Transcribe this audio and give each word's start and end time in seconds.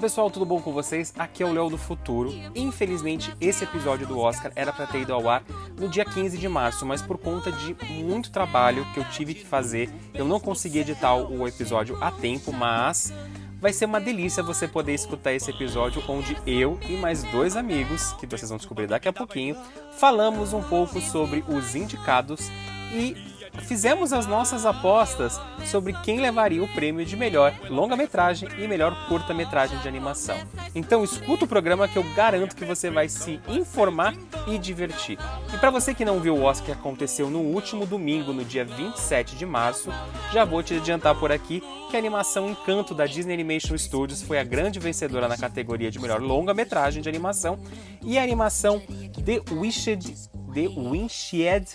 pessoal, 0.00 0.30
tudo 0.30 0.46
bom 0.46 0.62
com 0.62 0.72
vocês? 0.72 1.12
Aqui 1.18 1.42
é 1.42 1.46
o 1.46 1.52
Léo 1.52 1.68
do 1.68 1.76
Futuro. 1.76 2.32
Infelizmente, 2.54 3.34
esse 3.38 3.64
episódio 3.64 4.06
do 4.06 4.18
Oscar 4.18 4.50
era 4.56 4.72
para 4.72 4.86
ter 4.86 5.02
ido 5.02 5.12
ao 5.12 5.28
ar 5.28 5.44
no 5.78 5.90
dia 5.90 6.06
15 6.06 6.38
de 6.38 6.48
março, 6.48 6.86
mas 6.86 7.02
por 7.02 7.18
conta 7.18 7.52
de 7.52 7.76
muito 8.02 8.30
trabalho 8.30 8.86
que 8.94 8.98
eu 8.98 9.04
tive 9.10 9.34
que 9.34 9.44
fazer, 9.44 9.90
eu 10.14 10.24
não 10.24 10.40
consegui 10.40 10.78
editar 10.78 11.14
o 11.14 11.46
episódio 11.46 12.02
a 12.02 12.10
tempo, 12.10 12.50
mas 12.50 13.12
vai 13.60 13.74
ser 13.74 13.84
uma 13.84 14.00
delícia 14.00 14.42
você 14.42 14.66
poder 14.66 14.94
escutar 14.94 15.34
esse 15.34 15.50
episódio 15.50 16.02
onde 16.08 16.34
eu 16.46 16.78
e 16.88 16.96
mais 16.96 17.22
dois 17.24 17.54
amigos, 17.54 18.14
que 18.14 18.26
vocês 18.26 18.48
vão 18.48 18.56
descobrir 18.56 18.86
daqui 18.86 19.06
a 19.06 19.12
pouquinho, 19.12 19.54
falamos 19.98 20.54
um 20.54 20.62
pouco 20.62 20.98
sobre 20.98 21.44
os 21.46 21.74
indicados 21.74 22.50
e 22.90 23.29
fizemos 23.62 24.12
as 24.12 24.26
nossas 24.26 24.66
apostas 24.66 25.40
sobre 25.66 25.92
quem 26.02 26.20
levaria 26.20 26.62
o 26.62 26.68
prêmio 26.68 27.04
de 27.04 27.16
melhor 27.16 27.54
longa-metragem 27.68 28.48
e 28.58 28.66
melhor 28.66 29.08
curta-metragem 29.08 29.78
de 29.78 29.88
animação. 29.88 30.36
Então 30.74 31.04
escuta 31.04 31.44
o 31.44 31.48
programa 31.48 31.88
que 31.88 31.96
eu 31.96 32.04
garanto 32.14 32.56
que 32.56 32.64
você 32.64 32.90
vai 32.90 33.08
se 33.08 33.40
informar 33.48 34.14
e 34.46 34.58
divertir. 34.58 35.18
E 35.52 35.58
para 35.58 35.70
você 35.70 35.94
que 35.94 36.04
não 36.04 36.20
viu 36.20 36.36
o 36.36 36.42
Oscar 36.42 36.66
que 36.66 36.72
aconteceu 36.72 37.30
no 37.30 37.40
último 37.40 37.86
domingo, 37.86 38.32
no 38.32 38.44
dia 38.44 38.64
27 38.64 39.36
de 39.36 39.46
março, 39.46 39.90
já 40.32 40.44
vou 40.44 40.62
te 40.62 40.74
adiantar 40.74 41.14
por 41.14 41.32
aqui 41.32 41.62
que 41.90 41.96
a 41.96 41.98
animação 41.98 42.48
Encanto 42.48 42.94
da 42.94 43.06
Disney 43.06 43.34
Animation 43.34 43.76
Studios 43.76 44.22
foi 44.22 44.38
a 44.38 44.44
grande 44.44 44.78
vencedora 44.78 45.26
na 45.26 45.36
categoria 45.36 45.90
de 45.90 45.98
melhor 45.98 46.20
longa-metragem 46.20 47.02
de 47.02 47.08
animação 47.08 47.58
e 48.02 48.18
a 48.18 48.22
animação 48.22 48.80
The 49.24 49.42
Wished 49.52 50.30
The 50.52 50.68
Windshed 50.68 51.66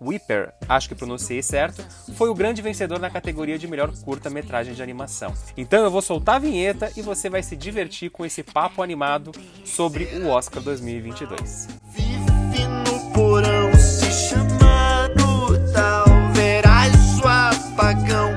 Whipper, 0.00 0.52
acho 0.68 0.88
que 0.88 0.94
pronunciei 0.94 1.42
certo, 1.42 1.84
foi 2.14 2.28
o 2.28 2.34
grande 2.34 2.62
vencedor 2.62 2.98
na 2.98 3.10
categoria 3.10 3.58
de 3.58 3.66
melhor 3.66 3.92
curta-metragem 4.04 4.74
de 4.74 4.82
animação. 4.82 5.32
Então 5.56 5.82
eu 5.84 5.90
vou 5.90 6.02
soltar 6.02 6.36
a 6.36 6.38
vinheta 6.38 6.92
e 6.96 7.02
você 7.02 7.30
vai 7.30 7.42
se 7.42 7.56
divertir 7.56 8.10
com 8.10 8.24
esse 8.24 8.42
papo 8.42 8.82
animado 8.82 9.32
sobre 9.64 10.04
o 10.04 10.28
Oscar 10.28 10.62
2022. 10.62 11.68
Vive 11.92 12.66
no 12.84 13.12
porão 13.12 13.72
se 13.74 14.10
chamando 14.12 15.72
tal, 15.72 16.04
verás 16.34 16.92
sua 17.18 17.50
apagão. 17.50 18.35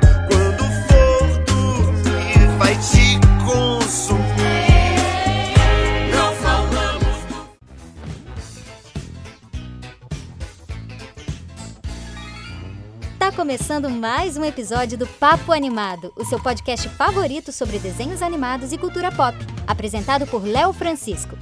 Tá 13.29 13.35
começando 13.35 13.91
mais 13.91 14.37
um 14.37 14.43
episódio 14.43 14.97
do 14.97 15.05
Papo 15.05 15.51
Animado, 15.51 16.11
o 16.15 16.25
seu 16.25 16.41
podcast 16.41 16.89
favorito 16.89 17.51
sobre 17.51 17.77
desenhos 17.77 18.23
animados 18.23 18.73
e 18.73 18.77
cultura 18.77 19.11
pop, 19.11 19.37
apresentado 19.67 20.25
por 20.25 20.43
Léo 20.43 20.73
Francisco. 20.73 21.37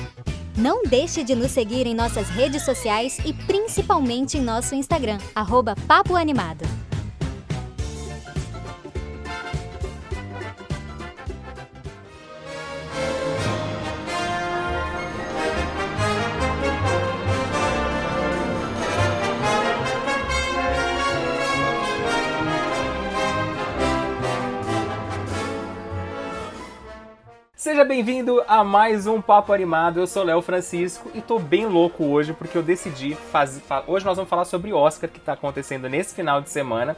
Não 0.57 0.83
deixe 0.83 1.23
de 1.23 1.33
nos 1.33 1.51
seguir 1.51 1.87
em 1.87 1.95
nossas 1.95 2.27
redes 2.27 2.65
sociais 2.65 3.17
e 3.23 3.31
principalmente 3.31 4.37
em 4.37 4.41
nosso 4.41 4.75
Instagram, 4.75 5.17
arroba 5.33 5.77
Papo 5.87 6.13
Animado. 6.13 6.65
Seja 27.67 27.83
bem-vindo 27.83 28.41
a 28.47 28.63
mais 28.63 29.07
um 29.07 29.21
Papo 29.21 29.51
Animado. 29.51 29.99
Eu 29.99 30.07
sou 30.07 30.23
Léo 30.23 30.41
Francisco 30.41 31.11
e 31.13 31.19
tô 31.19 31.37
bem 31.37 31.65
louco 31.65 32.05
hoje 32.05 32.31
porque 32.31 32.57
eu 32.57 32.63
decidi 32.63 33.13
fazer. 33.13 33.61
Hoje 33.85 34.05
nós 34.05 34.15
vamos 34.15 34.29
falar 34.29 34.45
sobre 34.45 34.71
Oscar 34.71 35.09
que 35.09 35.19
tá 35.19 35.33
acontecendo 35.33 35.89
nesse 35.89 36.15
final 36.15 36.39
de 36.39 36.49
semana. 36.49 36.95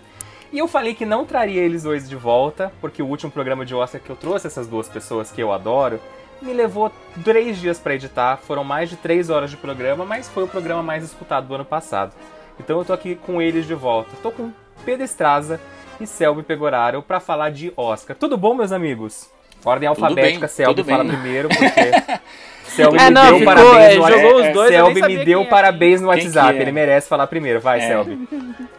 E 0.53 0.59
eu 0.59 0.67
falei 0.67 0.93
que 0.93 1.07
não 1.07 1.25
traria 1.25 1.59
eles 1.59 1.81
dois 1.81 2.07
de 2.07 2.15
volta, 2.15 2.71
porque 2.79 3.01
o 3.01 3.07
último 3.07 3.31
programa 3.31 3.65
de 3.65 3.73
Oscar 3.73 3.99
que 3.99 4.11
eu 4.11 4.15
trouxe 4.15 4.45
essas 4.45 4.67
duas 4.67 4.87
pessoas 4.87 5.31
que 5.31 5.41
eu 5.41 5.51
adoro 5.51 5.99
me 6.39 6.53
levou 6.53 6.91
três 7.23 7.57
dias 7.57 7.79
para 7.79 7.95
editar. 7.95 8.37
Foram 8.37 8.63
mais 8.63 8.91
de 8.91 8.95
três 8.95 9.31
horas 9.31 9.49
de 9.49 9.57
programa, 9.57 10.05
mas 10.05 10.29
foi 10.29 10.43
o 10.43 10.47
programa 10.47 10.83
mais 10.83 11.03
escutado 11.03 11.47
do 11.47 11.55
ano 11.55 11.65
passado. 11.65 12.13
Então 12.59 12.77
eu 12.77 12.85
tô 12.85 12.93
aqui 12.93 13.15
com 13.15 13.41
eles 13.41 13.65
de 13.65 13.73
volta. 13.73 14.11
Tô 14.21 14.31
com 14.31 14.51
Pedro 14.85 15.03
Estraza 15.03 15.59
e 15.99 16.05
Selby 16.05 16.43
Pegoraro 16.43 17.01
para 17.01 17.19
falar 17.19 17.49
de 17.49 17.73
Oscar. 17.75 18.15
Tudo 18.15 18.37
bom, 18.37 18.53
meus 18.53 18.71
amigos? 18.71 19.31
Ordem 19.65 19.89
alfabética, 19.89 20.39
bem, 20.47 20.49
Selby 20.49 20.83
fala 20.83 21.03
bem. 21.03 21.13
primeiro, 21.13 21.49
porque 21.53 22.21
Selby 22.69 22.97
É, 22.97 23.05
me 23.05 23.11
não, 23.11 23.23
deu 23.25 23.39
ficou, 23.39 23.53
parabéns 23.53 23.93
é, 23.93 23.97
no 23.97 24.07
jogou 24.07 24.41
os 24.41 24.53
dois, 24.53 24.69
Selby 24.69 25.01
me 25.01 25.25
deu 25.25 25.41
é. 25.41 25.45
parabéns 25.45 26.01
no 26.01 26.07
WhatsApp, 26.07 26.57
é? 26.57 26.61
ele 26.61 26.71
merece 26.71 27.09
falar 27.09 27.27
primeiro. 27.27 27.59
Vai, 27.59 27.79
É. 27.79 27.87
Selby. 27.87 28.27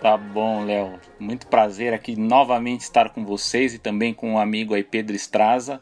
Tá 0.01 0.17
bom, 0.17 0.65
Léo. 0.65 0.95
Muito 1.19 1.47
prazer 1.47 1.93
aqui 1.93 2.19
novamente 2.19 2.81
estar 2.81 3.11
com 3.11 3.25
vocês 3.25 3.75
e 3.75 3.79
também 3.79 4.15
com 4.15 4.35
o 4.35 4.39
amigo 4.39 4.75
aí 4.75 4.83
Pedro 4.83 5.15
Estraza 5.15 5.81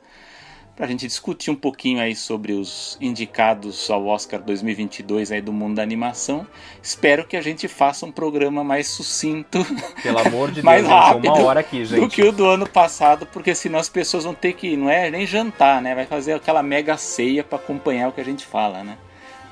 para 0.79 0.87
a 0.87 0.89
gente 0.89 1.09
discutir 1.09 1.51
um 1.51 1.57
pouquinho 1.57 2.01
aí 2.01 2.15
sobre 2.15 2.53
os 2.53 2.97
indicados 3.01 3.91
ao 3.91 4.07
Oscar 4.07 4.41
2022 4.41 5.33
aí 5.33 5.41
do 5.41 5.53
mundo 5.53 5.75
da 5.75 5.83
animação. 5.83 6.47
Espero 6.81 7.27
que 7.27 7.37
a 7.37 7.43
gente 7.43 7.67
faça 7.67 8.07
um 8.07 8.13
programa 8.13 8.63
mais 8.63 8.87
sucinto 8.87 9.59
Pelo 10.05 10.21
amor 10.21 10.49
de 10.53 10.63
Deus, 10.63 10.65
Mais 10.65 10.83
gente, 10.83 10.91
rápido 10.93 11.35
uma 11.35 11.43
hora 11.43 11.59
aqui, 11.61 11.81
do 11.81 11.85
gente. 11.85 12.15
que 12.15 12.23
o 12.23 12.31
do 12.31 12.47
ano 12.47 12.65
passado, 12.65 13.27
porque 13.27 13.57
senão 13.57 13.81
as 13.81 13.89
pessoas 13.89 14.23
vão 14.23 14.35
ter 14.35 14.53
que, 14.53 14.77
não 14.77 14.89
é 14.89 15.11
nem 15.11 15.27
jantar, 15.27 15.83
né? 15.83 15.97
Vai 15.97 16.07
fazer 16.07 16.35
aquela 16.35 16.63
mega 16.63 16.97
ceia 16.97 17.43
para 17.43 17.59
acompanhar 17.59 18.09
o 18.11 18.13
que 18.13 18.21
a 18.21 18.25
gente 18.25 18.47
fala, 18.47 18.85
né? 18.85 18.97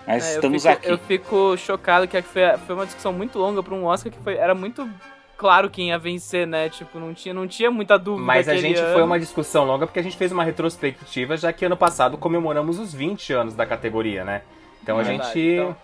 Mas 0.07 0.25
É, 0.25 0.31
eu 0.31 0.35
estamos 0.37 0.63
fico- 0.63 0.75
aqui. 0.75 0.89
Eu 0.89 0.99
fico 0.99 1.57
chocado 1.57 2.07
que 2.07 2.23
foi, 2.23 2.43
foi 2.65 2.75
uma 2.77 2.87
discussão 2.87 3.13
muito 3.13 3.37
longa 3.37 3.61
pra 3.65 3.75
um 3.75 3.85
Oscar 3.85 4.13
que 4.13 4.19
foi, 4.23 4.37
era 4.37 4.55
muito 4.55 4.89
claro 5.37 5.69
quem 5.71 5.89
ia 5.89 5.99
vencer, 5.99 6.47
né? 6.47 6.69
Tipo, 6.69 6.99
não 6.99 7.13
tinha, 7.15 7.33
não 7.35 7.47
tinha 7.47 7.71
muita 7.71 7.99
dúvida. 7.99 8.25
Mas 8.27 8.49
a 8.49 8.57
gente 8.57 8.79
ano. 8.81 8.93
foi 8.93 9.03
uma 9.03 9.19
discussão 9.19 9.65
longa 9.65 9.87
porque 9.87 10.01
a 10.01 10.03
gente 10.03 10.17
fez 10.17 10.33
uma 10.33 10.45
retrospectiva, 10.45 11.37
já 11.37 11.53
que 11.53 11.65
ano 11.65 11.77
passado 11.77 12.17
comemoramos 12.19 12.79
os 12.79 12.93
20 12.95 13.33
anos 13.33 13.55
da 13.55 13.65
categoria, 13.67 14.25
né? 14.25 14.43
Então 14.83 14.99
a 14.99 15.03
Verdade, 15.03 15.33
gente 15.33 15.55
então. 15.55 15.77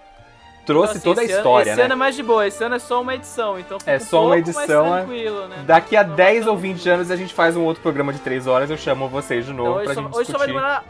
trouxe 0.65 0.99
Então, 0.99 0.99
assim, 0.99 1.05
toda 1.05 1.21
a 1.21 1.25
esse 1.25 1.33
ano- 1.33 1.41
história, 1.41 1.71
esse 1.71 1.79
né? 1.79 1.85
ano 1.85 1.93
é 1.93 1.97
mais 1.97 2.15
de 2.17 2.23
boa, 2.23 2.47
esse 2.47 2.63
ano 2.65 2.75
é 2.75 2.79
só 2.79 3.03
uma 3.03 3.15
edição, 3.15 3.59
então 3.59 3.79
É 3.87 3.97
um 3.97 4.01
só 4.01 4.27
uma 4.27 4.39
edição, 4.39 4.97
é. 4.97 5.05
né? 5.49 5.65
Daqui 5.67 5.97
a 5.97 6.03
Então, 6.03 6.15
10 6.17 6.43
então- 6.43 6.53
ou 6.55 6.59
20 6.59 6.89
anos 6.89 7.11
a 7.11 7.17
gente 7.17 7.35
faz 7.35 7.57
um 7.57 7.65
outro 7.65 7.83
programa 7.83 8.13
de 8.13 8.21
3 8.21 8.47
horas, 8.47 8.71
eu 8.71 8.77
chamo 8.77 9.09
vocês 9.09 9.45
de 9.45 9.53
então 9.53 9.65
novo 9.65 9.77
hoje, 9.79 9.87
pra 9.87 9.95
só, 9.95 10.03
gente 10.03 10.17
hoje 10.17 10.31
só 10.33 10.39
vai 10.39 10.47
discutir. 10.47 10.65
demorar. 10.69 10.85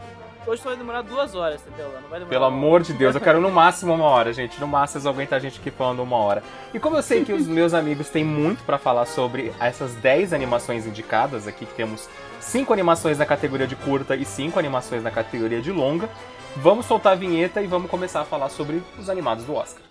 Hoje 0.45 0.61
só 0.61 0.69
vai 0.69 0.77
demorar 0.77 1.01
duas 1.01 1.35
horas, 1.35 1.61
entendeu? 1.65 1.85
Não 1.85 2.09
vai 2.09 2.19
demorar 2.19 2.25
Pelo 2.27 2.45
amor 2.45 2.81
de 2.81 2.91
Deus, 2.91 3.15
eu 3.15 3.21
quero 3.21 3.39
no 3.39 3.49
máximo 3.49 3.93
uma 3.93 4.05
hora, 4.05 4.33
gente. 4.33 4.59
No 4.59 4.67
máximo 4.67 5.01
vocês 5.01 5.05
aguentam 5.05 5.37
a 5.37 5.41
gente 5.41 5.59
aqui 5.59 5.71
falando 5.71 6.03
uma 6.03 6.17
hora. 6.17 6.43
E 6.73 6.79
como 6.79 6.97
eu 6.97 7.01
sei 7.01 7.23
que 7.23 7.31
os 7.31 7.47
meus 7.47 7.73
amigos 7.73 8.09
têm 8.09 8.25
muito 8.25 8.61
pra 8.63 8.77
falar 8.77 9.05
sobre 9.05 9.53
essas 9.59 9.93
10 9.95 10.33
animações 10.33 10.85
indicadas, 10.85 11.47
aqui 11.47 11.65
que 11.65 11.73
temos 11.73 12.09
5 12.41 12.73
animações 12.73 13.17
na 13.17 13.25
categoria 13.25 13.65
de 13.65 13.77
curta 13.77 14.15
e 14.17 14.25
5 14.25 14.59
animações 14.59 15.01
na 15.01 15.11
categoria 15.11 15.61
de 15.61 15.71
longa, 15.71 16.09
vamos 16.57 16.85
soltar 16.85 17.13
a 17.13 17.15
vinheta 17.15 17.61
e 17.61 17.67
vamos 17.67 17.89
começar 17.89 18.21
a 18.21 18.25
falar 18.25 18.49
sobre 18.49 18.83
os 18.99 19.09
animados 19.09 19.45
do 19.45 19.55
Oscar. 19.55 19.81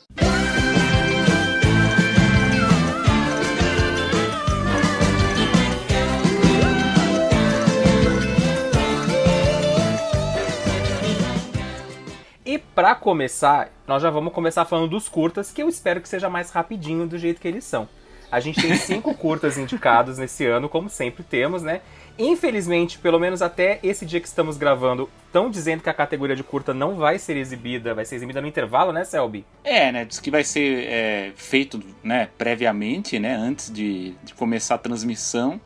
E 12.52 12.58
pra 12.58 12.94
começar, 12.94 13.70
nós 13.86 14.02
já 14.02 14.10
vamos 14.10 14.30
começar 14.30 14.66
falando 14.66 14.90
dos 14.90 15.08
curtas, 15.08 15.50
que 15.50 15.62
eu 15.62 15.70
espero 15.70 16.02
que 16.02 16.08
seja 16.08 16.28
mais 16.28 16.50
rapidinho 16.50 17.06
do 17.06 17.16
jeito 17.16 17.40
que 17.40 17.48
eles 17.48 17.64
são. 17.64 17.88
A 18.30 18.40
gente 18.40 18.60
tem 18.60 18.76
cinco 18.76 19.14
curtas 19.16 19.56
indicados 19.56 20.18
nesse 20.18 20.44
ano, 20.44 20.68
como 20.68 20.90
sempre 20.90 21.22
temos, 21.22 21.62
né? 21.62 21.80
Infelizmente, 22.18 22.98
pelo 22.98 23.18
menos 23.18 23.40
até 23.40 23.80
esse 23.82 24.04
dia 24.04 24.20
que 24.20 24.28
estamos 24.28 24.58
gravando, 24.58 25.08
estão 25.24 25.50
dizendo 25.50 25.82
que 25.82 25.88
a 25.88 25.94
categoria 25.94 26.36
de 26.36 26.44
curta 26.44 26.74
não 26.74 26.96
vai 26.96 27.18
ser 27.18 27.38
exibida, 27.38 27.94
vai 27.94 28.04
ser 28.04 28.16
exibida 28.16 28.42
no 28.42 28.46
intervalo, 28.46 28.92
né, 28.92 29.02
Selby? 29.02 29.46
É, 29.64 29.90
né? 29.90 30.04
Diz 30.04 30.20
que 30.20 30.30
vai 30.30 30.44
ser 30.44 30.84
é, 30.90 31.32
feito 31.34 31.80
né, 32.04 32.28
previamente, 32.36 33.18
né? 33.18 33.34
Antes 33.34 33.72
de, 33.72 34.10
de 34.22 34.34
começar 34.34 34.74
a 34.74 34.78
transmissão. 34.78 35.58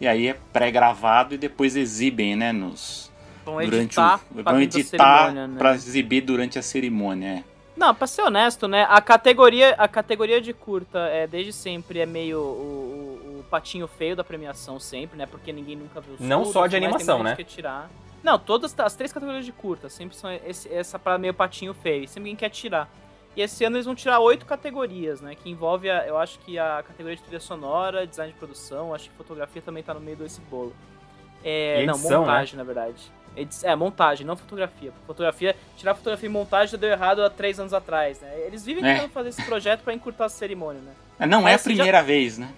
E 0.00 0.06
aí 0.06 0.28
é 0.28 0.36
pré-gravado 0.52 1.34
e 1.34 1.38
depois 1.38 1.74
exibem, 1.74 2.36
né? 2.36 2.52
Nos, 2.52 3.09
Vão 3.52 3.64
durante 3.64 3.76
editar, 3.84 4.20
o, 4.30 4.42
pra 4.42 4.52
vão 4.52 4.60
editar 4.60 5.18
cerimônia, 5.24 5.46
né? 5.48 5.58
para 5.58 5.74
exibir 5.74 6.20
durante 6.22 6.58
a 6.58 6.62
cerimônia. 6.62 7.26
é. 7.28 7.44
Não, 7.76 7.94
pra 7.94 8.06
ser 8.06 8.22
honesto, 8.22 8.68
né? 8.68 8.86
A 8.90 9.00
categoria, 9.00 9.70
a 9.78 9.88
categoria 9.88 10.40
de 10.40 10.52
curta 10.52 10.98
é 11.08 11.26
desde 11.26 11.52
sempre 11.52 12.00
é 12.00 12.04
meio 12.06 12.38
o, 12.38 12.42
o- 12.42 13.40
o 13.40 13.44
patinho 13.50 13.86
feio 13.88 14.14
da 14.14 14.22
premiação 14.22 14.78
sempre, 14.78 15.16
né? 15.16 15.24
Porque 15.26 15.50
ninguém 15.52 15.76
nunca 15.76 16.00
viu 16.00 16.14
os 16.14 16.20
Não 16.20 16.38
curtas, 16.38 16.52
só 16.52 16.66
de 16.66 16.76
animação, 16.76 17.22
né? 17.22 17.34
tirar. 17.36 17.90
Não, 18.22 18.38
todas 18.38 18.78
as 18.78 18.94
três 18.94 19.12
categorias 19.14 19.46
de 19.46 19.52
curta 19.52 19.88
sempre 19.88 20.14
são 20.14 20.30
esse- 20.46 20.68
essa 20.72 20.98
para 20.98 21.16
meio 21.16 21.32
patinho 21.32 21.72
feio, 21.72 22.06
sempre 22.06 22.24
ninguém 22.24 22.36
quer 22.36 22.50
tirar. 22.50 22.86
E 23.34 23.40
esse 23.40 23.64
ano 23.64 23.76
eles 23.76 23.86
vão 23.86 23.94
tirar 23.94 24.18
oito 24.18 24.44
categorias, 24.44 25.20
né? 25.22 25.34
Que 25.34 25.48
envolve, 25.48 25.88
a, 25.88 26.06
eu 26.06 26.18
acho 26.18 26.38
que 26.40 26.58
a 26.58 26.82
categoria 26.86 27.16
de 27.16 27.22
trilha 27.22 27.40
sonora, 27.40 28.06
design 28.06 28.30
de 28.32 28.38
produção, 28.38 28.92
acho 28.92 29.08
que 29.08 29.16
fotografia 29.16 29.62
também 29.62 29.82
tá 29.82 29.94
no 29.94 30.00
meio 30.00 30.16
desse 30.18 30.40
bolo. 30.42 30.74
É, 31.42 31.82
E 31.82 31.86
não, 31.86 31.94
edição, 31.94 32.20
montagem, 32.20 32.56
na 32.58 32.64
verdade. 32.64 33.10
É, 33.62 33.74
montagem, 33.76 34.26
não 34.26 34.36
fotografia. 34.36 34.92
Fotografia, 35.06 35.56
tirar 35.76 35.94
fotografia 35.94 36.26
e 36.28 36.32
montagem 36.32 36.72
já 36.72 36.76
deu 36.76 36.90
errado 36.90 37.22
há 37.22 37.30
três 37.30 37.58
anos 37.60 37.72
atrás, 37.72 38.20
né? 38.20 38.32
Eles 38.46 38.64
vivem 38.64 38.84
É. 38.84 38.94
tentando 38.94 39.12
fazer 39.12 39.28
esse 39.30 39.42
projeto 39.44 39.82
pra 39.82 39.94
encurtar 39.94 40.26
a 40.26 40.28
cerimônia, 40.28 40.82
né? 40.82 41.26
Não 41.26 41.38
é 41.48 41.52
a 41.52 41.54
Mas 41.54 41.60
você 41.62 41.70
já- 41.70 41.76
primeira 41.76 42.02
vez, 42.02 42.38
né? 42.38 42.52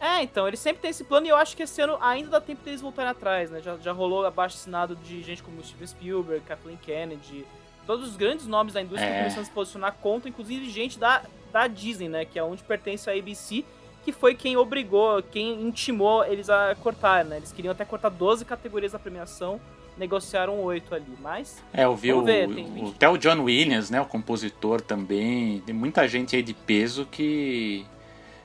É, 0.00 0.22
então, 0.22 0.46
eles 0.46 0.60
sempre 0.60 0.82
têm 0.82 0.90
esse 0.90 1.04
plano 1.04 1.26
e 1.26 1.30
eu 1.30 1.36
acho 1.36 1.56
que 1.56 1.62
esse 1.62 1.80
ano 1.80 1.96
ainda 2.00 2.28
dá 2.28 2.40
tempo 2.40 2.62
deles 2.62 2.80
voltarem 2.82 3.10
atrás, 3.10 3.50
né? 3.50 3.60
Já, 3.62 3.76
já 3.78 3.92
rolou 3.92 4.26
abaixo 4.26 4.56
assinado 4.56 4.94
de 4.96 5.22
gente 5.22 5.42
como 5.42 5.64
Steven 5.64 5.86
Spielberg, 5.86 6.44
Kathleen 6.44 6.76
Kennedy, 6.76 7.46
todos 7.86 8.06
os 8.08 8.16
grandes 8.16 8.46
nomes 8.46 8.74
da 8.74 8.82
indústria 8.82 9.08
É. 9.08 9.18
começando 9.20 9.40
a 9.42 9.44
se 9.44 9.50
posicionar 9.50 9.94
contra, 10.02 10.28
inclusive 10.28 10.68
gente 10.68 10.98
da, 10.98 11.22
da 11.52 11.66
Disney, 11.66 12.08
né? 12.08 12.24
Que 12.26 12.38
é 12.38 12.42
onde 12.42 12.62
pertence 12.62 13.08
a 13.08 13.14
ABC, 13.14 13.64
que 14.04 14.12
foi 14.12 14.34
quem 14.34 14.56
obrigou, 14.56 15.22
quem 15.22 15.62
intimou 15.62 16.24
eles 16.26 16.50
a 16.50 16.74
cortar, 16.82 17.24
né? 17.24 17.38
Eles 17.38 17.50
queriam 17.52 17.72
até 17.72 17.84
cortar 17.84 18.10
12 18.10 18.44
categorias 18.44 18.92
da 18.92 18.98
premiação, 18.98 19.58
negociaram 19.96 20.60
8 20.62 20.94
ali, 20.94 21.16
mas... 21.22 21.62
É, 21.72 21.84
eu 21.84 21.94
vi 21.96 22.12
o, 22.12 22.22
ver, 22.22 22.48
o- 22.48 22.88
até 22.88 23.08
o 23.08 23.16
John 23.16 23.42
Williams, 23.44 23.90
né, 23.90 24.00
o 24.00 24.04
compositor 24.06 24.80
também. 24.80 25.60
Tem 25.64 25.74
muita 25.74 26.06
gente 26.06 26.36
aí 26.36 26.42
de 26.42 26.52
peso 26.54 27.06
que 27.10 27.84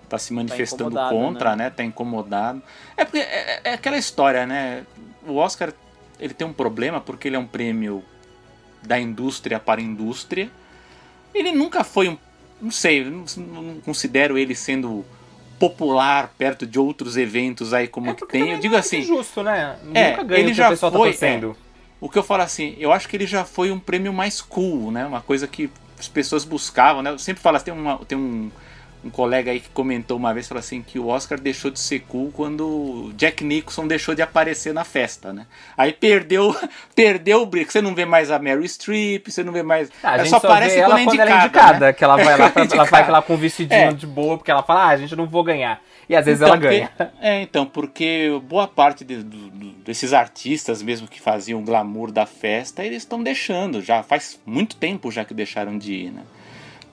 tá 0.07 0.17
se 0.17 0.33
manifestando 0.33 0.91
incomodada, 0.91 1.15
contra, 1.15 1.55
né? 1.55 1.69
Tá 1.69 1.83
incomodado. 1.83 2.61
É 2.97 3.05
porque 3.05 3.19
é, 3.19 3.61
é 3.63 3.73
aquela 3.73 3.97
história, 3.97 4.45
né? 4.45 4.85
O 5.25 5.35
Oscar 5.35 5.73
ele 6.19 6.33
tem 6.33 6.45
um 6.45 6.53
problema 6.53 6.99
porque 6.99 7.27
ele 7.27 7.35
é 7.35 7.39
um 7.39 7.47
prêmio 7.47 8.03
da 8.83 8.99
indústria 8.99 9.59
para 9.59 9.79
a 9.79 9.83
indústria. 9.83 10.49
Ele 11.33 11.51
nunca 11.51 11.83
foi 11.83 12.09
um, 12.09 12.17
não 12.61 12.71
sei, 12.71 13.03
não, 13.05 13.23
não 13.37 13.79
considero 13.81 14.37
ele 14.37 14.53
sendo 14.53 15.05
popular 15.61 16.33
perto 16.39 16.65
de 16.65 16.79
outros 16.79 17.15
eventos 17.15 17.71
aí 17.71 17.87
como 17.87 18.09
É 18.09 18.13
que 18.15 18.25
tem. 18.25 18.49
Eu 18.49 18.57
digo 18.57 18.73
é 18.73 18.79
assim, 18.79 19.03
justo, 19.03 19.43
né? 19.43 19.77
É, 19.93 20.09
Nunca 20.09 20.23
ganha 20.23 20.39
ele 20.39 20.47
o 20.47 20.51
que 20.51 20.57
já 20.57 20.67
o 20.67 20.69
pessoal 20.71 20.91
foi, 20.91 20.99
tá 20.99 21.05
torcendo. 21.19 21.55
O 21.99 22.09
que 22.09 22.17
eu 22.17 22.23
falo 22.23 22.41
assim, 22.41 22.75
eu 22.79 22.91
acho 22.91 23.07
que 23.07 23.15
ele 23.15 23.27
já 23.27 23.45
foi 23.45 23.71
um 23.71 23.79
prêmio 23.79 24.11
mais 24.11 24.41
cool, 24.41 24.89
né? 24.89 25.05
Uma 25.05 25.21
coisa 25.21 25.47
que 25.47 25.69
as 25.99 26.07
pessoas 26.07 26.43
buscavam, 26.43 27.03
né? 27.03 27.11
Eu 27.11 27.19
sempre 27.19 27.43
falo, 27.43 27.59
tem, 27.59 27.71
uma, 27.71 27.99
tem 27.99 28.17
um, 28.17 28.49
um 29.03 29.09
colega 29.09 29.49
aí 29.51 29.59
que 29.59 29.69
comentou 29.69 30.15
uma 30.17 30.31
vez, 30.33 30.47
falou 30.47 30.59
assim, 30.59 30.81
que 30.81 30.99
o 30.99 31.07
Oscar 31.07 31.39
deixou 31.39 31.71
de 31.71 31.79
ser 31.79 32.01
cool 32.01 32.31
quando 32.31 32.67
o 32.67 33.13
Jack 33.15 33.43
Nicholson 33.43 33.87
deixou 33.87 34.13
de 34.13 34.21
aparecer 34.21 34.73
na 34.73 34.83
festa, 34.83 35.33
né? 35.33 35.47
Aí 35.75 35.91
perdeu, 35.91 36.55
perdeu 36.95 37.41
o 37.41 37.45
brinco. 37.45 37.71
Você 37.71 37.81
não 37.81 37.95
vê 37.95 38.05
mais 38.05 38.29
a 38.29 38.37
Mary 38.37 38.67
Streep, 38.67 39.27
você 39.27 39.43
não 39.43 39.51
vê 39.51 39.63
mais... 39.63 39.89
Ah, 40.03 40.09
a 40.11 40.13
ela 40.13 40.17
gente 40.23 40.29
só 40.29 40.39
só, 40.39 40.47
aparece 40.47 40.75
vê 40.75 40.81
ela 40.81 40.95
quando 40.95 40.99
é 41.01 41.05
quando 41.05 41.13
indicada, 41.15 41.31
ela 41.31 41.41
é 41.41 41.45
indicada, 41.45 41.85
né? 41.87 41.93
que 41.93 42.03
ela 42.03 42.15
vai 42.17 42.37
lá, 42.37 42.49
pra, 42.51 42.63
ela 42.71 42.83
vai 42.85 43.09
lá 43.09 43.21
com 43.23 43.33
um 43.33 43.37
vestidinho 43.37 43.79
É. 43.89 43.93
de 43.93 44.05
boa, 44.05 44.37
porque 44.37 44.51
ela 44.51 44.61
fala, 44.63 44.83
ah, 44.85 44.89
a 44.89 44.97
gente 44.97 45.15
não 45.15 45.25
vou 45.25 45.43
ganhar. 45.43 45.81
E 46.07 46.15
às 46.15 46.25
vezes 46.25 46.41
Então, 46.41 46.53
ela 46.53 46.57
ganha. 46.61 46.91
porque- 46.95 47.11
é, 47.21 47.41
então, 47.41 47.65
porque 47.65 48.29
boa 48.43 48.67
parte 48.67 49.03
de- 49.03 49.23
do- 49.23 49.49
desses 49.83 50.13
artistas 50.13 50.83
mesmo 50.83 51.07
que 51.07 51.19
faziam 51.19 51.59
o 51.59 51.63
glamour 51.63 52.11
da 52.11 52.25
festa, 52.27 52.83
eles 52.85 52.97
estão 52.97 53.23
deixando, 53.23 53.81
já 53.81 54.03
faz 54.03 54.39
muito 54.45 54.75
tempo 54.75 55.09
já 55.09 55.25
que 55.25 55.33
deixaram 55.33 55.75
de 55.77 55.91
ir, 55.93 56.11
né? 56.11 56.21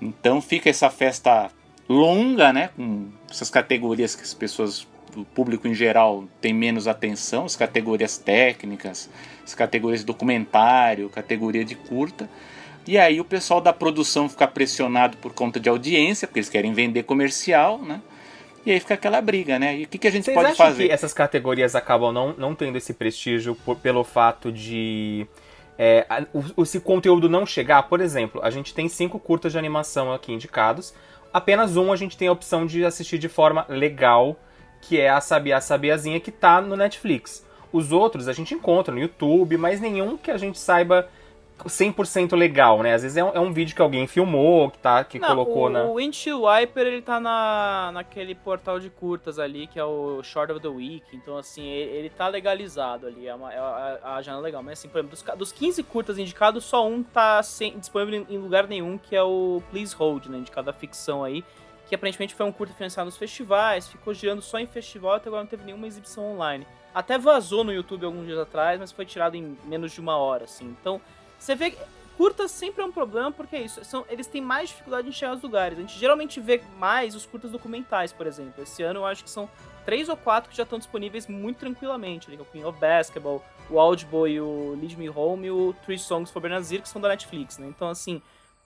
Então 0.01 0.41
fica 0.41 0.71
essa 0.71 0.89
festa 0.89 1.51
longa, 1.89 2.53
né? 2.53 2.71
Com 2.77 3.09
essas 3.31 3.51
categorias 3.51 4.15
que 4.15 4.23
as 4.23 4.35
pessoas, 4.35 4.87
o 5.17 5.25
público 5.25 5.67
em 5.67 5.75
geral 5.75 6.25
tem 6.41 6.53
menos 6.53 6.87
atenção, 6.87 7.45
as 7.45 7.57
categorias 7.57 8.19
técnicas, 8.19 9.09
as 9.45 9.55
categorias 9.55 10.01
de 10.01 10.07
documentário, 10.07 11.09
categoria 11.09 11.65
de 11.65 11.75
curta. 11.75 12.29
E 12.87 12.97
aí 12.99 13.21
o 13.21 13.25
pessoal 13.25 13.61
da 13.61 13.73
produção 13.73 14.29
fica 14.29 14.47
pressionado 14.47 15.17
por 15.19 15.33
conta 15.35 15.61
de 15.61 15.69
audiência, 15.69 16.27
porque 16.27 16.39
eles 16.41 16.49
querem 16.49 16.73
vender 16.73 17.03
comercial, 17.03 17.79
né? 17.79 18.01
E 18.67 18.71
aí 18.73 18.81
fica 18.81 18.95
aquela 18.95 19.21
briga, 19.21 19.59
né? 19.59 19.79
E 19.79 19.85
o 19.85 19.89
que, 19.89 19.99
que 19.99 20.07
a 20.09 20.11
gente 20.11 20.25
Vocês 20.25 20.35
pode 20.35 20.51
acham 20.53 20.67
fazer? 20.67 20.87
que 20.89 20.93
essas 20.93 21.13
categorias 21.15 21.75
acabam 21.75 22.13
não, 22.13 22.35
não 22.37 22.55
tendo 22.55 22.77
esse 22.77 22.93
prestígio 22.93 23.55
por- 23.55 23.77
pelo 23.77 24.05
fato 24.05 24.51
de 24.53 25.27
é, 25.79 26.05
o- 26.35 26.63
esse 26.63 26.81
conteúdo 26.81 27.29
não 27.29 27.47
chegar? 27.47 27.85
Por 27.85 28.01
exemplo, 28.01 28.41
a 28.43 28.51
gente 28.51 28.75
tem 28.75 28.89
cinco 28.89 29.19
curtas 29.19 29.53
de 29.53 29.59
animação 29.59 30.13
aqui 30.13 30.33
indicados. 30.33 30.93
Apenas 31.33 31.77
um 31.77 31.93
a 31.93 31.97
gente 31.97 32.17
tem 32.17 32.29
a 32.29 32.33
opção 32.33 32.67
de 32.67 32.85
assistir 32.85 33.19
de 33.19 33.29
forma 33.29 33.67
legal, 33.69 34.37
que 34.81 35.01
é 35.01 35.11
a 35.11 35.21
Sabia 35.21 35.61
Sabiazinha, 35.61 36.21
que 36.21 36.31
tá 36.31 36.61
no 36.61 36.77
Netflix. 36.77 37.47
Os 37.73 37.93
outros 37.93 38.29
a 38.29 38.33
gente 38.33 38.55
encontra 38.55 38.95
no 38.95 39.01
YouTube, 39.01 39.57
mas 39.57 39.81
nenhum 39.81 40.17
que 40.17 40.31
a 40.31 40.39
gente 40.39 40.59
saiba 40.59 41.09
100% 41.65 42.37
legal, 42.37 42.83
né? 42.83 42.95
Às 42.95 43.03
vezes 43.03 43.17
é 43.17 43.25
um, 43.25 43.31
é 43.31 43.41
um 43.41 43.53
vídeo 43.53 43.75
que 43.75 43.83
alguém 43.83 44.07
filmou, 44.07 44.71
que, 44.71 44.79
tá, 44.79 45.03
que 45.03 45.19
Não, 45.19 45.29
colocou 45.29 45.67
o, 45.67 45.71
na... 45.71 45.85
o 45.85 45.95
Windshield 45.95 46.43
Wiper, 46.45 46.87
ele 46.87 47.03
tá 47.03 47.19
na, 47.19 47.91
naquele 47.93 48.35
portal 48.35 48.79
de 48.79 48.89
curtas 48.89 49.39
ali, 49.39 49.67
que 49.67 49.79
é 49.79 49.85
o 49.85 50.23
Short 50.23 50.53
of 50.53 50.61
the 50.61 50.69
Week. 50.69 51.05
Então, 51.13 51.37
assim, 51.37 51.67
ele, 51.67 51.91
ele 51.91 52.11
tá 52.11 52.29
legalizado 52.29 53.07
ali. 53.07 53.27
É, 53.27 53.35
uma, 53.35 53.53
é 53.53 53.59
a, 53.59 54.15
a 54.17 54.23
janela 54.23 54.43
legal. 54.43 54.63
Mas, 54.63 54.79
assim, 54.79 54.89
por 54.89 54.99
exemplo, 54.99 55.17
dos, 55.17 55.39
dos 55.39 55.53
15 55.53 55.83
curtas 55.83 56.19
indicados, 56.19 56.65
só 56.65 56.87
um 56.87 57.03
tá 57.03 57.43
sem, 57.43 57.79
disponível 57.79 58.27
em, 58.29 58.35
em 58.35 58.39
lugar 58.39 58.67
nenhum, 58.67 58.97
que 58.97 59.17
é 59.17 59.23
o 59.23 59.63
Please 59.71 59.95
Hold, 59.97 60.27
né? 60.27 60.39
Indicado 60.39 60.67
da 60.67 60.73
ficção 60.73 61.25
aí. 61.25 61.45
Que 61.89 61.95
aparentemente 61.95 62.35
foi 62.35 62.45
um 62.45 62.53
curta 62.53 62.75
financiado 62.75 63.07
nos 63.07 63.17
festivais, 63.17 63.89
ficou 63.89 64.13
girando 64.13 64.43
só 64.43 64.59
em 64.59 64.67
festival, 64.67 65.15
até 65.15 65.29
agora 65.29 65.43
não 65.43 65.49
teve 65.49 65.65
nenhuma 65.65 65.87
exibição 65.87 66.35
online. 66.35 66.67
Até 66.95 67.17
vazou 67.17 67.65
no 67.65 67.73
YouTube 67.73 68.05
alguns 68.05 68.27
dias 68.27 68.39
atrás, 68.39 68.79
mas 68.79 68.93
foi 68.93 69.07
tirado 69.07 69.37
em 69.37 69.57
menos 69.65 69.93
de 69.93 70.01
uma 70.01 70.17
hora, 70.17 70.45
assim. 70.45 70.67
Então, 70.81 71.01
você 71.39 71.55
vê 71.55 71.71
que 71.71 71.79
curtas 72.17 72.51
sempre 72.51 72.83
é 72.83 72.85
um 72.85 72.91
problema, 72.91 73.31
porque 73.31 73.55
é 73.57 73.63
isso, 73.63 73.85
são, 73.85 74.05
eles 74.09 74.27
têm 74.27 74.41
mais 74.41 74.71
dificuldade 74.71 75.07
em 75.07 75.11
enxergar 75.11 75.37
os 75.37 75.43
lugares. 75.43 75.79
A 75.79 75.81
gente 75.83 75.99
geralmente 75.99 76.41
vê 76.41 76.61
mais 76.77 77.15
os 77.15 77.25
curtas 77.25 77.53
documentais, 77.53 78.13
por 78.13 78.27
exemplo. 78.27 78.63
Esse 78.63 78.83
ano 78.83 79.01
eu 79.01 79.07
acho 79.07 79.23
que 79.23 79.31
são 79.31 79.49
três 79.85 80.09
ou 80.09 80.17
quatro 80.17 80.51
que 80.51 80.57
já 80.57 80.65
estão 80.65 80.79
disponíveis 80.79 81.27
muito 81.29 81.59
tranquilamente. 81.59 82.29
ali, 82.29 82.37
O 82.41 82.45
Queen 82.45 82.65
of 82.65 82.79
Basketball, 82.81 83.43
o 83.71 83.97
Boy, 84.11 84.41
o 84.41 84.77
Lead 84.81 84.97
Me 84.99 85.09
Home 85.09 85.47
e 85.47 85.51
o 85.51 85.75
Three 85.85 85.99
Songs 85.99 86.31
for 86.31 86.41
Benazir, 86.41 86.83
que 86.83 86.89
são 86.89 87.01
da 87.01 87.09
Netflix, 87.09 87.57
né? 87.57 87.69
Então, 87.69 87.89
assim, 87.89 88.21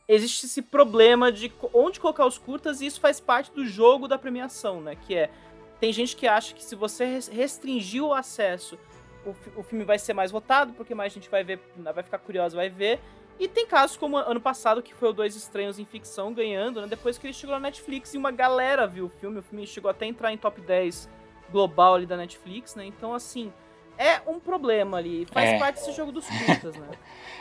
existe 0.09 0.47
esse 0.47 0.63
problema 0.63 1.31
de 1.31 1.53
onde 1.75 2.01
colocar 2.01 2.27
os 2.27 2.39
curtas 2.39 2.81
e 2.81 2.87
isso 2.87 3.01
faz 3.01 3.21
parte 3.21 3.53
do 3.53 3.67
jogo 3.67 4.09
da 4.09 4.19
premiação, 4.19 4.81
né? 4.81 4.97
Que 4.97 5.15
é, 5.15 5.31
tem 5.79 5.93
gente 5.93 6.17
que 6.17 6.27
acha 6.27 6.55
que 6.55 6.65
se 6.65 6.75
você 6.75 7.05
res- 7.05 7.29
restringir 7.29 8.03
o 8.03 8.15
acesso 8.15 8.79
o, 9.25 9.61
o 9.61 9.63
filme 9.63 9.85
vai 9.85 9.99
ser 9.99 10.13
mais 10.13 10.31
votado, 10.31 10.73
porque 10.73 10.95
mais 10.95 11.13
gente 11.13 11.29
vai 11.29 11.45
ver, 11.45 11.61
vai 11.77 12.03
ficar 12.03 12.19
curiosa, 12.19 12.57
vai 12.57 12.69
ver. 12.69 13.01
E 13.39 13.49
tem 13.49 13.67
casos 13.67 13.97
como 13.97 14.17
ano 14.17 14.41
passado, 14.41 14.83
que 14.83 14.95
foi 14.95 15.09
o 15.09 15.13
Dois 15.13 15.35
Estranhos 15.35 15.79
em 15.79 15.85
Ficção 15.85 16.33
ganhando, 16.33 16.81
né? 16.81 16.87
Depois 16.87 17.19
que 17.19 17.27
ele 17.27 17.33
chegou 17.35 17.55
na 17.55 17.61
Netflix 17.61 18.15
e 18.15 18.19
uma 18.19 18.31
galera 18.31 18.87
viu 18.87 19.07
o 19.07 19.09
filme. 19.09 19.39
O 19.39 19.43
filme 19.43 19.67
chegou 19.67 19.91
até 19.91 20.05
a 20.05 20.09
entrar 20.09 20.33
em 20.33 20.37
top 20.37 20.61
10 20.61 21.09
global 21.51 21.95
ali 21.95 22.07
da 22.07 22.17
Netflix, 22.17 22.75
né? 22.75 22.85
Então, 22.85 23.15
assim, 23.15 23.53
é 23.99 24.21
um 24.27 24.39
problema 24.39 24.99
ali. 24.99 25.27
Faz 25.33 25.51
É. 25.51 25.59
parte 25.59 25.77
desse 25.77 25.93
jogo 25.93 26.13
dos 26.13 26.27
curtas, 26.27 26.77
né? 26.77 26.89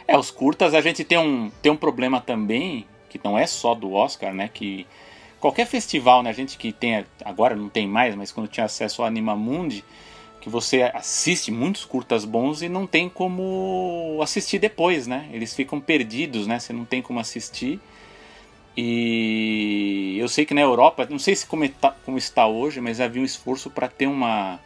É, 0.07 0.17
os 0.17 0.31
curtas 0.31 0.73
a 0.73 0.81
gente 0.81 1.03
tem 1.03 1.17
um, 1.19 1.51
tem 1.61 1.71
um 1.71 1.77
problema 1.77 2.19
também, 2.19 2.87
que 3.07 3.19
não 3.23 3.37
é 3.37 3.45
só 3.45 3.75
do 3.75 3.93
Oscar, 3.93 4.33
né? 4.33 4.49
Que 4.51 4.87
qualquer 5.39 5.67
festival, 5.67 6.23
né? 6.23 6.31
A 6.31 6.33
gente 6.33 6.57
que 6.57 6.73
tem, 6.73 7.05
agora 7.23 7.55
não 7.55 7.69
tem 7.69 7.87
mais, 7.87 8.15
mas 8.15 8.31
quando 8.31 8.47
tinha 8.47 8.65
acesso 8.65 9.01
ao 9.03 9.07
Anima 9.07 9.35
Mundi, 9.35 9.85
que 10.41 10.49
você 10.49 10.91
assiste 10.93 11.51
muitos 11.51 11.85
curtas 11.85 12.25
bons 12.25 12.63
e 12.63 12.67
não 12.67 12.87
tem 12.87 13.07
como 13.07 14.19
assistir 14.21 14.57
depois, 14.59 15.05
né? 15.05 15.29
Eles 15.31 15.53
ficam 15.53 15.79
perdidos, 15.79 16.47
né? 16.47 16.59
Você 16.59 16.73
não 16.73 16.83
tem 16.83 17.01
como 17.01 17.19
assistir. 17.19 17.79
E 18.75 20.17
eu 20.19 20.27
sei 20.27 20.45
que 20.45 20.53
na 20.53 20.61
Europa, 20.61 21.05
não 21.09 21.19
sei 21.19 21.35
se 21.35 21.45
como, 21.45 21.63
está, 21.63 21.91
como 22.05 22.17
está 22.17 22.47
hoje, 22.47 22.81
mas 22.81 22.99
havia 22.99 23.21
um 23.21 23.25
esforço 23.25 23.69
para 23.69 23.87
ter 23.87 24.07
uma, 24.07 24.59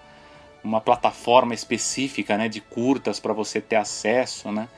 uma 0.63 0.79
plataforma 0.79 1.53
específica, 1.53 2.37
né, 2.37 2.47
de 2.47 2.61
curtas 2.61 3.19
para 3.19 3.33
você 3.33 3.59
ter 3.59 3.75
acesso, 3.75 4.51
né? 4.51 4.69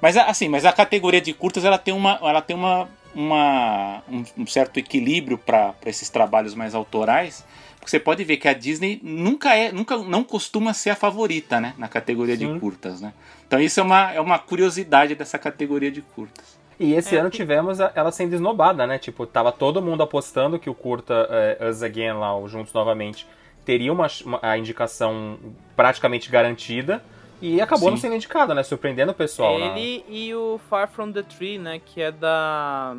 Mas 0.00 0.16
assim, 0.16 0.48
mas 0.48 0.64
a 0.64 0.72
categoria 0.72 1.20
de 1.20 1.32
curtas 1.32 1.64
ela 1.64 1.78
tem 1.78 1.94
uma, 1.94 2.18
ela 2.20 2.42
tem 2.42 2.54
uma, 2.54 2.88
uma 3.14 4.02
um, 4.08 4.24
um 4.38 4.46
certo 4.46 4.78
equilíbrio 4.78 5.38
para 5.38 5.74
esses 5.86 6.10
trabalhos 6.10 6.54
mais 6.54 6.74
autorais. 6.74 7.44
Porque 7.84 7.90
você 7.90 8.00
pode 8.00 8.24
ver 8.24 8.38
que 8.38 8.48
a 8.48 8.54
Disney 8.54 8.98
nunca 9.02 9.54
é, 9.54 9.70
nunca 9.70 9.94
não 9.98 10.24
costuma 10.24 10.72
ser 10.72 10.88
a 10.88 10.96
favorita, 10.96 11.60
né, 11.60 11.74
na 11.76 11.86
categoria 11.86 12.34
Sim. 12.34 12.54
de 12.54 12.58
curtas, 12.58 12.98
né? 12.98 13.12
Então 13.46 13.60
isso 13.60 13.78
é 13.78 13.82
uma, 13.82 14.10
é 14.10 14.18
uma 14.22 14.38
curiosidade 14.38 15.14
dessa 15.14 15.38
categoria 15.38 15.90
de 15.92 16.00
curtas. 16.00 16.58
E 16.80 16.94
esse 16.94 17.14
É, 17.14 17.20
ano 17.20 17.28
tivemos 17.28 17.78
ela 17.80 18.10
sendo 18.10 18.32
esnobada, 18.34 18.86
né? 18.86 18.96
Tipo, 18.96 19.26
tava 19.26 19.52
todo 19.52 19.82
mundo 19.82 20.02
apostando 20.02 20.58
que 20.58 20.70
o 20.70 20.74
curta 20.74 21.28
é, 21.30 21.68
Us 21.68 21.82
Again 21.82 22.14
lá, 22.14 22.34
o 22.34 22.48
Juntos 22.48 22.72
Novamente, 22.72 23.26
teria 23.66 23.92
uma, 23.92 24.06
uma- 24.24 24.38
a 24.40 24.56
indicação 24.56 25.38
praticamente 25.76 26.30
garantida 26.30 27.04
e 27.42 27.60
acabou 27.60 27.90
não 27.90 27.98
Sim. 27.98 28.04
sendo 28.04 28.14
indicado, 28.16 28.54
né? 28.54 28.62
Surpreendendo 28.62 29.12
o 29.12 29.14
pessoal. 29.14 29.58
né? 29.58 29.78
Ele 29.78 30.04
e 30.08 30.34
o 30.34 30.58
Far 30.70 30.88
From 30.88 31.12
the 31.12 31.22
Tree, 31.22 31.58
né? 31.58 31.82
Que 31.84 32.00
é 32.00 32.10
da. 32.10 32.96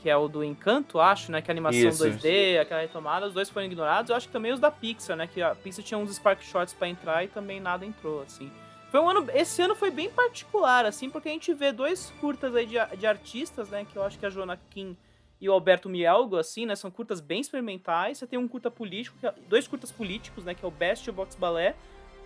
Que 0.00 0.08
é 0.08 0.16
o 0.16 0.28
do 0.28 0.42
Encanto, 0.42 0.98
acho, 0.98 1.30
né? 1.30 1.42
Que 1.42 1.50
é 1.50 1.52
a 1.52 1.54
animação 1.54 1.80
Isso, 1.80 2.04
2D, 2.04 2.58
aquela 2.60 2.80
retomada, 2.80 3.26
os 3.26 3.34
dois 3.34 3.50
foram 3.50 3.66
ignorados. 3.66 4.10
Eu 4.10 4.16
acho 4.16 4.26
que 4.26 4.32
também 4.32 4.52
os 4.52 4.60
da 4.60 4.70
Pixar, 4.70 5.16
né? 5.16 5.26
Que 5.26 5.42
a 5.42 5.54
Pixar 5.54 5.84
tinha 5.84 5.98
uns 5.98 6.14
Spark 6.14 6.42
Shots 6.42 6.72
pra 6.72 6.88
entrar 6.88 7.24
e 7.24 7.28
também 7.28 7.60
nada 7.60 7.84
entrou, 7.84 8.22
assim. 8.22 8.50
Foi 8.90 8.98
um 9.00 9.08
ano. 9.08 9.26
Esse 9.34 9.62
ano 9.62 9.74
foi 9.76 9.90
bem 9.90 10.10
particular, 10.10 10.84
assim, 10.84 11.08
porque 11.08 11.28
a 11.28 11.32
gente 11.32 11.52
vê 11.54 11.70
dois 11.70 12.12
curtas 12.20 12.54
aí 12.56 12.66
de, 12.66 12.76
de 12.96 13.06
artistas, 13.06 13.68
né? 13.68 13.86
Que 13.90 13.96
eu 13.96 14.02
acho 14.02 14.18
que 14.18 14.26
a 14.26 14.30
Joana 14.30 14.58
Kim 14.70 14.96
e 15.40 15.48
o 15.48 15.52
Alberto 15.52 15.88
Mielgo, 15.88 16.36
assim, 16.36 16.66
né? 16.66 16.74
São 16.74 16.90
curtas 16.90 17.20
bem 17.20 17.40
experimentais. 17.40 18.18
Você 18.18 18.26
tem 18.26 18.38
um 18.38 18.48
curta 18.48 18.70
político, 18.70 19.16
é- 19.22 19.34
dois 19.48 19.68
curtas 19.68 19.92
políticos, 19.92 20.44
né? 20.44 20.54
Que 20.54 20.64
é 20.64 20.68
o 20.68 20.70
Best 20.70 21.06
e 21.06 21.10
o 21.10 21.12
Box 21.12 21.36
Ballet. 21.36 21.76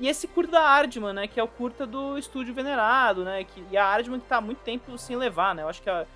E 0.00 0.08
esse 0.08 0.26
curta 0.26 0.52
da 0.52 0.62
Ardman, 0.62 1.12
né? 1.12 1.28
Que 1.28 1.38
é 1.38 1.42
o 1.42 1.46
curta 1.48 1.86
do 1.86 2.18
estúdio 2.18 2.54
venerado, 2.54 3.24
né? 3.24 3.44
Que, 3.44 3.62
e 3.70 3.76
a 3.76 3.84
Ardman 3.84 4.18
que 4.18 4.26
tá 4.26 4.38
há 4.38 4.40
muito 4.40 4.58
tempo 4.58 4.96
sem 4.98 5.16
levar, 5.16 5.54
né? 5.54 5.62
Eu 5.62 5.68
acho 5.68 5.82
que 5.82 5.90
a, 5.90 6.06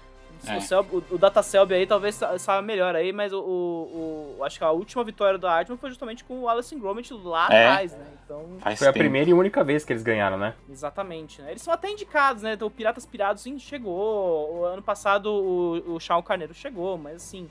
É. 0.46 0.56
o, 0.56 0.60
Cel- 0.60 0.86
o, 0.92 1.02
o 1.14 1.18
Data 1.18 1.42
Selby 1.42 1.74
aí 1.74 1.86
talvez 1.86 2.14
sa- 2.14 2.38
saiba 2.38 2.62
melhor 2.62 2.94
aí, 2.94 3.12
mas 3.12 3.32
o, 3.32 3.40
o- 3.40 4.36
o- 4.38 4.44
acho 4.44 4.58
que 4.58 4.64
a 4.64 4.70
última 4.70 5.02
vitória 5.04 5.38
da 5.38 5.50
Ardman 5.52 5.76
foi 5.78 5.88
justamente 5.90 6.22
com 6.24 6.40
o 6.40 6.48
Alice 6.48 6.74
Gromit 6.76 7.12
lá 7.14 7.48
É. 7.50 7.66
atrás, 7.66 7.92
né? 7.92 8.04
Então, 8.24 8.44
Faz 8.60 8.78
Foi 8.78 8.88
a 8.88 8.92
tempo. 8.92 9.02
primeira 9.02 9.30
e 9.30 9.32
única 9.32 9.64
vez 9.64 9.84
que 9.84 9.92
eles 9.92 10.02
ganharam, 10.02 10.36
né? 10.36 10.54
exatamente, 10.70 11.40
né? 11.40 11.50
Eles 11.50 11.62
são 11.62 11.72
até 11.72 11.90
indicados, 11.90 12.42
né? 12.42 12.52
Então, 12.52 12.68
o 12.68 12.70
Piratas 12.70 13.06
Pirados 13.06 13.42
sim, 13.42 13.58
chegou. 13.58 14.54
O 14.58 14.64
ano 14.64 14.82
passado 14.82 15.26
o, 15.32 15.94
o 15.94 16.00
Shawn 16.00 16.22
Carneiro 16.22 16.52
chegou, 16.54 16.98
mas 16.98 17.16
assim, 17.16 17.48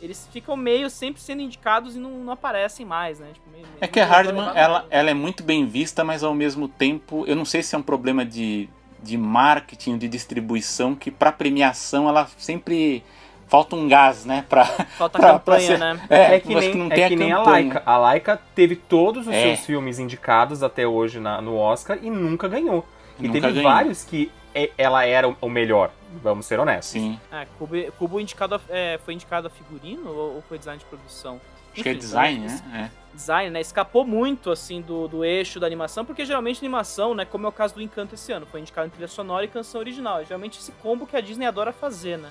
eles 0.00 0.28
ficam 0.32 0.56
meio 0.56 0.88
sempre 0.88 1.20
sendo 1.20 1.42
indicados 1.42 1.96
e 1.96 1.98
não, 1.98 2.10
não 2.10 2.32
aparecem 2.32 2.86
mais, 2.86 3.18
né? 3.18 3.28
Tipo, 3.34 3.50
meio- 3.50 3.66
É 3.80 3.86
que 3.88 3.98
a 4.00 4.06
Hardman, 4.06 4.50
ela, 4.54 4.86
ela 4.88 5.10
é 5.10 5.14
muito 5.14 5.42
bem 5.42 5.66
vista, 5.66 6.02
mas 6.04 6.22
ao 6.22 6.32
mesmo 6.34 6.68
tempo, 6.68 7.24
eu 7.26 7.34
não 7.36 7.44
sei 7.44 7.62
se 7.62 7.74
é 7.74 7.78
um 7.78 7.82
problema 7.82 8.24
de, 8.24 8.68
de 9.02 9.16
marketing, 9.16 9.98
de 9.98 10.08
distribuição, 10.08 10.94
que 10.94 11.10
pra 11.10 11.32
premiação 11.32 12.08
ela 12.08 12.28
sempre 12.38 13.02
falta 13.48 13.74
um 13.74 13.88
gás, 13.88 14.24
né? 14.24 14.44
Pra, 14.48 14.64
Falta 14.64 15.18
pra- 15.18 15.32
campanha, 15.32 15.40
pra 15.40 15.60
ser- 15.60 15.78
né? 15.78 16.00
É, 16.08 16.34
É 16.36 16.40
que 16.40 16.54
acho 16.54 16.68
nem, 16.68 16.74
não 16.76 16.86
é 16.86 16.94
tem 16.94 17.08
que 17.08 17.16
nem 17.16 17.32
a. 17.32 17.42
Laika. 17.42 17.82
A 17.84 17.96
Laika 17.96 18.40
teve 18.54 18.76
todos 18.76 19.26
os 19.26 19.32
É. 19.32 19.42
seus 19.42 19.60
filmes 19.66 19.98
indicados 19.98 20.62
até 20.62 20.86
hoje 20.86 21.18
na- 21.18 21.40
no 21.40 21.56
Oscar 21.56 21.98
e 22.02 22.08
nunca 22.10 22.46
ganhou. 22.48 22.86
E 23.18 23.22
Nunca 23.26 23.40
teve 23.40 23.52
ganhou. 23.54 23.70
vários 23.70 24.04
que 24.04 24.30
é- 24.54 24.70
ela 24.78 25.04
era 25.04 25.28
o- 25.40 25.48
melhor, 25.48 25.90
vamos 26.22 26.46
ser 26.46 26.58
honestos. 26.60 26.92
Sim, 26.92 27.18
É, 27.32 27.46
Cubo, 27.58 27.74
Cubo 27.98 28.20
indicado 28.20 28.54
a- 28.54 28.60
é, 28.68 28.98
foi 29.04 29.14
indicado 29.14 29.46
a 29.46 29.50
figurino 29.50 30.10
ou 30.10 30.42
foi 30.48 30.58
design 30.58 30.78
de 30.78 30.84
produção? 30.86 31.40
Acho 31.72 31.82
que 31.82 31.88
é 31.88 31.92
Enfim, 31.92 31.98
design, 32.00 32.46
né? 32.46 32.90
Design, 33.14 33.50
né? 33.50 33.60
Escapou 33.60 34.06
muito, 34.06 34.50
assim, 34.50 34.80
do, 34.80 35.08
do 35.08 35.24
eixo 35.24 35.58
da 35.60 35.66
animação, 35.66 36.04
porque 36.04 36.24
geralmente 36.24 36.58
animação, 36.60 37.14
né? 37.14 37.24
Como 37.24 37.44
é 37.46 37.48
o 37.48 37.52
caso 37.52 37.74
do 37.74 37.82
Encanto 37.82 38.14
esse 38.14 38.32
ano, 38.32 38.46
foi 38.46 38.60
indicado 38.60 38.86
em 38.86 38.90
trilha 38.90 39.08
sonora 39.08 39.44
e 39.44 39.48
canção 39.48 39.80
original. 39.80 40.20
É 40.20 40.24
geralmente 40.24 40.58
esse 40.58 40.72
combo 40.72 41.06
que 41.06 41.16
a 41.16 41.20
Disney 41.20 41.46
adora 41.46 41.72
fazer, 41.72 42.16
né? 42.18 42.30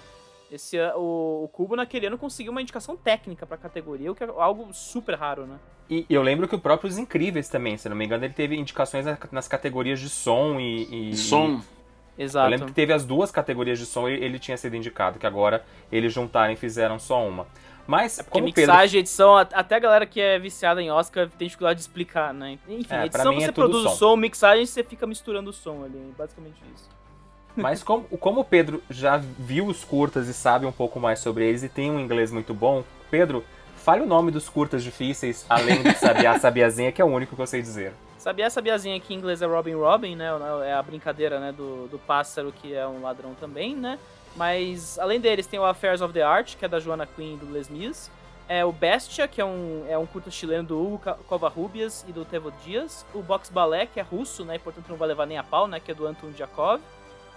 Esse, 0.52 0.78
an- 0.80 0.96
o, 0.96 1.44
o 1.44 1.48
Cubo 1.50 1.76
naquele 1.76 2.08
ano 2.08 2.18
conseguiu 2.18 2.52
uma 2.52 2.62
indicação 2.62 2.98
técnica 2.98 3.46
pra 3.46 3.56
categoria, 3.58 4.12
o 4.12 4.16
que 4.16 4.24
é 4.24 4.28
algo 4.38 4.74
super 4.74 5.14
raro, 5.16 5.46
né? 5.46 5.58
E 5.90 6.06
eu 6.10 6.24
lembro 6.24 6.48
que 6.48 6.56
o 6.56 6.60
próprio 6.60 6.90
Os 6.90 6.98
Incríveis 6.98 7.50
também, 7.50 7.78
se 7.78 7.88
não 7.90 7.96
me 7.96 8.06
engano, 8.06 8.24
ele 8.26 8.34
teve 8.34 8.56
indicações 8.56 9.06
na- 9.06 9.18
nas 9.32 9.48
categorias 9.48 10.00
de 10.00 10.10
som 10.10 10.60
e. 10.60 11.10
e- 11.10 11.12
É. 11.12 11.16
Som, 11.16 11.62
Eu 12.18 12.26
Exato. 12.26 12.50
lembro 12.50 12.66
que 12.68 12.74
teve 12.74 12.92
as 12.92 13.06
duas 13.06 13.32
categorias 13.32 13.80
de 13.80 13.86
som 13.86 14.10
e 14.10 14.14
ele 14.14 14.38
tinha 14.40 14.58
sido 14.58 14.76
indicado, 14.76 15.18
que 15.20 15.26
agora 15.26 15.64
eles 15.92 16.12
juntaram 16.14 16.52
e 16.52 16.56
fizeram 16.58 16.98
só 17.00 17.26
uma. 17.26 17.48
Mas, 17.90 18.20
É 18.20 18.24
porque 18.24 18.38
o 18.38 18.44
Pedro 18.44 18.62
mixagem, 18.62 19.00
edição, 19.00 19.36
até 19.36 19.76
a 19.76 19.80
galera 19.80 20.06
que 20.06 20.22
é 20.22 20.38
viciada 20.38 20.80
em 20.80 20.92
Oscar 20.92 21.28
tem 21.28 21.48
dificuldade 21.48 21.80
de 21.80 21.82
explicar, 21.82 22.32
né? 22.32 22.60
Enfim, 22.68 22.94
É, 22.94 23.08
edição 23.08 23.34
é 23.34 23.40
você 23.40 23.52
tudo 23.52 23.54
produz 23.56 23.84
som. 23.84 23.90
o 23.90 23.96
som, 23.96 24.16
mixagem 24.16 24.64
você 24.64 24.84
fica 24.84 25.08
misturando 25.08 25.50
o 25.50 25.54
som 25.54 25.84
ali, 25.84 26.14
basicamente 26.16 26.62
isso. 26.76 26.88
Mas 27.58 27.82
como, 27.82 28.04
como 28.04 28.42
o 28.42 28.46
Pedro 28.46 28.84
já 28.92 29.18
viu 29.18 29.66
os 29.66 29.84
curtas 29.84 30.28
e 30.28 30.36
sabe 30.36 30.68
um 30.68 30.72
pouco 30.72 31.00
mais 31.00 31.18
sobre 31.18 31.48
eles 31.48 31.64
e 31.64 31.70
tem 31.70 31.90
um 31.90 32.00
inglês 32.00 32.32
muito 32.32 32.54
bom, 32.54 32.84
Pedro, 33.10 33.44
fale 33.76 34.04
o 34.04 34.06
nome 34.06 34.30
dos 34.30 34.48
curtas 34.48 34.84
difíceis, 34.84 35.44
além 35.50 35.82
de 35.82 35.96
Sabiá 35.96 36.38
Sabiazinha, 36.40 36.92
que 36.92 37.02
é 37.02 37.06
o 37.06 37.08
único 37.08 37.36
que 37.36 37.42
eu 37.42 37.48
sei 37.48 37.60
dizer. 37.60 37.92
Sabia, 38.20 38.50
sabiazinha 38.50 38.98
aqui 38.98 39.16
em 39.16 39.18
inglês 39.18 39.42
é 39.42 39.48
Robin 39.48 39.74
Robin, 39.74 40.16
né? 40.16 40.28
É 40.66 40.74
a 40.74 40.84
brincadeira, 40.84 41.40
né, 41.40 41.54
do, 41.54 41.88
do 41.88 41.98
pássaro 41.98 42.52
que 42.52 42.76
é 42.76 42.86
um 42.86 43.02
ladrão 43.02 43.34
também, 43.34 43.76
né? 43.76 43.98
Mas 44.40 44.98
além 44.98 45.20
deles 45.20 45.46
tem 45.46 45.60
o 45.60 45.66
Affairs 45.66 46.00
of 46.00 46.14
the 46.14 46.24
Art, 46.24 46.56
que 46.56 46.64
é 46.64 46.68
da 46.70 46.80
Joana 46.80 47.06
Quinn 47.06 47.34
e 47.34 47.38
do 47.38 47.52
Les 47.52 47.68
Mis. 47.68 48.10
É 48.48 48.64
o 48.64 48.72
Bestia, 48.72 49.28
que 49.28 49.42
é 49.42 49.46
um, 49.46 49.86
é 49.90 49.98
um 49.98 50.06
curta 50.06 50.32
chileno 50.32 50.70
do 50.70 50.82
Hugo 50.82 51.02
Covarrubias 51.28 52.06
e 52.08 52.14
do 52.14 52.24
Tevo 52.24 52.50
Dias. 52.64 53.06
O 53.14 53.22
Box 53.22 53.50
Ballet, 53.50 53.92
que 53.94 54.00
é 54.00 54.02
russo, 54.02 54.46
né? 54.46 54.56
E 54.56 54.60
portanto 54.60 54.88
não 54.88 54.96
vai 54.96 55.10
levar 55.10 55.26
nem 55.26 55.38
a 55.38 55.44
pau, 55.44 55.68
né? 55.68 55.82
Que 55.82 55.92
é 55.92 55.94
do 55.94 56.08
Anton 56.08 56.32
Jakov. 56.32 56.80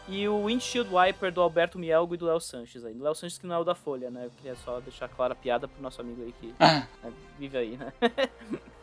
E 0.09 0.29
o 0.29 0.45
Windshield 0.45 0.89
Wiper 0.95 1.33
do 1.33 1.41
Alberto 1.41 1.77
Mielgo 1.77 2.15
e 2.15 2.17
do 2.17 2.27
Léo 2.27 2.41
Sanches 2.41 2.85
aí. 2.85 2.95
Léo 2.95 3.17
Sanches 3.17 3.37
que 3.37 3.49
não 3.49 3.57
é 3.57 3.59
o 3.59 3.65
da 3.65 3.75
Folha, 3.75 4.09
né? 4.09 4.27
Eu 4.27 4.31
queria 4.31 4.55
só 4.55 4.79
deixar 4.79 5.09
clara 5.09 5.33
a 5.33 5.37
piada 5.37 5.67
pro 5.67 5.83
nosso 5.83 6.01
amigo 6.01 6.23
aí 6.23 6.33
que 6.41 6.55
Ah, 6.61 6.87
né, 7.03 7.13
vive 7.37 7.59
aí, 7.59 7.77
né? 7.77 7.93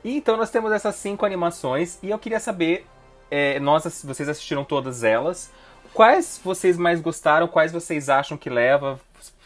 E 0.04 0.16
então 0.16 0.36
nós 0.38 0.50
temos 0.50 0.72
essas 0.72 0.96
cinco 0.96 1.26
animações 1.26 2.00
e 2.04 2.10
eu 2.10 2.20
queria 2.20 2.40
saber, 2.40 2.86
é, 3.32 3.60
nós, 3.60 3.84
vocês 4.04 4.30
assistiram 4.30 4.64
todas 4.64 5.04
elas, 5.04 5.52
quais 5.94 6.40
vocês 6.44 6.78
mais 6.78 7.02
gostaram, 7.02 7.48
quais 7.48 7.72
vocês 7.72 8.10
acham 8.10 8.38
que 8.38 8.50
leva? 8.50 9.00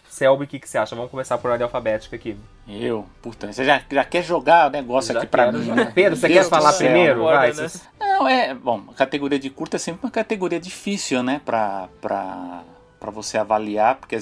Selby, 0.10 0.44
o 0.44 0.48
que, 0.48 0.60
que 0.60 0.70
você 0.70 0.78
acha? 0.78 0.96
Vamos 0.96 1.10
começar 1.10 1.40
por 1.40 1.50
ordem 1.50 1.64
alfabética 1.64 2.16
aqui. 2.16 2.38
eu, 2.68 3.04
puta, 3.20 3.52
você 3.52 3.66
já, 3.66 3.82
já 3.92 4.04
quer 4.06 4.24
jogar 4.24 4.68
o 4.68 4.70
negócio 4.72 5.12
Já 5.12 5.20
aqui 5.20 5.28
pra 5.28 5.46
quero 5.46 5.58
mim, 5.58 5.72
né? 5.72 5.92
Pedro, 5.94 6.16
você 6.16 6.28
Deus 6.28 6.44
quer 6.44 6.50
falar 6.52 6.72
céu. 6.72 6.88
primeiro? 6.88 7.24
Vai, 7.24 7.52
né? 7.52 7.68
Não, 8.00 8.28
é. 8.28 8.54
Bom, 8.54 8.84
a 8.90 8.94
categoria 8.94 9.40
de 9.40 9.50
curta 9.50 9.78
é 9.78 9.80
sempre 9.80 10.06
uma 10.06 10.12
categoria 10.12 10.60
difícil, 10.60 11.24
né? 11.24 11.42
Pra, 11.44 11.90
pra, 12.00 12.62
pra 13.00 13.10
você 13.10 13.40
avaliar, 13.40 13.96
porque 13.96 14.18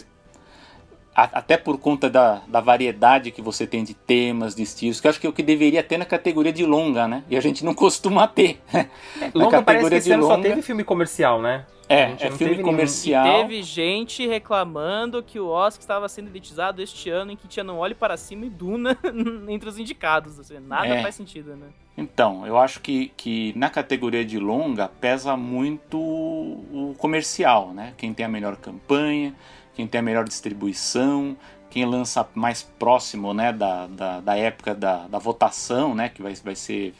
a- 1.13 1.29
até 1.33 1.57
por 1.57 1.77
conta 1.77 2.09
da, 2.09 2.41
da 2.47 2.61
variedade 2.61 3.29
que 3.31 3.41
você 3.41 3.67
tem 3.67 3.83
de 3.83 3.93
temas, 3.93 4.55
de 4.55 4.63
estilos, 4.63 5.01
que 5.01 5.07
eu 5.07 5.09
acho 5.09 5.19
que 5.19 5.27
é 5.27 5.29
o 5.29 5.33
que 5.33 5.43
deveria 5.43 5.83
ter 5.83 5.97
na 5.97 6.05
categoria 6.05 6.53
de 6.53 6.65
longa, 6.65 7.09
né? 7.09 7.23
E 7.29 7.35
a 7.35 7.41
gente 7.41 7.65
não 7.65 7.73
costuma 7.75 8.25
ter. 8.29 8.61
Na 8.73 8.85
Longa 9.33 9.61
parece 9.61 9.63
que 9.63 9.65
categoria 9.65 9.97
esse 9.97 10.07
de 10.07 10.13
ano 10.13 10.23
só 10.23 10.35
longa- 10.35 10.47
teve 10.47 10.61
filme 10.61 10.85
comercial, 10.85 11.41
né? 11.41 11.65
É, 11.91 12.15
é 12.27 12.31
filme 12.31 12.53
nenhum- 12.55 12.63
comercial. 12.67 13.41
Teve 13.41 13.61
gente 13.63 14.25
reclamando 14.27 15.21
que 15.21 15.39
o 15.39 15.47
Oscar 15.47 15.81
estava 15.81 16.07
sendo 16.09 16.29
elitizado 16.29 16.81
este 16.81 17.09
ano 17.09 17.31
em 17.31 17.35
que 17.35 17.47
tinha 17.47 17.63
Não 17.63 17.77
Olhe 17.79 17.93
Para 17.95 18.15
Cima 18.17 18.45
e 18.45 18.49
Duna 18.49 18.97
entre 19.49 19.67
os 19.69 19.77
indicados. 19.77 20.39
Assim, 20.39 20.59
nada 20.59 20.87
É. 20.87 21.01
faz 21.01 21.15
sentido, 21.15 21.55
né? 21.55 21.67
Então, 21.97 22.47
eu 22.47 22.57
acho 22.57 22.79
que, 22.79 23.11
que 23.17 23.53
na 23.57 23.69
categoria 23.69 24.23
de 24.23 24.39
longa 24.39 24.87
pesa 24.87 25.35
muito 25.35 25.97
o 25.99 26.95
comercial, 26.97 27.73
né? 27.73 27.93
Quem 27.97 28.13
tem 28.13 28.25
a 28.25 28.29
melhor 28.29 28.55
campanha, 28.55 29.35
quem 29.75 29.85
tem 29.85 29.99
a 29.99 30.01
melhor 30.01 30.23
distribuição, 30.23 31.35
quem 31.69 31.85
lança 31.85 32.27
mais 32.33 32.63
próximo 32.63 33.33
né, 33.33 33.51
da, 33.53 33.87
da, 33.87 34.19
da 34.21 34.37
época 34.37 34.73
da, 34.73 35.07
da 35.07 35.19
votação, 35.19 35.93
né? 35.93 36.09
Que 36.09 36.21
vai, 36.21 36.33
vai 36.35 36.55
ser 36.55 36.93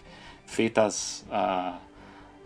feitas 0.46 1.26
a- 1.32 1.78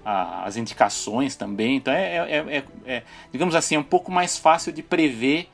a- 0.05 0.43
as 0.45 0.55
indicações 0.55 1.35
também. 1.35 1.77
Então, 1.77 1.91
é, 1.93 2.17
é- 2.17 2.57
é- 2.57 2.63
é- 2.85 3.03
digamos 3.31 3.55
assim, 3.55 3.75
é 3.75 3.79
um 3.79 3.83
pouco 3.83 4.11
mais 4.11 4.37
fácil 4.37 4.71
de 4.71 4.83
prever 4.83 5.49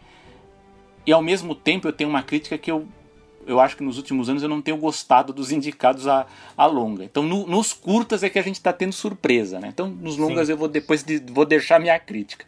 e 1.07 1.11
ao 1.13 1.21
mesmo 1.21 1.55
tempo 1.55 1.87
eu 1.87 1.93
tenho 1.93 2.09
uma 2.09 2.21
crítica 2.21 2.57
que 2.57 2.69
eu 2.69 2.87
eu 3.47 3.59
acho 3.59 3.75
que 3.75 3.81
nos 3.83 3.97
últimos 3.97 4.29
anos 4.29 4.43
eu 4.43 4.47
não 4.47 4.61
tenho 4.61 4.77
gostado 4.77 5.33
dos 5.33 5.51
indicados 5.51 6.07
a, 6.07 6.27
a 6.55 6.67
longa. 6.67 7.03
Então, 7.03 7.23
no- 7.23 7.47
nos 7.47 7.73
curtas 7.73 8.21
é 8.21 8.29
que 8.29 8.37
a 8.37 8.41
gente 8.43 8.57
está 8.57 8.71
tendo 8.71 8.93
surpresa, 8.93 9.59
né? 9.59 9.69
Então, 9.69 9.87
nos 9.89 10.15
longas 10.15 10.47
eu 10.47 10.55
vou 10.55 10.67
depois 10.67 11.01
de- 11.03 11.17
vou 11.17 11.43
deixar 11.43 11.79
minha 11.79 11.97
crítica. 11.97 12.45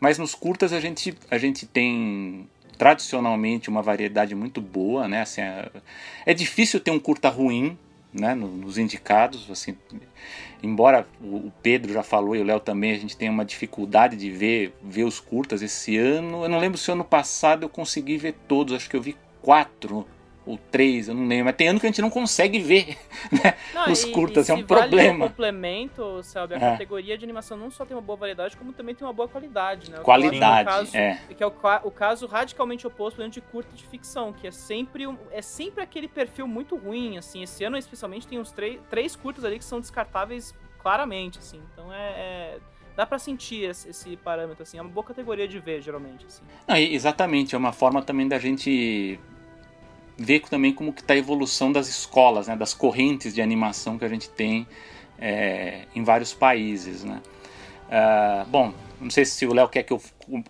Mas 0.00 0.16
nos 0.16 0.34
curtas 0.34 0.72
a 0.72 0.80
gente, 0.80 1.14
a 1.30 1.36
gente 1.36 1.66
tem 1.66 2.48
tradicionalmente 2.78 3.68
uma 3.68 3.82
variedade 3.82 4.34
muito 4.34 4.58
boa, 4.62 5.06
né? 5.06 5.20
Assim, 5.20 5.42
é, 5.42 5.70
é 6.24 6.32
difícil 6.32 6.80
ter 6.80 6.90
um 6.90 6.98
curta 6.98 7.28
ruim, 7.28 7.76
né? 8.10 8.34
no- 8.34 8.48
Nos 8.48 8.78
indicados, 8.78 9.50
assim. 9.50 9.76
Embora 10.62 11.06
o 11.20 11.50
Pedro 11.62 11.92
já 11.92 12.02
falou 12.02 12.36
e 12.36 12.40
o 12.40 12.44
Léo 12.44 12.60
também, 12.60 12.92
a 12.92 12.98
gente 12.98 13.16
tem 13.16 13.28
uma 13.28 13.44
dificuldade 13.44 14.16
de 14.16 14.30
ver, 14.30 14.72
ver 14.82 15.04
os 15.04 15.18
curtas 15.18 15.60
esse 15.60 15.96
ano. 15.96 16.44
Eu 16.44 16.48
não 16.48 16.58
lembro 16.58 16.78
se 16.78 16.90
ano 16.90 17.04
passado 17.04 17.64
eu 17.64 17.68
consegui 17.68 18.16
ver 18.16 18.34
todos, 18.46 18.74
acho 18.74 18.88
que 18.88 18.96
eu 18.96 19.02
vi 19.02 19.16
quatro 19.40 20.06
ou 20.44 20.58
três, 20.70 21.08
eu 21.08 21.14
não 21.14 21.26
lembro. 21.28 21.46
Mas 21.46 21.56
tem 21.56 21.68
ano 21.68 21.78
que 21.78 21.86
a 21.86 21.88
gente 21.88 22.02
não 22.02 22.10
consegue 22.10 22.58
ver 22.58 22.98
né? 23.30 23.54
Não, 23.74 23.90
os 23.92 24.02
e- 24.02 24.10
curtas, 24.10 24.48
e 24.48 24.50
é 24.50 24.54
um 24.54 24.64
vale 24.64 24.66
problema. 24.66 25.24
o 25.26 25.28
complemento, 25.28 26.22
Selby, 26.22 26.54
a 26.54 26.56
É. 26.56 26.60
categoria 26.72 27.16
de 27.16 27.24
animação 27.24 27.56
não 27.56 27.70
só 27.70 27.84
tem 27.84 27.96
uma 27.96 28.02
boa 28.02 28.16
variedade, 28.16 28.56
como 28.56 28.72
também 28.72 28.94
tem 28.94 29.06
uma 29.06 29.12
boa 29.12 29.28
qualidade, 29.28 29.90
né? 29.90 29.98
Qualidade, 29.98 30.68
é 30.68 30.72
caso- 30.72 30.96
é. 30.96 31.20
Que 31.36 31.42
é 31.42 31.46
o, 31.46 31.52
o 31.84 31.90
caso 31.90 32.26
radicalmente 32.26 32.86
oposto 32.86 33.20
exemplo, 33.20 33.32
de 33.34 33.40
curta 33.40 33.74
de 33.76 33.84
ficção, 33.86 34.32
que 34.32 34.46
é 34.46 34.50
sempre, 34.50 35.06
um- 35.06 35.16
é 35.30 35.42
sempre 35.42 35.82
aquele 35.82 36.08
perfil 36.08 36.46
muito 36.48 36.76
ruim, 36.76 37.18
assim. 37.18 37.42
Esse 37.42 37.62
ano, 37.64 37.76
especialmente, 37.76 38.26
tem 38.26 38.38
uns 38.38 38.50
três, 38.50 38.80
três 38.90 39.14
curtas 39.16 39.44
ali 39.44 39.58
que 39.58 39.64
são 39.64 39.80
descartáveis 39.80 40.54
claramente, 40.80 41.38
assim. 41.38 41.60
Então 41.72 41.92
é... 41.92 41.98
é- 42.10 42.58
Dá 42.94 43.06
pra 43.06 43.18
sentir 43.18 43.64
esse, 43.64 43.88
parâmetro, 44.18 44.62
assim. 44.64 44.76
É 44.76 44.82
uma 44.82 44.90
boa 44.90 45.02
categoria 45.02 45.48
de 45.48 45.58
ver, 45.58 45.80
geralmente, 45.80 46.26
assim. 46.26 46.42
Não, 46.68 46.76
exatamente, 46.76 47.54
é 47.54 47.58
uma 47.58 47.72
forma 47.72 48.02
também 48.02 48.28
da 48.28 48.38
gente 48.38 49.18
ver 50.16 50.40
também 50.40 50.72
como 50.72 50.92
que 50.92 51.00
está 51.00 51.14
a 51.14 51.16
evolução 51.16 51.72
das 51.72 51.88
escolas, 51.88 52.48
né, 52.48 52.56
das 52.56 52.74
correntes 52.74 53.34
de 53.34 53.40
animação 53.42 53.98
que 53.98 54.04
a 54.04 54.08
gente 54.08 54.28
tem 54.28 54.66
é, 55.18 55.82
em 55.94 56.02
vários 56.04 56.32
países, 56.34 57.04
né. 57.04 57.20
Ah, 57.90 58.46
bom, 58.48 58.72
não 59.00 59.10
sei 59.10 59.24
se 59.24 59.44
o 59.46 59.52
Léo 59.52 59.68
quer 59.68 59.82
que 59.82 59.92
eu 59.92 60.00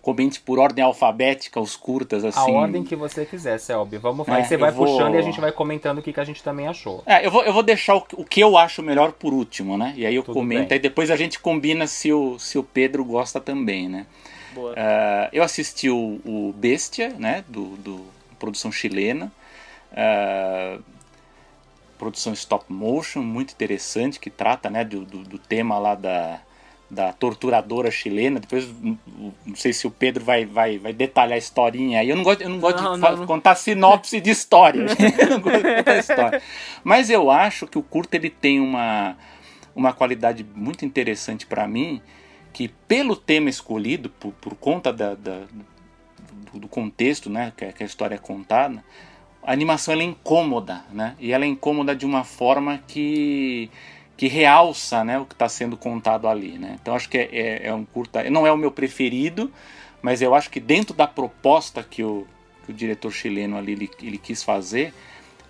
comente 0.01 0.39
por 0.39 0.59
ordem 0.59 0.83
alfabética 0.83 1.59
os 1.59 1.75
curtas, 1.75 2.23
assim. 2.23 2.55
A 2.55 2.59
ordem 2.59 2.83
que 2.83 2.95
você 2.95 3.25
quiser, 3.25 3.59
Selby. 3.59 3.97
Vamos, 3.97 4.27
É, 4.29 4.33
aí 4.33 4.45
você 4.45 4.55
vai 4.55 4.71
vou- 4.71 4.85
puxando 4.85 5.15
e 5.15 5.17
a 5.17 5.21
gente 5.21 5.41
vai 5.41 5.51
comentando 5.51 5.97
o 5.97 6.01
que, 6.01 6.13
que 6.13 6.19
a 6.19 6.23
gente 6.23 6.41
também 6.41 6.67
achou. 6.67 7.03
É, 7.05 7.25
eu 7.25 7.29
vou, 7.31 7.43
eu 7.43 7.51
vou 7.51 7.63
deixar 7.63 7.95
o, 7.95 8.05
o 8.13 8.23
que 8.23 8.39
eu 8.39 8.57
acho 8.57 8.81
melhor 8.81 9.11
por 9.11 9.33
último, 9.33 9.77
né? 9.77 9.93
E 9.97 10.05
aí 10.05 10.15
eu 10.15 10.23
Tudo 10.23 10.35
comento, 10.35 10.69
bem. 10.69 10.77
e 10.77 10.79
depois 10.79 11.11
a 11.11 11.15
gente 11.17 11.37
combina 11.39 11.85
se 11.85 12.13
o, 12.13 12.39
se 12.39 12.57
o 12.57 12.63
Pedro 12.63 13.03
gosta 13.03 13.41
também, 13.41 13.89
né? 13.89 14.05
Boa. 14.53 14.73
Ah, 14.77 15.29
eu 15.33 15.43
assisti 15.43 15.89
o, 15.89 16.21
o 16.23 16.53
Bestia, 16.55 17.09
né, 17.09 17.43
do, 17.49 17.75
do 17.77 18.05
produção 18.39 18.71
chilena. 18.71 19.31
Ah, 19.95 20.79
produção 21.97 22.33
stop 22.33 22.65
motion 22.71 23.21
muito 23.21 23.51
interessante 23.53 24.19
que 24.19 24.29
trata 24.29 24.69
né, 24.69 24.83
do, 24.83 25.05
do, 25.05 25.19
do 25.19 25.37
tema 25.37 25.77
lá 25.77 25.95
da, 25.95 26.41
da 26.89 27.13
torturadora 27.13 27.89
chilena. 27.89 28.39
Depois, 28.39 28.67
não 29.45 29.55
sei 29.55 29.71
se 29.71 29.87
o 29.87 29.91
Pedro 29.91 30.23
vai, 30.23 30.45
vai, 30.45 30.77
vai 30.77 30.91
detalhar 30.91 31.35
a 31.35 31.37
historinha 31.37 31.99
aí. 32.01 32.09
Eu 32.09 32.15
não 32.15 32.23
gosto, 32.23 32.41
eu 32.41 32.49
não 32.49 32.59
gosto 32.59 32.81
Não, 32.83 32.95
de 32.95 33.01
não, 33.01 33.25
contar 33.25 33.55
sinopse 33.55 34.19
de 34.19 34.31
história. 34.31 34.85
eu 35.17 35.29
não 35.29 35.39
gosto 35.41 35.63
de 35.63 35.75
contar 35.75 35.97
história. 35.97 36.41
Mas 36.83 37.09
eu 37.09 37.31
acho 37.31 37.67
que 37.67 37.77
o 37.77 37.83
curta 37.83 38.17
ele 38.17 38.29
tem 38.29 38.59
uma, 38.59 39.15
uma 39.75 39.93
qualidade 39.93 40.45
muito 40.55 40.83
interessante 40.83 41.45
para 41.45 41.65
mim, 41.67 42.01
que 42.51 42.67
pelo 42.67 43.15
tema 43.15 43.49
escolhido, 43.49 44.09
por, 44.09 44.33
por 44.33 44.55
conta 44.55 44.91
da, 44.91 45.15
da- 45.15 45.43
do, 46.51 46.59
do 46.59 46.67
contexto 46.67 47.29
né, 47.29 47.53
que, 47.55 47.63
a- 47.65 47.71
que 47.71 47.81
a 47.83 47.85
história 47.85 48.15
é 48.15 48.19
contada, 48.19 48.83
a 49.45 49.51
animação 49.51 49.93
é 49.93 50.03
incômoda, 50.03 50.83
né? 50.91 51.15
E 51.19 51.31
ela 51.31 51.45
é 51.45 51.47
incômoda 51.47 51.95
de 51.95 52.05
uma 52.05 52.23
forma 52.23 52.79
que 52.87 53.69
que 54.15 54.27
realça 54.27 55.03
né, 55.03 55.19
o 55.19 55.25
que 55.25 55.33
está 55.33 55.49
sendo 55.49 55.75
contado 55.75 56.27
ali. 56.27 56.57
Né? 56.57 56.77
Então 56.81 56.95
acho 56.95 57.09
que 57.09 57.17
é, 57.17 57.29
é- 57.31 57.67
é 57.67 57.73
um 57.73 57.83
curta. 57.83 58.23
Não 58.29 58.45
é 58.45 58.51
o 58.51 58.57
meu 58.57 58.71
preferido, 58.71 59.51
mas 60.01 60.21
eu 60.21 60.35
acho 60.35 60.49
que 60.49 60.59
dentro 60.59 60.93
da 60.95 61.07
proposta 61.07 61.83
que 61.83 62.03
o, 62.03 62.27
que 62.65 62.71
o 62.71 62.73
diretor 62.73 63.11
chileno 63.11 63.57
ali 63.57 63.71
ele, 63.73 63.89
ele 64.01 64.17
quis 64.17 64.43
fazer, 64.43 64.93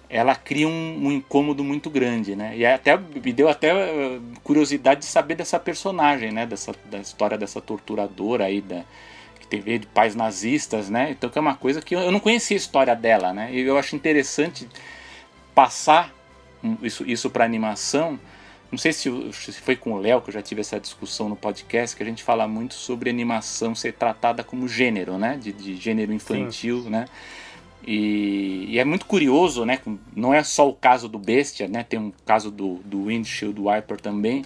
ela 0.10 0.36
cria 0.36 0.68
um, 0.68 1.08
um 1.08 1.12
incômodo 1.12 1.64
muito 1.64 1.90
grande. 1.90 2.36
Né? 2.36 2.58
E 2.58 2.66
até 2.66 2.98
me 2.98 3.34
deu 3.34 3.50
até 3.50 3.70
eh, 3.72 4.20
curiosidade 4.44 5.02
de 5.02 5.08
saber 5.08 5.36
dessa 5.36 5.60
personagem, 5.60 6.32
né? 6.32 6.46
dessa, 6.46 6.74
da 6.86 7.00
história 7.00 7.38
dessa 7.38 7.60
torturadora 7.60 8.46
aí 8.46 8.62
da, 8.62 8.84
que 9.44 9.48
teve 9.48 9.80
de 9.80 9.88
pais 9.88 10.16
nazistas, 10.16 10.90
né? 10.90 11.12
Então 11.12 11.30
que 11.30 11.38
é 11.38 11.42
uma 11.42 11.56
coisa 11.56 11.82
que 11.82 11.94
eu, 11.94 12.12
não 12.12 12.20
conhecia 12.20 12.56
a 12.56 12.60
história 12.60 12.96
dela, 12.96 13.34
né? 13.34 13.54
E 13.54 13.62
eu 13.62 13.78
acho 13.78 13.96
interessante 13.96 14.68
passar 15.54 16.14
isso, 16.82 17.04
isso 17.06 17.30
para 17.30 17.44
animação. 17.46 18.20
Não 18.72 18.78
sei 18.78 18.92
se, 18.92 19.12
foi 19.62 19.76
com 19.76 19.94
o 19.94 20.00
Léo 20.00 20.22
que 20.22 20.30
eu 20.30 20.34
já 20.34 20.42
tive 20.42 20.62
essa 20.62 20.80
discussão 20.80 21.30
no 21.30 21.36
podcast, 21.36 21.96
que 21.96 22.02
a 22.02 22.06
gente 22.06 22.24
fala 22.24 22.48
muito 22.48 22.74
sobre 22.74 23.10
animação 23.10 23.76
ser 23.76 23.94
tratada 23.94 24.44
como 24.44 24.68
gênero, 24.68 25.18
né? 25.18 25.38
De, 25.40 25.52
de 25.52 25.76
gênero 25.76 26.12
infantil, 26.12 26.90
né? 26.90 27.06
E, 27.86 28.66
e 28.70 28.80
é 28.80 28.86
muito 28.86 29.06
curioso, 29.06 29.66
né? 29.66 29.80
Não 30.16 30.34
é 30.34 30.42
só 30.44 30.68
o 30.68 30.74
caso 30.74 31.08
do 31.08 31.20
Bestia, 31.20 31.68
né? 31.68 31.84
Tem 31.84 32.00
um 32.00 32.12
caso 32.26 32.50
do, 32.50 32.76
do 32.86 33.06
Windshield 33.06 33.60
Wiper 33.60 34.00
também. 34.00 34.44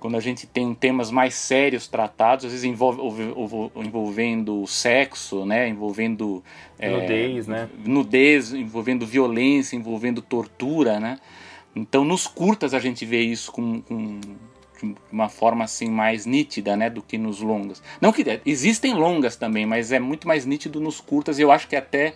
Quando 0.00 0.16
a 0.16 0.20
gente 0.20 0.46
tem 0.46 0.74
temas 0.74 1.10
mais 1.10 1.34
sérios 1.34 1.86
tratados, 1.86 2.46
às 2.46 2.52
vezes 2.52 2.64
envolve, 2.64 3.00
envolve- 3.22 3.70
envolvendo 3.76 4.66
sexo, 4.66 5.44
né? 5.44 5.68
Envolvendo 5.68 6.42
é, 6.78 6.90
Nudez, 6.90 7.46
né? 7.46 7.68
nudez, 7.84 8.52
envolvendo 8.52 9.06
violência, 9.06 9.76
envolvendo 9.76 10.22
tortura, 10.22 10.98
né? 10.98 11.18
Então, 11.76 12.04
nos 12.04 12.26
curtas 12.26 12.74
a 12.74 12.80
gente 12.80 13.04
vê 13.04 13.20
isso 13.20 13.52
com, 13.52 13.80
com 13.82 14.18
de 14.82 14.96
uma 15.12 15.28
forma 15.28 15.64
assim 15.64 15.90
mais 15.90 16.24
nítida, 16.24 16.74
né, 16.74 16.88
do 16.88 17.02
que 17.02 17.18
nos 17.18 17.40
longas. 17.42 17.82
Não 18.00 18.12
que 18.12 18.24
existem 18.46 18.94
longas 18.94 19.36
também, 19.36 19.66
mas 19.66 19.92
é 19.92 20.00
muito 20.00 20.26
mais 20.26 20.46
nítido 20.46 20.80
nos 20.80 21.00
curtas 21.00 21.38
e 21.38 21.42
eu 21.42 21.52
acho 21.52 21.68
que 21.68 21.76
até 21.76 22.14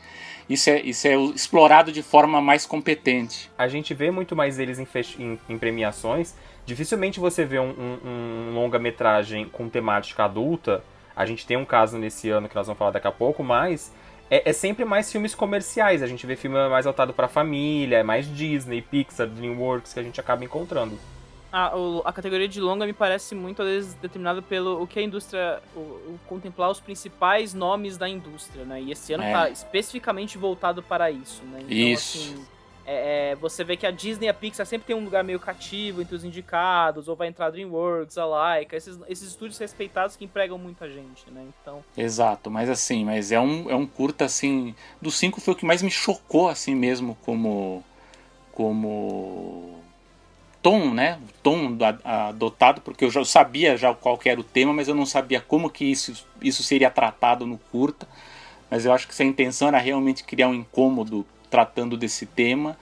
isso 0.48 0.68
é, 0.70 0.80
isso 0.80 1.06
é 1.08 1.14
explorado 1.16 1.90
de 1.92 2.02
forma 2.02 2.40
mais 2.40 2.66
competente. 2.66 3.50
A 3.56 3.66
gente 3.68 3.94
vê 3.94 4.10
muito 4.10 4.34
mais 4.36 4.58
eles 4.58 4.78
em, 4.78 4.86
em- 5.18 5.38
em 5.48 5.58
premiações. 5.58 6.34
Dificilmente 6.66 7.20
você 7.20 7.44
vê 7.44 7.58
um, 7.58 7.70
um- 7.70 8.08
um 8.50 8.54
longa-metragem 8.54 9.46
com 9.48 9.68
temática 9.68 10.24
adulta. 10.24 10.82
A 11.16 11.24
gente 11.26 11.46
tem 11.46 11.56
um 11.56 11.64
caso 11.64 11.96
nesse 11.98 12.28
ano 12.30 12.48
que 12.48 12.54
nós 12.54 12.66
vamos 12.66 12.78
falar 12.78 12.90
daqui 12.90 13.06
a 13.06 13.12
pouco, 13.12 13.42
mas 13.44 13.92
é, 14.30 14.48
é 14.50 14.52
sempre 14.52 14.84
mais 14.84 15.10
filmes 15.12 15.34
comerciais. 15.34 16.02
A 16.02 16.06
gente 16.06 16.26
vê 16.26 16.36
filme 16.36 16.56
mais 16.68 16.84
voltado 16.84 17.12
pra 17.12 17.28
família, 17.28 17.98
é 17.98 18.02
mais 18.02 18.26
Disney, 18.34 18.82
Pixar, 18.82 19.26
DreamWorks 19.28 19.92
que 19.94 20.00
a 20.00 20.02
gente 20.02 20.20
acaba 20.20 20.44
encontrando. 20.44 20.98
A, 21.56 21.72
a 22.04 22.12
categoria 22.12 22.48
de 22.48 22.60
longa 22.60 22.84
me 22.84 22.92
parece 22.92 23.32
muito, 23.32 23.62
às 23.62 23.68
vezes, 23.68 23.94
determinada 23.94 24.42
pelo 24.42 24.82
o 24.82 24.88
que 24.88 24.98
a 24.98 25.02
indústria. 25.02 25.62
O, 25.76 25.78
o 25.78 26.20
contemplar 26.26 26.68
os 26.68 26.80
principais 26.80 27.54
nomes 27.54 27.96
da 27.96 28.08
indústria, 28.08 28.64
né? 28.64 28.82
E 28.82 28.90
esse 28.90 29.12
ano 29.12 29.22
É. 29.22 29.30
tá 29.32 29.48
especificamente 29.48 30.36
voltado 30.36 30.82
para 30.82 31.12
isso, 31.12 31.44
né? 31.44 31.60
Então, 31.60 31.76
Isso. 31.76 32.18
assim. 32.18 32.44
é- 32.86 33.30
é, 33.30 33.34
você 33.36 33.62
vê 33.62 33.76
que 33.76 33.86
a 33.86 33.90
Disney 33.92 34.26
e 34.26 34.28
a 34.28 34.34
Pixar 34.34 34.66
sempre 34.66 34.88
tem 34.88 34.96
um 34.96 35.04
lugar 35.04 35.22
meio 35.22 35.38
cativo 35.38 36.02
entre 36.02 36.14
os 36.16 36.24
indicados, 36.24 37.06
ou 37.06 37.14
vai 37.16 37.28
entrar 37.28 37.46
a 37.46 37.50
DreamWorks, 37.50 38.18
a 38.18 38.26
Laika, 38.26 38.76
esses, 38.76 38.98
esses 39.08 39.28
estúdios 39.28 39.56
respeitados 39.58 40.16
que 40.16 40.24
empregam 40.24 40.58
muita 40.58 40.90
gente, 40.90 41.30
né? 41.30 41.46
Então, 41.62 41.84
Exato, 41.96 42.50
mas 42.50 42.68
assim, 42.68 43.04
mas 43.04 43.30
é 43.32 43.38
um, 43.40 43.70
é 43.70 43.76
um 43.76 43.86
curta 43.86 44.24
assim, 44.24 44.74
dos 45.00 45.14
cinco 45.14 45.40
foi 45.40 45.54
o 45.54 45.56
que 45.56 45.64
mais 45.64 45.80
me 45.82 45.90
chocou 45.90 46.48
assim 46.48 46.74
mesmo 46.74 47.16
como 47.24 47.82
como 48.52 49.82
tom, 50.64 50.94
né? 50.94 51.18
O 51.22 51.42
tom 51.42 51.76
adotado, 52.02 52.80
porque 52.80 53.04
eu 53.04 53.10
já 53.10 53.22
sabia 53.22 53.76
já 53.76 53.94
qual 53.94 54.16
que 54.16 54.30
era 54.30 54.40
o 54.40 54.44
tema, 54.44 54.72
mas 54.72 54.88
eu 54.88 54.94
não 54.94 55.04
sabia 55.04 55.38
como 55.38 55.68
que 55.68 55.84
isso, 55.84 56.26
isso 56.40 56.62
seria 56.62 56.90
tratado 56.90 57.46
no 57.46 57.58
curta. 57.70 58.08
Mas 58.70 58.86
eu 58.86 58.92
acho 58.92 59.06
que 59.06 59.14
se 59.14 59.22
a 59.22 59.26
intenção 59.26 59.68
era 59.68 59.78
realmente 59.78 60.24
criar 60.24 60.48
um 60.48 60.54
incômodo 60.54 61.26
tratando 61.50 61.98
desse 61.98 62.24
tema, 62.24 62.78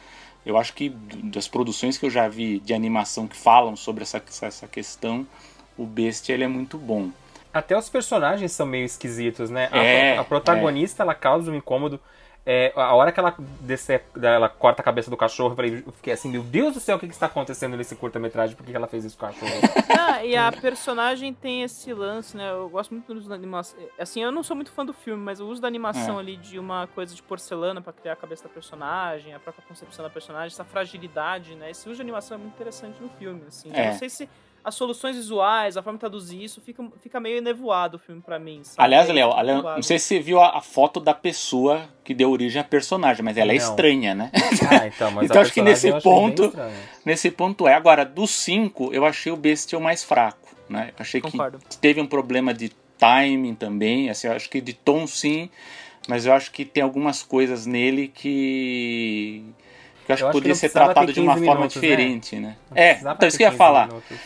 eu 0.47 0.57
acho 0.57 0.73
que 0.75 0.91
das 1.25 1.49
produções 1.49 1.99
que 1.99 2.07
eu 2.07 2.11
já 2.11 2.29
vi 2.29 2.61
de 2.61 2.73
animação 2.73 3.27
que 3.27 3.37
falam 3.37 3.75
sobre 3.75 4.03
essa, 4.05 4.23
essa 4.43 4.69
questão, 4.69 5.27
o 5.77 5.85
Bestia 5.85 6.35
ele 6.35 6.45
é 6.45 6.49
muito 6.49 6.79
bom. 6.79 7.11
Até 7.53 7.77
os 7.77 7.91
personagens 7.91 8.53
são 8.53 8.65
meio 8.65 8.85
esquisitos, 8.85 9.51
né? 9.51 9.69
A, 9.73 9.79
É, 9.79 10.17
a 10.17 10.25
protagonista, 10.25 11.03
ela 11.03 11.15
causa 11.17 11.51
um 11.51 11.55
incômodo. 11.55 12.01
É, 12.45 12.73
a 12.75 12.93
hora 12.95 13.13
que 13.13 13.21
ela, 13.21 13.37
dece, 13.61 14.01
ela 14.21 14.49
corta 14.49 14.83
a 14.83 14.85
cabeça 14.85 15.09
do 15.09 15.17
cachorro, 15.17 15.53
eu, 15.53 15.57
falei, 15.57 15.85
eu 15.87 15.93
fiquei 15.93 16.13
assim, 16.13 16.29
meu 16.29 16.43
Deus 16.43 16.75
do 16.75 16.81
céu, 16.81 16.97
o 16.97 16.99
que, 16.99 17.07
que 17.07 17.13
está 17.15 17.27
acontecendo 17.27 17.77
nesse 17.77 17.95
curta-metragem? 17.95 18.57
Por 18.57 18.65
que 18.67 18.73
que 18.73 18.77
ela 18.77 18.89
fez 18.89 19.05
isso 19.05 19.17
com 19.17 19.27
o 19.27 19.29
cachorro? 19.29 19.53
Ah, 19.97 20.25
e 20.25 20.37
a 20.37 20.51
personagem 20.51 21.33
tem 21.33 21.63
esse 21.63 21.93
lance, 21.95 22.37
né? 22.37 22.51
Eu 22.51 22.69
gosto 22.69 22.91
muito 22.93 23.13
do 23.13 23.19
uso 23.21 23.29
da 23.29 23.37
animação. 23.37 23.79
Assim, 23.97 24.21
eu 24.23 24.33
não 24.33 24.43
sou 24.43 24.57
muito 24.57 24.73
fã 24.73 24.85
do 24.85 24.93
filme, 24.93 25.23
mas 25.23 25.39
o 25.39 25.47
uso 25.47 25.63
da 25.63 25.69
animação 25.69 26.17
É. 26.17 26.21
ali 26.21 26.37
de 26.37 26.59
uma 26.59 26.89
coisa 26.89 27.15
de 27.15 27.23
porcelana 27.23 27.81
pra 27.81 27.93
criar 27.93 28.15
a 28.15 28.17
cabeça 28.17 28.43
da 28.43 28.49
personagem, 28.49 29.33
a 29.33 29.39
própria 29.39 29.65
concepção 29.69 30.03
da 30.05 30.11
personagem, 30.11 30.49
essa 30.53 30.65
fragilidade, 30.65 31.55
né? 31.55 31.71
Esse 31.71 31.87
uso 31.89 31.97
de 31.97 32.03
animação 32.03 32.37
é 32.37 32.41
muito 32.41 32.55
interessante 32.55 33.01
no 33.01 33.09
filme, 33.11 33.43
assim. 33.47 33.69
Eu 33.69 33.75
É. 33.77 33.91
não 33.93 33.99
sei 33.99 34.11
se 34.11 34.29
as 34.65 34.75
soluções 34.75 35.17
visuais, 35.17 35.77
a 35.77 35.83
forma 35.83 35.97
de 35.97 36.01
traduzir 36.01 36.43
isso, 36.43 36.61
fica, 36.61 36.85
fica 37.01 37.19
meio 37.19 37.39
enevoado 37.39 37.97
o 37.97 38.01
filme 38.01 38.21
pra 38.21 38.39
mim, 38.39 38.61
sabe? 38.63 38.77
Aliás, 38.85 39.09
É 39.09 39.13
Léo, 39.13 39.31
não 39.75 39.83
sei 39.83 39.99
se 39.99 40.07
você 40.07 40.21
viu 40.21 40.41
a, 40.41 40.59
a 40.59 40.61
foto 40.61 41.01
da 41.01 41.13
pessoa 41.15 41.89
que 42.05 42.15
deu 42.15 42.31
origem 42.31 42.61
à 42.61 42.65
personagem, 42.65 43.25
mas 43.25 43.37
ela 43.37 43.53
é 43.53 43.59
Não. 43.59 43.63
estranha, 43.71 44.15
né? 44.15 44.31
ah, 44.35 44.87
então, 44.87 45.11
mas 45.13 45.25
Então 45.25 45.39
a 45.39 45.43
acho 45.43 45.53
que 45.53 45.63
nesse 45.63 45.91
ponto-. 46.01 46.53
Nesse 47.05 47.31
ponto 47.31 47.67
é. 47.67 47.75
Agora, 47.75 48.05
dos 48.05 48.31
cinco, 48.31 48.93
eu 48.93 49.05
achei 49.05 49.33
o 49.33 49.37
Bestia 49.37 49.79
o 49.79 49.83
mais 49.83 50.05
fraco, 50.05 50.55
né? 50.69 50.91
Eu 50.91 51.03
achei 51.03 51.21
Concordo. 51.21 51.59
que 51.69 51.77
teve 51.79 52.01
um 52.01 52.07
problema 52.07 52.55
de 52.55 52.71
timing 52.99 53.55
também, 53.57 54.11
assim, 54.11 54.29
eu 54.29 54.33
acho 54.35 54.49
que 54.49 54.61
de 54.61 54.73
tom 54.73 55.09
sim, 55.09 55.51
mas 56.09 56.25
eu 56.25 56.33
acho 56.33 56.53
que 56.53 56.65
tem 56.65 56.85
algumas 56.85 57.21
coisas 57.21 57.67
nele 57.67 58.07
que... 58.07 59.45
que 60.07 60.13
eu 60.13 60.15
acho 60.15 60.23
Eu 60.25 60.27
que 60.27 60.27
acho 60.27 60.27
que 60.27 60.33
poderia 60.33 60.49
não 60.51 60.55
ser 60.61 60.69
tratado 60.71 61.13
de 61.13 61.21
uma 61.21 61.35
15 61.35 61.45
forma 61.47 61.61
minutos, 61.63 61.83
né? 61.83 61.89
diferente, 61.89 62.37
né? 62.37 62.57
Não 62.71 62.77
É, 62.77 62.93
então 63.01 63.29
isso 63.29 63.37
que 63.37 63.43
eu 63.43 63.47
ia 63.47 63.51
15 63.51 63.59
falar. 63.59 63.87
minutos. 63.89 64.17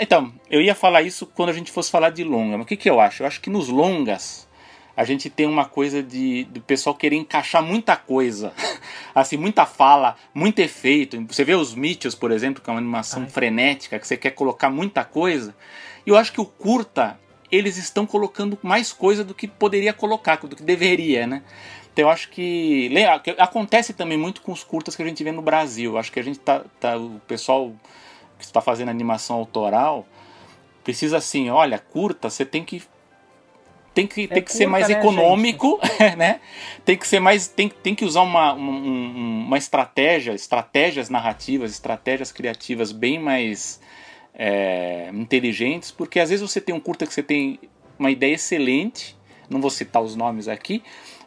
Então, 0.00 0.32
eu 0.50 0.60
ia 0.60 0.74
falar 0.74 1.02
isso 1.02 1.24
quando 1.24 1.50
a 1.50 1.52
gente 1.52 1.70
fosse 1.70 1.90
falar 1.90 2.10
de 2.10 2.24
longa, 2.24 2.56
mas 2.56 2.64
o 2.64 2.68
que, 2.68 2.76
que 2.76 2.90
eu 2.90 3.00
acho? 3.00 3.22
Eu 3.22 3.26
acho 3.26 3.40
que 3.40 3.48
nos 3.48 3.68
longas 3.68 4.48
a 4.96 5.04
gente 5.04 5.30
tem 5.30 5.46
uma 5.46 5.64
coisa 5.64 6.02
de 6.02 6.44
do 6.44 6.60
pessoal 6.60 6.94
querer 6.94 7.16
encaixar 7.16 7.62
muita 7.62 7.96
coisa, 7.96 8.52
assim, 9.14 9.36
muita 9.36 9.64
fala, 9.64 10.16
muito 10.34 10.58
efeito. 10.58 11.24
Você 11.28 11.44
vê 11.44 11.54
os 11.54 11.74
Mitchells, 11.74 12.16
por 12.16 12.30
exemplo, 12.30 12.62
que 12.62 12.68
é 12.68 12.72
uma 12.72 12.80
animação 12.80 13.22
Ai. 13.22 13.28
frenética, 13.28 13.98
que 13.98 14.06
você 14.06 14.16
quer 14.16 14.30
colocar 14.30 14.68
muita 14.68 15.04
coisa. 15.04 15.54
E 16.04 16.10
eu 16.10 16.16
acho 16.16 16.32
que 16.32 16.40
o 16.40 16.44
curta, 16.44 17.18
eles 17.50 17.76
estão 17.76 18.04
colocando 18.04 18.58
mais 18.62 18.92
coisa 18.92 19.22
do 19.22 19.32
que 19.32 19.46
poderia 19.46 19.92
colocar, 19.92 20.36
do 20.36 20.56
que 20.56 20.62
deveria, 20.62 21.26
né? 21.26 21.42
Então 21.92 22.06
eu 22.06 22.10
acho 22.10 22.30
que, 22.30 22.90
acontece 23.38 23.92
também 23.92 24.16
muito 24.16 24.40
com 24.40 24.50
os 24.50 24.64
curtas 24.64 24.96
que 24.96 25.02
a 25.02 25.06
gente 25.06 25.22
vê 25.22 25.30
no 25.30 25.42
Brasil. 25.42 25.96
Acho 25.98 26.10
que 26.10 26.18
a 26.18 26.24
gente 26.24 26.38
tá, 26.38 26.64
tá 26.80 26.96
o 26.96 27.20
pessoal 27.28 27.72
que 28.42 28.46
está 28.50 28.60
fazendo 28.60 28.88
animação 28.90 29.36
autoral 29.36 30.06
precisa 30.84 31.18
assim, 31.18 31.48
olha, 31.48 31.78
curta, 31.78 32.28
você 32.28 32.44
tem 32.44 32.64
que 32.64 32.82
tem 33.94 34.06
que, 34.06 34.26
tem 34.26 34.42
que 34.42 34.50
ser 34.50 34.64
curta, 34.64 34.70
mais 34.70 34.88
né, 34.88 34.94
econômico, 34.98 35.78
né? 36.16 36.40
Tem 36.84 36.96
que 36.96 37.06
ser 37.06 37.20
mais 37.20 37.46
tem, 37.46 37.68
tem 37.68 37.94
que 37.94 38.04
usar 38.04 38.22
uma, 38.22 38.54
um- 38.54 38.58
um- 38.70 39.44
uma 39.46 39.58
estratégia, 39.58 40.32
estratégias 40.32 41.08
narrativas, 41.10 41.70
estratégias 41.70 42.32
criativas 42.32 42.90
bem 42.90 43.18
mais 43.18 43.80
é, 44.34 45.10
inteligentes, 45.12 45.90
porque 45.90 46.18
às 46.18 46.30
vezes 46.30 46.48
você 46.48 46.60
tem 46.60 46.74
um 46.74 46.80
curta 46.80 47.06
que 47.06 47.12
você 47.12 47.22
tem 47.22 47.60
uma 47.98 48.10
ideia 48.10 48.34
excelente, 48.34 49.14
não 49.48 49.60
vou 49.60 49.70
citar 49.70 50.02
os 50.02 50.16
nomes 50.16 50.48
aqui, 50.48 50.82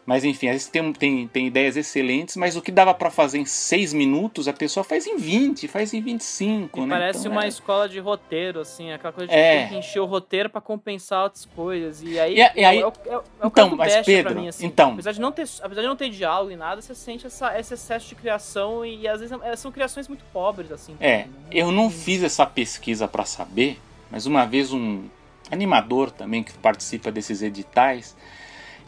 Mas 0.06 0.22
enfim, 0.22 0.46
às 0.46 0.52
vezes 0.52 0.68
tem, 0.68 0.92
tem, 0.92 1.26
tem 1.26 1.46
ideias 1.48 1.76
excelentes, 1.76 2.36
mas 2.36 2.56
o 2.56 2.62
que 2.62 2.70
dava 2.70 2.94
para 2.94 3.10
fazer 3.10 3.38
em 3.38 3.44
6 3.44 3.92
minutos, 3.92 4.46
a 4.46 4.52
pessoa 4.52 4.84
faz 4.84 5.04
em 5.04 5.16
20, 5.16 5.66
faz 5.66 5.92
em 5.92 6.00
25, 6.00 6.78
E 6.78 6.82
né? 6.82 6.88
parece 6.88 7.18
Então, 7.18 7.32
uma 7.32 7.44
é- 7.44 7.48
escola 7.48 7.88
de 7.88 7.98
roteiro, 7.98 8.60
assim, 8.60 8.92
aquela 8.92 9.12
coisa 9.12 9.32
de 9.32 9.36
É. 9.36 9.62
ter 9.64 9.68
que 9.70 9.74
encher 9.76 9.98
o 9.98 10.04
roteiro 10.04 10.48
pra 10.48 10.60
compensar 10.60 11.24
outras 11.24 11.44
coisas. 11.44 12.02
E 12.04 12.20
aí, 12.20 12.34
E 12.34 12.60
e 12.60 12.64
aí- 12.64 12.78
é, 12.78 12.86
o- 12.86 12.92
é, 13.04 13.16
o- 13.16 13.20
é 13.20 13.46
Então, 13.48 13.76
mas 13.76 13.96
Pedro, 14.06 14.32
pra 14.32 14.40
mim, 14.40 14.46
assim. 14.46 14.64
então- 14.64 14.92
Apesar 14.92 15.10
de, 15.10 15.20
não 15.20 15.32
ter, 15.32 15.48
apesar 15.60 15.80
de 15.82 15.88
não 15.88 15.96
ter 15.96 16.08
diálogo 16.08 16.52
e 16.52 16.56
nada, 16.56 16.80
você 16.80 16.94
sente 16.94 17.26
essa, 17.26 17.58
esse 17.58 17.74
excesso 17.74 18.08
de 18.08 18.14
criação 18.14 18.86
e, 18.86 19.08
às 19.08 19.18
vezes 19.20 19.36
é- 19.42 19.56
são 19.56 19.72
criações 19.72 20.06
muito 20.06 20.24
pobres, 20.32 20.70
assim. 20.70 20.94
É, 21.00 21.22
também, 21.24 21.32
né? 21.32 21.48
eu 21.50 21.72
não 21.72 21.90
fiz 21.90 22.22
essa 22.22 22.46
pesquisa 22.46 23.08
para 23.08 23.24
saber, 23.24 23.80
mas 24.08 24.24
uma 24.24 24.46
vez 24.46 24.72
um 24.72 25.02
animador 25.50 26.12
também 26.12 26.44
que 26.44 26.52
participa 26.52 27.10
desses 27.10 27.42
editais, 27.42 28.16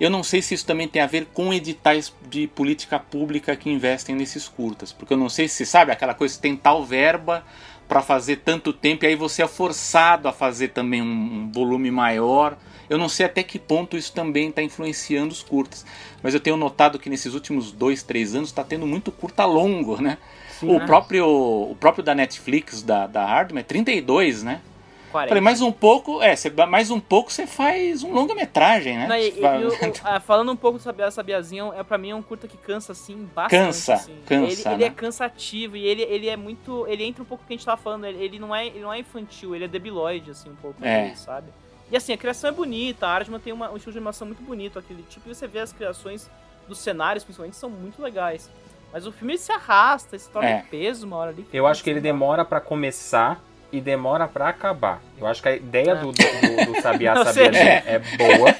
eu 0.00 0.11
não 0.11 0.22
sei 0.22 0.40
se 0.40 0.54
isso 0.54 0.66
também 0.66 0.87
tem 0.87 1.02
a 1.02 1.06
ver 1.06 1.26
com 1.32 1.52
editais 1.52 2.12
de 2.28 2.46
política 2.46 2.98
pública 2.98 3.56
que 3.56 3.70
investem 3.70 4.14
nesses 4.14 4.48
curtas, 4.48 4.92
porque 4.92 5.12
eu 5.12 5.18
não 5.18 5.28
sei 5.28 5.48
se 5.48 5.66
sabe 5.66 5.92
aquela 5.92 6.14
coisa 6.14 6.34
que 6.34 6.40
tem 6.40 6.56
tal 6.56 6.84
verba 6.84 7.44
para 7.88 8.02
fazer 8.02 8.37
tanto 8.37 8.72
tempo 8.72 9.04
e 9.04 9.08
aí 9.08 9.16
você 9.16 9.42
é 9.42 9.48
forçado 9.48 10.28
a 10.28 10.32
fazer 10.32 10.68
também 10.68 11.02
um, 11.02 11.06
um 11.06 11.52
volume 11.52 11.90
maior. 11.90 12.56
Eu 12.88 12.96
não 12.96 13.08
sei 13.08 13.26
até 13.26 13.42
que 13.42 13.58
ponto 13.58 13.96
isso 13.96 14.12
também 14.12 14.48
está 14.48 14.62
influenciando 14.62 15.32
os 15.32 15.42
curtas, 15.42 15.84
mas 16.22 16.32
eu 16.32 16.40
tenho 16.40 16.56
notado 16.56 16.98
que 16.98 17.11
nesses 17.11 17.34
últimos 17.34 17.72
dois, 17.72 18.02
três 18.02 18.34
anos 18.34 18.48
está 18.50 18.64
tendo 18.64 18.87
muito 18.87 19.11
curta 19.11 19.44
longo, 19.44 20.00
né? 20.00 20.16
o, 20.62 20.78
né? 20.78 20.87
próprio, 20.87 21.26
o 21.26 21.76
próprio 21.78 22.04
da 22.04 22.14
Netflix, 22.14 22.82
da, 22.82 23.06
da 23.06 23.24
Hardman, 23.24 23.61
é 23.61 23.64
32, 23.64 24.42
né? 24.42 24.61
40. 25.09 25.29
Falei, 25.29 25.40
mais 25.42 25.61
um 25.61 25.73
pouco, 25.73 26.23
é, 26.23 26.37
você, 26.37 26.51
mais 26.51 26.90
um 26.90 27.01
pouco 27.01 27.33
você 27.33 27.47
faz 27.47 28.03
um 28.03 28.12
longa-metragem, 28.12 28.97
né? 28.97 29.07
Não, 29.07 29.16
e- 29.16 29.31
e- 29.31 29.40
e 29.40 29.64
o- 29.64 29.68
o- 29.71 29.92
ah, 30.05 30.21
falando 30.21 30.53
um 30.53 30.57
pouco 30.57 30.79
do 30.79 30.83
Sabia 30.85 31.11
Sabiazinha, 31.11 31.73
é, 31.77 31.83
pra 31.83 31.99
mim 31.99 32.11
é 32.11 32.14
um 32.14 32.23
curta 32.23 32.47
que 32.47 32.57
cansa, 32.57 32.92
assim, 32.92 33.29
bastante. 33.35 33.61
Cansa, 33.64 33.94
assim. 33.94 34.14
cansa, 34.27 34.53
Ele, 34.68 34.75
ele 34.75 34.77
né? 34.77 34.85
é 34.87 34.90
cansativo 34.90 35.77
e 35.77 35.85
ele, 35.87 36.03
ele 36.03 36.29
é 36.29 36.37
muito... 36.37 36.87
Ele 36.87 37.05
entra 37.05 37.23
um 37.23 37.27
pouco 37.27 37.42
no 37.42 37.49
que 37.49 37.55
a 37.55 37.57
gente 37.57 37.66
tava 37.66 37.81
falando, 37.81 38.05
ele, 38.07 38.23
ele 38.23 38.38
não, 38.38 38.55
é, 38.55 38.66
ele 38.66 38.81
não 38.81 38.92
é 38.92 38.99
infantil, 38.99 39.55
ele 39.55 39.64
é 39.64 39.68
debilóide, 39.68 40.31
assim, 40.31 40.51
um 40.51 40.57
pouco, 40.57 40.85
É. 40.85 41.07
ali, 41.07 41.16
sabe? 41.16 41.49
E 41.90 41.97
assim, 41.97 42.12
a 42.12 42.16
criação 42.18 42.51
é 42.51 42.53
bonita, 42.53 43.07
a 43.07 43.11
Aardman 43.12 43.40
tem 43.40 43.53
uma, 43.53 43.71
um 43.71 43.77
estilo 43.77 43.92
de 43.92 43.99
animação 43.99 44.27
muito 44.27 44.42
bonito, 44.42 44.79
aquele 44.79 45.03
tipo, 45.05 45.29
e 45.31 45.35
você 45.35 45.47
vê 45.47 45.61
as 45.61 45.73
criações 45.73 46.29
dos 46.68 46.79
cenários, 46.79 47.25
principalmente, 47.25 47.57
são 47.57 47.71
muito 47.71 48.03
legais. 48.03 48.51
Mas 48.92 49.07
o 49.07 49.12
filme 49.12 49.37
se 49.38 49.51
arrasta, 49.53 50.16
ele 50.16 50.23
se 50.23 50.29
torna 50.31 50.49
É. 50.49 50.64
peso 50.71 51.07
uma 51.07 51.16
hora 51.16 51.31
ali. 51.31 51.47
Eu 51.53 51.66
acho 51.66 51.83
que 51.83 51.88
ele 51.90 52.01
demora 52.01 52.44
pra 52.44 52.61
começar 52.61 53.42
e 53.72 53.81
demora 53.81 54.26
pra 54.28 54.48
acabar. 54.48 55.00
Eu 55.18 55.26
acho 55.26 55.42
que 55.42 55.48
a 55.48 55.57
ideia 55.57 55.94
do, 55.96 56.12
do, 56.12 56.22
do, 56.66 56.72
do 56.74 56.81
Sabiá 56.83 57.14
Não, 57.14 57.24
Sabiazinha 57.24 57.52
seja- 57.52 57.83
é 57.87 57.98
boa. 58.16 58.54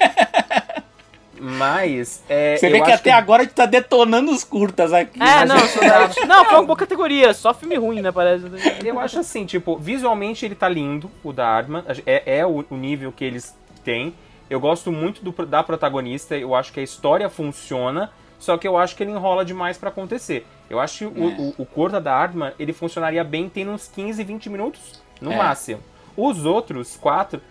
Mas. 1.41 2.21
É, 2.27 2.57
Você 2.57 2.67
eu 2.67 2.71
vê 2.71 2.77
que 2.81 2.85
acho 2.91 2.95
até 2.95 3.11
agora 3.11 3.43
a 3.43 3.45
gente 3.45 3.53
tá 3.55 3.65
detonando 3.65 4.29
os 4.31 4.43
curtas 4.43 4.91
aqui. 4.91 5.21
É, 5.21 5.45
não, 5.45 5.55
eu- 5.55 5.67
só- 5.67 6.25
não, 6.25 6.43
foi 6.45 6.55
uma 6.55 6.63
boa 6.65 6.77
categoria, 6.77 7.33
só 7.33 7.53
filme 7.53 7.75
ruim, 7.77 8.01
né, 8.01 8.11
parece. 8.11 8.45
Eu 8.83 8.99
acho 8.99 9.19
assim, 9.19 9.45
tipo, 9.45 9.77
visualmente 9.77 10.45
ele 10.45 10.55
tá 10.55 10.67
lindo, 10.67 11.09
o 11.23 11.31
da 11.31 11.47
Ardman. 11.47 11.83
É, 12.05 12.39
é 12.39 12.45
o, 12.45 12.65
o 12.69 12.75
nível 12.75 13.11
que 13.13 13.23
eles 13.23 13.55
têm. 13.85 14.13
Eu 14.49 14.59
gosto 14.59 14.91
muito 14.91 15.23
do- 15.23 15.45
da 15.45 15.63
protagonista, 15.63 16.35
eu 16.35 16.53
acho 16.55 16.73
que 16.73 16.79
a 16.81 16.83
história 16.83 17.29
funciona, 17.29 18.11
só 18.39 18.57
que 18.57 18.67
eu 18.67 18.77
acho 18.77 18.95
que 18.95 19.03
ele 19.03 19.11
enrola 19.11 19.43
demais 19.45 19.77
pra 19.77 19.89
acontecer. 19.89 20.45
Eu 20.69 20.79
acho 20.79 20.99
que 20.99 21.19
o, 21.19 21.29
É. 21.29 21.35
o, 21.37 21.53
o 21.63 21.65
curta 21.65 21.99
da 22.01 22.15
Ardman, 22.15 22.53
ele 22.57 22.73
funcionaria 22.73 23.23
bem 23.23 23.49
tendo 23.49 23.71
uns 23.71 23.87
15, 23.87 24.23
20 24.23 24.49
minutos, 24.49 25.01
no 25.21 25.31
É. 25.31 25.37
máximo. 25.37 25.81
Os 26.15 26.45
outros 26.45 26.97
quatro, 26.97 27.41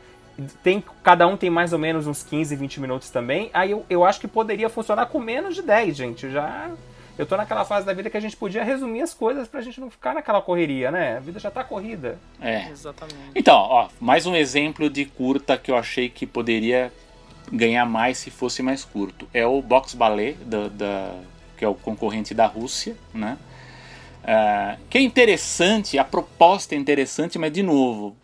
tem, 0.62 0.82
cada 1.02 1.26
um 1.26 1.36
tem 1.36 1.50
mais 1.50 1.72
ou 1.72 1.78
menos 1.78 2.06
uns 2.06 2.22
15, 2.22 2.54
20 2.56 2.80
minutos 2.80 3.10
também. 3.10 3.50
Aí 3.52 3.70
eu, 3.72 3.84
eu 3.90 4.04
acho 4.04 4.20
que 4.20 4.28
poderia 4.28 4.68
funcionar 4.68 5.06
com 5.06 5.18
menos 5.18 5.54
de 5.54 5.62
10, 5.62 5.96
gente. 5.96 6.26
Eu 6.26 6.32
Já. 6.32 6.70
Eu 7.18 7.26
tô 7.26 7.36
naquela 7.36 7.64
fase 7.64 7.84
da 7.84 7.92
vida 7.92 8.08
que 8.08 8.16
a 8.16 8.20
gente 8.20 8.36
podia 8.36 8.62
resumir 8.62 9.00
as 9.02 9.12
coisas 9.12 9.48
pra 9.48 9.60
gente 9.60 9.80
não 9.80 9.90
ficar 9.90 10.14
naquela 10.14 10.40
correria, 10.40 10.92
né? 10.92 11.16
A 11.16 11.20
vida 11.20 11.40
já 11.40 11.50
tá 11.50 11.64
corrida. 11.64 12.16
É. 12.40 12.68
Exatamente. 12.68 13.18
Então, 13.34 13.56
ó, 13.56 13.88
mais 13.98 14.24
um 14.24 14.36
exemplo 14.36 14.88
de 14.88 15.04
curta 15.04 15.58
que 15.58 15.68
eu 15.68 15.76
achei 15.76 16.08
que 16.08 16.24
poderia 16.24 16.92
ganhar 17.52 17.86
mais 17.86 18.18
se 18.18 18.30
fosse 18.30 18.62
mais 18.62 18.84
curto. 18.84 19.28
É 19.32 19.46
o 19.46 19.60
Box 19.62 19.94
Ballet, 19.94 20.34
da, 20.44 20.68
da- 20.68 21.14
que 21.56 21.64
é 21.64 21.68
o 21.68 21.74
concorrente 21.74 22.32
da 22.34 22.46
Rússia, 22.46 22.96
né? 23.12 23.36
Ah, 24.24 24.76
que 24.90 24.98
é 24.98 25.00
interessante, 25.00 25.98
a 25.98 26.04
proposta 26.04 26.74
é 26.74 26.78
interessante, 26.78 27.38
mas 27.38 27.50
de 27.52 27.62
novo, 27.62 28.16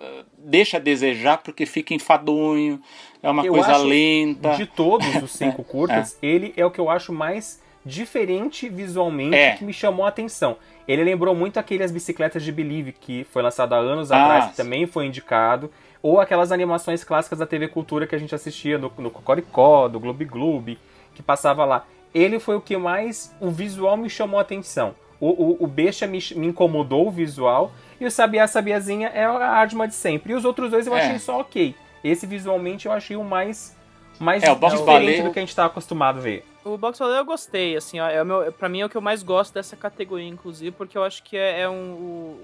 ah, 0.00 0.24
deixa 0.38 0.76
a 0.76 0.80
desejar 0.80 1.38
porque 1.38 1.66
fica 1.66 1.92
enfadonho, 1.94 2.80
é 3.22 3.28
uma 3.30 3.44
Eu 3.44 3.52
coisa 3.54 3.76
lenta. 3.78 4.54
De 4.56 4.66
todos 4.66 5.06
os 5.22 5.30
cinco 5.36 5.64
curtas, 5.64 6.16
ele 6.22 6.52
é 6.56 6.64
o 6.64 6.70
que 6.70 6.78
eu 6.80 6.88
acho 6.88 7.12
mais 7.12 7.60
diferente 7.84 8.68
visualmente 8.68 9.34
É. 9.36 9.52
que 9.52 9.64
me 9.64 9.72
chamou 9.72 10.04
a 10.04 10.08
atenção. 10.10 10.56
Ele 10.86 11.02
lembrou 11.04 11.34
muito 11.34 11.58
aqueles 11.58 11.90
bicicletas 11.90 12.42
de 12.42 12.52
Believe, 12.52 12.92
que 12.92 13.24
foi 13.32 13.42
lançado 13.42 13.74
há 13.74 13.78
anos 13.78 14.10
Ah, 14.12 14.22
atrás, 14.22 14.50
que 14.50 14.56
também 14.56 14.86
foi 14.86 15.06
indicado. 15.06 15.70
Ou 16.02 16.20
aquelas 16.20 16.52
animações 16.52 17.02
clássicas 17.02 17.38
da 17.40 17.46
TV 17.46 17.68
Cultura 17.68 18.06
que 18.06 18.14
a 18.14 18.18
gente 18.18 18.34
assistia 18.34 18.78
no, 18.78 18.92
no 18.98 19.10
Cocoricó, 19.10 19.88
do 19.88 19.98
Gloob 19.98 20.24
Gloob, 20.24 20.78
que 21.14 21.22
passava 21.22 21.64
lá. 21.64 21.84
Ele 22.14 22.38
foi 22.38 22.56
o 22.56 22.60
que 22.60 22.76
mais. 22.76 23.34
O 23.40 23.50
visual 23.50 23.96
me 23.96 24.08
chamou 24.08 24.38
a 24.38 24.42
atenção. 24.42 24.94
O, 25.20 25.28
o, 25.30 25.64
o 25.64 25.66
Beixa 25.66 26.06
me, 26.06 26.18
me 26.36 26.46
incomodou 26.46 27.08
o 27.08 27.10
visual. 27.10 27.72
E 28.00 28.06
o 28.06 28.10
Sabiá 28.10 28.46
Sabiazinha 28.46 29.08
é 29.08 29.24
a 29.24 29.30
Ardma 29.50 29.88
de 29.88 29.94
sempre. 29.94 30.32
E 30.32 30.36
os 30.36 30.44
outros 30.44 30.70
dois 30.70 30.86
eu 30.86 30.96
É. 30.96 31.00
achei 31.04 31.18
só 31.18 31.40
ok. 31.40 31.74
Esse 32.04 32.26
visualmente 32.26 32.86
eu 32.86 32.92
achei 32.92 33.16
o 33.16 33.24
mais, 33.24 33.76
mais 34.20 34.42
É, 34.44 34.52
o 34.52 34.54
diferente 34.54 35.22
do 35.22 35.32
que 35.32 35.38
a 35.40 35.42
gente 35.42 35.54
tá 35.56 35.64
acostumado 35.66 36.18
a 36.18 36.22
ver. 36.22 36.44
O 36.68 36.78
Box 36.78 36.98
Ballet 36.98 37.18
eu 37.18 37.24
gostei, 37.24 37.76
assim, 37.76 37.98
ó, 38.00 38.08
é 38.08 38.22
o 38.22 38.26
meu, 38.26 38.52
pra 38.52 38.68
mim 38.68 38.80
é 38.80 38.86
o 38.86 38.88
que 38.88 38.96
eu 38.96 39.00
mais 39.00 39.22
gosto 39.22 39.54
dessa 39.54 39.76
categoria, 39.76 40.28
inclusive, 40.28 40.70
porque 40.72 40.96
eu 40.98 41.02
acho 41.04 41.22
que 41.22 41.36
é, 41.36 41.60
é 41.60 41.68
um, 41.68 41.92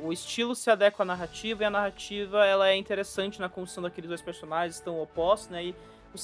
o, 0.02 0.06
o 0.06 0.12
estilo 0.12 0.54
se 0.54 0.70
adequa 0.70 1.02
à 1.02 1.06
narrativa 1.06 1.62
e 1.62 1.66
a 1.66 1.70
narrativa 1.70 2.44
ela 2.44 2.68
é 2.68 2.76
interessante 2.76 3.40
na 3.40 3.48
construção 3.48 3.82
daqueles 3.82 4.08
dois 4.08 4.22
personagens 4.22 4.80
tão 4.80 5.00
opostos, 5.00 5.48
né? 5.50 5.64
E 5.66 5.74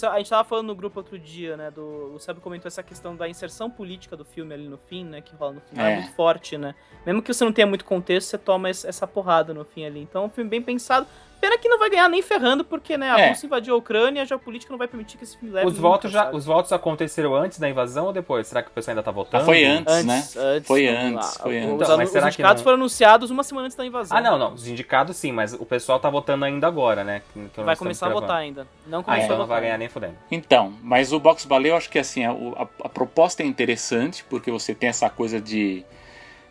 a 0.08 0.18
gente 0.18 0.30
tava 0.30 0.44
falando 0.48 0.68
no 0.68 0.74
grupo 0.76 1.00
outro 1.00 1.18
dia, 1.18 1.56
né? 1.56 1.68
Do, 1.70 2.14
o 2.14 2.18
Sérgio 2.20 2.40
comentou 2.40 2.68
essa 2.68 2.80
questão 2.82 3.16
da 3.16 3.28
inserção 3.28 3.68
política 3.68 4.16
do 4.16 4.24
filme 4.24 4.54
ali 4.54 4.68
no 4.68 4.78
fim, 4.78 5.04
né? 5.04 5.20
Que 5.20 5.34
rola 5.34 5.54
no 5.54 5.60
final, 5.60 5.84
é, 5.84 5.92
É. 5.94 5.96
muito 6.00 6.14
forte, 6.14 6.56
né? 6.56 6.76
Mesmo 7.04 7.20
que 7.20 7.34
você 7.34 7.44
não 7.44 7.52
tenha 7.52 7.66
muito 7.66 7.84
contexto, 7.84 8.28
você 8.28 8.38
toma 8.38 8.68
essa 8.70 9.04
porrada 9.06 9.52
no 9.52 9.64
fim 9.64 9.84
ali. 9.84 10.00
Então 10.00 10.22
é 10.22 10.26
um 10.26 10.30
filme 10.30 10.48
bem 10.48 10.62
pensado. 10.62 11.08
Pena 11.40 11.56
que 11.58 11.68
não 11.68 11.78
vai 11.78 11.88
ganhar 11.88 12.08
nem 12.08 12.20
ferrando, 12.22 12.64
porque, 12.64 12.98
né, 12.98 13.10
a 13.10 13.18
É. 13.18 13.28
Rússia 13.30 13.46
invadiu 13.46 13.74
a 13.74 13.78
Ucrânia 13.78 14.20
e 14.20 14.22
a 14.22 14.24
geopolítica 14.26 14.70
não 14.70 14.78
vai 14.78 14.86
permitir 14.86 15.16
que 15.16 15.24
esse 15.24 15.36
filme 15.38 15.54
leve 15.54 15.66
Os 15.66 15.74
nunca, 15.74 15.88
votos, 15.88 16.10
já, 16.12 16.24
sabe? 16.24 16.36
os 16.36 16.44
votos 16.44 16.72
aconteceram 16.72 17.34
antes 17.34 17.58
da 17.58 17.68
invasão 17.68 18.06
ou 18.06 18.12
depois? 18.12 18.46
Será 18.46 18.62
que 18.62 18.68
o 18.68 18.72
pessoal 18.72 18.92
ainda 18.92 19.02
tá 19.02 19.10
votando? 19.10 19.42
Ah, 19.42 19.46
foi 19.46 19.64
antes, 19.64 19.92
Antes, 19.92 20.04
né? 20.06 20.24
antes, 20.36 20.66
Foi 20.68 20.86
antes, 20.86 21.36
foi 21.38 21.58
Os, 21.58 21.64
antes. 21.64 21.74
Então, 21.86 21.96
mas 21.96 22.08
os 22.08 22.12
que 22.14 22.26
indicados 22.26 22.60
não- 22.60 22.64
foram 22.64 22.76
anunciados 22.76 23.30
uma 23.30 23.42
semana 23.42 23.66
antes 23.66 23.76
da 23.76 23.86
invasão. 23.86 24.16
Ah, 24.16 24.20
não, 24.20 24.38
não. 24.38 24.52
Os 24.54 24.68
indicados 24.68 25.16
sim, 25.16 25.32
mas 25.32 25.54
o 25.54 25.64
pessoal 25.64 25.98
tá 25.98 26.10
votando 26.10 26.44
ainda 26.44 26.66
agora, 26.66 27.02
né? 27.04 27.22
Que- 27.32 27.40
que 27.48 27.56
nós 27.58 27.66
Vai 27.66 27.76
começar 27.76 28.06
a 28.06 28.08
gravando. 28.10 28.26
votar 28.26 28.40
ainda. 28.42 28.66
Não 28.86 29.00
Ah, 29.00 29.02
começou 29.04 29.24
então 29.24 29.36
a 29.36 29.38
não 29.38 29.46
votar. 29.46 29.56
vai 29.60 29.62
ganhar 29.62 29.78
nem 29.78 29.88
fudendo. 29.88 30.14
Então, 30.30 30.74
mas 30.82 31.12
o 31.12 31.18
Box 31.18 31.46
Ballet 31.46 31.70
eu 31.70 31.76
acho 31.76 31.88
que 31.88 31.98
assim, 31.98 32.24
a, 32.24 32.32
a- 32.32 32.68
a 32.84 32.88
proposta 32.88 33.42
é 33.42 33.46
interessante, 33.46 34.24
porque 34.28 34.50
você 34.50 34.74
tem 34.74 34.88
essa 34.90 35.08
coisa 35.08 35.40
de, 35.40 35.84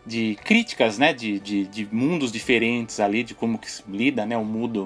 de 0.05 0.37
críticas, 0.43 0.97
né? 0.97 1.13
De, 1.13 1.39
de, 1.39 1.65
de 1.65 1.87
mundos 1.91 2.31
diferentes 2.31 2.99
ali, 2.99 3.23
de 3.23 3.33
como 3.33 3.57
que 3.57 3.69
se 3.71 3.83
lida, 3.87 4.25
né? 4.25 4.37
O 4.37 4.45
mundo, 4.45 4.85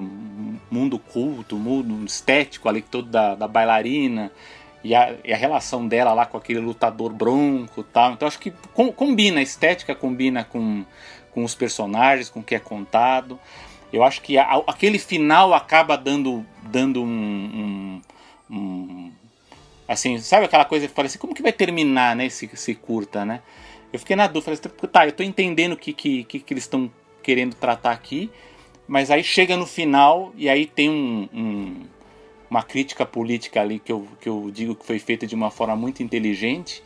mundo 0.70 0.98
culto, 0.98 1.56
o 1.56 1.58
mundo 1.58 2.04
estético 2.04 2.68
ali 2.68 2.82
todo 2.82 3.08
da, 3.08 3.34
da 3.34 3.48
bailarina. 3.48 4.30
E 4.82 4.94
a, 4.94 5.14
e 5.24 5.32
a 5.32 5.36
relação 5.36 5.88
dela 5.88 6.12
lá 6.12 6.26
com 6.26 6.36
aquele 6.36 6.60
lutador 6.60 7.10
bronco 7.10 7.82
tal. 7.82 8.12
Então 8.12 8.28
acho 8.28 8.38
que 8.38 8.50
com- 8.74 8.92
combina, 8.92 9.40
a 9.40 9.42
estética 9.42 9.94
combina 9.94 10.44
com, 10.44 10.84
com 11.30 11.42
os 11.42 11.54
personagens, 11.54 12.28
com 12.28 12.40
o 12.40 12.42
que 12.42 12.54
é 12.54 12.58
contado. 12.58 13.40
Eu 13.90 14.02
acho 14.02 14.20
que 14.20 14.36
a- 14.36 14.62
aquele 14.66 14.98
final 14.98 15.54
acaba 15.54 15.96
dando, 15.96 16.44
dando 16.64 17.02
um- 17.02 18.00
um, 18.50 18.54
um- 18.54 19.12
assim, 19.88 20.18
sabe 20.18 20.44
aquela 20.44 20.66
coisa 20.66 20.86
que 20.86 20.92
falei 20.92 21.06
assim, 21.06 21.18
como 21.18 21.34
que 21.34 21.40
vai 21.42 21.52
terminar, 21.52 22.14
né, 22.14 22.26
esse, 22.26 22.50
esse 22.52 22.74
curta, 22.74 23.24
né? 23.24 23.40
Eu 23.94 24.00
fiquei 24.00 24.16
na 24.16 24.26
dúvida, 24.26 24.56
falei 24.56 24.90
tá, 24.90 25.06
eu 25.06 25.12
tô 25.12 25.22
entendendo 25.22 25.74
o 25.74 25.76
que, 25.76 25.92
que, 25.92 26.24
que, 26.24 26.52
eles 26.52 26.64
estão 26.64 26.90
querendo 27.22 27.54
tratar 27.54 27.92
aqui, 27.92 28.28
mas 28.88 29.08
aí 29.08 29.22
chega 29.22 29.56
no 29.56 29.66
final 29.66 30.32
e 30.36 30.48
aí 30.48 30.66
tem 30.66 30.90
um, 30.90 31.28
um- 31.32 31.82
uma 32.50 32.64
crítica 32.64 33.06
política 33.06 33.60
ali 33.60 33.78
que 33.78 33.92
eu, 33.92 34.08
que 34.20 34.28
eu 34.28 34.50
digo 34.52 34.74
que 34.74 34.84
foi 34.84 34.98
feita 34.98 35.28
de 35.28 35.36
uma 35.36 35.48
forma 35.48 35.76
muito 35.76 36.02
inteligente, 36.02 36.82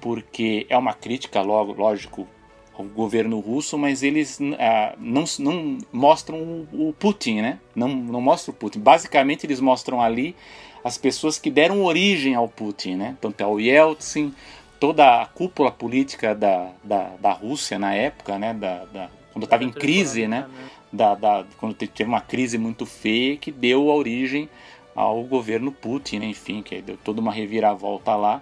porque 0.00 0.64
é 0.68 0.78
uma 0.78 0.94
crítica, 0.94 1.42
logo, 1.42 1.72
lógico, 1.72 2.28
ao 2.72 2.84
governo 2.84 3.40
russo, 3.40 3.76
mas 3.76 4.04
eles 4.04 4.38
ah, 4.60 4.94
não, 4.96 5.24
não 5.40 5.78
mostram 5.92 6.38
o, 6.72 6.90
o 6.90 6.92
Putin, 6.92 7.40
né? 7.40 7.58
Não, 7.74 7.88
não 7.88 8.20
mostram 8.20 8.54
o 8.54 8.56
Putin. 8.56 8.78
Basicamente, 8.78 9.44
eles 9.44 9.58
mostram 9.58 10.00
ali 10.00 10.36
as 10.84 10.96
pessoas 10.96 11.36
que 11.36 11.50
deram 11.50 11.82
origem 11.82 12.36
ao 12.36 12.48
Putin, 12.48 12.94
né? 12.94 13.16
Então, 13.18 13.32
tem 13.32 13.44
o 13.44 13.58
Yeltsin, 13.58 14.32
toda 14.80 15.22
a 15.22 15.26
cúpula 15.26 15.70
política 15.70 16.34
da, 16.34 16.70
da, 16.82 17.10
da 17.20 17.32
Rússia 17.32 17.78
na 17.78 17.94
época, 17.94 18.38
né? 18.38 18.54
Da, 18.54 18.84
da- 18.86 19.08
quando 19.32 19.44
estava 19.44 19.64
em 19.64 19.70
crise, 19.72 20.26
né? 20.28 20.46
Da, 20.92 21.14
da, 21.14 21.44
quando 21.58 21.74
te- 21.74 21.86
teve 21.86 22.08
uma 22.08 22.20
crise 22.20 22.56
muito 22.58 22.86
feia 22.86 23.36
que 23.36 23.50
deu 23.52 23.90
a 23.90 23.94
origem 23.94 24.48
ao 24.94 25.22
governo 25.22 25.70
Putin, 25.70 26.18
né? 26.20 26.26
enfim, 26.26 26.62
que 26.62 26.80
deu 26.82 26.96
toda 26.96 27.20
uma 27.20 27.32
reviravolta 27.32 28.14
lá. 28.16 28.40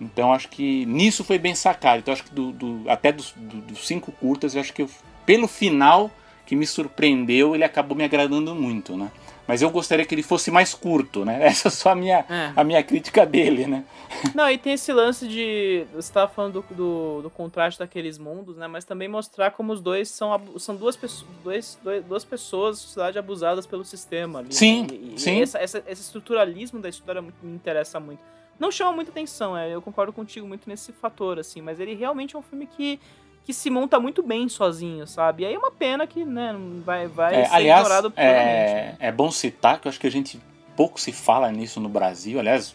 Então 0.00 0.32
acho 0.32 0.48
que 0.48 0.84
nisso 0.86 1.22
foi 1.22 1.38
bem 1.38 1.54
sacado. 1.54 1.98
Então 2.00 2.12
acho 2.12 2.24
que 2.24 2.34
do, 2.34 2.50
do 2.50 2.90
até 2.90 3.12
dos, 3.12 3.32
do, 3.36 3.76
cinco 3.76 4.10
curtas, 4.10 4.56
acho 4.56 4.72
que 4.72 4.82
eu, 4.82 4.90
pelo 5.24 5.46
final 5.46 6.10
que 6.46 6.56
me 6.56 6.66
surpreendeu, 6.66 7.54
ele 7.54 7.62
acabou 7.62 7.96
me 7.96 8.02
agradando 8.02 8.52
muito, 8.54 8.96
né? 8.96 9.10
Mas 9.46 9.60
eu 9.60 9.70
gostaria 9.70 10.04
que 10.04 10.14
ele 10.14 10.22
fosse 10.22 10.50
mais 10.50 10.72
curto, 10.72 11.24
né? 11.24 11.42
Essa 11.46 11.68
é 11.68 11.70
só 11.70 11.90
a 11.90 11.94
minha, 11.94 12.24
é. 12.28 12.52
a 12.54 12.62
minha 12.62 12.82
crítica 12.82 13.26
dele, 13.26 13.66
né? 13.66 13.84
Não, 14.34 14.48
e 14.50 14.56
tem 14.56 14.74
esse 14.74 14.92
lance 14.92 15.26
de. 15.26 15.84
Você 15.92 15.98
estava 15.98 16.30
falando 16.30 16.62
do, 16.62 16.74
do, 16.74 17.22
do, 17.22 17.30
contraste 17.30 17.78
daqueles 17.78 18.18
mundos, 18.18 18.56
né? 18.56 18.66
Mas 18.66 18.84
também 18.84 19.08
mostrar 19.08 19.50
como 19.50 19.72
os 19.72 19.80
dois 19.80 20.08
são, 20.08 20.40
são 20.58 20.76
duas, 20.76 20.96
pessoas, 20.96 21.30
dois, 21.42 21.78
dois, 21.82 22.04
duas 22.04 22.24
pessoas 22.24 22.78
sociedade 22.78 23.18
abusadas 23.18 23.66
pelo 23.66 23.84
sistema. 23.84 24.40
Ali, 24.40 24.52
sim, 24.52 24.82
né? 24.82 24.88
e, 25.14 25.20
sim. 25.20 25.38
E 25.38 25.42
essa, 25.42 25.58
essa, 25.58 25.82
esse 25.86 26.02
estruturalismo 26.02 26.80
da 26.80 26.88
história 26.88 27.20
me 27.20 27.32
interessa 27.42 27.98
muito. 27.98 28.20
Não 28.58 28.70
chama 28.70 28.92
muita 28.92 29.10
atenção, 29.10 29.56
é, 29.56 29.74
eu 29.74 29.82
concordo 29.82 30.12
contigo 30.12 30.46
muito 30.46 30.68
nesse 30.68 30.92
fator, 30.92 31.38
assim, 31.38 31.60
mas 31.60 31.80
ele 31.80 31.94
realmente 31.94 32.36
é 32.36 32.38
um 32.38 32.42
filme 32.42 32.66
que 32.66 33.00
que 33.44 33.52
se 33.52 33.70
monta 33.70 33.98
muito 33.98 34.22
bem 34.22 34.48
sozinho, 34.48 35.06
sabe? 35.06 35.42
E 35.42 35.46
aí 35.46 35.54
é 35.54 35.58
uma 35.58 35.70
pena 35.70 36.06
que, 36.06 36.24
né, 36.24 36.54
vai, 36.84 37.08
vai 37.08 37.34
é, 37.34 37.44
ser 37.44 37.54
aliás, 37.54 37.80
ignorado 37.80 38.12
é, 38.16 38.94
é 38.98 39.12
bom 39.12 39.30
citar 39.30 39.80
que 39.80 39.88
eu 39.88 39.90
acho 39.90 39.98
que 39.98 40.06
a 40.06 40.10
gente 40.10 40.40
pouco 40.76 41.00
se 41.00 41.12
fala 41.12 41.50
nisso 41.50 41.80
no 41.80 41.88
Brasil, 41.88 42.38
aliás, 42.38 42.74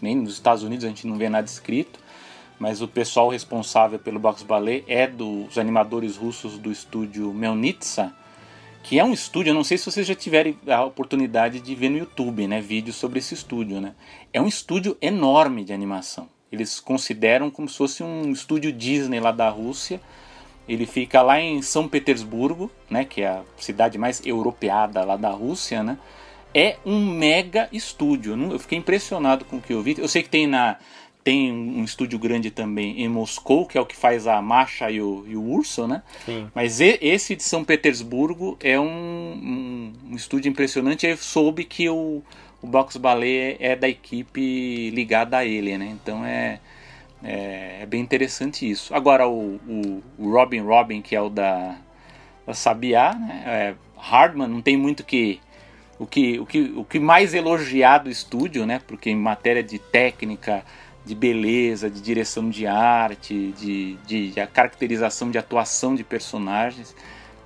nem 0.00 0.16
nos 0.16 0.34
Estados 0.34 0.62
Unidos 0.62 0.84
a 0.84 0.88
gente 0.88 1.06
não 1.06 1.16
vê 1.16 1.28
nada 1.28 1.46
escrito, 1.46 2.00
mas 2.58 2.80
o 2.80 2.88
pessoal 2.88 3.28
responsável 3.28 3.98
pelo 3.98 4.18
Box 4.18 4.42
Ballet 4.42 4.84
é 4.88 5.06
dos 5.06 5.58
animadores 5.58 6.16
russos 6.16 6.58
do 6.58 6.72
estúdio 6.72 7.32
Melnitsa, 7.32 8.14
que 8.82 8.98
é 8.98 9.04
um 9.04 9.12
estúdio, 9.12 9.50
eu 9.50 9.54
não 9.54 9.64
sei 9.64 9.76
se 9.76 9.84
vocês 9.90 10.06
já 10.06 10.14
tiveram 10.14 10.54
a 10.68 10.84
oportunidade 10.84 11.60
de 11.60 11.74
ver 11.74 11.90
no 11.90 11.98
YouTube, 11.98 12.46
né, 12.46 12.60
vídeos 12.60 12.96
sobre 12.96 13.18
esse 13.18 13.34
estúdio, 13.34 13.80
né? 13.80 13.94
É 14.32 14.40
um 14.40 14.46
estúdio 14.46 14.96
enorme 15.02 15.64
de 15.64 15.72
animação. 15.72 16.28
Eles 16.50 16.80
consideram 16.80 17.50
como 17.50 17.68
se 17.68 17.76
fosse 17.76 18.02
um 18.02 18.30
estúdio 18.30 18.72
Disney 18.72 19.20
lá 19.20 19.32
da 19.32 19.48
Rússia. 19.48 20.00
Ele 20.68 20.86
fica 20.86 21.22
lá 21.22 21.40
em 21.40 21.62
São 21.62 21.88
Petersburgo, 21.88 22.70
né, 22.90 23.04
que 23.04 23.22
é 23.22 23.28
a 23.28 23.42
cidade 23.56 23.98
mais 23.98 24.24
europeada 24.24 25.04
lá 25.04 25.16
da 25.16 25.30
Rússia, 25.30 25.82
né? 25.82 25.98
É 26.54 26.76
um 26.86 27.04
mega 27.04 27.68
estúdio. 27.72 28.34
Eu 28.50 28.58
fiquei 28.58 28.78
impressionado 28.78 29.44
com 29.44 29.56
o 29.56 29.60
que 29.60 29.72
eu 29.72 29.82
vi. 29.82 29.96
Eu 29.98 30.08
sei 30.08 30.22
que 30.22 30.28
tem 30.28 30.46
na 30.46 30.78
tem 31.26 31.52
um 31.52 31.82
estúdio 31.82 32.20
grande 32.20 32.52
também 32.52 33.02
em 33.02 33.08
Moscou, 33.08 33.66
que 33.66 33.76
é 33.76 33.80
o 33.80 33.84
que 33.84 33.96
faz 33.96 34.28
a 34.28 34.40
Masha 34.40 34.88
e 34.92 35.02
o, 35.02 35.24
e 35.26 35.34
o 35.34 35.42
Urso, 35.42 35.84
né? 35.84 36.04
Sim. 36.24 36.46
Mas 36.54 36.80
esse 36.80 37.34
de 37.34 37.42
São 37.42 37.64
Petersburgo 37.64 38.56
é 38.62 38.78
um, 38.78 38.84
um, 38.86 39.92
um 40.12 40.14
estúdio 40.14 40.48
impressionante. 40.48 41.04
Eu 41.04 41.16
soube 41.16 41.64
que 41.64 41.88
o, 41.88 42.22
o 42.62 42.66
Box 42.66 42.96
Ballet 42.96 43.56
é 43.60 43.76
da 43.76 43.88
equipe 43.88 44.90
ligada 44.90 45.38
a 45.38 45.44
ele, 45.44 45.76
né? 45.76 45.86
Então 45.86 46.24
é, 46.24 46.60
é, 47.22 47.78
é 47.82 47.86
bem 47.86 48.00
interessante 48.00 48.68
isso. 48.68 48.94
Agora 48.94 49.28
o, 49.28 49.56
o, 49.56 50.02
o, 50.18 50.30
Robin 50.30 50.60
Robin, 50.60 51.02
que 51.02 51.14
é 51.14 51.20
o 51.20 51.28
da, 51.28 51.76
da 52.46 52.54
Sabiá, 52.54 53.14
né? 53.14 53.42
É, 53.46 53.74
Hardman 53.98 54.48
não 54.48 54.60
tem 54.60 54.76
muito 54.76 55.04
que 55.04 55.40
o 55.98 56.06
que, 56.06 56.38
o 56.38 56.46
que 56.46 56.60
o 56.76 56.84
que 56.84 56.98
mais 56.98 57.32
elogiar 57.34 57.98
do 57.98 58.10
estúdio, 58.10 58.66
né? 58.66 58.80
Porque 58.86 59.10
em 59.10 59.16
matéria 59.16 59.62
de 59.62 59.78
técnica, 59.78 60.64
de 61.04 61.14
beleza, 61.14 61.90
de 61.90 62.00
direção 62.00 62.50
de 62.50 62.66
arte, 62.66 63.52
de, 63.58 63.94
de, 64.06 64.30
de 64.32 64.46
caracterização 64.48 65.30
de 65.30 65.38
atuação 65.38 65.94
de 65.94 66.04
personagens, 66.04 66.94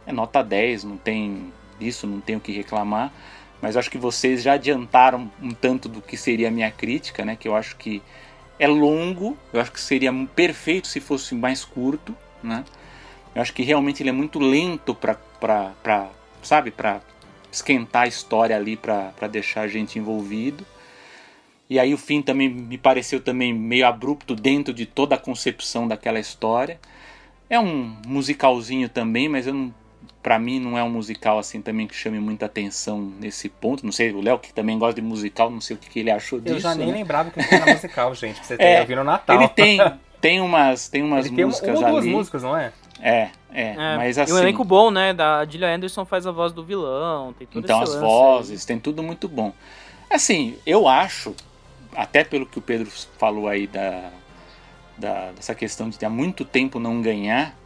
é 0.07 0.13
nota 0.13 0.43
10, 0.43 0.85
não 0.85 0.97
tem 0.97 1.53
isso, 1.81 2.07
não 2.07 2.21
tem 2.21 2.37
o 2.37 2.41
que 2.41 2.53
reclamar 2.53 3.13
mas 3.61 3.77
acho 3.77 3.91
que 3.91 3.99
vocês 3.99 4.43
já 4.43 4.55
adiantaram 4.55 5.31
um 5.41 5.51
tanto 5.51 5.89
do 5.89 6.01
que 6.01 6.17
seria 6.17 6.49
a 6.49 6.51
minha 6.51 6.71
crítica, 6.71 7.25
né? 7.25 7.37
Que 7.37 7.47
eu 7.47 7.55
acho 7.55 7.77
que 7.77 8.03
é 8.59 8.67
longo, 8.67 9.37
eu 9.53 9.61
acho 9.61 9.73
que 9.73 9.81
seria 9.81 10.13
perfeito 10.35 10.89
se 10.89 11.01
fosse 11.01 11.35
mais 11.35 11.65
curto, 11.65 12.17
né? 12.43 12.65
Eu 13.35 13.43
acho 13.43 13.53
que 13.53 13.63
realmente 13.63 14.03
ele 14.03 14.11
é 14.11 14.13
muito 14.13 14.39
lento 14.39 14.95
para, 14.95 16.11
sabe, 16.43 16.71
para 16.71 17.01
esquentar 17.53 18.03
a 18.03 18.07
história 18.07 18.57
ali, 18.57 18.77
para 18.77 19.29
deixar 19.31 19.63
a 19.63 19.69
gente 19.69 19.99
envolvido. 19.99 20.67
E 21.69 21.79
aí 21.79 21.95
o 21.95 21.99
fim 21.99 22.21
também 22.21 22.49
me 22.49 22.77
pareceu 22.77 23.21
também 23.21 23.55
meio 23.55 23.87
abrupto 23.87 24.35
dentro 24.35 24.75
de 24.75 24.87
toda 24.87 25.15
a 25.15 25.19
concepção 25.19 25.87
daquela 25.87 26.19
história. 26.19 26.81
É 27.49 27.59
um 27.61 27.97
musicalzinho 28.07 28.89
também, 28.89 29.29
mas 29.29 29.47
eu 29.47 29.55
não 29.55 29.75
para 30.23 30.39
mim 30.39 30.61
não 30.61 30.77
é 30.77 30.83
um 30.83 30.91
musical 30.91 31.39
assim 31.39 31.63
também 31.63 31.87
que 31.87 31.95
chame 31.95 32.19
muita 32.19 32.47
atenção 32.47 33.01
nesse 33.19 33.49
ponto. 33.49 33.85
Não 33.85 33.93
sei, 33.93 34.13
o 34.13 34.21
Léo 34.21 34.39
que 34.39 34.53
também 34.53 34.79
gosta 34.79 35.01
de 35.01 35.07
musical, 35.07 35.51
não 35.51 35.61
sei 35.61 35.77
o 35.77 35.79
que, 35.79 35.89
que 35.89 36.01
ele 36.01 36.11
achou 36.11 36.41
disso. 36.41 36.57
Eu 36.57 36.61
já 36.61 36.75
nem 36.75 36.89
né? 36.89 36.93
lembrava 36.95 37.31
que 37.31 37.41
era 37.41 37.67
musical, 37.73 38.15
gente, 38.15 38.37
pra 38.37 38.45
você 38.45 38.57
ter 38.57 38.65
é, 38.65 38.81
ouvido 38.81 38.99
no 38.99 39.05
Natal. 39.05 39.37
Ele 39.37 39.49
tem, 39.49 39.79
tem 40.21 40.41
umas, 40.41 40.89
tem 40.89 41.03
umas 41.03 41.27
ele 41.27 41.45
músicas 41.45 41.71
tem 41.71 41.79
uma, 41.79 41.89
ali. 41.89 41.93
duas 41.93 42.07
músicas, 42.07 42.43
não 42.43 42.57
é? 42.57 42.73
É, 43.03 43.31
é, 43.51 43.71
é, 43.71 43.97
mas 43.97 44.19
assim... 44.19 44.31
E 44.31 44.35
um 44.35 44.39
elenco 44.39 44.63
bom, 44.63 44.91
né? 44.91 45.15
Da 45.15 45.45
Gillian 45.47 45.75
Anderson 45.75 46.05
faz 46.05 46.27
a 46.27 46.31
voz 46.31 46.53
do 46.53 46.63
vilão, 46.63 47.33
tem 47.33 47.47
tudo 47.47 47.65
Então 47.65 47.81
as 47.81 47.95
vozes, 47.95 48.61
aí. 48.61 48.67
tem 48.67 48.79
tudo 48.79 49.03
muito 49.03 49.27
bom. 49.27 49.55
Assim, 50.11 50.59
eu 50.67 50.87
acho, 50.87 51.35
até 51.95 52.25
pelo 52.25 52.45
que 52.45 52.59
o 52.59 52.63
Pedro 52.63 52.91
falou 53.17 53.49
aí 53.49 53.67
da, 53.67 54.11
da 54.99 55.33
dessa 55.33 55.55
questão 55.55 55.89
de 55.89 56.05
há 56.05 56.11
muito 56.11 56.45
tempo 56.45 56.79
não 56.79 57.01
ganhar, 57.01 57.57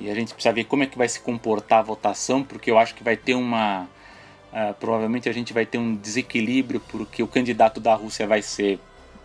e 0.00 0.10
a 0.10 0.14
gente 0.14 0.32
precisa 0.32 0.52
ver 0.52 0.64
como 0.64 0.82
é 0.82 0.86
que 0.86 0.96
vai 0.96 1.08
se 1.08 1.20
comportar 1.20 1.80
a 1.80 1.82
votação, 1.82 2.42
porque 2.42 2.70
eu 2.70 2.78
acho 2.78 2.94
que 2.94 3.02
vai 3.02 3.16
ter 3.16 3.34
uma. 3.34 3.88
Uh, 4.52 4.72
provavelmente 4.80 5.28
a 5.28 5.32
gente 5.32 5.52
vai 5.52 5.66
ter 5.66 5.78
um 5.78 5.94
desequilíbrio, 5.94 6.80
porque 6.88 7.22
o 7.22 7.26
candidato 7.26 7.80
da 7.80 7.94
Rússia 7.94 8.26
vai 8.26 8.40
ser 8.40 8.78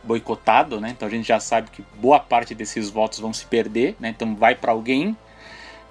boicotado, 0.04 0.82
né? 0.82 0.90
Então 0.90 1.08
a 1.08 1.12
gente 1.12 1.28
já 1.28 1.40
sabe 1.40 1.70
que 1.72 1.84
boa 1.96 2.20
parte 2.20 2.54
desses 2.54 2.90
votos 2.90 3.20
vão 3.20 3.32
se 3.32 3.46
perder, 3.46 3.96
né? 4.00 4.10
Então 4.10 4.36
vai 4.36 4.56
para 4.56 4.72
alguém. 4.72 5.16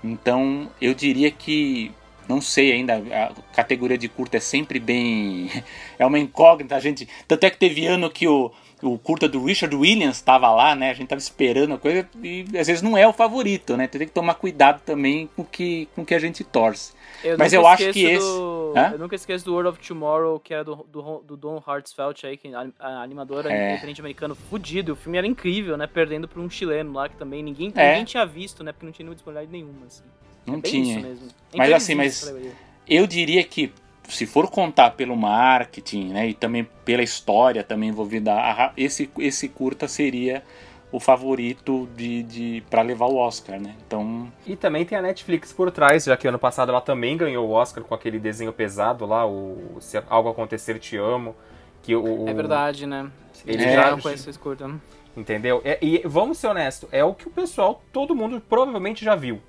Então 0.04 0.70
eu 0.80 0.92
diria 0.94 1.30
que 1.30 1.92
não 2.28 2.40
sei 2.40 2.72
ainda, 2.72 2.96
a 2.96 3.32
categoria 3.52 3.98
de 3.98 4.08
curta 4.08 4.36
é 4.36 4.40
sempre 4.40 4.78
bem 4.78 5.50
é 5.98 6.06
uma 6.06 6.18
incógnita, 6.18 6.76
a 6.76 6.80
gente, 6.80 7.08
tanto 7.26 7.44
é 7.44 7.50
que 7.50 7.58
teve 7.58 7.86
ano 7.86 8.10
que 8.10 8.28
o 8.28 8.50
o 8.82 8.98
curta 8.98 9.28
do 9.28 9.44
Richard 9.44 9.74
Williams 9.74 10.16
estava 10.16 10.52
lá, 10.52 10.74
né? 10.74 10.90
A 10.90 10.94
gente 10.94 11.04
estava 11.04 11.20
esperando 11.20 11.74
a 11.74 11.78
coisa 11.78 12.08
e 12.22 12.44
às 12.58 12.66
vezes 12.66 12.82
não 12.82 12.98
é 12.98 13.06
o 13.06 13.12
favorito, 13.12 13.76
né? 13.76 13.86
Tem 13.86 14.00
que 14.06 14.12
tomar 14.12 14.34
cuidado 14.34 14.82
também 14.84 15.28
com 15.36 15.44
que, 15.44 15.88
o 15.92 15.96
com 15.96 16.04
que 16.04 16.14
a 16.14 16.18
gente 16.18 16.42
torce. 16.42 16.92
Eu 17.22 17.38
Mas 17.38 17.52
eu 17.52 17.66
acho 17.66 17.92
que 17.92 18.04
esse. 18.04 18.26
Eu 18.26 18.98
nunca 18.98 19.14
esqueço 19.14 19.44
do 19.44 19.52
World 19.52 19.70
of 19.70 19.86
Tomorrow, 19.86 20.40
que 20.40 20.52
era 20.52 20.64
do, 20.64 20.84
do, 20.90 21.18
do 21.20 21.36
Don 21.36 21.62
Hartzfeld 21.64 22.26
aí, 22.26 22.36
que 22.36 22.48
é 22.48 22.54
a 22.80 23.02
animadora 23.02 23.52
é. 23.52 23.72
independente 23.72 24.00
americano 24.00 24.34
fudido. 24.34 24.94
O 24.94 24.96
filme 24.96 25.18
era 25.18 25.26
incrível, 25.26 25.76
né? 25.76 25.86
Perdendo 25.86 26.26
para 26.26 26.40
um 26.40 26.50
chileno 26.50 26.92
lá, 26.92 27.08
que 27.08 27.16
também 27.16 27.42
ninguém, 27.42 27.72
é. 27.76 27.90
ninguém 27.90 28.04
tinha 28.04 28.26
visto, 28.26 28.64
né? 28.64 28.72
Porque 28.72 28.84
não 28.84 28.92
tinha 28.92 29.04
nenhuma 29.04 29.14
disponibilidade 29.14 29.52
nenhuma, 29.52 29.86
assim. 29.86 30.02
Não 30.44 30.58
é 30.58 30.60
tinha. 30.60 31.16
Mas 31.54 31.72
assim, 31.72 31.94
mas 31.94 32.34
eu 32.88 33.06
diria 33.06 33.44
que 33.44 33.72
se 34.08 34.26
for 34.26 34.50
contar 34.50 34.90
pelo 34.90 35.16
marketing, 35.16 36.08
né, 36.08 36.28
e 36.28 36.34
também 36.34 36.68
pela 36.84 37.02
história 37.02 37.62
também 37.62 37.88
envolvida, 37.88 38.32
esse, 38.76 39.10
esse 39.18 39.48
curta 39.48 39.88
seria 39.88 40.42
o 40.92 41.00
favorito 41.00 41.88
de, 41.96 42.22
de 42.22 42.64
para 42.68 42.82
levar 42.82 43.06
o 43.06 43.16
Oscar, 43.16 43.58
né? 43.58 43.74
Então 43.86 44.30
e 44.46 44.54
também 44.54 44.84
tem 44.84 44.98
a 44.98 45.00
Netflix 45.00 45.50
por 45.50 45.70
trás, 45.70 46.04
já 46.04 46.16
que 46.18 46.28
ano 46.28 46.38
passado 46.38 46.68
ela 46.68 46.82
também 46.82 47.16
ganhou 47.16 47.48
o 47.48 47.52
Oscar 47.52 47.82
com 47.82 47.94
aquele 47.94 48.18
desenho 48.18 48.52
pesado 48.52 49.06
lá, 49.06 49.26
o 49.26 49.78
Se 49.80 50.02
algo 50.10 50.28
acontecer 50.28 50.78
te 50.78 50.98
amo, 50.98 51.34
que 51.82 51.96
o 51.96 52.28
é 52.28 52.34
verdade, 52.34 52.86
né? 52.86 53.10
Eles 53.46 53.66
é, 53.66 53.74
já 53.74 53.96
conhecem 53.96 54.30
esse 54.30 54.38
curta. 54.38 54.70
Entendeu? 55.16 55.62
É, 55.64 55.78
e 55.82 56.02
vamos 56.04 56.38
ser 56.38 56.48
honestos, 56.48 56.88
é 56.92 57.02
o 57.02 57.14
que 57.14 57.26
o 57.26 57.30
pessoal, 57.30 57.82
todo 57.90 58.14
mundo 58.14 58.40
provavelmente 58.46 59.02
já 59.02 59.14
viu. 59.14 59.40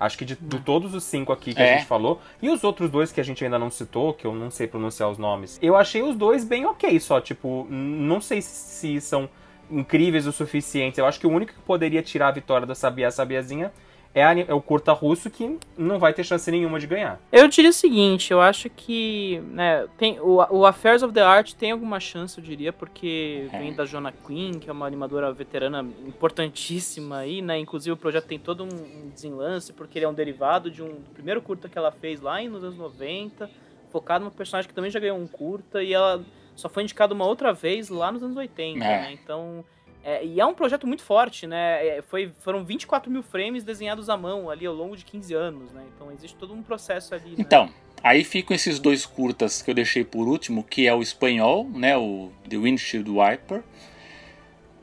Acho 0.00 0.16
que 0.16 0.24
de, 0.24 0.34
de 0.34 0.58
todos 0.60 0.94
os 0.94 1.04
cinco 1.04 1.30
aqui 1.30 1.52
que 1.52 1.60
é. 1.60 1.74
a 1.74 1.76
gente 1.76 1.86
falou, 1.86 2.20
e 2.40 2.48
os 2.48 2.64
outros 2.64 2.90
dois 2.90 3.12
que 3.12 3.20
a 3.20 3.24
gente 3.24 3.44
ainda 3.44 3.58
não 3.58 3.70
citou, 3.70 4.14
que 4.14 4.26
eu 4.26 4.34
não 4.34 4.50
sei 4.50 4.66
pronunciar 4.66 5.10
os 5.10 5.18
nomes, 5.18 5.58
eu 5.60 5.76
achei 5.76 6.02
os 6.02 6.16
dois 6.16 6.42
bem 6.42 6.64
ok, 6.64 6.98
só, 6.98 7.20
tipo, 7.20 7.66
não 7.68 8.18
sei 8.18 8.40
se 8.40 8.98
são 9.00 9.28
incríveis 9.70 10.26
o 10.26 10.32
suficiente. 10.32 10.98
Eu 10.98 11.06
acho 11.06 11.20
que 11.20 11.26
o 11.26 11.30
único 11.30 11.52
que 11.52 11.60
poderia 11.60 12.02
tirar 12.02 12.28
a 12.28 12.32
vitória 12.32 12.66
da 12.66 12.74
Sabia 12.74 13.10
Sabiazinha 13.10 13.70
é, 14.14 14.24
a, 14.24 14.38
é, 14.38 14.52
o 14.52 14.60
curta 14.60 14.92
russo 14.92 15.30
que 15.30 15.58
não 15.76 15.98
vai 15.98 16.12
ter 16.12 16.24
chance 16.24 16.50
nenhuma 16.50 16.80
de 16.80 16.86
ganhar. 16.86 17.20
Eu 17.30 17.46
diria 17.48 17.70
o 17.70 17.72
seguinte, 17.72 18.32
eu 18.32 18.40
acho 18.40 18.68
que 18.68 19.40
né, 19.52 19.86
tem, 19.96 20.18
o, 20.20 20.44
o 20.50 20.66
Affairs 20.66 21.02
of 21.02 21.12
the 21.14 21.22
Art 21.22 21.52
tem 21.52 21.70
alguma 21.70 22.00
chance, 22.00 22.36
eu 22.38 22.44
diria, 22.44 22.72
porque 22.72 23.48
é. 23.52 23.58
vem 23.58 23.72
da 23.72 23.84
Jonah 23.84 24.12
Quinn, 24.12 24.58
que 24.58 24.68
é 24.68 24.72
uma 24.72 24.86
animadora 24.86 25.32
veterana 25.32 25.86
importantíssima 26.06 27.18
aí, 27.18 27.40
né? 27.40 27.58
Inclusive 27.58 27.92
o 27.92 27.96
projeto 27.96 28.26
tem 28.26 28.38
todo 28.38 28.64
um 28.64 29.10
desenlace, 29.10 29.72
porque 29.72 29.98
ele 29.98 30.06
é 30.06 30.08
um 30.08 30.14
derivado 30.14 30.70
de 30.70 30.82
um 30.82 30.88
do 30.88 31.10
primeiro 31.12 31.40
curta 31.40 31.68
que 31.68 31.78
ela 31.78 31.92
fez 31.92 32.20
lá 32.20 32.42
nos 32.42 32.64
anos 32.64 32.76
90, 32.76 33.48
focado 33.90 34.24
numa 34.24 34.30
personagem 34.30 34.68
que 34.68 34.74
também 34.74 34.90
já 34.90 34.98
ganhou 34.98 35.18
um 35.18 35.26
curta, 35.26 35.82
e 35.82 35.92
ela 35.92 36.24
só 36.56 36.68
foi 36.68 36.82
indicada 36.82 37.14
uma 37.14 37.26
outra 37.26 37.52
vez 37.52 37.88
lá 37.88 38.10
nos 38.10 38.22
anos 38.22 38.36
80, 38.36 38.84
é. 38.84 38.88
né? 38.88 39.12
Então 39.12 39.64
é, 40.02 40.24
e 40.24 40.40
é 40.40 40.46
um 40.46 40.54
projeto 40.54 40.86
muito 40.86 41.02
forte, 41.02 41.46
né? 41.46 41.86
É, 41.86 42.02
foi, 42.02 42.32
foram 42.40 42.64
24 42.64 43.10
mil 43.10 43.22
frames 43.22 43.64
desenhados 43.64 44.08
à 44.08 44.16
mão 44.16 44.48
ali 44.48 44.66
ao 44.66 44.74
longo 44.74 44.96
de 44.96 45.04
15 45.04 45.34
anos, 45.34 45.72
né? 45.72 45.84
Então 45.94 46.10
existe 46.10 46.36
todo 46.36 46.54
um 46.54 46.62
processo 46.62 47.14
ali. 47.14 47.30
Né? 47.30 47.36
Então, 47.38 47.70
Aí 48.02 48.24
ficam 48.24 48.54
esses 48.54 48.78
dois 48.78 49.04
curtas 49.04 49.60
que 49.60 49.70
eu 49.70 49.74
deixei 49.74 50.04
por 50.04 50.26
último, 50.26 50.64
que 50.64 50.86
é 50.86 50.94
o 50.94 51.02
espanhol, 51.02 51.68
né, 51.68 51.96
o 51.96 52.30
The 52.48 52.56
Windshield 52.56 53.10
Wiper, 53.10 53.62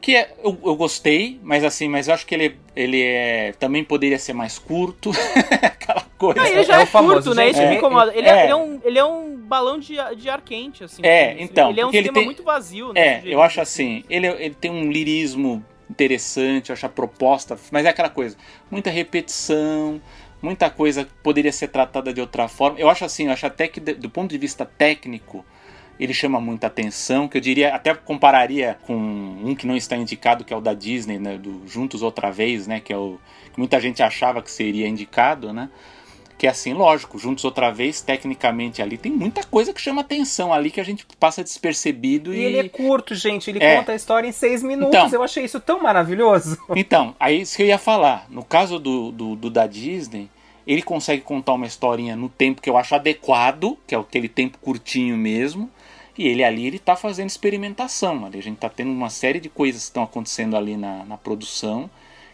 que 0.02 0.16
é, 0.16 0.34
eu, 0.44 0.58
eu 0.64 0.76
gostei, 0.76 1.40
mas 1.44 1.64
assim, 1.64 1.88
mas 1.90 2.08
eu 2.08 2.14
acho 2.14 2.26
que 2.26 2.34
ele, 2.36 2.58
ele 2.76 3.02
é, 3.02 3.54
também 3.60 3.84
poderia 3.84 4.18
ser 4.20 4.34
mais 4.34 4.58
curto, 4.60 5.12
aquela 5.62 6.06
coisa. 6.18 6.40
Não, 6.40 6.46
ele 6.48 6.64
já 6.64 6.76
é 6.78 6.82
é, 6.82 6.84
o 6.84 6.86
famoso, 6.86 7.14
curto, 7.16 7.34
né? 7.36 7.50
Isso 7.50 7.60
que 7.60 7.66
me 7.66 7.76
É, 7.76 7.78
incomoda. 7.78 8.16
Ele 8.16 8.28
é, 8.28 8.32
é. 8.32 8.44
ele 8.44 8.52
é 8.52 8.56
um, 8.56 8.82
ele 8.84 9.00
é 9.00 9.04
um 9.06 9.36
balão 9.38 9.80
de, 9.80 9.96
de 10.16 10.30
ar 10.30 10.42
quente, 10.42 10.84
assim. 10.84 11.02
É, 11.04 11.32
assim. 11.32 11.42
então, 11.44 11.70
Ele 11.72 11.82
é 11.82 11.86
um 11.86 11.90
ele 11.90 11.98
sistema 11.98 12.14
tem- 12.14 12.26
muito 12.26 12.44
vazio, 12.44 12.94
né? 12.94 13.00
É, 13.02 13.04
desse 13.16 13.18
eu 13.18 13.24
jeito, 13.24 13.42
acho 13.42 13.62
assim, 13.62 14.04
ele, 14.10 14.28
ele 14.28 14.56
tem 14.56 14.72
um 14.72 14.90
lirismo 14.92 15.66
interessante, 15.90 16.70
eu 16.70 16.74
acho 16.74 16.86
a 16.86 16.90
proposta, 16.90 17.58
mas 17.72 17.86
é 17.86 17.90
aquela 17.90 18.10
coisa, 18.10 18.38
muita 18.70 18.90
repetição, 18.90 20.02
muita 20.42 20.70
coisa 20.70 21.04
que 21.06 21.12
poderia 21.24 21.52
ser 21.52 21.70
tratada 21.70 22.14
de 22.14 22.22
outra 22.22 22.48
forma. 22.48 22.80
Eu 22.80 22.90
acho 22.90 23.04
assim, 23.06 23.26
eu 23.28 23.32
acho 23.32 23.46
até 23.46 23.68
que 23.68 23.80
de- 23.80 23.94
do 23.96 24.10
ponto 24.10 24.30
de 24.30 24.38
vista 24.38 24.66
técnico, 24.66 25.46
ele 26.00 26.14
chama 26.14 26.40
muita 26.40 26.68
atenção, 26.68 27.28
que 27.28 27.38
eu 27.38 27.42
diria, 27.42 27.74
até 27.74 27.94
compararia 27.94 28.78
com 28.86 28.94
um 28.96 29.56
que 29.56 29.66
não 29.66 29.76
está 29.76 29.96
indicado, 29.98 30.44
que 30.44 30.54
é 30.54 30.58
o 30.58 30.62
da 30.62 30.74
Disney, 30.74 31.18
né, 31.18 31.38
do 31.38 31.64
Juntos 31.68 32.02
Outra 32.02 32.32
Vez, 32.32 32.68
né, 32.68 32.80
que 32.80 32.94
é 32.94 32.98
o 32.98 33.18
que 33.54 33.60
muita 33.60 33.80
gente 33.82 34.04
achava 34.04 34.42
que 34.42 34.52
seria 34.52 34.88
indicado, 34.88 35.52
né? 35.52 35.70
Que 36.38 36.46
é 36.46 36.52
assim, 36.52 36.72
lógico, 36.72 37.18
juntos 37.18 37.44
outra 37.44 37.72
vez, 37.72 38.00
tecnicamente 38.00 38.80
ali, 38.80 38.96
tem 38.96 39.12
muita 39.12 39.44
coisa 39.44 39.74
que 39.74 39.82
chama 39.82 40.02
atenção 40.02 40.54
ali 40.54 40.70
que 40.70 40.80
a 40.80 40.84
gente 40.84 41.04
passa 41.20 41.44
despercebido 41.44 42.32
E 42.32 42.38
e. 42.38 42.44
ele 42.44 42.60
é 42.60 42.70
curto, 42.70 43.16
gente. 43.16 43.50
Ele 43.50 43.58
É. 43.60 43.78
conta 43.78 43.94
a 43.94 43.96
história 43.96 44.28
em 44.28 44.32
seis 44.32 44.62
minutos. 44.62 44.96
Então. 44.96 45.10
Eu 45.12 45.24
achei 45.24 45.44
isso 45.44 45.60
tão 45.60 45.82
maravilhoso. 45.82 46.56
Então, 46.76 47.16
aí 47.20 47.42
isso 47.42 47.58
que 47.58 47.64
eu 47.64 47.68
ia 47.68 47.80
falar. 47.80 48.28
No 48.30 48.44
caso 48.46 48.78
do, 48.78 49.12
do, 49.12 49.36
do 49.36 49.50
da 49.50 49.66
Disney, 49.66 50.30
ele 50.68 50.84
consegue 50.84 51.24
contar 51.24 51.54
uma 51.54 51.66
historinha 51.66 52.16
no 52.16 52.30
tempo 52.30 52.62
que 52.62 52.70
eu 52.70 52.78
acho 52.78 52.94
adequado, 52.94 53.76
que 53.88 53.96
é 53.96 53.98
aquele 53.98 54.30
tempo 54.30 54.60
curtinho 54.60 55.18
mesmo. 55.18 55.72
E 56.17 56.27
ele 56.27 56.43
ali, 56.43 56.65
ele 56.65 56.80
tá 56.80 56.95
fazendo 56.95 57.30
experimentação. 57.30 58.25
Ali 58.25 58.39
a 58.39 58.43
gente 58.43 58.58
tá 58.58 58.69
tendo 58.69 58.91
uma 58.91 59.10
série 59.10 59.39
de 59.39 59.49
coisas 59.49 59.84
que 59.84 59.89
estão 59.89 60.03
acontecendo 60.03 60.58
ali 60.58 60.75
na, 60.75 61.06
na 61.06 61.17
produção, 61.17 61.89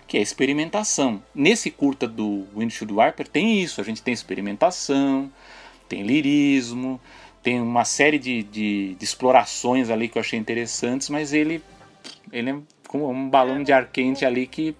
que 0.07 0.17
é 0.17 0.21
experimentação. 0.21 1.21
Nesse 1.35 1.69
curta 1.69 2.07
do 2.07 2.45
Windshield 2.55 2.93
Wiper 2.93 3.27
tem 3.27 3.61
isso. 3.61 3.81
A 3.81 3.83
gente 3.83 4.01
tem 4.01 4.13
experimentação, 4.13 5.31
tem 5.89 6.03
lirismo, 6.03 6.99
tem 7.41 7.61
uma 7.61 7.83
série 7.83 8.17
de, 8.17 8.41
de, 8.43 8.95
de 8.95 9.03
explorações 9.03 9.89
ali 9.89 10.07
que 10.07 10.17
eu 10.17 10.21
achei 10.21 10.39
interessantes, 10.39 11.09
mas 11.09 11.33
ele, 11.33 11.61
ele 12.31 12.51
é 12.51 12.55
como 12.87 13.09
um 13.09 13.29
balão 13.29 13.61
de 13.61 13.73
ar 13.73 13.87
quente 13.87 14.23
ali 14.23 14.47
que 14.47 14.73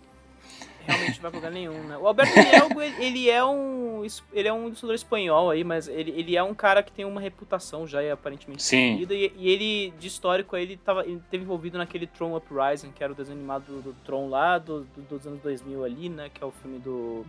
Realmente 0.86 1.15
não 1.15 1.22
vai 1.22 1.32
pra 1.32 1.39
lugar 1.39 1.52
nenhum, 1.52 1.84
né? 1.84 1.98
O 1.98 2.08
Alberto 2.08 2.34
Mielgo, 2.38 2.82
ele 2.82 3.30
é 3.30 3.43
um 3.43 4.06
ele 4.34 4.48
é 4.48 4.54
um 4.54 4.65
ilustrador 4.67 4.96
espanhol 4.96 5.50
aí, 5.50 5.63
mas 5.63 5.88
ele, 5.88 6.12
ele 6.12 6.36
é 6.36 6.43
um 6.43 6.54
cara 6.54 6.84
que 6.84 6.91
tem 6.91 7.06
uma 7.06 7.22
reputação 7.22 7.88
já 7.88 8.00
aparentemente 8.12 8.62
Sim. 8.62 8.98
definida, 8.98 9.13
e, 9.13 9.34
e 9.38 9.50
ele, 9.50 9.93
de 9.98 10.08
histórico, 10.08 10.58
ele, 10.58 10.76
tava, 10.76 11.06
ele 11.06 11.22
teve 11.32 11.43
envolvido 11.46 11.78
naquele 11.78 12.06
Tron 12.06 12.36
Uprising, 12.36 12.91
que 12.91 13.02
era 13.04 13.13
o 13.13 13.15
desenho 13.15 13.38
animado 13.38 13.63
do, 13.67 13.82
do 13.82 13.96
Tron 14.06 14.28
lá, 14.30 14.58
do, 14.58 14.82
do- 14.82 15.02
dos 15.10 15.26
anos 15.26 15.39
2000 15.41 15.86
ali, 15.86 16.10
né? 16.10 16.30
Que 16.34 16.43
é 16.43 16.46
o 16.48 16.52
filme 16.52 16.80
do... 16.80 17.26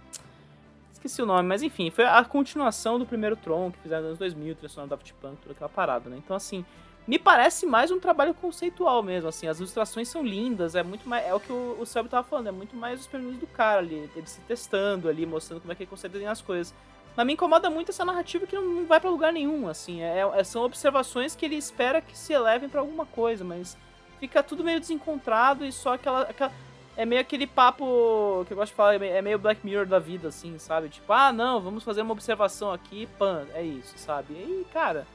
Esqueci 0.93 1.23
o 1.23 1.27
nome, 1.27 1.47
mas 1.49 1.63
enfim, 1.63 1.91
foi 1.91 2.05
a 2.07 2.25
continuação 2.25 2.99
do 2.99 3.07
primeiro 3.07 3.37
Tron, 3.37 3.71
que 3.71 3.79
fizeram 3.79 4.03
nos 4.03 4.09
anos 4.09 4.19
2000, 4.19 4.55
transformado 4.57 4.91
Daft 4.91 5.13
Punk, 5.21 5.37
toda 5.43 5.53
aquela 5.53 5.69
parada, 5.69 6.09
né? 6.11 6.17
Então, 6.19 6.35
assim, 6.35 6.65
me 7.07 7.19
parece 7.19 7.67
mais 7.67 7.91
um 7.91 8.01
trabalho 8.01 8.33
conceitual 8.33 9.03
mesmo, 9.03 9.29
assim, 9.29 9.47
as 9.47 9.59
ilustrações 9.59 10.09
são 10.09 10.23
lindas, 10.25 10.75
é 10.75 10.83
muito 10.83 11.07
mais, 11.09 11.27
é 11.27 11.35
o 11.35 11.41
que 11.41 11.53
o, 11.53 11.77
o 11.79 12.09
tava 12.09 12.27
falando, 12.27 12.49
é 12.49 12.53
muito 12.53 12.75
mais 12.75 12.95
os 13.01 13.05
experimentos 13.07 13.39
do 13.41 13.47
cara 13.47 13.81
ali, 13.81 14.11
ele 14.17 14.27
se 14.27 14.41
testando 14.43 15.09
ali, 15.09 15.27
mostrando 15.27 15.61
como 15.61 15.73
é 15.73 15.75
que 15.77 15.83
ele 15.83 15.91
consegue 15.91 16.13
desenhar 16.13 16.33
as 16.33 16.41
coisas. 16.41 16.75
Mas 17.17 17.27
me 17.27 17.35
incomoda 17.35 17.69
muito 17.71 17.91
essa 17.91 18.05
narrativa 18.05 18.47
que 18.47 18.57
não, 18.57 18.87
vai 18.87 18.99
pra 19.01 19.11
lugar 19.11 19.33
nenhum, 19.33 19.69
assim, 19.69 20.03
é, 20.03 20.21
é- 20.35 20.45
são 20.45 20.63
observações 20.65 21.37
que 21.37 21.45
ele 21.45 21.57
espera 21.57 22.01
que 22.01 22.17
se 22.17 22.33
elevem 22.33 22.69
pra 22.69 22.81
alguma 22.81 23.05
coisa, 23.07 23.45
mas 23.45 23.77
fica 24.19 24.43
tudo 24.43 24.65
meio 24.65 24.81
desencontrado 24.81 25.65
e 25.65 25.71
só 25.73 25.95
aquela, 25.95 26.23
aquela 26.23 26.51
é 26.97 27.05
meio 27.05 27.21
aquele 27.21 27.47
papo 27.47 28.45
que 28.47 28.53
eu 28.53 28.57
gosto 28.57 28.71
de 28.71 28.77
falar, 28.77 28.95
é 28.95 28.99
meio- 28.99 29.15
é 29.15 29.21
meio 29.23 29.39
Black 29.39 29.61
Mirror 29.65 29.85
da 29.87 29.99
vida, 29.99 30.29
assim, 30.29 30.59
sabe? 30.59 30.89
Tipo, 30.89 31.13
ah, 31.13 31.33
não, 31.33 31.61
vamos 31.61 31.85
fazer 31.85 32.01
uma 32.03 32.13
observação 32.13 32.73
aqui, 32.73 33.07
pan, 33.19 33.45
é 33.53 33.63
isso, 33.63 33.93
sabe? 33.99 34.33
E 34.35 34.67
cara, 34.73 35.07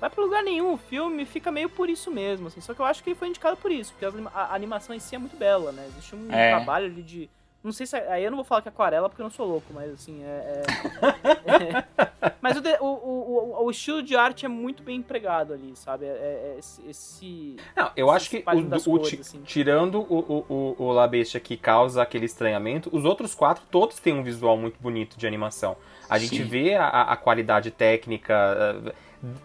vai 0.00 0.08
pra 0.10 0.22
lugar 0.24 0.42
nenhum, 0.42 0.72
o 0.74 0.76
filme 0.78 1.24
fica 1.24 1.50
meio 1.50 1.68
por 1.68 1.88
isso 1.90 2.10
mesmo, 2.10 2.46
assim. 2.48 2.60
Só 2.60 2.74
que 2.74 2.80
eu 2.80 2.86
acho 2.86 3.02
que 3.02 3.10
ele 3.10 3.16
foi 3.18 3.28
indicado 3.28 3.56
por 3.56 3.70
isso, 3.70 3.92
porque 3.98 4.06
a, 4.34 4.54
animação 4.54 4.94
em 4.94 4.98
si 5.00 5.14
é 5.14 5.18
muito 5.18 5.36
bela, 5.36 5.72
né? 5.72 5.84
Existe 5.88 6.14
um 6.14 6.32
É. 6.32 6.50
trabalho 6.56 6.86
ali 6.86 7.02
de. 7.02 7.28
Não 7.62 7.72
sei 7.72 7.86
se. 7.86 7.96
Aí 7.96 8.22
eu 8.22 8.30
não 8.30 8.36
vou 8.38 8.44
falar 8.44 8.62
que 8.62 8.68
é 8.68 8.70
aquarela 8.70 9.08
porque 9.08 9.20
eu 9.20 9.24
não 9.24 9.30
sou 9.32 9.44
louco, 9.46 9.66
mas 9.74 9.92
assim, 9.92 10.22
é. 10.22 10.62
é- 11.46 11.84
mas 12.40 12.56
o, 12.56 12.60
de- 12.60 12.78
o, 12.80 12.84
o, 12.86 13.64
o- 13.64 13.70
estilo 13.70 14.00
de 14.02 14.14
arte 14.16 14.46
é 14.46 14.48
muito 14.48 14.82
bem 14.82 14.96
empregado 14.98 15.52
ali, 15.52 15.72
sabe? 15.74 16.06
É, 16.06 16.08
é- 16.08 16.52
é 16.54 16.58
esse, 16.58 16.82
esse- 16.88 17.56
Não, 17.76 17.90
eu 17.96 18.06
Esse 18.06 18.16
acho 18.16 18.30
que 18.30 18.44
o, 18.88 18.92
o- 18.96 19.02
assim. 19.02 19.42
tirando 19.42 20.00
o, 20.00 20.44
o, 20.48 20.76
o, 20.78 20.84
o 20.84 20.92
La 20.92 21.06
Bestia 21.08 21.40
que 21.40 21.56
causa 21.56 22.00
aquele 22.00 22.26
estranhamento, 22.26 22.88
os 22.96 23.04
outros 23.04 23.34
quatro 23.34 23.64
todos 23.70 23.98
têm 23.98 24.14
um 24.14 24.22
visual 24.22 24.56
muito 24.56 24.78
bonito 24.80 25.18
de 25.18 25.26
animação. 25.26 25.76
A 26.08 26.16
gente 26.18 26.36
Sim. 26.38 26.44
vê 26.44 26.74
a, 26.74 26.84
a- 26.86 27.12
a 27.12 27.16
qualidade 27.16 27.70
técnica, 27.70 28.34
eh, 28.86 28.94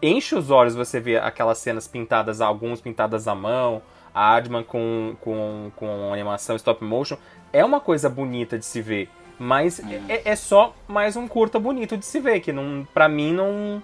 enche 0.02 0.36
os 0.36 0.52
olhos 0.52 0.76
você 0.76 1.00
vê 1.00 1.18
aquelas 1.18 1.58
cenas 1.58 1.88
pintadas, 1.88 2.42
alguns 2.42 2.82
pintadas 2.82 3.28
à 3.28 3.36
mão, 3.36 3.82
a 4.14 4.36
Adman 4.36 4.64
com, 4.64 5.16
com, 5.22 5.72
com 5.76 6.14
animação 6.14 6.56
stop 6.56 6.84
motion. 6.84 7.18
É 7.52 7.64
uma 7.64 7.80
coisa 7.80 8.10
bonita 8.10 8.58
de 8.58 8.66
se 8.66 8.82
ver, 8.82 9.10
mas 9.38 9.80
é, 10.08 10.22
é 10.26 10.36
só 10.36 10.76
mais 10.88 11.16
um 11.16 11.28
curta 11.28 11.60
bonito 11.60 11.98
de 11.98 12.06
se 12.06 12.20
ver, 12.20 12.40
que 12.40 12.52
não, 12.52 12.88
pra 12.94 13.08
mim 13.08 13.34
não. 13.34 13.82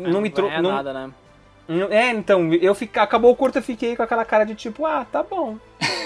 Não 0.00 0.20
me 0.20 0.28
vai 0.28 0.30
trouxe. 0.30 0.56
ganhar 0.56 0.62
nada, 0.62 0.92
né? 0.92 1.10
É, 1.90 2.10
então, 2.10 2.54
eu 2.54 2.74
fica, 2.74 3.02
acabou 3.02 3.30
o 3.30 3.36
curto, 3.36 3.58
eu 3.58 3.62
fiquei 3.62 3.94
com 3.94 4.02
aquela 4.02 4.24
cara 4.24 4.44
de 4.44 4.54
tipo, 4.54 4.86
ah, 4.86 5.04
tá 5.04 5.22
bom. 5.22 5.58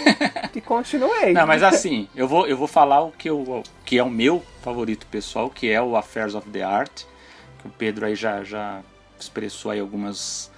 e 0.53 0.61
continuei. 0.61 1.33
Não, 1.33 1.47
mas 1.47 1.63
assim, 1.63 2.09
eu 2.17 2.27
vou, 2.27 2.49
eu 2.49 2.57
vou 2.57 2.67
falar 2.67 3.03
o 3.03 3.13
que, 3.13 3.31
eu, 3.31 3.63
que 3.85 3.97
é 3.97 4.03
o 4.03 4.11
meu 4.11 4.43
favorito 4.61 5.07
pessoal, 5.07 5.49
que 5.49 5.71
é 5.71 5.81
o 5.81 5.97
Affairs 5.97 6.35
of 6.35 6.51
the 6.51 6.65
Art, 6.65 7.05
que 7.61 7.69
o 7.69 7.71
Pedro 7.71 8.07
aí 8.07 8.17
já, 8.17 8.43
já 8.43 8.81
expressou 9.23 9.71
aí 9.71 9.81
algumas 9.81 10.51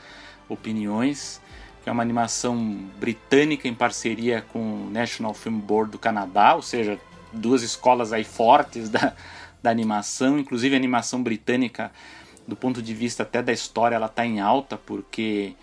opiniões, 0.48 1.40
que 1.82 1.88
é 1.88 1.92
uma 1.92 2.02
animação 2.02 2.56
britânica 2.98 3.68
em 3.68 3.74
parceria 3.74 4.42
com 4.42 4.86
o 4.86 4.90
National 4.90 5.34
Film 5.34 5.58
Board 5.58 5.92
do 5.92 5.98
Canadá, 5.98 6.54
ou 6.54 6.62
seja, 6.62 6.98
duas 7.32 7.62
escolas 7.62 8.12
aí 8.12 8.24
fortes 8.24 8.88
da, 8.88 9.14
da 9.62 9.70
animação, 9.70 10.38
inclusive 10.38 10.74
a 10.74 10.78
animação 10.78 11.22
britânica, 11.22 11.90
do 12.46 12.54
ponto 12.54 12.82
de 12.82 12.94
vista 12.94 13.22
até 13.22 13.42
da 13.42 13.52
história, 13.52 13.96
ela 13.96 14.06
está 14.06 14.24
em 14.24 14.40
alta, 14.40 14.76
porque 14.76 15.54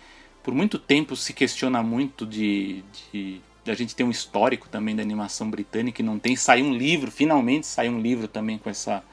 por 0.42 0.52
muito 0.54 0.78
tempo 0.78 1.14
se 1.14 1.32
questiona 1.32 1.82
muito 1.82 2.26
de, 2.26 2.82
de, 3.12 3.40
a 3.66 3.74
gente 3.74 3.94
ter 3.94 4.02
um 4.02 4.10
histórico 4.10 4.68
também 4.68 4.96
da 4.96 5.02
animação 5.02 5.48
britânica 5.48 6.02
e 6.02 6.04
não 6.04 6.18
tem. 6.18 6.34
Saiu 6.34 6.66
um 6.66 6.74
livro, 6.74 7.10
finalmente 7.10 7.66
saiu 7.66 7.92
um 7.92 8.00
livro 8.00 8.26
também 8.26 8.58
com 8.58 8.68
essa, 8.68 9.04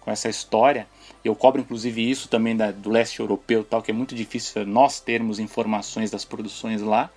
com 0.00 0.10
essa 0.10 0.28
história. 0.28 0.88
Eu 1.24 1.34
cobro 1.36 1.60
inclusive 1.60 2.10
isso 2.10 2.28
também 2.28 2.56
da, 2.56 2.70
do 2.72 2.90
leste 2.90 3.20
europeu, 3.20 3.64
tal, 3.64 3.82
que 3.82 3.90
é 3.90 3.94
muito 3.94 4.14
difícil 4.14 4.66
nós 4.66 5.00
termos 5.00 5.38
informações 5.38 6.10
das 6.10 6.24
produções 6.24 6.80
lá. 6.80 7.10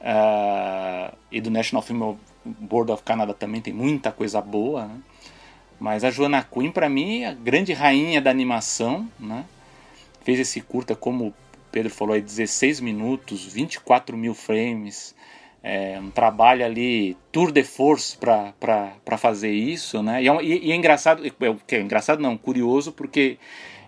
Ah, 0.00 1.14
e 1.30 1.40
do 1.40 1.50
National 1.50 1.82
Film 1.82 2.14
Board 2.44 2.92
of 2.92 3.02
Canada 3.02 3.32
também 3.32 3.60
tem 3.60 3.72
muita 3.72 4.12
coisa 4.12 4.40
boa, 4.40 4.86
né? 4.86 5.00
Mas 5.80 6.04
a 6.04 6.10
Joanna 6.10 6.42
Quinn, 6.42 6.70
para 6.70 6.88
mim, 6.88 7.22
é 7.22 7.28
a 7.28 7.34
grande 7.34 7.72
rainha 7.72 8.20
da 8.20 8.30
animação, 8.30 9.08
né? 9.18 9.44
Fez 10.22 10.38
esse 10.38 10.60
curta, 10.60 10.94
como 10.94 11.28
o 11.28 11.34
Pedro 11.72 11.90
falou, 11.90 12.14
aí, 12.14 12.20
16 12.20 12.80
minutos, 12.80 13.44
24 13.44 14.16
mil 14.16 14.34
frames. 14.34 15.14
É 15.66 15.98
um 15.98 16.10
trabalho 16.10 16.62
ali, 16.62 17.16
tour 17.32 17.50
de 17.50 17.64
force 17.64 18.18
para 18.18 19.16
fazer 19.16 19.50
isso, 19.50 20.02
né? 20.02 20.22
E 20.22 20.28
é, 20.28 20.42
e- 20.42 20.70
é 20.72 20.74
engraçado, 20.74 21.26
é, 21.26 21.30
é 21.74 21.80
engraçado 21.80 22.20
não, 22.20 22.36
curioso, 22.36 22.92
porque 22.92 23.38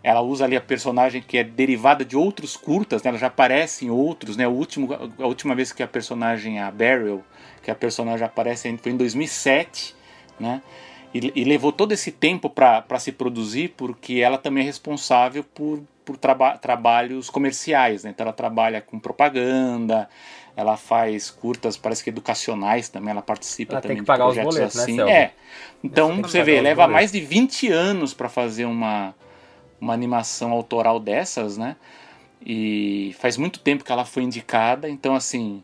ela 0.03 0.23
usa 0.23 0.47
ali 0.47 0.57
a 0.57 0.61
personagem 0.61 1.21
que 1.21 1.37
é 1.37 1.45
derivada 1.45 2.03
de 2.03 2.17
outros 2.17 2.57
curtas, 2.57 3.03
né? 3.03 3.11
Ela 3.11 3.19
já 3.19 3.27
aparece 3.27 3.85
em 3.85 3.91
outros, 3.91 4.39
né? 4.39 4.49
O 4.49 4.53
último, 4.53 4.89
a 5.19 5.27
última 5.27 5.55
vez 5.55 5.71
que 5.71 5.83
a 5.83 5.87
personagem, 5.87 6.59
a 6.61 6.71
Beryl, 6.71 7.23
que 7.62 7.71
a 7.71 7.75
personagem 7.75 8.25
aparece 8.25 8.75
foi 8.79 8.93
em 8.93 8.97
2007, 8.97 9.95
né? 10.41 10.62
E, 11.12 11.33
e 11.35 11.45
levou 11.45 11.72
todo 11.72 11.93
esse 11.93 12.11
tempo 12.11 12.49
para 12.49 12.99
se 12.99 13.12
produzir 13.12 13.74
porque 13.77 14.14
ela 14.14 14.39
também 14.39 14.62
é 14.62 14.66
responsável 14.66 15.45
por, 15.45 15.83
por 16.05 16.16
traba 16.16 16.57
trabalhos 16.57 17.29
comerciais. 17.29 18.05
Né? 18.05 18.11
Então 18.11 18.24
ela 18.24 18.33
trabalha 18.33 18.81
com 18.81 18.99
propaganda, 18.99 20.09
ela 20.57 20.77
faz 20.79 21.31
curtas, 21.31 21.77
parece 21.77 22.03
que 22.03 22.09
educacionais 22.09 22.89
também, 22.89 23.11
ela 23.11 23.21
participa 23.21 23.75
Ela 23.75 23.81
tem 23.83 23.91
também 23.91 24.03
que 24.03 24.07
pagar 24.07 24.25
de 24.25 24.31
os 24.31 24.37
projetos 24.39 24.75
boletos, 24.75 24.77
né, 24.77 24.83
assim. 24.83 24.97
Selby? 24.97 25.13
é. 25.13 25.33
Então 25.85 26.23
você 26.23 26.39
pagar 26.39 26.45
vê, 26.45 26.61
leva 26.63 26.83
boletos. 26.83 26.93
mais 26.93 27.13
de 27.13 27.21
20 27.21 27.71
anos 27.71 28.15
para 28.15 28.29
fazer 28.31 28.65
uma, 28.65 29.15
uma 29.79 29.93
animação 29.93 30.53
autoral 30.53 30.99
dessas, 30.99 31.59
né? 31.59 31.77
E 32.45 33.15
faz 33.19 33.37
muito 33.37 33.61
tempo 33.61 33.85
que 33.85 33.93
ela 33.93 34.05
foi 34.05 34.23
indicada, 34.23 34.89
então 34.89 35.15
assim, 35.15 35.63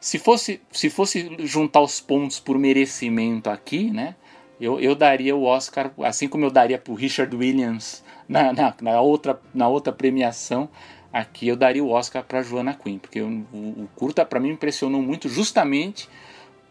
se 0.00 0.18
fosse, 0.18 0.60
se 0.72 0.90
fosse 0.90 1.36
juntar 1.40 1.80
os 1.80 2.00
pontos 2.00 2.40
por 2.40 2.58
merecimento 2.58 3.48
aqui, 3.48 3.90
né? 3.92 4.16
Eu, 4.60 4.80
eu 4.80 4.94
daria 4.94 5.36
o 5.36 5.44
Oscar, 5.44 5.92
assim 6.02 6.28
como 6.28 6.44
eu 6.44 6.50
daria 6.50 6.78
pro 6.78 6.94
Richard 6.94 7.34
Williams 7.34 8.02
na, 8.28 8.52
na, 8.52 8.74
na 8.80 9.00
outra, 9.00 9.40
na 9.54 9.68
outra 9.68 9.92
premiação, 9.92 10.68
aqui 11.12 11.48
eu 11.48 11.56
daria 11.56 11.84
o 11.84 11.90
Oscar 11.90 12.24
para 12.24 12.42
Joana 12.42 12.74
Quinn, 12.74 12.98
porque 12.98 13.20
o, 13.20 13.28
o, 13.52 13.88
curta 13.94 14.24
para 14.24 14.40
mim 14.40 14.50
impressionou 14.50 15.02
muito 15.02 15.28
justamente 15.28 16.08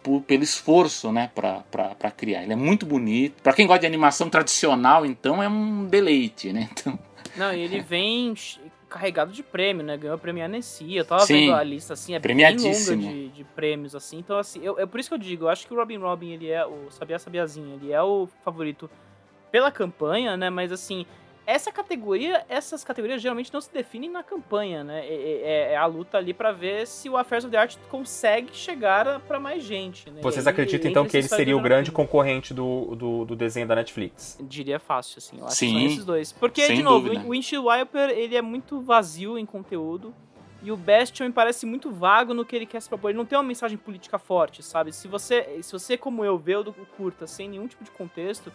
por, 0.01 0.21
pelo 0.21 0.43
esforço, 0.43 1.11
né, 1.11 1.29
para 1.33 2.11
criar. 2.11 2.43
Ele 2.43 2.53
é 2.53 2.55
muito 2.55 2.85
bonito. 2.85 3.41
Para 3.43 3.53
quem 3.53 3.67
gosta 3.67 3.81
de 3.81 3.87
animação 3.87 4.29
tradicional, 4.29 5.05
então 5.05 5.41
é 5.41 5.47
um 5.47 5.85
deleite, 5.85 6.51
né? 6.51 6.69
Então... 6.71 6.97
Não, 7.37 7.53
ele 7.53 7.79
vem 7.81 8.33
carregado 8.89 9.31
de 9.31 9.41
prêmio, 9.41 9.85
né? 9.85 9.95
Ganhou 9.95 10.17
o 10.17 10.19
prêmio 10.19 10.43
Annecy. 10.43 10.95
Eu 10.95 11.05
tava 11.05 11.25
Sim, 11.25 11.33
vendo 11.33 11.53
a 11.55 11.63
lista, 11.63 11.93
assim, 11.93 12.13
é 12.13 12.19
bem 12.19 12.35
longa 12.35 12.97
de, 12.97 13.29
de 13.29 13.43
prêmios, 13.43 13.95
assim. 13.95 14.19
Então, 14.19 14.37
assim, 14.37 14.59
eu, 14.61 14.77
é 14.77 14.85
por 14.85 14.99
isso 14.99 15.09
que 15.09 15.15
eu 15.15 15.19
digo, 15.19 15.45
eu 15.45 15.49
acho 15.49 15.65
que 15.65 15.73
o 15.73 15.77
Robin 15.77 15.97
Robin, 15.97 16.31
ele 16.31 16.49
é 16.49 16.65
o 16.65 16.91
Sabia 16.91 17.17
Sabiazinha, 17.17 17.75
ele 17.75 17.91
é 17.91 18.01
o 18.01 18.27
favorito 18.43 18.89
pela 19.51 19.71
campanha, 19.71 20.35
né? 20.35 20.49
Mas, 20.49 20.71
assim, 20.71 21.05
essa 21.45 21.71
categoria, 21.71 22.45
essas 22.47 22.83
categorias 22.83 23.21
geralmente 23.21 23.51
não 23.53 23.59
se 23.59 23.71
definem 23.73 24.09
na 24.09 24.23
campanha, 24.23 24.83
né? 24.83 25.05
É, 25.05 25.13
é, 25.13 25.73
é 25.73 25.77
a 25.77 25.85
luta 25.85 26.17
ali 26.17 26.33
para 26.33 26.51
ver 26.51 26.85
se 26.85 27.09
o 27.09 27.17
Affairs 27.17 27.43
of 27.43 27.51
the 27.51 27.57
Art 27.57 27.75
consegue 27.89 28.55
chegar 28.55 29.19
para 29.21 29.39
mais 29.39 29.63
gente. 29.63 30.09
Né? 30.09 30.21
Vocês 30.21 30.45
acreditam 30.45 30.89
então 30.89 31.05
que 31.05 31.17
ele 31.17 31.27
seria 31.27 31.57
o 31.57 31.61
grande 31.61 31.91
concorrente 31.91 32.53
do, 32.53 32.95
do, 32.95 33.25
do, 33.25 33.35
desenho 33.35 33.67
da 33.67 33.75
Netflix? 33.75 34.37
Diria 34.41 34.79
fácil, 34.79 35.17
assim. 35.17 35.39
Eu 35.39 35.45
acho 35.45 35.55
Sim, 35.55 35.67
que 35.67 35.73
são 35.73 35.85
esses 35.87 36.05
dois. 36.05 36.31
Porque, 36.31 36.67
de 36.67 36.83
novo, 36.83 37.07
dúvida. 37.07 37.25
o 37.25 37.31
Windshield 37.31 37.67
Wiper 37.67 38.09
ele 38.09 38.35
é 38.35 38.41
muito 38.41 38.79
vazio 38.81 39.37
em 39.37 39.45
conteúdo. 39.45 40.13
E 40.63 40.71
o 40.71 40.77
Bastion 40.77 41.25
me 41.25 41.33
parece 41.33 41.65
muito 41.65 41.89
vago 41.89 42.35
no 42.35 42.45
que 42.45 42.55
ele 42.55 42.67
quer 42.67 42.79
se 42.79 42.87
propor. 42.87 43.09
Ele 43.09 43.17
não 43.17 43.25
tem 43.25 43.35
uma 43.35 43.43
mensagem 43.43 43.79
política 43.79 44.19
forte, 44.19 44.61
sabe? 44.61 44.93
Se 44.93 45.07
você, 45.07 45.59
se 45.63 45.71
você 45.71 45.97
como 45.97 46.23
eu, 46.23 46.37
vê 46.37 46.55
o 46.55 46.71
curta 46.95 47.25
sem 47.25 47.49
nenhum 47.49 47.67
tipo 47.67 47.83
de 47.83 47.89
contexto, 47.89 48.53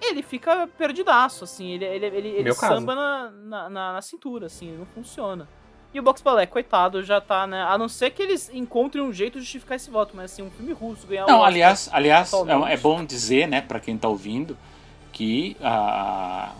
ele 0.00 0.22
fica 0.22 0.66
perdidaço, 0.66 1.44
assim, 1.44 1.72
ele, 1.72 1.84
ele, 1.84 2.06
ele, 2.06 2.28
ele 2.28 2.54
samba 2.54 2.94
na, 2.94 3.30
na, 3.30 3.70
na, 3.70 3.92
na, 3.94 4.02
cintura, 4.02 4.46
assim, 4.46 4.76
não 4.76 4.86
funciona. 4.86 5.48
E 5.92 5.98
o 5.98 6.02
Box 6.02 6.20
Ballet, 6.20 6.50
coitado, 6.50 7.02
já 7.02 7.20
tá, 7.20 7.46
né? 7.46 7.62
A 7.62 7.78
não 7.78 7.88
ser 7.88 8.10
que 8.10 8.22
eles 8.22 8.50
encontrem 8.52 9.02
um 9.02 9.12
jeito 9.12 9.38
de 9.38 9.44
justificar 9.44 9.76
esse 9.76 9.90
voto, 9.90 10.14
mas 10.14 10.32
assim, 10.32 10.42
um 10.42 10.50
filme 10.50 10.72
russo 10.72 11.06
ganhar 11.06 11.26
Não, 11.26 11.42
aliás, 11.42 11.88
aliás 11.90 12.30
é, 12.32 12.72
é, 12.74 12.76
bom 12.76 13.04
dizer, 13.04 13.48
né, 13.48 13.62
para 13.62 13.80
quem 13.80 13.96
tá 13.96 14.08
ouvindo, 14.08 14.56
que 15.12 15.56
a. 15.62 16.52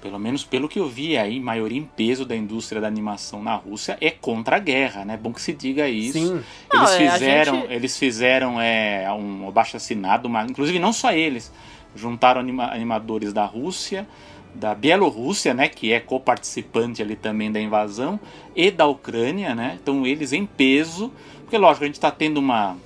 Pelo 0.00 0.18
menos 0.18 0.42
pelo 0.42 0.66
que 0.66 0.78
eu 0.78 0.88
vi 0.88 1.18
aí, 1.18 1.38
maioria 1.38 1.78
em 1.78 1.84
peso 1.84 2.24
da 2.24 2.34
indústria 2.34 2.80
da 2.80 2.86
animação 2.86 3.42
na 3.42 3.54
Rússia 3.54 3.98
é 4.00 4.10
contra 4.10 4.56
a 4.56 4.58
guerra, 4.58 5.04
né? 5.04 5.14
Bom 5.14 5.30
que 5.30 5.42
se 5.42 5.52
diga 5.52 5.86
isso. 5.90 6.14
Sim. 6.14 6.32
Eles 6.32 6.44
não, 6.72 6.84
é, 6.84 7.10
fizeram, 7.10 7.60
gente... 7.60 7.72
eles 7.72 7.98
fizeram 7.98 8.60
é, 8.62 9.12
um 9.12 9.46
abaixo 9.46 9.76
assinado, 9.76 10.26
uma, 10.26 10.42
inclusive 10.44 10.78
não 10.78 10.90
só 10.90 11.12
eles, 11.12 11.52
juntaram 11.94 12.40
anima 12.40 12.72
animadores 12.72 13.32
da 13.32 13.44
Rússia, 13.44 14.06
da 14.54 14.74
Bielorrússia, 14.74 15.54
né, 15.54 15.68
que 15.68 15.92
é 15.92 16.00
co-participante 16.00 17.02
ali 17.02 17.16
também 17.16 17.50
da 17.52 17.60
invasão, 17.60 18.18
e 18.54 18.70
da 18.70 18.86
Ucrânia, 18.86 19.54
né? 19.54 19.78
Então 19.80 20.06
eles 20.06 20.32
em 20.32 20.44
peso, 20.44 21.12
porque 21.42 21.56
lógico, 21.56 21.84
a 21.84 21.86
gente 21.86 21.96
está 21.96 22.10
tendo 22.10 22.38
uma 22.38 22.76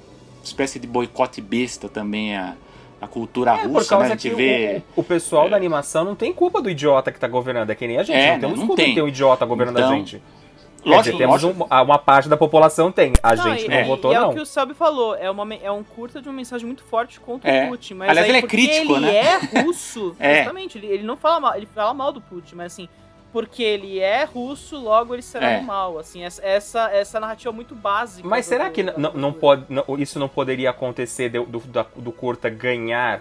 espécie 0.43 0.79
de 0.79 0.87
boicote 0.87 1.41
besta 1.41 1.89
também 1.89 2.37
a, 2.37 2.55
a 3.01 3.07
cultura 3.07 3.53
é, 3.53 3.67
russa, 3.67 3.99
né? 3.99 4.05
A 4.05 4.09
gente 4.11 4.31
vê... 4.31 4.83
O, 4.95 5.01
o 5.01 5.05
pessoal 5.05 5.47
é. 5.47 5.51
da 5.51 5.57
animação 5.57 6.05
não 6.05 6.15
tem 6.15 6.33
culpa 6.33 6.61
do 6.61 6.69
idiota 6.69 7.11
que 7.11 7.17
está 7.17 7.29
governando, 7.29 7.71
é 7.71 7.75
que 7.75 7.87
nem 7.87 7.97
a 7.99 8.03
gente, 8.03 8.17
é, 8.17 8.33
não 8.33 8.41
temos 8.41 8.59
não 8.59 8.67
culpa 8.67 8.83
tem. 8.83 8.91
de 8.91 8.95
ter 8.97 9.03
um 9.03 9.09
idiota 9.09 9.47
governando 9.47 9.79
então, 9.79 9.93
a 9.93 9.97
gente. 9.97 10.23
Lógico, 10.85 11.17
dizer, 11.17 11.19
temos 11.19 11.45
um, 11.45 11.53
uma 11.53 11.99
parte 11.99 12.29
da 12.29 12.37
população 12.37 12.91
tem, 12.93 13.13
a 13.23 13.35
não, 13.35 13.45
gente 13.45 13.65
e, 13.65 13.69
não 13.69 13.77
é, 13.77 13.85
votou 13.85 14.13
e 14.13 14.15
não. 14.15 14.23
é 14.25 14.27
o 14.27 14.35
que 14.35 14.41
o 14.41 14.47
Selby 14.47 14.75
falou, 14.75 15.15
é, 15.17 15.31
uma, 15.31 15.55
é 15.55 15.71
um 15.71 15.83
curta 15.83 16.21
de 16.21 16.29
uma 16.29 16.35
mensagem 16.35 16.67
muito 16.67 16.83
forte 16.85 17.19
contra 17.21 17.51
é. 17.51 17.67
o 17.67 17.69
Putin. 17.71 17.95
Mas 17.95 18.11
Aliás, 18.11 18.29
aí, 18.29 18.37
ele 18.37 18.45
é 18.45 18.49
crítico, 18.49 18.93
ele 18.97 19.07
né? 19.07 19.17
é 19.17 19.39
russo, 19.63 20.15
é. 20.19 20.37
justamente, 20.39 20.79
ele, 20.79 20.87
ele 20.87 21.03
não 21.03 21.17
fala 21.17 21.41
mal, 21.41 21.57
ele 21.57 21.67
fala 21.67 21.95
mal 21.95 22.13
do 22.13 22.21
Putin, 22.21 22.55
mas 22.57 22.73
assim, 22.73 22.89
porque 23.33 23.63
ele 23.63 23.99
é 23.99 24.23
russo, 24.25 24.79
logo 24.79 25.13
ele 25.13 25.23
será 25.23 25.51
É. 25.51 25.61
mal, 25.61 25.99
assim, 25.99 26.23
essa, 26.23 26.41
essa, 26.45 26.91
essa 26.93 27.19
narrativa 27.19 27.51
muito 27.53 27.75
básica. 27.75 28.29
Mas 28.29 28.47
do- 28.47 28.49
será 28.49 28.71
que 28.71 28.83
da 28.83 28.97
não, 28.97 29.13
não 29.13 29.33
pode, 29.33 29.65
não- 29.69 29.85
isso 29.99 30.19
não 30.21 30.29
poderia 30.29 30.71
acontecer 30.71 31.29
do, 31.31 31.45
do, 31.45 31.63
do 31.97 32.13
curta 32.13 32.49
ganhar 32.49 33.21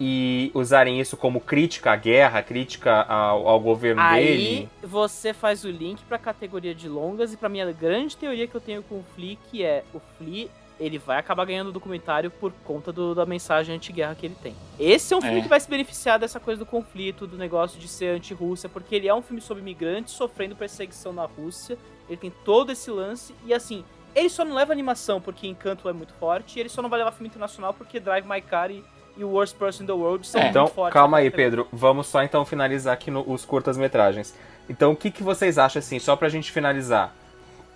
e 0.00 0.50
usarem 0.54 1.00
isso 1.00 1.16
como 1.16 1.40
crítica 1.40 1.92
à 1.92 1.96
guerra, 1.96 2.42
crítica 2.42 3.02
ao, 3.02 3.48
ao 3.48 3.60
governo 3.60 4.00
Aí 4.00 4.24
dele? 4.26 4.68
você 4.82 5.32
faz 5.34 5.64
o 5.64 5.70
link 5.70 6.02
pra 6.04 6.18
categoria 6.18 6.74
de 6.74 6.88
longas 6.88 7.32
e 7.32 7.36
pra 7.36 7.48
minha 7.48 7.70
grande 7.72 8.16
teoria 8.16 8.46
que 8.46 8.54
eu 8.54 8.60
tenho 8.60 8.82
com 8.82 8.96
o 8.96 9.04
Flea, 9.14 9.36
que 9.50 9.64
é 9.64 9.82
o 9.92 10.00
Flea, 10.16 10.48
ele 10.78 10.96
vai 10.98 11.18
acabar 11.18 11.44
ganhando 11.44 11.70
o 11.70 11.72
documentário 11.72 12.30
por 12.30 12.52
conta 12.64 12.92
do- 12.92 13.12
da 13.12 13.26
mensagem 13.26 13.74
anti-guerra 13.74 14.14
que 14.14 14.24
ele 14.26 14.36
tem. 14.40 14.54
Esse 14.78 15.12
é 15.12 15.16
um 15.16 15.20
filme 15.20 15.40
É. 15.40 15.42
que 15.42 15.48
vai 15.48 15.58
se 15.58 15.68
beneficiar 15.68 16.20
dessa 16.20 16.38
coisa 16.38 16.60
do 16.60 16.66
conflito, 16.66 17.26
do 17.26 17.36
negócio 17.36 17.80
de 17.80 17.88
ser 17.88 18.14
anti-Rússia, 18.14 18.68
porque 18.68 18.94
ele 18.94 19.08
é 19.08 19.14
um 19.14 19.20
filme 19.22 19.40
sobre 19.40 19.60
imigrantes 19.60 20.14
sofrendo 20.14 20.54
perseguição 20.54 21.12
na 21.12 21.24
Rússia, 21.24 21.76
ele 22.08 22.16
tem 22.16 22.32
todo 22.44 22.70
esse 22.70 22.88
lance, 22.92 23.34
e 23.44 23.52
assim, 23.52 23.84
ele 24.14 24.28
só 24.30 24.44
não 24.44 24.54
leva 24.54 24.72
animação 24.72 25.20
porque 25.20 25.48
Encanto 25.48 25.88
é 25.88 25.92
muito 25.92 26.12
forte, 26.14 26.56
e 26.56 26.60
ele 26.60 26.68
só 26.68 26.80
não 26.80 26.88
vai 26.88 27.00
levar 27.00 27.10
filme 27.10 27.26
internacional 27.28 27.74
porque 27.74 27.98
Drive 27.98 28.24
My 28.28 28.40
Car 28.40 28.70
e, 28.70 28.84
e 29.18 29.24
o 29.24 29.28
Worst 29.30 29.56
Person 29.56 29.82
in 29.82 29.86
the 29.86 29.92
World 29.92 30.26
são 30.26 30.40
muito 30.40 30.50
Então, 30.50 30.66
fortes. 30.68 30.94
calma 30.94 31.18
aí. 31.18 31.30
Pedro. 31.30 31.66
Vamos 31.72 32.06
só 32.06 32.22
então 32.22 32.44
finalizar 32.44 32.94
aqui 32.94 33.10
no, 33.10 33.24
os 33.30 33.44
curtas-metragens. 33.44 34.32
Então, 34.70 34.92
o 34.92 34.96
que, 34.96 35.10
que 35.10 35.22
vocês 35.22 35.58
acham, 35.58 35.80
assim, 35.80 35.98
só 35.98 36.14
pra 36.16 36.28
gente 36.28 36.52
finalizar? 36.52 37.12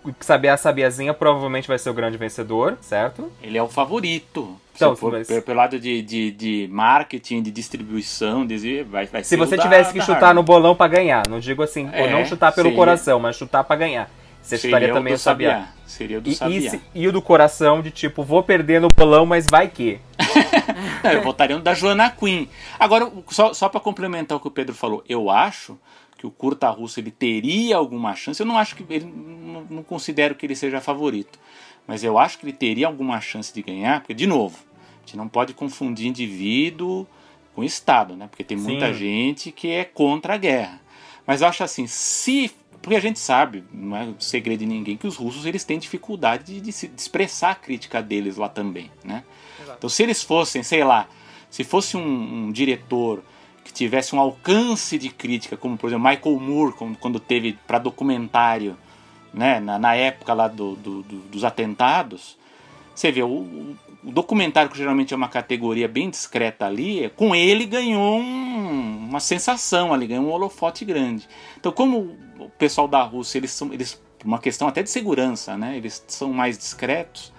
A 0.04 0.56
Sabiazinha 0.56 1.14
provavelmente 1.14 1.68
vai 1.68 1.78
ser 1.78 1.88
o 1.88 1.94
grande 1.94 2.16
vencedor, 2.18 2.76
certo? 2.80 3.30
Ele 3.40 3.56
é 3.56 3.62
o 3.62 3.68
favorito. 3.68 4.56
Então, 4.74 4.94
Se 4.96 5.00
for 5.00 5.12
mas- 5.12 5.28
pelo, 5.28 5.56
lado 5.56 5.78
de, 5.78 6.02
de, 6.02 6.30
de 6.32 6.68
marketing, 6.72 7.40
de 7.40 7.52
distribuição, 7.52 8.44
de, 8.44 8.82
vai, 8.82 9.06
vai 9.06 9.22
Se 9.22 9.30
ser 9.30 9.36
você 9.36 9.54
o 9.54 9.56
da- 9.58 9.62
tivesse 9.62 9.92
que 9.92 10.00
da 10.00 10.04
chutar 10.04 10.34
no 10.34 10.42
bolão 10.42 10.74
pra 10.74 10.88
ganhar, 10.88 11.22
não 11.28 11.38
digo 11.38 11.62
assim, 11.62 11.86
ou 11.86 11.94
É, 11.94 12.10
não 12.10 12.24
chutar 12.24 12.50
pelo 12.52 12.64
seria- 12.66 12.76
coração, 12.76 13.20
mas 13.20 13.36
chutar 13.36 13.62
pra 13.62 13.76
ganhar. 13.76 14.10
Você 14.42 14.58
Seria 14.58 14.70
chutaria 14.76 14.92
o 14.92 14.96
também 14.96 15.12
do 15.12 15.16
o 15.16 15.18
Sabiá. 15.20 15.50
Sabiá. 15.52 15.72
Seria 15.86 16.18
o 16.18 16.20
do 16.20 16.28
E, 16.28 16.32
e, 16.32 16.36
Sabiá. 16.36 16.70
se- 16.70 16.80
e 16.94 17.06
o 17.08 17.12
do 17.12 17.22
coração, 17.22 17.80
de 17.80 17.90
tipo, 17.90 18.22
vou 18.24 18.42
perder 18.42 18.80
no 18.80 18.88
bolão, 18.88 19.24
mas 19.24 19.46
vai 19.48 19.68
que. 19.68 20.00
Não, 21.04 21.10
eu 21.12 21.22
votaria 21.22 21.56
no 21.56 21.62
da 21.62 21.74
Joana 21.74 22.10
Quinn. 22.10 22.46
Agora, 22.78 23.10
só, 23.30 23.54
só 23.54 23.68
para 23.68 23.80
complementar 23.80 24.36
o 24.36 24.40
que 24.40 24.48
o 24.48 24.50
Pedro 24.50 24.74
falou, 24.74 25.04
eu 25.08 25.30
acho 25.30 25.78
que 26.18 26.26
o 26.26 26.30
curta 26.30 26.68
russo 26.70 26.98
ele 27.00 27.10
teria 27.10 27.76
alguma 27.76 28.14
chance. 28.16 28.40
Eu 28.40 28.46
não 28.46 28.58
acho 28.58 28.74
que 28.76 28.84
ele 28.92 29.04
não, 29.06 29.64
não 29.70 29.82
considero 29.82 30.34
que 30.34 30.44
ele 30.44 30.56
seja 30.56 30.80
favorito, 30.80 31.38
mas 31.86 32.02
eu 32.02 32.18
acho 32.18 32.38
que 32.38 32.44
ele 32.44 32.52
teria 32.52 32.86
alguma 32.88 33.20
chance 33.20 33.52
de 33.54 33.62
ganhar, 33.62 34.00
porque 34.00 34.14
de 34.14 34.26
novo, 34.26 34.56
a 34.56 35.06
gente 35.06 35.16
não 35.16 35.28
pode 35.28 35.54
confundir 35.54 36.06
indivíduo 36.08 37.06
com 37.54 37.62
Estado, 37.62 38.16
né? 38.16 38.26
Porque 38.28 38.42
tem 38.44 38.56
muita 38.56 38.88
Sim. 38.88 38.94
gente 38.94 39.52
que 39.52 39.68
é 39.68 39.84
contra 39.84 40.34
a 40.34 40.36
guerra. 40.36 40.80
Mas 41.26 41.42
eu 41.42 41.48
acho 41.48 41.62
assim, 41.62 41.86
se 41.86 42.50
porque 42.82 42.96
a 42.96 43.00
gente 43.00 43.18
sabe, 43.18 43.64
não 43.72 43.96
é 43.96 44.08
segredo 44.18 44.58
de 44.60 44.66
ninguém, 44.66 44.96
que 44.96 45.06
os 45.06 45.16
russos 45.16 45.46
eles 45.46 45.64
têm 45.64 45.78
dificuldade 45.78 46.44
de, 46.44 46.60
de 46.60 46.72
se- 46.72 46.88
de 46.88 47.00
expressar 47.00 47.52
a 47.52 47.54
crítica 47.54 48.02
deles 48.02 48.36
lá 48.36 48.48
também, 48.48 48.90
né? 49.04 49.22
Exato. 49.62 49.78
Então, 49.78 49.88
se 49.88 50.02
eles 50.02 50.22
fossem, 50.22 50.62
sei 50.62 50.82
lá, 50.84 51.06
se 51.48 51.62
fosse 51.64 51.96
um, 51.96 52.46
um 52.46 52.52
diretor 52.52 53.22
que 53.64 53.72
tivesse 53.72 54.14
um 54.14 54.20
alcance 54.20 54.98
de 54.98 55.08
crítica, 55.08 55.56
como 55.56 55.76
por 55.78 55.86
exemplo 55.88 56.08
Michael 56.08 56.40
Moore, 56.40 56.72
quando, 56.74 56.98
quando 56.98 57.20
teve 57.20 57.56
para 57.66 57.78
documentário, 57.78 58.76
né, 59.32 59.60
na, 59.60 59.78
na 59.78 59.94
época 59.94 60.34
lá 60.34 60.48
do, 60.48 60.74
do- 60.76 61.02
do- 61.02 61.20
dos 61.20 61.44
atentados, 61.44 62.36
você 62.94 63.10
vê, 63.12 63.22
o, 63.22 63.28
o- 63.28 63.76
documentário, 64.04 64.68
que 64.70 64.76
geralmente 64.76 65.14
é 65.14 65.16
uma 65.16 65.28
categoria 65.28 65.86
bem 65.86 66.10
discreta 66.10 66.66
ali, 66.66 67.08
com 67.14 67.34
ele 67.36 67.64
ganhou 67.64 68.18
um- 68.18 69.06
uma 69.08 69.20
sensação 69.20 69.94
ali, 69.94 70.06
ganhou 70.08 70.24
um 70.24 70.30
holofote 70.32 70.84
grande. 70.84 71.28
Então, 71.56 71.70
como 71.70 72.18
pessoal 72.58 72.86
da 72.88 73.02
Rússia, 73.02 73.38
eles 73.38 73.50
são, 73.50 73.72
eles, 73.72 74.00
por 74.18 74.26
uma 74.26 74.38
questão 74.38 74.68
até 74.68 74.82
de 74.82 74.90
segurança, 74.90 75.56
né, 75.56 75.76
eles 75.76 76.02
são 76.08 76.32
mais 76.32 76.56
discretos, 76.58 77.32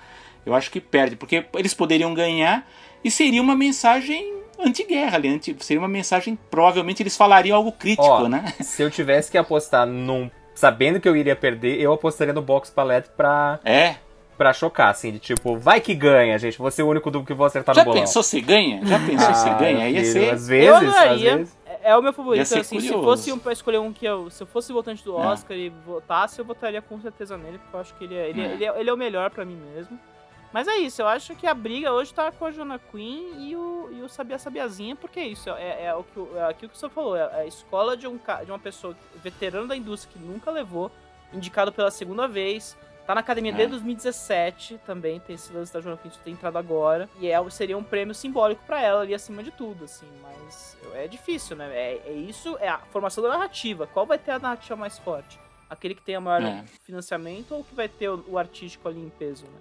eu 0.46 0.54
acho 0.54 0.70
que 0.70 0.80
perde, 0.82 1.16
porque 1.16 1.46
eles 1.56 1.74
poderiam 1.74 2.14
ganhar 2.14 2.68
e 3.04 3.10
seria 3.12 3.42
uma 3.42 3.56
mensagem 3.56 4.34
anti-guerra 4.60 5.16
ali, 5.18 5.28
anti, 5.30 5.56
seria 5.60 5.80
uma 5.82 5.88
mensagem, 5.88 6.38
provavelmente 6.50 7.02
eles 7.04 7.16
falariam 7.18 7.56
algo 7.58 7.72
crítico, 7.72 8.06
Ó, 8.08 8.28
né? 8.28 8.54
Se 8.62 8.82
eu 8.82 8.90
tivesse 8.92 9.30
que 9.32 9.38
apostar 9.38 9.86
num. 9.86 10.30
Sabendo 10.56 11.00
que 11.00 11.10
eu 11.10 11.16
iria 11.18 11.36
perder, 11.36 11.80
eu 11.82 11.92
apostaria 11.92 12.32
no 12.34 12.42
Box 12.42 12.70
Palette 12.70 13.10
pra, 13.18 13.60
É. 13.66 13.96
pra 14.38 14.54
chocar, 14.54 14.90
assim, 14.92 15.12
de 15.12 15.18
tipo, 15.20 15.58
vai 15.58 15.82
que 15.82 15.96
ganha, 15.96 16.38
gente. 16.38 16.60
Vou 16.60 16.70
ser 16.70 16.84
o 16.84 16.88
único 16.88 17.10
do 17.10 17.24
que 17.24 17.34
vou 17.34 17.46
acertar 17.48 17.74
Já 17.74 17.82
no 17.82 17.86
bolão. 17.90 18.02
pensou 18.02 18.22
se 18.22 18.40
ganha? 18.40 18.80
Já 18.86 19.00
pensou 19.00 19.34
se 19.34 19.50
Ah, 19.50 19.54
ganha? 19.56 19.90
Ia 19.90 20.06
ser. 20.06 20.30
Às 20.30 20.48
vezes, 20.48 20.68
Eu 20.70 20.76
às 20.76 21.22
vezes. 21.22 21.58
É 21.84 21.92
é 21.92 21.98
o 21.98 22.02
meu 22.02 22.14
favorito, 22.14 22.42
assim, 22.42 22.80
se 22.80 22.90
fosse 22.90 23.32
um 23.32 23.38
pra 23.38 23.52
escolher 23.52 23.78
um 23.78 23.92
que 23.92 24.06
eu. 24.06 24.30
Se 24.30 24.42
eu 24.44 24.48
fosse 24.48 24.72
votante 24.72 25.04
do 25.04 25.18
É. 25.18 25.28
Oscar 25.28 25.56
e 25.56 25.70
votasse, 25.70 26.40
eu 26.40 26.46
votaria 26.46 26.82
com 26.82 27.00
certeza 27.02 27.38
nele, 27.38 27.58
porque 27.60 27.76
eu 27.76 27.80
acho 27.80 27.94
que 27.96 28.04
ele 28.06 28.16
é, 28.16 28.30
ele 28.30 28.42
é. 28.42 28.46
É. 28.46 28.54
ele 28.54 28.66
é, 28.66 28.80
ele 28.80 28.90
é 28.90 28.94
o 28.94 28.98
melhor 28.98 29.30
pra 29.30 29.46
mim 29.46 29.56
mesmo. 29.56 30.00
Mas 30.54 30.68
é 30.68 30.78
isso, 30.78 31.02
eu 31.02 31.08
acho 31.08 31.36
que 31.36 31.48
a 31.48 31.54
briga 31.54 31.92
hoje 31.92 32.14
tá 32.14 32.32
com 32.32 32.46
a 32.46 32.52
Jonah 32.52 32.78
Quinn 32.78 33.40
e 33.40 33.56
o, 33.56 33.90
e 33.92 34.04
o 34.04 34.08
Sabia 34.08 34.38
Sabiazinha, 34.38 34.96
porque 34.96 35.20
é 35.20 35.28
isso, 35.28 35.50
é, 35.50 35.86
é 35.86 35.96
o 35.96 36.04
que, 36.04 36.38
é 36.38 36.44
aquilo 36.44 36.70
que 36.70 36.78
o 36.78 36.80
senhor 36.80 36.92
falou, 36.92 37.18
é 37.18 37.42
a 37.42 37.46
escola 37.48 37.98
de, 37.98 38.08
um, 38.08 38.20
de 38.46 38.52
uma 38.52 38.60
pessoa 38.60 38.96
veterano 39.16 39.68
da 39.68 39.76
indústria 39.76 40.14
que 40.14 40.20
nunca 40.24 40.52
levou, 40.52 40.92
indicado 41.34 41.72
pela 41.72 41.90
segunda 41.90 42.28
vez, 42.28 42.78
Tá 43.06 43.14
na 43.14 43.20
academia 43.22 43.52
É. 43.52 43.56
desde 43.56 43.72
2017 43.72 44.80
também, 44.86 45.20
tem 45.20 45.36
esse 45.36 45.52
lance 45.52 45.74
da 45.74 45.82
Joana 45.82 45.98
Pinto 45.98 46.18
ter 46.24 46.32
entrado 46.32 46.58
agora. 46.58 47.10
E 47.20 47.30
é, 47.30 47.50
seria 47.50 47.78
um 47.78 47.84
prêmio 47.84 48.16
simbólico 48.16 48.62
pra 48.66 48.82
ela 48.82 49.02
ali 49.02 49.14
acima 49.14 49.44
de 49.44 49.52
tudo, 49.52 49.84
assim. 49.86 50.08
Mas 50.22 50.78
é 50.94 51.08
difícil, 51.08 51.56
né? 51.58 51.70
É, 51.74 52.02
é 52.08 52.12
isso, 52.14 52.58
é 52.62 52.70
a 52.70 52.78
formação 52.92 53.22
da 53.24 53.30
narrativa. 53.30 53.88
Qual 53.88 54.06
vai 54.06 54.18
ter 54.18 54.32
a 54.32 54.40
narrativa 54.40 54.76
mais 54.76 54.98
forte? 55.00 55.38
Aquele 55.70 55.96
que 55.96 56.02
tem 56.02 56.16
a 56.16 56.22
maior 56.22 56.42
É. 56.44 56.64
financiamento 56.84 57.54
ou 57.56 57.64
que 57.64 57.74
vai 57.76 57.90
ter 57.90 58.08
o, 58.10 58.24
o 58.28 58.38
artístico 58.38 58.88
ali 58.88 59.00
em 59.02 59.10
peso, 59.10 59.44
né? 59.46 59.60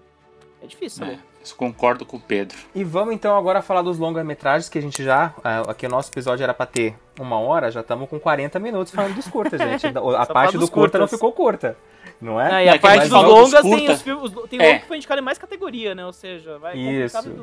É 0.62 0.66
difícil, 0.66 1.05
É, 1.05 1.09
né? 1.09 1.20
isso 1.43 1.57
concordo 1.57 2.07
com 2.07 2.18
o 2.18 2.20
Pedro. 2.20 2.57
E 2.72 2.84
vamos 2.84 3.12
então 3.14 3.36
agora 3.36 3.61
falar 3.61 3.82
dos 3.82 3.99
longa-metragens 3.99 4.68
que 4.68 4.78
a 4.78 4.82
gente 4.82 5.03
já. 5.03 5.34
ah, 5.43 5.62
Aqui 5.68 5.86
o 5.86 5.88
nosso 5.88 6.09
episódio 6.12 6.45
era 6.45 6.55
pra 6.55 6.66
ter 6.66 6.95
uma 7.18 7.36
hora, 7.40 7.68
já 7.72 7.80
estamos 7.80 8.09
com 8.09 8.20
40 8.20 8.61
minutos 8.61 8.93
falando 8.95 9.14
dos 9.16 9.26
curtas, 9.26 9.59
gente. 9.80 9.86
A 9.88 10.24
Só 10.26 10.32
parte 10.32 10.57
do 10.57 10.70
curta 10.70 10.99
não 11.01 11.09
ficou 11.09 11.32
curta. 11.32 11.76
Não 12.22 12.40
é? 12.40 12.52
Ah, 12.52 12.64
e 12.64 12.68
a 12.68 12.72
é 12.72 12.74
que 12.74 12.82
parte 12.82 13.08
dos 13.08 13.10
longas 13.10 13.62
tem 13.62 13.90
os 13.90 14.00
filmes. 14.00 14.32
os- 14.32 14.48
Tem 14.48 14.62
É. 14.62 14.78
que 14.78 14.86
foi 14.86 14.96
indicado 14.96 15.20
em 15.20 15.24
mais 15.24 15.38
categoria, 15.38 15.92
né? 15.92 16.06
Ou 16.06 16.12
seja, 16.12 16.56
vai 16.58 16.76
Isso, 16.78 17.20
frente. 17.20 17.36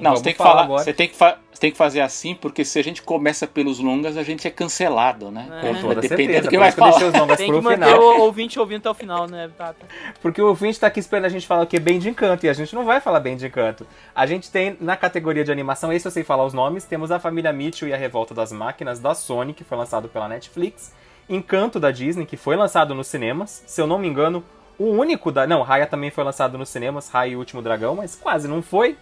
Não, 0.00 0.16
você 0.16 0.22
tem 0.24 0.32
que 0.32 0.38
falar 0.38 0.62
agora. 0.62 0.82
você 0.82 0.92
tem 0.94 1.06
que, 1.06 1.14
fa- 1.14 1.36
você 1.52 1.60
tem 1.60 1.70
que 1.70 1.76
fazer 1.76 2.00
assim, 2.00 2.34
porque 2.34 2.64
se 2.64 2.78
a 2.78 2.82
gente 2.82 3.02
começa 3.02 3.46
pelos 3.46 3.78
longas, 3.78 4.16
a 4.16 4.22
gente 4.22 4.46
é 4.48 4.50
cancelado, 4.50 5.30
né? 5.30 5.46
É. 5.62 5.68
Com 5.68 5.74
toda 5.82 6.00
Dependendo 6.00 6.08
certeza. 6.08 6.42
do 6.44 6.48
que 6.48 6.56
vai 6.58 6.72
falar. 6.72 6.96
os 6.96 7.12
longas 7.12 7.36
Tem 7.36 7.46
pro 7.48 7.58
que 7.58 7.64
manter 7.64 7.84
final. 7.84 8.00
o 8.00 8.20
ouvinte 8.22 8.58
ouvindo 8.58 8.78
até 8.78 8.90
o 8.90 8.94
final, 8.94 9.26
né, 9.28 9.50
Tata? 9.58 9.86
Porque 10.22 10.40
o 10.40 10.46
ouvinte 10.48 10.80
tá 10.80 10.86
aqui 10.86 10.98
esperando 11.00 11.26
a 11.26 11.28
gente 11.28 11.46
falar 11.46 11.64
o 11.64 11.66
que? 11.66 11.78
Bem 11.78 11.98
de 11.98 12.08
encanto. 12.08 12.46
E 12.46 12.48
a 12.48 12.54
gente 12.54 12.74
não 12.74 12.86
vai 12.86 13.00
falar 13.02 13.20
bem 13.20 13.36
de 13.36 13.46
encanto. 13.46 13.86
A 14.14 14.24
gente 14.24 14.50
tem 14.50 14.78
na 14.80 14.96
categoria 14.96 15.44
de 15.44 15.52
animação, 15.52 15.92
esse 15.92 16.06
eu 16.08 16.10
sei 16.10 16.24
falar 16.24 16.46
os 16.46 16.54
nomes, 16.54 16.84
temos 16.84 17.10
a 17.10 17.18
família 17.18 17.52
Mitchell 17.52 17.88
e 17.88 17.92
a 17.92 17.98
Revolta 17.98 18.32
das 18.34 18.50
Máquinas 18.50 18.98
da 18.98 19.14
Sony, 19.14 19.52
que 19.52 19.62
foi 19.62 19.76
lançado 19.76 20.08
pela 20.08 20.26
Netflix. 20.26 20.94
Encanto 21.28 21.78
da 21.78 21.90
Disney, 21.90 22.26
que 22.26 22.36
foi 22.36 22.56
lançado 22.56 22.94
nos 22.94 23.06
cinemas. 23.06 23.62
Se 23.66 23.80
eu 23.80 23.86
não 23.86 23.98
me 23.98 24.08
engano, 24.08 24.44
o 24.78 24.86
único 24.86 25.30
da. 25.30 25.46
Não, 25.46 25.62
Raya 25.62 25.86
também 25.86 26.10
foi 26.10 26.24
lançado 26.24 26.58
nos 26.58 26.68
cinemas, 26.68 27.08
Raya 27.08 27.32
e 27.32 27.36
o 27.36 27.38
Último 27.38 27.62
Dragão, 27.62 27.94
mas 27.94 28.14
quase 28.14 28.48
não 28.48 28.62
foi. 28.62 28.96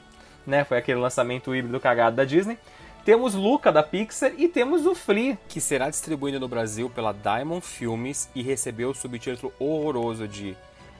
Né? 0.46 0.64
Foi 0.64 0.78
aquele 0.78 1.00
lançamento 1.00 1.54
híbrido 1.54 1.80
cagado 1.80 2.16
da 2.16 2.24
Disney. 2.24 2.58
Temos 3.04 3.34
Luca 3.34 3.72
da 3.72 3.82
Pixar 3.82 4.32
e 4.36 4.46
temos 4.46 4.84
o 4.84 4.94
Flea, 4.94 5.38
que 5.48 5.60
será 5.60 5.88
distribuído 5.88 6.38
no 6.38 6.46
Brasil 6.46 6.90
pela 6.90 7.12
Diamond 7.12 7.64
Filmes 7.64 8.28
e 8.34 8.42
recebeu 8.42 8.90
o 8.90 8.94
subtítulo 8.94 9.52
horroroso 9.58 10.28
de 10.28 10.54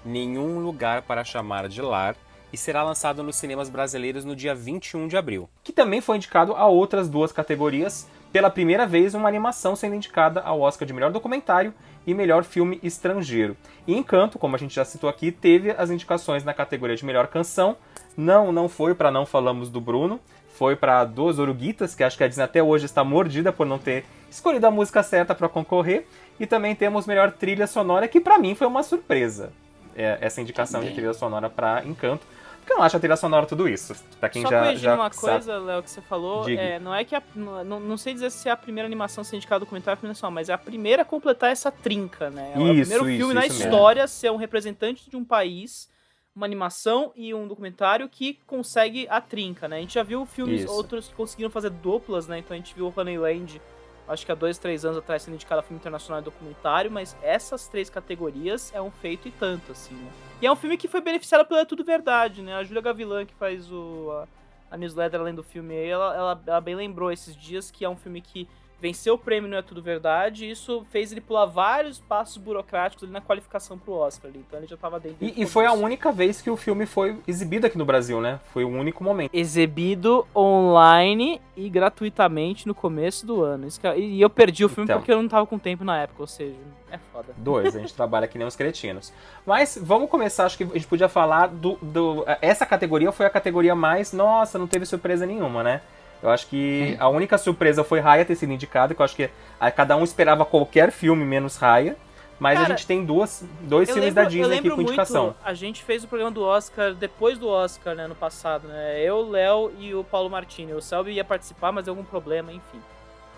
Nenhum 0.04 0.60
Lugar 0.60 1.02
para 1.02 1.24
Chamar 1.24 1.68
de 1.68 1.82
Lar 1.82 2.16
e 2.52 2.56
será 2.56 2.82
lançado 2.82 3.22
nos 3.22 3.36
cinemas 3.36 3.68
brasileiros 3.68 4.24
no 4.24 4.34
dia 4.34 4.54
21 4.54 5.08
de 5.08 5.16
abril. 5.16 5.48
Que 5.62 5.72
também 5.72 6.00
foi 6.00 6.16
indicado 6.16 6.54
a 6.54 6.66
outras 6.66 7.08
duas 7.08 7.32
categorias, 7.32 8.08
pela 8.32 8.50
primeira 8.50 8.86
vez 8.86 9.14
uma 9.14 9.28
animação 9.28 9.74
sendo 9.74 9.94
indicada 9.94 10.40
ao 10.40 10.60
Oscar 10.60 10.86
de 10.86 10.92
melhor 10.92 11.10
documentário 11.10 11.74
e 12.06 12.14
melhor 12.14 12.44
filme 12.44 12.78
estrangeiro. 12.82 13.56
E 13.86 13.94
Encanto, 13.94 14.38
como 14.38 14.56
a 14.56 14.58
gente 14.58 14.74
já 14.74 14.84
citou 14.84 15.10
aqui, 15.10 15.30
teve 15.32 15.70
as 15.72 15.90
indicações 15.90 16.44
na 16.44 16.54
categoria 16.54 16.96
de 16.96 17.04
melhor 17.04 17.26
canção. 17.26 17.76
Não, 18.16 18.52
não 18.52 18.68
foi 18.68 18.94
para 18.94 19.10
não 19.10 19.26
falamos 19.26 19.68
do 19.70 19.80
Bruno, 19.80 20.20
foi 20.54 20.76
para 20.76 21.04
Duas 21.04 21.38
Oruguitas, 21.38 21.94
que 21.94 22.04
acho 22.04 22.16
que 22.16 22.24
a 22.24 22.28
Disney 22.28 22.44
até 22.44 22.62
hoje 22.62 22.84
está 22.86 23.02
mordida 23.02 23.52
por 23.52 23.66
não 23.66 23.78
ter 23.78 24.04
escolhido 24.30 24.66
a 24.66 24.70
música 24.70 25.02
certa 25.02 25.34
para 25.34 25.48
concorrer. 25.48 26.06
E 26.38 26.46
também 26.46 26.74
temos 26.74 27.06
melhor 27.06 27.32
trilha 27.32 27.66
sonora, 27.66 28.08
que 28.08 28.20
para 28.20 28.38
mim 28.38 28.54
foi 28.54 28.66
uma 28.66 28.82
surpresa. 28.82 29.52
é, 29.96 30.18
essa 30.20 30.40
indicação 30.40 30.80
de 30.80 30.86
Também. 30.86 30.96
trilha 30.96 31.12
sonora 31.14 31.50
para 31.50 31.84
Encanto. 31.84 32.24
Porque 32.70 32.74
eu 32.74 32.78
não 32.78 32.84
acho 32.84 32.96
a 32.96 33.00
trilha 33.00 33.16
sonora 33.16 33.46
tudo 33.46 33.68
isso. 33.68 33.96
Pra 34.20 34.28
quem 34.28 34.42
Só 34.42 34.48
já, 34.48 34.60
corrigindo 34.60 34.82
já 34.84 34.94
uma 34.94 35.12
sabe. 35.12 35.32
coisa, 35.32 35.58
Léo, 35.58 35.82
que 35.82 35.90
você 35.90 36.00
falou, 36.00 36.48
é, 36.48 36.78
não 36.78 36.94
é 36.94 37.04
que 37.04 37.16
a, 37.16 37.22
não, 37.34 37.80
não 37.80 37.96
sei 37.96 38.14
dizer 38.14 38.30
se 38.30 38.48
é 38.48 38.52
a 38.52 38.56
primeira 38.56 38.86
animação 38.86 39.22
a 39.22 39.24
ser 39.24 39.34
indicada 39.36 39.56
ao 39.56 39.60
documentário 39.60 39.98
ou 39.98 40.06
animação, 40.06 40.30
mas 40.30 40.48
é 40.48 40.52
a 40.52 40.58
primeira 40.58 41.02
a 41.02 41.04
completar 41.04 41.50
essa 41.50 41.72
trinca, 41.72 42.30
né? 42.30 42.52
É 42.54 42.58
o 42.58 42.62
Isso, 42.68 42.80
primeiro 42.82 43.08
isso, 43.08 43.18
filme 43.18 43.34
na 43.34 43.44
isso 43.44 43.58
mesmo. 43.58 43.72
história 43.72 44.06
ser 44.06 44.30
um 44.30 44.36
representante 44.36 45.10
de 45.10 45.16
um 45.16 45.24
país, 45.24 45.90
uma 46.34 46.46
animação 46.46 47.10
e 47.16 47.34
um 47.34 47.48
documentário 47.48 48.08
que 48.08 48.38
consegue 48.46 49.04
a 49.10 49.20
trinca, 49.20 49.66
né? 49.66 49.78
A 49.78 49.80
gente 49.80 49.94
já 49.94 50.04
viu 50.04 50.24
filmes 50.24 50.62
Isso. 50.62 50.72
outros 50.72 51.08
que 51.08 51.14
conseguiram 51.14 51.50
fazer 51.50 51.70
duplas, 51.70 52.28
né? 52.28 52.38
Então 52.38 52.54
a 52.54 52.56
gente 52.56 52.72
viu 52.72 52.86
o 52.86 52.94
Honeyland, 52.96 53.60
acho 54.06 54.24
que 54.24 54.30
há 54.30 54.34
dois, 54.36 54.58
três 54.58 54.84
anos 54.84 54.98
atrás 54.98 55.22
sendo 55.22 55.34
indicado 55.34 55.58
a 55.58 55.62
filme 55.64 55.80
internacional 55.80 56.20
e 56.20 56.24
documentário, 56.24 56.88
mas 56.88 57.16
essas 57.20 57.66
três 57.66 57.90
categorias 57.90 58.70
é 58.72 58.80
um 58.80 58.92
feito 58.92 59.26
e 59.26 59.32
tanto, 59.32 59.72
assim, 59.72 59.96
né? 59.96 60.10
E 60.40 60.46
é 60.46 60.50
um 60.50 60.56
filme 60.56 60.76
que 60.76 60.88
foi 60.88 61.02
beneficiado 61.02 61.46
pela 61.46 61.66
Tudo 61.66 61.84
Verdade, 61.84 62.40
né? 62.40 62.54
A 62.54 62.64
Júlia 62.64 62.80
Gavilã, 62.80 63.26
que 63.26 63.34
faz 63.34 63.70
o, 63.70 64.10
a, 64.10 64.28
a 64.74 64.76
newsletter 64.76 65.20
além 65.20 65.34
do 65.34 65.42
filme, 65.42 65.74
ela, 65.74 66.16
ela, 66.16 66.42
ela 66.46 66.60
bem 66.62 66.74
lembrou 66.74 67.12
esses 67.12 67.36
dias 67.36 67.70
que 67.70 67.84
é 67.84 67.88
um 67.88 67.96
filme 67.96 68.22
que 68.22 68.48
venceu 68.80 69.14
o 69.14 69.18
prêmio 69.18 69.48
Não 69.48 69.58
É 69.58 69.62
Tudo 69.62 69.82
Verdade, 69.82 70.44
e 70.46 70.50
isso 70.50 70.84
fez 70.90 71.12
ele 71.12 71.20
pular 71.20 71.44
vários 71.46 71.98
passos 71.98 72.36
burocráticos 72.38 73.04
ali 73.04 73.12
na 73.12 73.20
qualificação 73.20 73.78
pro 73.78 73.92
Oscar 73.92 74.30
ali. 74.30 74.42
Então 74.46 74.58
ele 74.58 74.66
já 74.68 74.76
tava 74.76 74.98
dentro 74.98 75.18
E, 75.20 75.42
e 75.42 75.46
foi 75.46 75.66
a 75.66 75.72
única 75.72 76.10
vez 76.10 76.40
que 76.40 76.50
o 76.50 76.56
filme 76.56 76.86
foi 76.86 77.16
exibido 77.26 77.66
aqui 77.66 77.76
no 77.78 77.84
Brasil, 77.84 78.20
né? 78.20 78.40
Foi 78.52 78.64
o 78.64 78.68
único 78.68 79.04
momento. 79.04 79.30
Exibido 79.34 80.26
online 80.34 81.40
e 81.56 81.68
gratuitamente 81.68 82.66
no 82.66 82.74
começo 82.74 83.26
do 83.26 83.42
ano. 83.42 83.66
Isso 83.66 83.80
que 83.80 83.86
eu- 83.86 83.98
e 83.98 84.20
eu 84.20 84.30
perdi 84.30 84.64
o 84.64 84.68
filme 84.68 84.84
Então. 84.84 84.98
porque 84.98 85.12
eu 85.12 85.20
não 85.20 85.28
tava 85.28 85.46
com 85.46 85.58
tempo 85.58 85.84
na 85.84 86.00
época, 86.02 86.22
ou 86.22 86.26
seja, 86.26 86.56
é 86.90 86.98
foda. 87.12 87.28
Dois, 87.36 87.76
a 87.76 87.78
gente 87.78 87.92
trabalha 87.94 88.26
que 88.26 88.38
nem 88.38 88.46
uns 88.46 88.56
cretinos. 88.56 89.12
Mas 89.46 89.78
vamos 89.80 90.08
começar, 90.10 90.46
acho 90.46 90.56
que 90.56 90.64
a 90.64 90.66
gente 90.66 90.86
podia 90.86 91.08
falar 91.08 91.48
do, 91.48 91.76
do. 91.82 92.24
Essa 92.40 92.64
categoria 92.66 93.12
foi 93.12 93.26
a 93.26 93.30
categoria 93.30 93.74
mais. 93.74 94.12
Nossa, 94.12 94.58
não 94.58 94.66
teve 94.66 94.86
surpresa 94.86 95.26
nenhuma, 95.26 95.62
né? 95.62 95.80
Eu 96.22 96.30
acho 96.30 96.46
que 96.48 96.96
a 97.00 97.08
única 97.08 97.38
surpresa 97.38 97.82
foi 97.82 97.98
Raya 98.00 98.24
ter 98.24 98.36
sido 98.36 98.52
indicada, 98.52 98.94
que 98.94 99.00
eu 99.00 99.04
acho 99.04 99.16
que 99.16 99.30
a- 99.58 99.70
cada 99.70 99.96
um 99.96 100.04
esperava 100.04 100.44
qualquer 100.44 100.90
filme 100.92 101.24
menos 101.24 101.56
Raya. 101.56 101.96
Mas 102.38 102.58
Cara, 102.58 102.72
a 102.72 102.76
gente 102.76 102.86
tem 102.86 103.04
duas, 103.04 103.44
dois 103.60 103.86
filmes 103.90 104.14
lembro, 104.14 104.22
da 104.24 104.28
Disney 104.30 104.58
aqui 104.58 104.70
com 104.70 104.80
indicação. 104.80 105.24
muito, 105.24 105.36
a 105.44 105.52
gente 105.52 105.82
fez 105.84 106.04
o 106.04 106.08
programa 106.08 106.30
do 106.30 106.42
Oscar 106.42 106.94
depois 106.94 107.36
do 107.38 107.46
Oscar, 107.46 107.94
né, 107.94 108.06
no 108.06 108.14
passado, 108.14 108.66
né? 108.66 108.98
Eu, 109.02 109.16
o 109.18 109.30
Léo 109.30 109.70
e 109.78 109.94
o 109.94 110.02
Paulo 110.02 110.30
Martini. 110.30 110.72
O 110.72 110.80
Selby 110.80 111.12
ia 111.12 111.24
participar, 111.24 111.70
mas 111.70 111.84
deu 111.84 111.92
algum 111.92 112.02
problema, 112.04 112.50
enfim. 112.50 112.80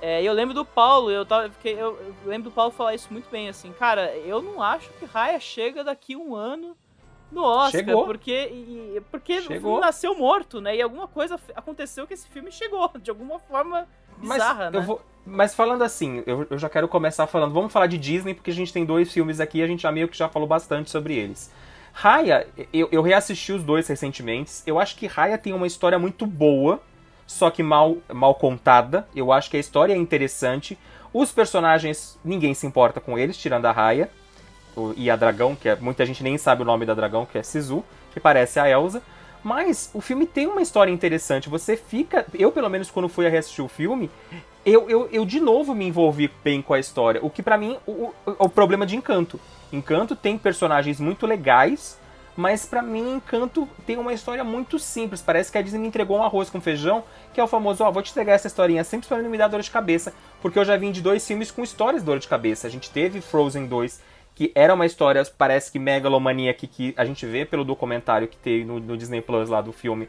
É, 0.01 0.23
eu 0.23 0.33
lembro 0.33 0.55
do 0.55 0.65
Paulo, 0.65 1.11
eu, 1.11 1.25
tava, 1.27 1.49
fiquei, 1.51 1.75
eu, 1.75 1.99
eu 2.01 2.15
lembro 2.27 2.51
do 2.51 2.55
Paulo 2.55 2.71
falar 2.73 2.95
isso 2.95 3.09
muito 3.11 3.29
bem, 3.31 3.49
assim, 3.49 3.73
cara, 3.73 4.13
eu 4.25 4.41
não 4.41 4.63
acho 4.63 4.89
que 4.99 5.05
Raya 5.05 5.39
chega 5.41 5.83
daqui 5.85 6.15
um 6.17 6.35
ano 6.37 6.77
no 7.33 7.43
Oscar, 7.43 7.71
Chegou. 7.85 8.05
porque, 8.05 8.31
e- 8.53 9.03
porque 9.11 9.39
o 9.39 9.43
Chegou. 9.43 9.61
filme 9.61 9.81
nasceu 9.81 10.17
morto, 10.17 10.61
né? 10.61 10.77
E 10.77 10.83
alguma 10.83 11.09
coisa 11.09 11.41
aconteceu 11.57 12.07
que 12.07 12.15
esse 12.15 12.29
filme 12.29 12.53
chegou, 12.53 12.91
de 13.01 13.11
alguma 13.11 13.39
forma 13.39 13.87
bizarra, 14.19 14.65
mas, 14.71 14.73
né? 14.75 14.81
vou, 14.81 15.01
mas 15.25 15.55
falando 15.55 15.83
assim, 15.83 16.23
eu, 16.27 16.47
eu 16.51 16.59
já 16.59 16.69
quero 16.69 16.87
começar 16.87 17.27
falando. 17.27 17.53
Vamos 17.55 17.73
falar 17.73 17.87
de 17.87 17.97
Disney, 17.99 18.35
porque 18.35 18.51
a 18.51 18.55
gente 18.55 18.73
tem 18.73 18.85
dois 18.85 19.11
filmes 19.11 19.41
aqui 19.41 19.59
e 19.59 19.63
a 19.63 19.67
gente 19.67 19.83
já 19.83 19.91
meio 19.91 20.09
que 20.09 20.17
já 20.17 20.29
falou 20.29 20.47
bastante 20.47 20.91
sobre 20.91 21.15
eles. 21.17 21.51
Raya, 21.95 22.47
eu, 22.73 22.89
eu 22.91 23.03
reassisti 23.03 23.53
os 23.53 23.63
dois 23.63 23.87
recentemente. 23.89 24.63
Eu 24.67 24.79
acho 24.79 24.97
que 24.97 25.07
Raya 25.07 25.37
tem 25.39 25.53
uma 25.53 25.67
história 25.67 25.99
muito 25.99 26.27
boa, 26.27 26.81
só 27.27 27.51
que 27.51 27.63
mal, 27.63 27.97
mal 28.13 28.35
contada. 28.35 29.07
Eu 29.15 29.33
acho 29.33 29.51
que 29.51 29.57
a 29.57 29.61
história 29.61 29.93
é 29.93 29.97
interessante. 29.97 30.79
Os 31.13 31.33
personagens, 31.33 32.19
ninguém 32.25 32.55
se 32.55 32.67
importa 32.67 32.99
com 33.01 33.19
eles, 33.19 33.37
tirando 33.37 33.67
a 33.67 33.73
Raya 33.73 34.11
e 34.97 35.11
a 35.11 35.17
Dragão, 35.17 35.55
que 35.55 35.69
é, 35.69 35.77
muita 35.77 36.05
gente 36.07 36.23
nem 36.23 36.39
sabe 36.39 36.63
o 36.63 36.65
nome 36.65 36.87
da 36.87 36.95
Dragão, 36.95 37.27
que 37.27 37.39
é 37.39 37.43
Sisu, 37.43 37.85
que 38.13 38.21
parece 38.21 38.59
a 38.59 38.69
Elsa. 38.69 39.03
Mas 39.43 39.91
o 39.93 40.01
filme 40.01 40.27
tem 40.27 40.47
uma 40.47 40.63
história 40.63 40.91
interessante. 40.91 41.49
Você 41.49 41.77
fica. 41.77 42.25
Eu, 42.33 42.53
pelo 42.53 42.69
menos, 42.69 42.91
quando 42.91 43.09
fui 43.09 43.29
reassistir 43.29 43.65
o 43.65 43.69
filme, 43.69 44.09
eu, 44.65 44.89
eu, 44.89 45.09
eu 45.11 45.25
de 45.25 45.41
novo 45.41 45.75
me 45.75 45.87
envolvi 45.87 46.31
bem 46.45 46.63
com 46.63 46.75
a 46.75 46.79
história. 46.79 47.21
O 47.25 47.29
que 47.29 47.43
pra 47.43 47.59
mim 47.59 47.77
o, 47.87 47.91
o, 47.91 48.15
o 48.39 48.49
problema 48.49 48.87
de 48.87 48.97
Encanto. 48.97 49.41
Encanto 49.73 50.15
tem 50.15 50.39
personagens 50.39 51.01
muito 51.01 51.27
legais, 51.27 51.99
mas 52.37 52.65
pra 52.65 52.83
mim 52.83 53.17
Encanto 53.17 53.69
tem 53.85 53.97
uma 53.97 54.13
história 54.13 54.45
muito 54.45 54.79
simples. 54.79 55.21
Parece 55.21 55.51
que 55.51 55.59
a 55.59 55.63
Disney 55.63 55.81
me 55.81 55.89
entregou 55.89 56.19
um 56.19 56.23
arroz 56.23 56.49
com 56.49 56.61
feijão, 56.61 57.03
que 57.35 57.41
é 57.41 57.45
o 57.45 57.49
famoso, 57.49 57.83
ó, 57.83 57.91
vou 57.91 58.03
te 58.03 58.11
entregar 58.11 58.35
essa 58.35 58.47
historinha 58.47 58.85
sempre 58.85 59.09
pra 59.09 59.21
não 59.21 59.31
me 59.31 59.39
dar 59.39 59.49
dor 59.49 59.63
de 59.63 59.71
cabeça, 59.71 60.13
porque 60.41 60.59
eu 60.59 60.65
já 60.65 60.77
vim 60.77 60.93
de 60.93 61.01
dois 61.01 61.27
filmes 61.27 61.51
com 61.51 61.63
histórias 61.63 62.03
de 62.03 62.07
dor 62.07 62.19
de 62.19 62.29
cabeça. 62.29 62.67
A 62.67 62.71
gente 62.71 62.91
teve 62.91 63.21
Frozen 63.21 63.67
2, 63.67 64.01
que 64.35 64.51
era 64.55 64.73
uma 64.75 64.87
história, 64.87 65.23
parece 65.37 65.71
que 65.71 65.79
megalomaníaca, 65.79 66.67
que 66.67 66.95
a 66.97 67.05
gente 67.05 67.27
vê 67.27 67.45
pelo 67.45 67.65
documentário 67.65 68.29
que 68.29 68.37
tem 68.37 68.65
no, 68.65 68.81
no 68.81 68.97
Disney 68.97 69.21
Plus 69.21 69.49
lá 69.49 69.61
do 69.61 69.73
filme. 69.73 70.09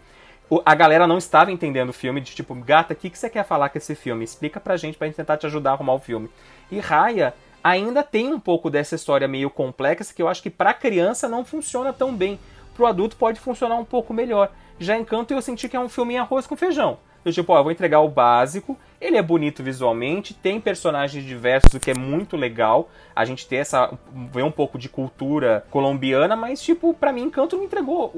O- 0.50 0.62
a 0.66 0.76
galera 0.76 1.08
não 1.08 1.18
estava 1.18 1.52
entendendo 1.52 1.90
o 1.90 1.94
filme, 1.94 2.22
de 2.22 2.34
tipo, 2.34 2.54
gata, 2.56 2.94
o 2.94 2.96
que, 2.96 3.10
que 3.10 3.18
você 3.18 3.30
quer 3.30 3.44
falar 3.46 3.70
com 3.70 3.78
esse 3.78 3.96
filme? 3.96 4.24
Explica 4.24 4.60
pra 4.60 4.78
gente, 4.78 4.98
pra 4.98 5.08
gente 5.08 5.16
tentar 5.18 5.38
te 5.38 5.46
ajudar 5.46 5.72
a 5.72 5.74
arrumar 5.74 5.94
o 5.94 6.00
filme. 6.00 6.30
E 6.72 6.80
Raya 6.80 7.34
ainda 7.64 8.04
tem 8.04 8.34
um 8.34 8.40
pouco 8.40 8.70
dessa 8.70 8.96
história 8.96 9.28
meio 9.28 9.50
complexa, 9.50 10.14
que 10.14 10.22
eu 10.22 10.28
acho 10.28 10.44
que 10.44 10.50
pra 10.50 10.74
criança 10.74 11.28
não 11.30 11.46
funciona 11.46 11.94
tão 11.94 12.14
bem. 12.14 12.40
Pro 12.76 12.86
adulto 12.86 13.16
pode 13.16 13.40
funcionar 13.40 13.76
um 13.76 13.86
pouco 13.86 14.14
melhor. 14.14 14.52
Já 14.80 14.98
Encanto 14.98 15.34
eu 15.34 15.42
senti 15.42 15.70
que 15.70 15.78
é 15.78 15.80
um 15.80 15.88
filme 15.90 16.16
em 16.16 16.18
arroz 16.18 16.46
com 16.48 16.56
feijão. 16.56 16.98
Eu 17.24 17.32
tipo, 17.32 17.54
ó, 17.54 17.60
eu 17.60 17.64
vou 17.64 17.72
entregar 17.72 18.02
o 18.02 18.10
básico, 18.10 18.78
ele 19.04 19.18
é 19.18 19.22
bonito 19.22 19.62
visualmente, 19.62 20.34
tem 20.34 20.62
personagens 20.62 21.26
diversos, 21.26 21.74
o 21.74 21.80
que 21.80 21.92
é 21.92 21.94
muito 21.94 22.38
legal. 22.38 22.90
A 23.14 23.26
gente 23.26 23.46
ter 23.46 23.58
essa. 23.58 23.92
ver 24.32 24.44
um 24.44 24.52
pouco 24.52 24.78
de 24.80 24.88
cultura 24.88 25.66
colombiana, 25.70 26.36
mas, 26.38 26.62
tipo, 26.62 26.94
pra 26.94 27.12
mim, 27.12 27.24
Encanto 27.24 27.58
me 27.58 27.66
entregou. 27.66 28.14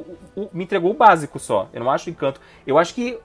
me 0.53 0.63
entregou 0.63 0.91
o 0.91 0.93
básico 0.93 1.39
só. 1.39 1.67
Eu 1.73 1.83
não 1.83 1.89
acho 1.89 2.09
Encanto. 2.09 2.39
Eu 2.67 2.77
acho 2.77 2.93
que 2.93 3.17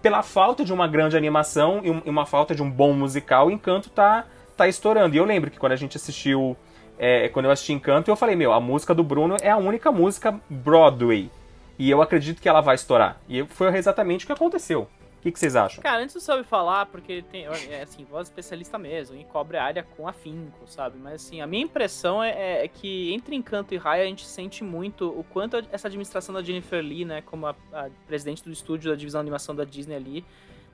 pela 0.00 0.22
falta 0.22 0.64
de 0.64 0.72
uma 0.72 0.86
grande 0.86 1.16
animação 1.16 1.82
e 1.84 2.08
uma 2.08 2.24
falta 2.24 2.54
de 2.54 2.62
um 2.62 2.70
bom 2.70 2.92
musical, 2.92 3.50
Encanto 3.50 3.90
tá, 3.90 4.24
tá 4.56 4.68
estourando. 4.68 5.14
E 5.16 5.18
eu 5.18 5.24
lembro 5.24 5.50
que 5.50 5.58
quando 5.58 5.72
a 5.72 5.76
gente 5.76 5.96
assistiu 5.96 6.56
é, 6.96 7.28
quando 7.30 7.46
eu 7.46 7.50
assisti 7.50 7.72
Encanto, 7.72 8.10
eu 8.10 8.14
falei, 8.14 8.36
meu, 8.36 8.52
a 8.52 8.60
música 8.60 8.94
do 8.94 9.02
Bruno 9.02 9.36
é 9.40 9.50
a 9.50 9.56
única 9.56 9.90
música 9.90 10.38
Broadway. 10.48 11.30
E 11.76 11.90
eu 11.90 12.00
acredito 12.00 12.40
que 12.40 12.48
ela 12.48 12.60
vai 12.60 12.76
estourar. 12.76 13.18
E 13.28 13.42
foi 13.46 13.74
exatamente 13.76 14.24
o 14.24 14.26
que 14.26 14.32
aconteceu. 14.32 14.86
O 15.20 15.22
que, 15.22 15.30
que 15.30 15.38
vocês 15.38 15.54
acham? 15.54 15.82
Cara, 15.82 16.02
antes 16.02 16.14
do 16.14 16.20
Selby 16.20 16.44
falar, 16.44 16.86
porque 16.86 17.12
ele 17.12 17.22
tem, 17.22 17.44
é 17.44 17.82
assim, 17.82 18.04
voz 18.04 18.28
especialista 18.28 18.78
mesmo, 18.78 19.14
e 19.18 19.24
cobre 19.24 19.58
a 19.58 19.64
área 19.64 19.82
com 19.82 20.08
afinco, 20.08 20.66
sabe? 20.66 20.96
Mas 20.98 21.26
assim, 21.26 21.42
a 21.42 21.46
minha 21.46 21.62
impressão 21.62 22.22
é, 22.22 22.64
é, 22.64 22.68
que 22.68 23.12
entre 23.12 23.36
Encanto 23.36 23.74
e 23.74 23.76
Raya 23.76 24.04
a 24.04 24.06
gente 24.06 24.26
sente 24.26 24.64
muito 24.64 25.10
o 25.10 25.22
quanto 25.22 25.62
essa 25.70 25.88
administração 25.88 26.34
da 26.34 26.42
Jennifer 26.42 26.82
Lee, 26.82 27.04
né, 27.04 27.20
como 27.20 27.46
a, 27.46 27.54
a 27.70 27.90
presidente 28.06 28.42
do 28.42 28.50
estúdio 28.50 28.90
da 28.90 28.96
divisão 28.96 29.20
de 29.20 29.24
animação 29.24 29.54
da 29.54 29.62
Disney 29.62 29.94
ali, 29.94 30.24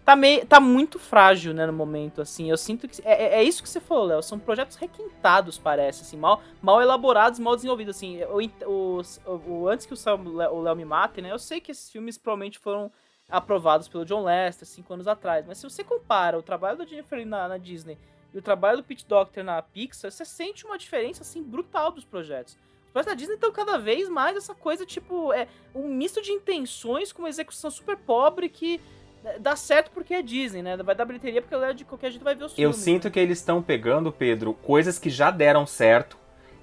tá, 0.05 0.15
meio, 0.15 0.47
tá 0.47 0.61
muito 0.61 0.97
frágil, 1.01 1.53
né, 1.53 1.67
no 1.67 1.73
momento, 1.73 2.23
assim. 2.23 2.49
Eu 2.49 2.57
sinto 2.57 2.87
que. 2.87 3.03
É, 3.05 3.25
é, 3.25 3.41
é 3.41 3.43
isso 3.43 3.61
que 3.61 3.69
você 3.69 3.81
falou, 3.81 4.05
Léo. 4.05 4.23
São 4.23 4.39
projetos 4.39 4.77
requintados, 4.77 5.59
parece, 5.59 6.03
assim, 6.03 6.17
mal, 6.17 6.41
mal 6.63 6.81
elaborados, 6.81 7.41
mal 7.41 7.57
desenvolvidos, 7.57 7.97
assim. 7.97 8.21
O, 8.25 9.01
o, 9.27 9.51
o 9.51 9.69
antes 9.69 9.85
que 9.85 9.93
o 9.93 10.63
Léo 10.63 10.77
me 10.77 10.85
mate, 10.85 11.21
né, 11.21 11.33
eu 11.33 11.39
sei 11.39 11.61
que 11.61 11.73
esses 11.73 11.91
filmes 11.91 12.17
provavelmente 12.17 12.61
foram 12.61 12.93
aprovados 13.29 13.89
pelo 13.89 14.05
John 14.05 14.25
Lester 14.25 14.67
cinco 14.67 14.95
anos 14.95 15.09
atrás. 15.09 15.45
Mas 15.47 15.59
se 15.59 15.69
você 15.69 15.83
compara 15.83 16.39
o 16.39 16.43
trabalho 16.43 16.79
da 16.79 16.85
Jennifer 16.85 17.27
na, 17.27 17.49
na 17.49 17.59
Disney 17.59 17.99
e 18.33 18.39
o 18.39 18.43
trabalho 18.43 18.79
do 18.79 18.85
Pete 18.85 19.07
Doctor 19.07 19.43
na 19.43 19.61
Pixar, 19.61 20.11
você 20.11 20.25
sente 20.25 20.65
uma 20.65 20.79
diferença 20.79 21.23
assim 21.23 21.43
brutal 21.43 21.91
dos 21.91 22.05
projetos. 22.05 22.55
Os 22.87 22.93
projetos 22.93 23.13
da 23.13 23.17
Disney 23.17 23.35
estão 23.35 23.53
cada 23.53 23.79
vez 23.79 24.09
mais 24.09 24.37
essa 24.37 24.55
coisa 24.55 24.87
tipo 24.87 25.33
é 25.33 25.49
um 25.75 25.89
misto 25.89 26.23
de 26.23 26.33
intenções 26.33 27.13
com 27.13 27.23
uma 27.23 27.29
execução 27.29 27.71
super 27.71 27.97
pobre 27.97 28.49
que 28.49 28.81
é, 29.25 29.39
dá 29.39 29.57
certo 29.57 29.91
porque 29.91 30.15
é 30.15 30.23
Disney, 30.23 30.63
né? 30.63 30.77
Vai 30.77 30.95
dar 30.95 31.05
bilheteria 31.05 31.43
porque 31.43 31.75
de 31.75 31.85
qualquer 31.85 32.11
jeito 32.11 32.23
vai 32.23 32.35
ver 32.35 32.45
os 32.45 32.53
Eu 32.53 32.57
filmes. 32.57 32.77
Eu 32.77 32.83
sinto 32.83 33.05
né? 33.07 33.11
que 33.11 33.21
eles 33.21 33.39
estão 33.39 33.61
pegando, 33.63 34.13
Pedro, 34.13 34.55
coisas 34.55 34.99
que 34.99 35.11
já 35.11 35.31
deram 35.31 35.67
certo 35.67 36.17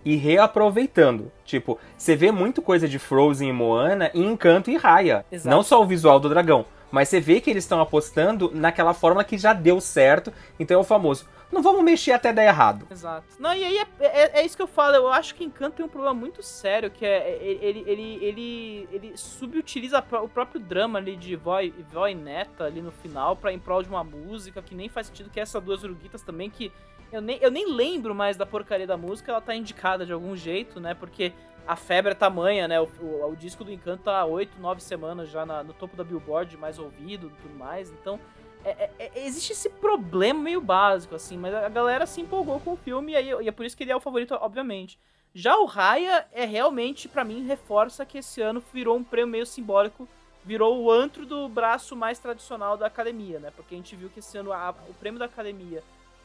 e 0.06 0.16
reaproveitando. 0.16 1.32
Tipo, 1.46 1.80
você 1.98 2.16
vê 2.16 2.32
muito 2.32 2.62
coisa 2.62 2.88
de 2.88 3.00
Frozen 3.00 3.50
e 3.50 3.54
Moana 3.54 4.12
em 4.14 4.26
Encanto 4.26 4.70
e 4.70 4.78
Raya. 4.78 5.26
Exato. 5.32 5.56
Não 5.56 5.64
só 5.64 5.82
o 5.82 5.86
visual 5.86 6.20
do 6.20 6.30
dragão, 6.30 6.66
mas 6.92 7.10
você 7.10 7.20
vê 7.20 7.42
que 7.42 7.50
eles 7.50 7.64
estão 7.64 7.82
apostando 7.82 8.52
naquela 8.54 8.94
forma 8.94 9.24
que 9.24 9.38
já 9.38 9.54
deu 9.54 9.82
certo. 9.82 10.32
Então 10.60 10.78
é 10.78 10.80
o 10.80 10.84
famoso. 10.84 11.28
Não 11.54 11.62
vamos 11.62 11.84
mexer 11.84 12.14
até 12.14 12.34
dar 12.34 12.44
errado. 12.44 12.88
Exato. 12.90 13.28
Não, 13.40 13.54
e 13.54 13.64
aí 13.64 13.78
é, 13.78 13.86
é, 14.00 14.40
é 14.40 14.46
isso 14.46 14.58
que 14.58 14.64
eu 14.64 14.68
falo. 14.68 14.96
Eu 14.96 15.08
acho 15.08 15.36
que 15.36 15.44
Encanto 15.44 15.78
tem 15.78 15.86
um 15.86 15.90
problema 15.90 16.14
muito 16.14 16.42
sério, 16.42 16.90
que 16.90 17.06
é, 17.06 17.18
é 17.18 17.44
ele, 17.44 17.84
ele, 17.86 18.26
ele, 18.26 18.90
ele 18.92 19.12
subutiliza 19.16 20.04
o 20.24 20.28
próprio 20.28 20.60
drama 20.60 20.98
ali 20.98 21.16
de 21.16 21.36
vó 21.36 21.62
e, 21.62 21.70
vó 21.92 22.08
e 22.08 22.16
neta 22.16 22.64
ali 22.64 22.82
no 22.82 22.92
final 22.92 23.36
para 23.36 23.54
em 23.54 23.60
prol 23.60 23.84
de 23.84 23.90
uma 23.90 24.04
música 24.04 24.64
que 24.64 24.74
nem 24.74 24.90
faz 24.90 25.08
sentido, 25.08 25.30
que 25.30 25.40
é 25.40 25.44
essa 25.44 25.62
duas 25.62 25.84
uruguitas 25.84 26.24
também, 26.24 26.50
que 26.50 26.72
eu 27.14 27.22
nem, 27.22 27.38
eu 27.38 27.52
nem 27.52 27.72
lembro 27.72 28.16
mais 28.16 28.36
da 28.36 28.46
porcaria 28.46 28.88
da 28.88 28.98
música, 28.98 29.32
ela 29.32 29.40
tá 29.40 29.56
indicada 29.56 30.04
de 30.04 30.12
algum 30.12 30.36
jeito, 30.36 30.80
né? 30.80 30.96
Porque 30.96 31.32
a 31.68 31.76
febre 31.76 32.12
é 32.12 32.16
tamanha, 32.16 32.68
né? 32.68 32.82
O, 32.82 32.90
o, 33.00 33.32
o 33.32 33.36
disco 33.36 33.64
do 33.64 33.72
Encanto 33.72 34.04
tá 34.04 34.20
há 34.20 34.26
8, 34.26 34.60
9 34.60 34.82
semanas 34.82 35.30
já 35.30 35.46
na, 35.46 35.64
no 35.64 35.74
topo 35.74 35.96
da 35.96 36.04
Billboard, 36.04 36.58
mais 36.58 36.80
ouvido 36.80 37.28
e 37.28 37.42
tudo 37.42 37.56
mais. 37.56 37.92
Então, 37.92 38.20
é, 38.66 38.72
é, 38.72 38.92
é, 38.98 39.26
existe 39.26 39.52
esse 39.52 39.70
problema 39.70 40.42
meio 40.42 40.60
básico, 40.60 41.14
assim, 41.14 41.38
mas 41.38 41.54
a 41.54 41.70
galera 41.70 42.08
se 42.08 42.20
empolgou 42.20 42.60
com 42.60 42.74
o 42.74 42.78
filme 42.78 43.12
e, 43.12 43.16
aí, 43.16 43.30
e 43.44 43.48
é 43.48 43.52
por 43.52 43.64
isso 43.64 43.78
que 43.78 43.84
ele 43.84 43.92
é 43.92 43.96
o 43.96 44.02
favorito, 44.02 44.34
obviamente. 44.34 44.98
Já 45.36 45.56
o 45.58 45.66
Raya 45.66 46.26
é 46.32 46.46
realmente, 46.46 47.08
para 47.08 47.24
mim, 47.24 47.46
reforça 47.46 48.06
que 48.06 48.18
esse 48.18 48.42
ano 48.42 48.64
virou 48.74 48.98
um 48.98 49.04
prêmio 49.04 49.32
meio 49.32 49.46
simbólico, 49.46 50.08
virou 50.44 50.82
o 50.82 50.92
antro 50.92 51.28
do 51.28 51.48
braço 51.48 51.96
mais 51.96 52.18
tradicional 52.18 52.76
da 52.76 52.88
academia, 52.88 53.40
né? 53.40 53.52
Porque 53.56 53.76
a 53.76 53.78
gente 53.78 53.96
viu 53.96 54.10
que 54.10 54.20
esse 54.20 54.36
ano 54.36 54.52
a, 54.52 54.74
o 54.90 54.94
prêmio 54.96 55.20
da 55.20 55.26
academia 55.26 55.84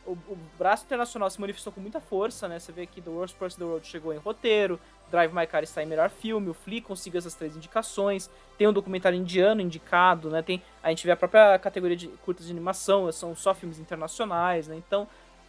o, 0.08 0.12
o, 0.32 0.38
braço 0.58 0.84
internacional 0.84 1.28
se 1.28 1.40
manifestou 1.40 1.72
com 1.72 1.80
muita 1.80 2.00
força, 2.00 2.48
né? 2.48 2.58
Você 2.58 2.72
vê 2.72 2.86
que 2.86 3.00
The 3.00 3.10
Worst 3.10 3.36
Person 3.36 3.56
in 3.56 3.58
the 3.58 3.64
World 3.64 3.86
chegou 3.86 4.14
em 4.14 4.16
roteiro, 4.16 4.80
Drive 5.10 5.32
My 5.34 5.46
Car 5.46 5.62
está 5.62 5.82
em 5.82 5.86
melhor 5.86 6.08
filme, 6.08 6.48
o 6.48 6.54
Flea 6.54 6.80
conseguiu 6.80 7.18
essas 7.18 7.34
três 7.34 7.54
indicações, 7.54 8.30
tem 8.56 8.66
um 8.66 8.72
documentário 8.72 9.18
indiano 9.18 9.60
indicado, 9.60 10.30
né? 10.30 10.40
Tem, 10.40 10.62
a 10.82 10.88
gente 10.88 11.04
vê 11.06 11.12
a 11.12 11.16
própria 11.16 11.58
categoria 11.58 11.96
de 11.96 12.08
curtas 12.24 12.46
de 12.46 12.52
animação, 12.52 13.10
são 13.12 13.36
só 13.36 13.54
filmes 13.54 13.78
internacionais, 13.78 14.66
né? 14.66 14.76
Então, 14.76 15.06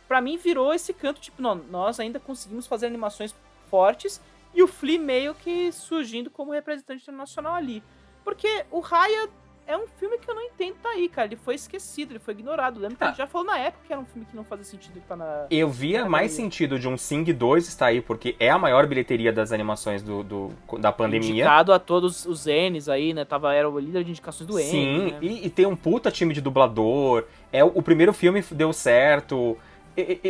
para 0.07 0.19
mim 0.19 0.37
virou 0.37 0.73
esse 0.73 0.93
canto, 0.93 1.21
tipo, 1.21 1.41
não, 1.41 1.55
nós 1.55 1.99
ainda 1.99 2.19
conseguimos 2.19 2.67
fazer 2.67 2.87
animações 2.87 3.33
fortes 3.69 4.21
e 4.53 4.61
o 4.61 4.67
Flea 4.67 4.99
meio 4.99 5.33
que 5.35 5.71
surgindo 5.71 6.29
como 6.29 6.51
representante 6.51 7.03
internacional 7.03 7.53
ali. 7.53 7.81
Porque 8.23 8.65
o 8.71 8.79
Raya 8.79 9.29
é 9.69 9.77
um 9.77 9.85
filme 9.99 10.17
que 10.17 10.27
eu 10.27 10.33
não 10.33 10.41
entendo 10.41 10.73
tá 10.81 10.89
aí, 10.89 11.07
cara. 11.07 11.27
Ele 11.27 11.35
foi 11.35 11.53
esquecido, 11.53 12.13
ele 12.13 12.19
foi 12.19 12.33
ignorado. 12.33 12.79
Lembra 12.79 12.97
que 12.97 13.03
a 13.03 13.07
gente 13.07 13.21
ah. 13.21 13.25
já 13.25 13.27
falou 13.27 13.45
na 13.45 13.59
época 13.59 13.83
que 13.85 13.93
era 13.93 14.01
um 14.01 14.05
filme 14.05 14.25
que 14.25 14.35
não 14.35 14.43
fazia 14.43 14.65
sentido 14.65 14.97
estar 14.97 15.15
na. 15.15 15.45
Eu 15.51 15.69
via 15.69 16.01
na 16.01 16.09
mais 16.09 16.31
sentido 16.31 16.79
de 16.79 16.87
um 16.87 16.97
Sing 16.97 17.23
2 17.23 17.67
estar 17.67 17.85
aí, 17.85 18.01
porque 18.01 18.35
é 18.39 18.49
a 18.49 18.57
maior 18.57 18.87
bilheteria 18.87 19.31
das 19.31 19.51
animações 19.51 20.01
do, 20.01 20.23
do 20.23 20.51
da 20.79 20.91
pandemia. 20.91 21.29
Indicado 21.29 21.71
a 21.71 21.77
todos 21.77 22.25
os 22.25 22.47
N's 22.47 22.89
aí, 22.89 23.13
né? 23.13 23.23
Tava, 23.23 23.53
era 23.53 23.69
o 23.69 23.77
líder 23.77 24.03
de 24.03 24.09
indicações 24.09 24.47
do 24.47 24.57
N. 24.57 24.69
Sim, 24.71 25.11
né? 25.11 25.17
e, 25.21 25.45
e 25.45 25.49
tem 25.51 25.67
um 25.67 25.75
puta 25.75 26.09
time 26.09 26.33
de 26.33 26.41
dublador. 26.41 27.25
É, 27.53 27.63
o 27.63 27.81
primeiro 27.83 28.11
filme 28.11 28.43
deu 28.51 28.73
certo 28.73 29.55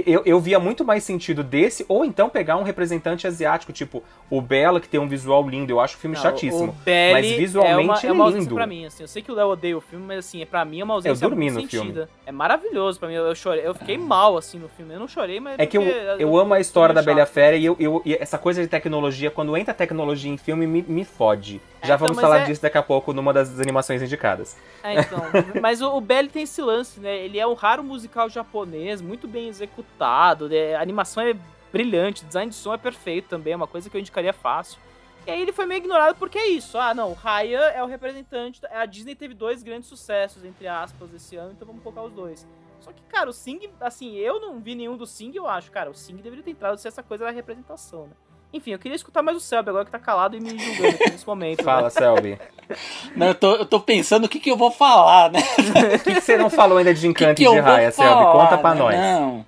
eu, 0.06 0.22
eu 0.26 0.40
via 0.40 0.60
muito 0.60 0.84
mais 0.86 1.04
sentido 1.04 1.44
desse, 1.44 1.86
ou 1.88 2.06
então 2.06 2.30
pegar 2.30 2.58
um 2.58 2.64
representante 2.64 3.28
asiático, 3.28 3.72
tipo 3.72 4.04
o 4.30 4.42
Bela, 4.42 4.80
que 4.80 4.88
tem 4.88 5.00
um 5.00 5.08
visual 5.08 5.48
lindo. 5.48 5.72
Eu 5.72 5.80
acho 5.80 5.98
o 5.98 6.00
filme 6.00 6.16
Não, 6.16 6.22
chatíssimo. 6.22 6.72
O 6.72 7.12
mas 7.14 7.26
visualmente 7.32 8.06
é, 8.06 8.12
uma, 8.12 8.26
é, 8.26 8.30
uma 8.30 8.38
é 8.38 8.40
lindo. 8.40 8.56
pra 8.56 8.68
mim, 8.68 8.86
assim. 8.86 9.04
Eu 9.04 9.08
sei 9.08 9.22
que 9.22 9.32
o 9.32 9.36
Léo 9.36 9.50
odeia 9.50 9.78
o 9.78 9.82
filme, 9.82 10.06
mas 10.06 10.20
assim, 10.20 10.42
é, 10.42 10.46
pra 10.46 10.64
mim 10.64 10.82
é 10.82 10.84
uma 10.84 10.94
ausência 10.96 11.26
eu 11.26 11.30
dormi 11.30 11.50
no 11.50 11.62
sentida. 11.62 11.84
Filme. 11.84 12.08
É 12.26 12.32
maravilhoso 12.32 13.00
pra 13.00 13.08
mim. 13.08 13.16
Eu, 13.16 13.26
eu, 13.26 13.36
chorei, 13.36 13.66
eu 13.66 13.74
fiquei 13.74 13.98
mal, 13.98 14.38
assim, 14.38 14.60
no 14.60 14.70
filme. 14.70 14.94
Eu 14.94 15.00
não 15.00 15.08
chorei, 15.08 15.40
mas. 15.40 15.58
É 15.58 15.66
que 15.66 15.78
eu, 15.78 15.84
eu, 15.84 16.38
amo 16.38 16.54
a 16.54 16.60
história 16.60 16.94
da 16.94 17.02
Bela 17.02 17.26
Fera 17.26 17.56
e, 17.56 17.66
eu, 17.66 17.76
eu, 17.80 18.02
e 18.06 18.14
essa 18.16 18.38
coisa 18.38 18.62
de 18.62 18.68
tecnologia, 18.68 19.32
quando 19.32 19.56
entra 19.58 19.74
tecnologia 19.74 20.32
em 20.32 20.38
filme, 20.38 20.68
me, 20.68 20.82
me 20.84 21.04
fode. 21.04 21.62
É, 21.82 21.88
Já 21.88 21.96
então, 21.96 22.08
vamos 22.08 22.22
falar 22.22 22.40
é... 22.40 22.46
disso 22.46 22.62
daqui 22.62 22.78
a 22.78 22.84
pouco 22.84 23.14
numa 23.14 23.34
das 23.34 23.60
animações 23.60 24.02
indicadas. 24.02 24.56
É, 24.84 25.02
então. 25.02 25.22
mas 25.62 25.82
o, 25.82 25.96
o 25.96 26.02
Belly 26.02 26.30
tem 26.30 26.44
esse 26.44 26.62
lance, 26.62 27.00
né? 27.00 27.18
Ele 27.18 27.40
é 27.40 27.48
um 27.48 27.54
raro 27.54 27.84
musical 27.84 28.30
japonês, 28.30 29.02
muito 29.02 29.28
bem 29.28 29.48
executado. 29.64 30.50
Né? 30.50 30.76
A 30.76 30.82
animação 30.82 31.24
é 31.24 31.36
brilhante, 31.72 32.24
o 32.24 32.28
design 32.28 32.50
de 32.50 32.56
som 32.56 32.74
é 32.74 32.78
perfeito 32.78 33.30
também, 33.30 33.54
é 33.54 33.56
uma 33.56 33.68
coisa 33.68 33.90
que 33.90 33.96
eu 33.96 34.00
indicaria 34.00 34.34
fácil. 34.34 34.80
E 35.28 35.32
aí 35.32 35.42
ele 35.42 35.52
foi 35.52 35.66
meio 35.66 35.80
ignorado 35.80 36.16
porque 36.16 36.38
é 36.38 36.48
isso. 36.48 36.78
Ah, 36.78 36.94
não, 36.94 37.12
o 37.12 37.14
Raya 37.14 37.60
é 37.60 37.84
o 37.84 37.88
representante. 37.88 38.62
A 38.72 38.86
Disney 38.86 39.16
teve 39.16 39.34
dois 39.34 39.62
grandes 39.62 39.88
sucessos, 39.88 40.44
entre 40.44 40.68
aspas, 40.68 41.14
esse 41.14 41.36
ano, 41.36 41.52
então 41.52 41.68
vamos 41.68 41.84
colocar 41.84 42.02
os 42.02 42.12
dois. 42.12 42.48
Só 42.80 42.92
que, 42.92 43.02
cara, 43.04 43.30
o 43.30 43.34
Sing, 43.34 43.70
assim, 43.80 44.16
eu 44.16 44.40
não 44.40 44.60
vi 44.60 44.74
nenhum 44.74 44.96
do 44.96 45.06
Sing, 45.06 45.32
eu 45.36 45.48
acho. 45.48 45.70
Cara, 45.70 45.90
o 45.90 45.94
Sing 45.94 46.16
deveria 46.16 46.44
ter 46.44 46.52
entrado 46.52 46.78
se 46.78 46.88
essa 46.88 47.04
coisa 47.04 47.26
da 47.26 47.32
representação, 47.32 48.08
né? 48.08 48.14
Enfim, 48.52 48.72
eu 48.72 48.80
queria 48.80 48.96
escutar 48.96 49.22
mais 49.22 49.38
o 49.38 49.40
Selby 49.40 49.70
agora 49.70 49.86
que 49.86 49.92
tá 49.92 50.00
calado 50.00 50.36
e 50.36 50.40
me 50.40 50.58
julgando 50.58 50.96
aqui 50.96 51.12
nesse 51.12 51.28
momento. 51.28 51.64
Fala, 51.64 51.84
né? 51.84 51.90
Selby. 51.92 52.40
Não, 53.16 53.28
eu 53.28 53.36
tô, 53.36 53.56
eu 53.58 53.66
tô 53.66 53.80
pensando 53.80 54.26
o 54.26 54.30
que, 54.30 54.40
que 54.40 54.50
eu 54.50 54.58
vou 54.58 54.72
falar, 54.72 55.32
né? 55.32 55.40
O 55.96 56.00
que, 56.00 56.16
que 56.16 56.22
você 56.22 56.38
não 56.38 56.50
falou 56.50 56.78
ainda 56.78 56.94
de 56.94 57.08
Encanto 57.08 57.42
e 57.42 57.48
de 57.48 57.60
Raya, 57.60 57.92
Selby? 57.92 58.24
Conta 58.32 58.58
pra 58.58 58.74
né? 58.74 58.80
nós. 58.80 58.96
Não. 58.96 59.46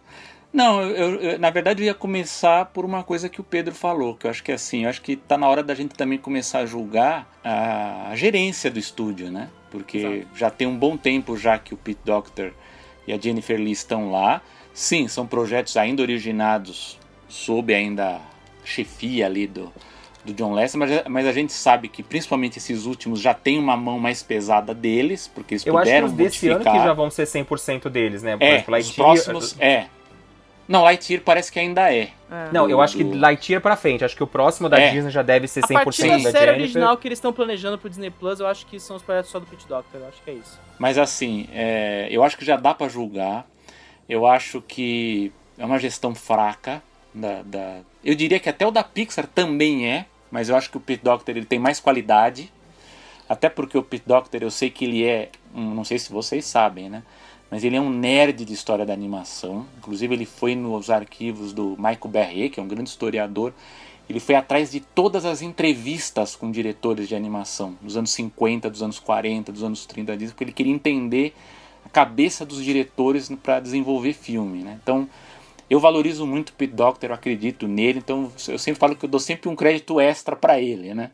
Não, 0.54 0.82
eu, 0.82 1.16
eu, 1.16 1.40
na 1.40 1.50
verdade 1.50 1.82
eu 1.82 1.86
ia 1.86 1.94
começar 1.94 2.66
por 2.66 2.84
uma 2.84 3.04
coisa 3.04 3.30
que 3.30 3.40
o 3.40 3.44
Pedro 3.44 3.74
falou, 3.74 4.16
que 4.16 4.28
eu 4.28 4.32
acho 4.32 4.44
que 4.44 4.52
é 4.52 4.56
assim, 4.56 4.84
eu 4.84 4.90
acho 4.90 5.02
que 5.02 5.16
tá 5.16 5.38
na 5.38 5.48
hora 5.48 5.64
da 5.64 5.74
gente 5.74 5.96
também 5.96 6.18
começar 6.18 6.60
a 6.60 6.66
julgar 6.66 7.30
a, 7.44 8.10
a 8.10 8.16
gerência 8.16 8.70
do 8.70 8.78
estúdio, 8.78 9.32
né? 9.32 9.50
Porque 9.70 9.98
Exato. 9.98 10.28
já 10.36 10.50
tem 10.50 10.68
um 10.68 10.76
bom 10.76 10.98
tempo 10.98 11.38
já 11.38 11.58
que 11.58 11.74
o 11.74 11.78
Pete 11.78 12.02
Doctor 12.04 12.52
e 13.08 13.14
a 13.14 13.18
Jennifer 13.18 13.58
Lee 13.58 13.72
estão 13.72 14.12
lá. 14.12 14.42
Sim, 14.74 15.08
são 15.08 15.26
projetos 15.26 15.78
ainda 15.78 16.02
originados 16.02 17.00
sob 17.30 17.74
ainda 17.74 18.20
chefia 18.66 19.26
ali 19.26 19.48
do, 19.48 19.72
do 20.26 20.34
John 20.34 20.54
Lester, 20.54 20.78
mas, 20.78 21.04
mas 21.08 21.26
a 21.26 21.32
gente 21.32 21.54
sabe 21.54 21.88
que 21.88 22.04
principalmente 22.04 22.58
esses 22.58 22.86
últimos 22.86 23.22
já 23.22 23.34
tem 23.34 23.58
uma 23.58 23.78
mão 23.78 23.98
mais 24.00 24.22
pesada 24.22 24.74
deles, 24.74 25.32
porque 25.34 25.54
eles 25.54 25.66
Eu 25.66 25.74
puderam 25.74 26.08
acho 26.08 26.16
que 26.16 26.22
os 26.22 26.32
desse 26.32 26.50
ano 26.50 26.64
que 26.64 26.78
já 26.78 26.94
vão 26.94 27.10
ser 27.10 27.24
100% 27.24 27.90
deles, 27.90 28.22
né? 28.22 28.36
É, 28.40 28.56
exemplo, 28.56 28.78
os 28.78 28.92
próximos, 28.92 29.56
é. 29.60 29.88
Não, 30.72 30.84
Lightyear 30.84 31.22
parece 31.22 31.52
que 31.52 31.60
ainda 31.60 31.94
é. 31.94 32.04
é. 32.32 32.50
Não, 32.54 32.70
eu 32.70 32.80
acho 32.80 32.96
que 32.96 33.04
Lightyear 33.04 33.62
pra 33.62 33.76
frente. 33.76 34.06
Acho 34.06 34.16
que 34.16 34.24
o 34.24 34.28
próximo 34.28 34.70
da 34.70 34.80
é. 34.80 34.90
Disney 34.92 35.12
já 35.12 35.22
deve 35.22 35.46
ser 35.46 35.62
100% 35.64 35.76
a 35.76 35.84
partir 35.84 36.08
da, 36.08 36.08
da 36.08 36.20
série 36.20 36.34
Jennifer. 36.34 36.62
original 36.62 36.98
que 36.98 37.08
eles 37.10 37.18
estão 37.18 37.34
planejando 37.34 37.78
pro 37.78 37.90
Disney 37.90 38.10
Plus, 38.10 38.40
eu 38.40 38.48
acho 38.48 38.66
que 38.66 38.80
são 38.80 38.96
os 38.96 39.04
projetos 39.04 39.30
só 39.30 39.38
do 39.38 39.46
Pit 39.46 39.68
Doctor. 39.68 40.00
Eu 40.00 40.08
acho 40.08 40.22
que 40.24 40.32
é 40.32 40.34
isso. 40.36 40.58
Mas 40.80 40.98
assim, 40.98 41.50
é, 41.52 42.08
eu 42.10 42.24
acho 42.24 42.38
que 42.38 42.46
já 42.46 42.56
dá 42.56 42.74
para 42.74 42.88
julgar. 42.88 43.46
Eu 44.08 44.26
acho 44.26 44.62
que 44.62 45.34
é 45.58 45.66
uma 45.66 45.78
gestão 45.78 46.16
fraca 46.16 46.82
da, 47.14 47.42
da, 47.44 47.80
Eu 48.02 48.16
diria 48.16 48.40
que 48.40 48.48
até 48.48 48.66
o 48.66 48.72
da 48.72 48.84
Pixar 48.84 49.28
também 49.28 49.90
é, 49.90 50.06
mas 50.32 50.48
eu 50.48 50.56
acho 50.56 50.72
que 50.72 50.78
o 50.78 50.80
Pit 50.80 51.04
Doctor 51.04 51.36
ele 51.36 51.46
tem 51.46 51.60
mais 51.60 51.82
qualidade. 51.82 52.50
Até 53.28 53.50
porque 53.50 53.78
o 53.78 53.84
Pit 53.84 54.04
Doctor 54.08 54.42
eu 54.42 54.50
sei 54.52 54.70
que 54.70 54.86
ele 54.86 55.06
é. 55.06 55.30
Não 55.54 55.84
sei 55.84 56.00
se 56.00 56.10
vocês 56.14 56.46
sabem, 56.46 56.90
né? 56.90 57.04
Mas 57.52 57.64
ele 57.66 57.76
é 57.76 57.82
um 57.82 57.90
nerd 57.90 58.46
de 58.46 58.54
história 58.54 58.86
da 58.86 58.94
animação. 58.94 59.68
Inclusive, 59.78 60.16
ele 60.16 60.26
foi 60.26 60.56
nos 60.56 60.90
arquivos 60.90 61.52
do 61.52 61.76
Michael 61.78 62.08
Berrier, 62.08 62.50
que 62.50 62.60
é 62.60 62.64
um 62.64 62.68
grande 62.68 62.90
historiador. 62.90 63.54
Ele 64.10 64.22
foi 64.22 64.36
atrás 64.36 64.72
de 64.72 64.80
todas 64.80 65.26
as 65.26 65.42
entrevistas 65.42 66.36
com 66.36 66.50
diretores 66.50 67.08
de 67.10 67.16
animação, 67.16 67.78
dos 67.82 67.98
anos 67.98 68.12
50, 68.12 68.70
dos 68.70 68.82
anos 68.82 69.00
40, 69.00 69.52
dos 69.52 69.64
anos 69.64 69.86
30, 69.86 70.18
porque 70.30 70.44
ele 70.46 70.54
queria 70.54 70.74
entender 70.74 71.34
a 71.86 71.90
cabeça 71.90 72.46
dos 72.46 72.64
diretores 72.64 73.30
para 73.44 73.60
desenvolver 73.60 74.14
filme. 74.14 74.64
Né? 74.64 74.80
Então, 74.82 75.08
Eu 75.72 75.80
valorizo 75.80 76.28
muito 76.28 76.50
o 76.50 76.54
Pete 76.54 76.74
Doctor, 76.74 77.12
eu 77.12 77.14
acredito 77.14 77.66
nele, 77.66 78.00
então 78.00 78.30
eu 78.46 78.60
sempre 78.60 78.78
falo 78.78 78.94
que 78.94 79.06
eu 79.06 79.10
dou 79.10 79.22
sempre 79.22 79.48
um 79.48 79.56
crédito 79.56 80.02
extra 80.02 80.36
para 80.36 80.60
ele, 80.60 80.94
né? 80.94 81.12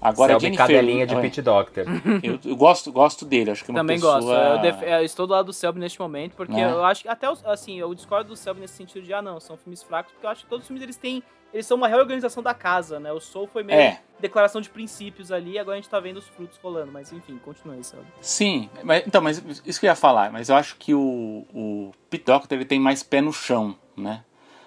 Agora 0.00 0.32
Selby 0.32 0.42
Jennifer 0.44 0.66
cadelinha 0.66 1.06
de 1.06 1.16
Pete 1.16 1.42
Doctor. 1.42 1.84
Eu, 2.22 2.38
eu, 2.44 2.56
gosto, 2.56 2.92
gosto 2.92 3.24
dele, 3.24 3.50
acho 3.50 3.64
que 3.64 3.70
é 3.70 3.72
uma 3.72 3.80
Também 3.80 3.96
pessoa... 3.96 4.20
gosto. 4.20 4.32
Eu, 4.32 4.58
def... 4.58 4.82
eu, 4.82 5.04
estou 5.04 5.26
do 5.26 5.32
lado 5.32 5.46
do 5.46 5.52
Selby 5.52 5.78
neste 5.80 6.00
momento, 6.00 6.34
porque 6.34 6.54
é. 6.54 6.64
eu 6.64 6.84
acho 6.84 7.02
que 7.02 7.08
até 7.08 7.26
assim, 7.44 7.78
eu 7.78 7.92
discordo 7.94 8.28
do 8.28 8.36
Selby 8.36 8.60
nesse 8.60 8.74
sentido 8.74 9.04
de 9.04 9.12
ah 9.12 9.22
não, 9.22 9.40
são 9.40 9.56
filmes 9.56 9.82
fracos, 9.82 10.12
porque 10.12 10.26
eu 10.26 10.30
acho 10.30 10.44
que 10.44 10.48
todos 10.48 10.64
os 10.64 10.68
filmes 10.68 10.82
eles 10.82 10.96
têm 10.96 11.22
eles 11.52 11.66
são 11.66 11.76
uma 11.76 11.88
reorganização 11.88 12.42
da 12.42 12.52
casa, 12.52 13.00
né? 13.00 13.10
O 13.10 13.20
Soul 13.20 13.46
foi 13.46 13.62
meio 13.62 13.78
é. 13.78 14.00
declaração 14.20 14.60
de 14.60 14.68
princípios 14.68 15.32
ali, 15.32 15.58
agora 15.58 15.78
a 15.78 15.80
gente 15.80 15.88
tá 15.88 15.98
vendo 15.98 16.18
os 16.18 16.28
frutos 16.28 16.58
rolando, 16.58 16.92
mas 16.92 17.10
enfim, 17.12 17.38
continua 17.38 17.74
aí, 17.74 17.82
Selby. 17.82 18.06
Sim, 18.20 18.68
mas, 18.82 19.06
então, 19.06 19.22
mas 19.22 19.42
isso 19.64 19.80
que 19.80 19.86
eu 19.86 19.90
ia 19.90 19.96
falar, 19.96 20.30
mas 20.30 20.50
eu 20.50 20.56
acho 20.56 20.76
que 20.76 20.92
o, 20.92 21.46
o 21.54 21.92
Pete 22.10 22.24
Doctor 22.24 22.56
ele 22.56 22.66
tem 22.66 22.78
mais 22.78 23.02
pé 23.02 23.20
no 23.20 23.32
chão, 23.32 23.74
né? 23.96 24.24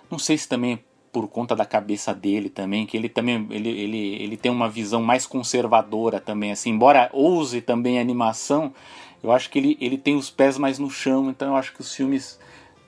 Não 0.09 0.17
sei 0.17 0.37
se 0.37 0.49
também 0.49 0.83
por 1.11 1.27
conta 1.27 1.55
da 1.55 1.65
cabeça 1.65 2.13
dele 2.13 2.49
também, 2.49 2.85
que 2.85 2.95
ele 2.95 3.09
também 3.09 3.45
ele, 3.49 3.69
ele, 3.69 4.15
ele 4.23 4.37
tem 4.37 4.51
uma 4.51 4.69
visão 4.69 5.01
mais 5.01 5.25
conservadora 5.25 6.19
também, 6.19 6.51
assim, 6.51 6.69
embora 6.71 7.09
ouse 7.11 7.61
também 7.61 7.97
a 7.97 8.01
animação, 8.01 8.73
eu 9.21 9.31
acho 9.31 9.49
que 9.49 9.59
ele, 9.59 9.77
ele 9.79 9.97
tem 9.97 10.15
os 10.15 10.29
pés 10.29 10.57
mais 10.57 10.79
no 10.79 10.89
chão, 10.89 11.29
então 11.29 11.49
eu 11.49 11.55
acho 11.55 11.73
que 11.73 11.81
os 11.81 11.93
filmes 11.93 12.39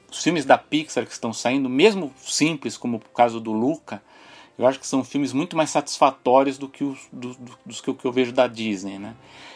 os 0.09 0.21
filmes 0.21 0.45
da 0.45 0.59
Pixar 0.59 1.05
que 1.05 1.11
estão 1.11 1.33
saindo, 1.33 1.67
mesmo 1.67 2.13
simples 2.17 2.77
como 2.77 2.97
o 2.97 2.99
caso 2.99 3.39
do 3.39 3.51
Luca, 3.51 4.01
eu 4.57 4.67
acho 4.67 4.79
que 4.79 4.85
são 4.85 5.03
filmes 5.03 5.33
muito 5.33 5.57
mais 5.57 5.71
satisfatórios 5.71 6.57
do 6.57 6.69
que 6.69 6.83
os 6.83 6.99
do, 7.11 7.33
do, 7.33 7.57
dos 7.65 7.81
que 7.81 7.89
eu 7.89 8.11
vejo 8.11 8.31
da 8.31 8.47
Disney, 8.47 8.99
né? 8.99 9.15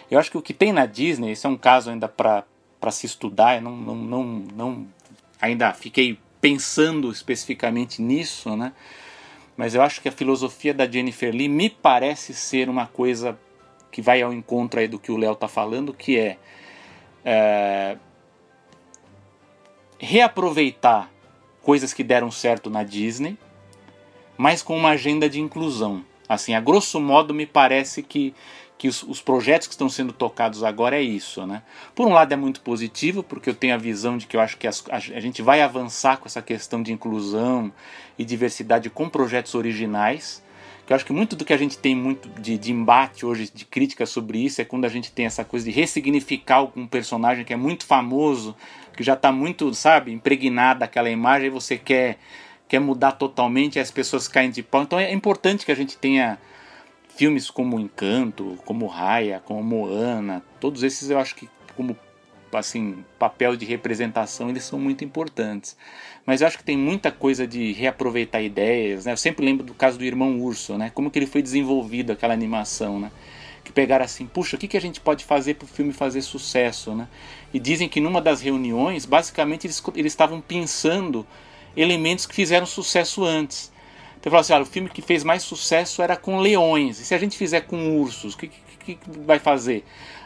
Eu 0.09 0.18
acho 0.20 0.32
que 0.32 0.38
o 0.38 0.41
que 0.41 0.53
tem 0.53 0.74
na 0.74 0.86
Disney, 0.86 1.32
esse 1.32 1.45
é 1.45 1.49
um 1.49 1.57
caso 1.57 1.91
ainda 1.91 2.07
para 2.07 2.43
se 2.89 3.05
estudar, 3.05 3.57
eu 3.57 3.61
não, 3.61 3.78
não, 3.78 3.95
não, 3.95 4.24
não 4.55 4.88
ainda 5.39 5.72
fiquei 5.74 6.18
pensando 6.47 7.11
especificamente 7.11 8.01
nisso, 8.01 8.55
né? 8.55 8.71
Mas 9.57 9.75
eu 9.75 9.81
acho 9.81 10.01
que 10.01 10.07
a 10.07 10.11
filosofia 10.13 10.73
da 10.73 10.89
Jennifer 10.89 11.33
Lee 11.33 11.49
me 11.49 11.69
parece 11.69 12.33
ser 12.33 12.69
uma 12.69 12.87
coisa 12.87 13.37
que 13.91 14.01
vai 14.01 14.21
ao 14.21 14.31
encontro 14.31 14.79
aí 14.79 14.87
do 14.87 14.97
que 14.97 15.11
o 15.11 15.17
Léo 15.17 15.35
tá 15.35 15.49
falando, 15.49 15.93
que 15.93 16.17
é, 16.17 16.37
é 17.25 17.97
reaproveitar 19.99 21.11
coisas 21.61 21.93
que 21.93 22.03
deram 22.03 22.31
certo 22.31 22.69
na 22.69 22.83
Disney, 22.83 23.37
mas 24.37 24.63
com 24.63 24.77
uma 24.77 24.91
agenda 24.91 25.29
de 25.29 25.41
inclusão. 25.41 26.05
Assim, 26.29 26.53
a 26.53 26.61
grosso 26.61 26.97
modo 27.01 27.33
me 27.33 27.45
parece 27.45 28.01
que 28.01 28.33
que 28.78 28.88
os, 28.88 29.01
os, 29.03 29.19
projetos 29.19 29.67
que 29.67 29.73
estão 29.73 29.89
sendo 29.89 30.13
tocados 30.13 30.63
agora 30.63 30.95
é 30.97 31.01
isso, 31.01 31.45
né? 31.47 31.63
Por 31.95 32.07
um 32.07 32.13
lado 32.13 32.32
é 32.32 32.36
muito 32.36 32.61
positivo, 32.61 33.23
porque 33.23 33.49
eu 33.49 33.55
tenho 33.55 33.73
a 33.73 33.78
visão 33.78 34.17
de 34.17 34.28
que 34.28 34.38
eu 34.38 34.41
acho 34.41 34.55
que 34.57 34.67
as, 34.67 34.84
a, 34.89 34.97
a, 34.97 35.19
gente 35.19 35.41
vai 35.41 35.61
avançar 35.61 36.17
com 36.17 36.28
essa 36.28 36.41
questão 36.41 36.84
de 36.84 36.93
inclusão 36.93 37.71
e 38.17 38.23
diversidade 38.23 38.89
com 38.89 39.09
projetos 39.09 39.55
originais, 39.55 40.43
que 40.86 40.93
eu 40.93 40.95
acho 40.95 41.05
que 41.05 41.11
muito 41.11 41.36
do 41.36 41.43
que 41.43 41.53
a 41.53 41.57
gente 41.57 41.78
tem 41.78 41.95
muito 41.95 42.30
de, 42.39 42.57
de 42.57 42.71
embate 42.71 43.25
hoje, 43.25 43.51
de 43.53 43.65
crítica 43.65 44.05
sobre 44.05 44.38
isso, 44.38 44.61
é 44.61 44.65
quando 44.65 44.86
a 44.86 44.89
gente 44.89 45.11
tem 45.11 45.25
essa 45.25 45.43
coisa 45.43 45.65
de 45.65 45.71
ressignificar 45.71 46.57
algum 46.57 46.86
personagem 46.86 47.43
que 47.43 47.53
é 47.53 47.57
muito 47.57 47.86
famoso, 47.86 48.55
que 48.95 49.03
já 49.03 49.13
está 49.13 49.32
muito, 49.32 49.73
sabe, 49.73 50.11
impregnada 50.13 50.86
aquela 50.86 51.09
imagem, 51.09 51.47
e 51.47 51.49
você 51.49 51.78
quer, 51.78 52.19
quer 52.67 52.80
mudar 52.80 53.13
totalmente 53.13 53.75
e 53.75 53.80
as 53.80 53.91
pessoas 53.91 54.28
caem 54.28 54.51
de 54.51 54.61
pau. 54.61 54.84
Então 54.84 54.99
é 54.99 55.11
importante 55.11 55.65
que 55.65 55.71
a 55.71 55.75
gente 55.75 55.97
tenha 55.97 56.38
filmes 57.18 57.49
como 57.49 57.80
Encanto, 57.80 58.59
como 58.63 58.86
Raya, 58.86 59.41
como 59.43 59.63
Moana, 59.63 60.43
todos 60.59 60.84
esses 60.84 61.09
eu 61.09 61.18
acho 61.18 61.36
que 61.36 61.49
como 61.76 61.97
assim 62.53 63.03
papel 63.20 63.57
de 63.57 63.65
representação 63.65 64.49
eles 64.49 64.63
são 64.63 64.80
muito 64.80 65.03
importantes. 65.03 65.76
Mas 66.26 66.41
eu 66.41 66.47
acho 66.47 66.57
que 66.57 66.63
tem 66.63 66.78
muita 66.78 67.11
coisa 67.11 67.47
de 67.47 67.74
reaproveitar 67.74 68.41
ideias, 68.41 69.05
né? 69.05 69.13
Eu 69.13 69.18
sempre 69.18 69.43
lembro 69.43 69.65
do 69.65 69.74
caso 69.74 69.97
do 69.97 70.05
Irmão 70.05 70.39
Urso, 70.39 70.78
né? 70.78 70.91
Como 70.93 71.09
que 71.09 71.18
ele 71.18 71.26
foi 71.26 71.41
desenvolvido 71.41 72.11
aquela 72.11 72.34
animação, 72.34 72.99
né? 72.99 73.11
Que 73.63 73.72
pegaram 73.72 74.05
assim, 74.05 74.26
puxa, 74.28 74.55
o 74.55 74.59
que, 74.59 74.68
que 74.68 74.78
a 74.78 74.82
gente 74.82 75.01
pode 75.01 75.26
fazer 75.26 75.55
para 75.55 75.65
o 75.65 75.68
filme 75.68 75.91
fazer 75.91 76.22
sucesso, 76.22 76.93
né? 76.93 77.07
E 77.53 77.59
dizem 77.59 77.89
que 77.89 77.99
numa 77.99 78.22
das 78.22 78.41
reuniões, 78.41 79.05
basicamente 79.05 79.65
eles, 79.65 79.82
eles 79.95 80.13
estavam 80.13 80.39
pensando 80.39 81.26
elementos 81.76 82.26
que 82.26 82.36
fizeram 82.36 82.65
sucesso 82.65 83.24
antes. 83.24 83.72
Então 84.20 84.32
falou 84.32 84.41
assim, 84.41 84.53
olha, 84.53 84.63
o 84.63 84.65
filme 84.65 84.89
que 84.89 85.01
fez 85.01 85.24
mais 85.24 85.43
sucesso 85.43 86.01
era 86.01 86.15
com 86.15 86.39
leões. 86.39 86.99
E 86.99 87.05
se 87.05 87.13
a 87.13 87.18
gente 87.18 87.38
fizer 87.38 87.61
com 87.61 87.99
ursos, 87.99 88.34
o 88.34 88.38
que, 88.38 88.47
que, 88.47 88.95
que 88.95 88.99
vai 89.26 89.39
fazer? 89.39 89.84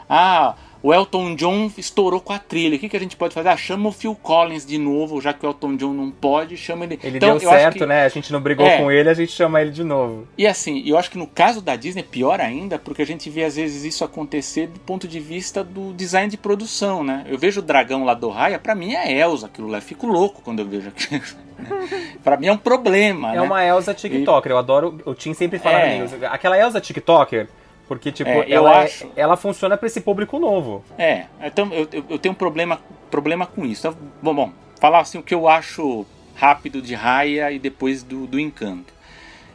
Ah, 0.08 0.56
o 0.82 0.92
Elton 0.92 1.36
John 1.36 1.70
estourou 1.78 2.20
com 2.20 2.32
a 2.32 2.38
trilha. 2.38 2.76
O 2.76 2.78
que, 2.78 2.88
que 2.88 2.96
a 2.96 3.00
gente 3.00 3.16
pode 3.16 3.32
fazer? 3.32 3.48
Ah, 3.48 3.56
chama 3.56 3.88
o 3.88 3.92
Phil 3.92 4.14
Collins 4.14 4.66
de 4.66 4.78
novo, 4.78 5.20
já 5.20 5.32
que 5.32 5.46
o 5.46 5.48
Elton 5.48 5.76
John 5.76 5.92
não 5.92 6.10
pode, 6.10 6.56
chama 6.56 6.84
ele. 6.84 6.98
Ele 7.02 7.18
então, 7.18 7.38
deu 7.38 7.48
certo, 7.48 7.78
que... 7.78 7.86
né? 7.86 8.04
A 8.04 8.08
gente 8.08 8.32
não 8.32 8.40
brigou 8.40 8.66
é. 8.66 8.78
com 8.78 8.90
ele, 8.90 9.08
a 9.08 9.14
gente 9.14 9.30
chama 9.30 9.60
ele 9.60 9.70
de 9.70 9.84
novo. 9.84 10.26
E 10.36 10.46
assim, 10.46 10.82
eu 10.84 10.98
acho 10.98 11.10
que 11.10 11.18
no 11.18 11.26
caso 11.26 11.62
da 11.62 11.76
Disney, 11.76 12.02
pior 12.02 12.40
ainda, 12.40 12.78
porque 12.78 13.02
a 13.02 13.06
gente 13.06 13.30
vê 13.30 13.44
às 13.44 13.56
vezes 13.56 13.84
isso 13.84 14.04
acontecer 14.04 14.66
do 14.66 14.80
ponto 14.80 15.06
de 15.06 15.20
vista 15.20 15.62
do 15.62 15.92
design 15.92 16.28
de 16.28 16.36
produção, 16.36 17.04
né? 17.04 17.24
Eu 17.28 17.38
vejo 17.38 17.60
o 17.60 17.62
dragão 17.62 18.04
lá 18.04 18.14
do 18.14 18.28
Raya, 18.28 18.58
pra 18.58 18.74
mim 18.74 18.94
é 18.94 19.12
Elsa 19.18 19.46
aquilo 19.46 19.68
lá. 19.68 19.78
Eu 19.78 19.82
fico 19.82 20.06
louco 20.06 20.42
quando 20.42 20.58
eu 20.58 20.66
vejo 20.66 20.88
aquilo. 20.88 21.22
pra 22.24 22.36
mim 22.36 22.48
é 22.48 22.52
um 22.52 22.58
problema. 22.58 23.30
É 23.30 23.36
né? 23.36 23.42
uma 23.42 23.64
Elsa 23.64 23.94
TikToker. 23.94 24.50
E... 24.50 24.52
Eu 24.52 24.58
adoro. 24.58 25.00
O 25.04 25.14
Tim 25.14 25.32
sempre 25.32 25.60
fala 25.60 25.78
é. 25.78 25.96
amigos. 25.96 26.12
Aquela 26.24 26.58
Elsa 26.58 26.80
TikToker 26.80 27.48
porque, 27.88 28.12
tipo, 28.12 28.30
é, 28.30 28.50
ela, 28.50 28.82
é, 28.82 28.84
acho... 28.84 29.10
ela 29.16 29.36
funciona 29.36 29.76
para 29.76 29.86
esse 29.86 30.00
público 30.00 30.38
novo. 30.38 30.84
É, 30.96 31.26
então 31.42 31.72
eu, 31.72 31.88
eu 32.08 32.18
tenho 32.18 32.32
um 32.32 32.36
problema, 32.36 32.80
problema 33.10 33.46
com 33.46 33.64
isso. 33.64 33.86
Então, 33.86 33.98
bom, 34.22 34.34
bom, 34.34 34.52
falar 34.80 35.00
assim 35.00 35.18
o 35.18 35.22
que 35.22 35.34
eu 35.34 35.48
acho 35.48 36.06
rápido 36.34 36.80
de 36.80 36.94
Raya 36.94 37.50
e 37.50 37.58
depois 37.58 38.02
do, 38.02 38.26
do 38.26 38.38
Encanto. 38.40 38.92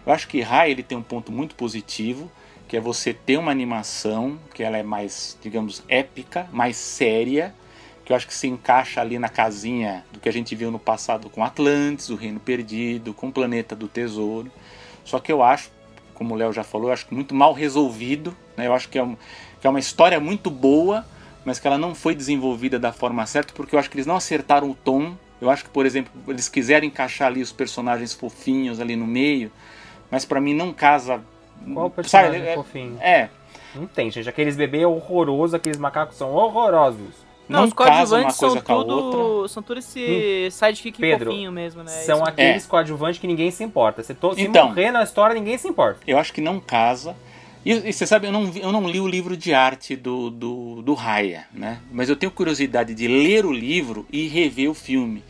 Eu 0.05 0.13
acho 0.13 0.27
que 0.27 0.41
Raya 0.41 0.71
ele 0.71 0.83
tem 0.83 0.97
um 0.97 1.03
ponto 1.03 1.31
muito 1.31 1.55
positivo, 1.55 2.31
que 2.67 2.77
é 2.77 2.79
você 2.79 3.13
ter 3.13 3.37
uma 3.37 3.51
animação 3.51 4.39
que 4.53 4.63
ela 4.63 4.77
é 4.77 4.83
mais, 4.83 5.37
digamos, 5.41 5.83
épica, 5.87 6.47
mais 6.51 6.77
séria, 6.77 7.53
que 8.05 8.13
eu 8.13 8.15
acho 8.15 8.27
que 8.27 8.33
se 8.33 8.47
encaixa 8.47 9.01
ali 9.01 9.19
na 9.19 9.27
casinha 9.27 10.05
do 10.13 10.19
que 10.19 10.29
a 10.29 10.31
gente 10.31 10.55
viu 10.55 10.71
no 10.71 10.79
passado 10.79 11.29
com 11.29 11.43
Atlantis, 11.43 12.09
o 12.09 12.15
Reino 12.15 12.39
Perdido, 12.39 13.13
com 13.13 13.27
o 13.27 13.31
Planeta 13.31 13.75
do 13.75 13.87
Tesouro. 13.87 14.49
Só 15.03 15.19
que 15.19 15.31
eu 15.31 15.43
acho 15.43 15.69
como 16.17 16.33
o 16.33 16.37
Léo 16.37 16.51
já 16.51 16.63
falou, 16.63 16.87
eu 16.87 16.93
acho 16.93 17.05
que 17.05 17.13
muito 17.13 17.35
mal 17.35 17.53
resolvido. 17.53 18.35
Né? 18.57 18.65
Eu 18.65 18.73
acho 18.73 18.89
que 18.89 18.97
é, 18.97 19.03
um, 19.03 19.15
que 19.61 19.67
é 19.67 19.69
uma 19.69 19.79
história 19.79 20.19
muito 20.19 20.49
boa, 20.49 21.05
mas 21.45 21.59
que 21.59 21.67
ela 21.67 21.77
não 21.77 21.93
foi 21.93 22.15
desenvolvida 22.15 22.79
da 22.79 22.91
forma 22.91 23.23
certa, 23.27 23.53
porque 23.53 23.75
eu 23.75 23.79
acho 23.79 23.89
que 23.89 23.97
eles 23.97 24.07
não 24.07 24.15
acertaram 24.15 24.69
o 24.69 24.73
tom. 24.73 25.15
Eu 25.39 25.51
acho 25.51 25.63
que, 25.63 25.69
por 25.69 25.85
exemplo, 25.85 26.11
eles 26.27 26.49
quiseram 26.49 26.87
encaixar 26.87 27.27
ali 27.27 27.41
os 27.41 27.51
personagens 27.51 28.13
fofinhos 28.13 28.79
ali 28.79 28.95
no 28.95 29.05
meio, 29.05 29.51
mas 30.09 30.25
para 30.25 30.41
mim 30.41 30.55
não 30.55 30.73
casa. 30.73 31.21
Qual 31.71 31.89
personagem 31.91 32.39
sabe, 32.39 32.51
é, 32.51 32.55
fofinho? 32.55 32.97
É. 32.99 33.29
Não 33.75 33.85
tem, 33.85 34.09
gente. 34.09 34.27
Aqueles 34.27 34.55
bebês 34.55 34.85
horrorosos, 34.85 35.53
aqueles 35.53 35.77
macacos 35.77 36.17
são 36.17 36.31
horrorosos. 36.33 37.26
Não, 37.47 37.61
não 37.61 37.67
os 37.67 37.73
coadjuvantes 37.73 38.35
são 38.35 38.57
tudo, 38.57 39.47
são 39.47 39.63
tudo 39.63 39.79
esse 39.79 40.47
hum. 40.47 40.51
sidekick 40.51 40.99
Pedro, 40.99 41.31
fofinho 41.31 41.51
mesmo, 41.51 41.83
né? 41.83 41.91
São 41.91 42.17
Isso 42.17 42.29
aqueles 42.29 42.65
é. 42.65 42.67
coadjuvantes 42.67 43.19
que 43.19 43.27
ninguém 43.27 43.49
se 43.51 43.63
importa. 43.63 44.03
Se, 44.03 44.13
to, 44.13 44.35
se 44.35 44.41
então, 44.41 44.67
morrer 44.67 44.91
na 44.91 45.03
história, 45.03 45.33
ninguém 45.33 45.57
se 45.57 45.67
importa. 45.67 45.99
Eu 46.05 46.17
acho 46.17 46.33
que 46.33 46.41
não 46.41 46.59
casa. 46.59 47.15
E, 47.65 47.71
e, 47.71 47.93
você 47.93 48.05
sabe, 48.05 48.27
eu 48.27 48.31
não, 48.31 48.51
eu 48.55 48.71
não 48.71 48.87
li 48.87 48.99
o 48.99 49.07
livro 49.07 49.35
de 49.37 49.53
arte 49.53 49.95
do, 49.95 50.29
do, 50.29 50.81
do 50.81 50.93
Raya, 50.93 51.45
né? 51.53 51.79
Mas 51.91 52.09
eu 52.09 52.15
tenho 52.15 52.31
curiosidade 52.31 52.93
de 52.93 53.07
ler 53.07 53.45
o 53.45 53.51
livro 53.51 54.05
e 54.11 54.27
rever 54.27 54.69
o 54.69 54.73
filme. 54.73 55.23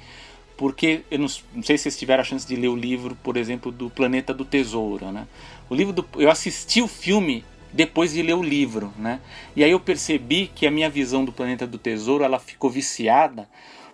Porque 0.55 1.03
eu 1.11 1.19
não, 1.19 1.27
não 1.53 1.63
sei 1.63 1.77
se 1.77 1.83
vocês 1.83 1.97
tiveram 1.99 2.21
a 2.21 2.23
chance 2.23 2.47
de 2.47 2.55
ler 2.55 2.67
o 2.67 2.75
livro, 2.75 3.15
por 3.23 3.37
exemplo, 3.37 3.71
do 3.71 3.91
Planeta 3.91 4.33
do 4.33 4.43
Tesouro, 4.43 5.11
né? 5.11 5.27
O 5.69 5.75
livro 5.75 5.93
do, 5.93 6.05
eu 6.17 6.31
assisti 6.31 6.81
o 6.81 6.87
filme 6.87 7.45
depois 7.77 8.11
de 8.11 8.23
ler 8.23 8.33
o 8.33 8.41
livro, 8.41 8.91
né? 8.97 9.21
E 9.55 9.63
aí 9.63 9.69
eu 9.69 9.79
percebi 9.79 10.47
que 10.47 10.65
a 10.65 10.71
minha 10.71 10.89
visão 10.89 11.23
do 11.23 11.31
Planeta 11.31 11.67
do 11.67 11.77
Tesouro 11.77 12.23
ela 12.23 12.39
ficou 12.39 12.71
viciada, 12.71 13.47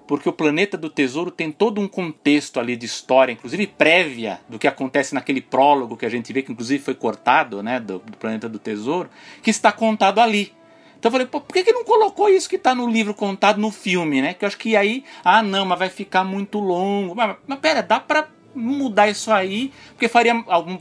porque 0.08 0.30
o 0.30 0.32
Planeta 0.32 0.78
do 0.78 0.90
Tesouro 0.90 1.30
tem 1.30 1.52
todo 1.52 1.82
um 1.82 1.88
contexto 1.88 2.62
ali 2.62 2.78
de 2.78 2.86
história, 2.86 3.34
inclusive 3.34 3.68
prévia 3.68 4.40
do 4.48 4.58
que 4.58 4.70
acontece 4.70 5.14
naquele 5.14 5.42
prólogo 5.42 5.98
que 5.98 6.06
a 6.06 6.10
gente 6.10 6.32
vê 6.32 6.42
que 6.42 6.50
inclusive 6.50 6.82
foi 6.82 6.96
cortado, 6.96 7.62
né, 7.62 7.78
do, 7.78 8.00
do 8.00 8.18
Planeta 8.18 8.48
do 8.48 8.58
Tesouro, 8.58 9.10
que 9.42 9.50
está 9.50 9.70
contado 9.70 10.20
ali. 10.20 10.54
Então 10.98 11.10
eu 11.10 11.12
falei, 11.12 11.28
por 11.28 11.42
que, 11.42 11.66
que 11.66 11.74
não 11.74 11.84
colocou 11.84 12.30
isso 12.30 12.48
que 12.48 12.56
está 12.56 12.74
no 12.74 12.90
livro 12.90 13.14
contado 13.14 13.60
no 13.60 13.70
filme, 13.70 14.22
né? 14.22 14.34
Que 14.34 14.46
eu 14.46 14.48
acho 14.48 14.58
que 14.58 14.78
aí, 14.78 15.04
ah 15.26 15.44
não, 15.44 15.66
mas 15.66 15.78
vai 15.78 15.90
ficar 15.90 16.24
muito 16.24 16.58
longo. 16.58 17.14
Mas, 17.14 17.36
mas 17.46 17.60
pera, 17.60 17.84
dá 17.84 18.00
para 18.00 18.30
mudar 18.56 19.10
isso 19.10 19.30
aí, 19.30 19.74
porque 19.90 20.08
faria 20.08 20.34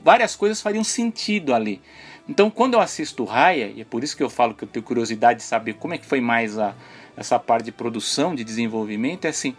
várias 0.05 0.37
coisas 0.37 0.63
fariam 0.63 0.85
sentido 0.85 1.53
ali. 1.53 1.81
Então, 2.29 2.51
quando 2.51 2.75
eu 2.75 2.81
assisto 2.81 3.25
Raya, 3.25 3.67
e 3.67 3.81
é 3.81 3.85
por 3.85 4.05
isso 4.05 4.17
que 4.17 4.23
eu 4.23 4.31
falo 4.31 4.55
que 4.55 4.65
eu 4.65 4.69
tenho 4.69 4.85
curiosidade 4.85 5.41
de 5.41 5.45
saber 5.45 5.75
como 5.75 5.95
é 5.95 5.99
que 5.99 6.07
foi 6.07 6.21
mais 6.21 6.59
a, 6.59 6.75
essa 7.17 7.39
parte 7.39 7.65
de 7.65 7.73
produção, 7.73 8.35
de 8.35 8.45
desenvolvimento, 8.45 9.25
é 9.25 9.29
assim, 9.29 9.57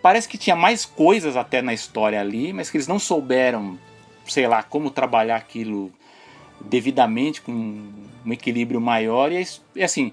parece 0.00 0.28
que 0.28 0.38
tinha 0.38 0.54
mais 0.54 0.84
coisas 0.84 1.36
até 1.36 1.60
na 1.60 1.74
história 1.74 2.20
ali, 2.20 2.52
mas 2.52 2.70
que 2.70 2.76
eles 2.76 2.86
não 2.86 2.98
souberam, 2.98 3.78
sei 4.26 4.46
lá, 4.46 4.62
como 4.62 4.90
trabalhar 4.90 5.36
aquilo 5.36 5.90
devidamente, 6.60 7.40
com 7.40 7.52
um 7.52 8.32
equilíbrio 8.32 8.80
maior, 8.80 9.32
e, 9.32 9.44
é, 9.76 9.84
assim, 9.84 10.12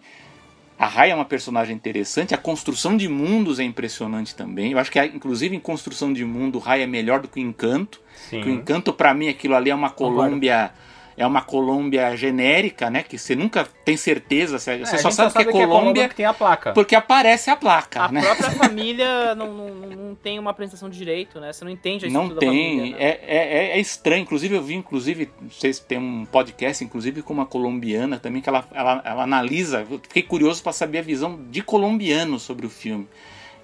A 0.77 0.87
Raya 0.87 1.13
é 1.13 1.15
uma 1.15 1.23
personagem 1.23 1.73
interessante, 1.75 2.33
a 2.33 2.37
construção 2.37 2.97
de 2.97 3.07
mundos 3.07 3.59
é 3.59 3.63
impressionante 3.63 4.35
também. 4.35 4.73
Eu 4.73 4.79
acho 4.79 4.91
que, 4.91 5.01
inclusive, 5.05 5.55
em 5.55 5.59
construção 5.59 6.11
de 6.11 6.25
mundo, 6.25 6.57
o 6.57 6.59
Raya 6.59 6.83
é 6.83 6.87
melhor 6.87 7.21
do 7.21 7.27
que 7.29 7.39
o 7.39 7.41
Encanto. 7.41 8.01
Sim. 8.29 8.41
Que 8.41 8.49
o 8.49 8.51
Encanto, 8.51 8.91
para 8.91 9.13
mim, 9.13 9.29
aquilo 9.29 9.55
ali 9.55 9.69
é 9.69 9.75
uma 9.75 9.89
Colômbia. 9.89 10.71
É 11.17 11.25
uma 11.25 11.41
Colômbia 11.41 12.13
genérica, 12.17 12.89
né? 12.89 13.01
Que 13.01 13.17
você 13.17 13.35
nunca 13.37 13.65
tem 13.85 13.95
certeza. 13.95 14.59
Você, 14.59 14.71
É, 14.71 14.77
você 14.79 14.95
a 14.95 14.99
só 14.99 15.09
gente 15.09 15.15
sabe, 15.31 15.33
que 15.45 15.57
é 15.57 15.65
Colômbia 15.65 16.03
porque 16.03 16.15
tem 16.15 16.25
a 16.25 16.33
placa. 16.33 16.73
porque 16.73 16.93
aparece 16.93 17.49
a 17.49 17.55
placa, 17.55 18.03
A 18.03 18.11
né? 18.11 18.21
própria 18.21 18.51
família 18.59 19.33
não, 19.33 19.53
não, 19.53 19.69
não 19.69 20.15
tem 20.15 20.37
uma 20.37 20.51
apresentação 20.51 20.89
de 20.89 20.97
direito, 20.97 21.39
né? 21.39 21.53
Você 21.53 21.63
não 21.63 21.71
entende 21.71 22.05
a 22.05 22.09
Não 22.09 22.35
tem, 22.35 22.49
família. 22.79 22.97
né? 22.97 23.03
é, 23.03 23.19
é, 23.27 23.77
é 23.77 23.79
estranho. 23.79 24.23
Inclusive, 24.23 24.55
eu 24.55 24.61
vi, 24.61 24.75
inclusive, 24.75 25.29
vocês 25.49 25.79
têm 25.79 25.97
um 25.97 26.25
podcast, 26.25 26.83
inclusive, 26.83 27.21
com 27.21 27.31
uma 27.33 27.45
colombiana 27.45 28.19
também, 28.19 28.41
que 28.41 28.49
ela, 28.49 28.67
ela, 28.73 29.01
ela 29.05 29.23
analisa. 29.23 29.87
Eu 29.89 29.99
fiquei 29.99 30.21
curioso 30.23 30.61
para 30.61 30.73
saber 30.73 30.97
a 30.97 31.01
visão 31.01 31.39
de 31.49 31.61
colombiano 31.61 32.37
sobre 32.39 32.65
o 32.65 32.69
filme. 32.69 33.07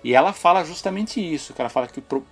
E 0.04 0.14
ela 0.16 0.32
fala 0.34 0.64
justamente 0.64 1.20
isso, 1.20 1.54
que 1.54 1.62
ela 1.62 1.70
fala 1.70 1.86
que 1.88 2.00
o, 2.00 2.24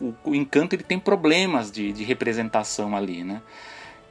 o- 0.00 0.14
o 0.24 0.34
encanto 0.34 0.74
ele 0.74 0.82
tem 0.82 0.98
problemas 0.98 1.70
de, 1.70 1.92
de 1.92 2.02
representação 2.02 2.94
ali, 2.96 3.22
né? 3.22 3.40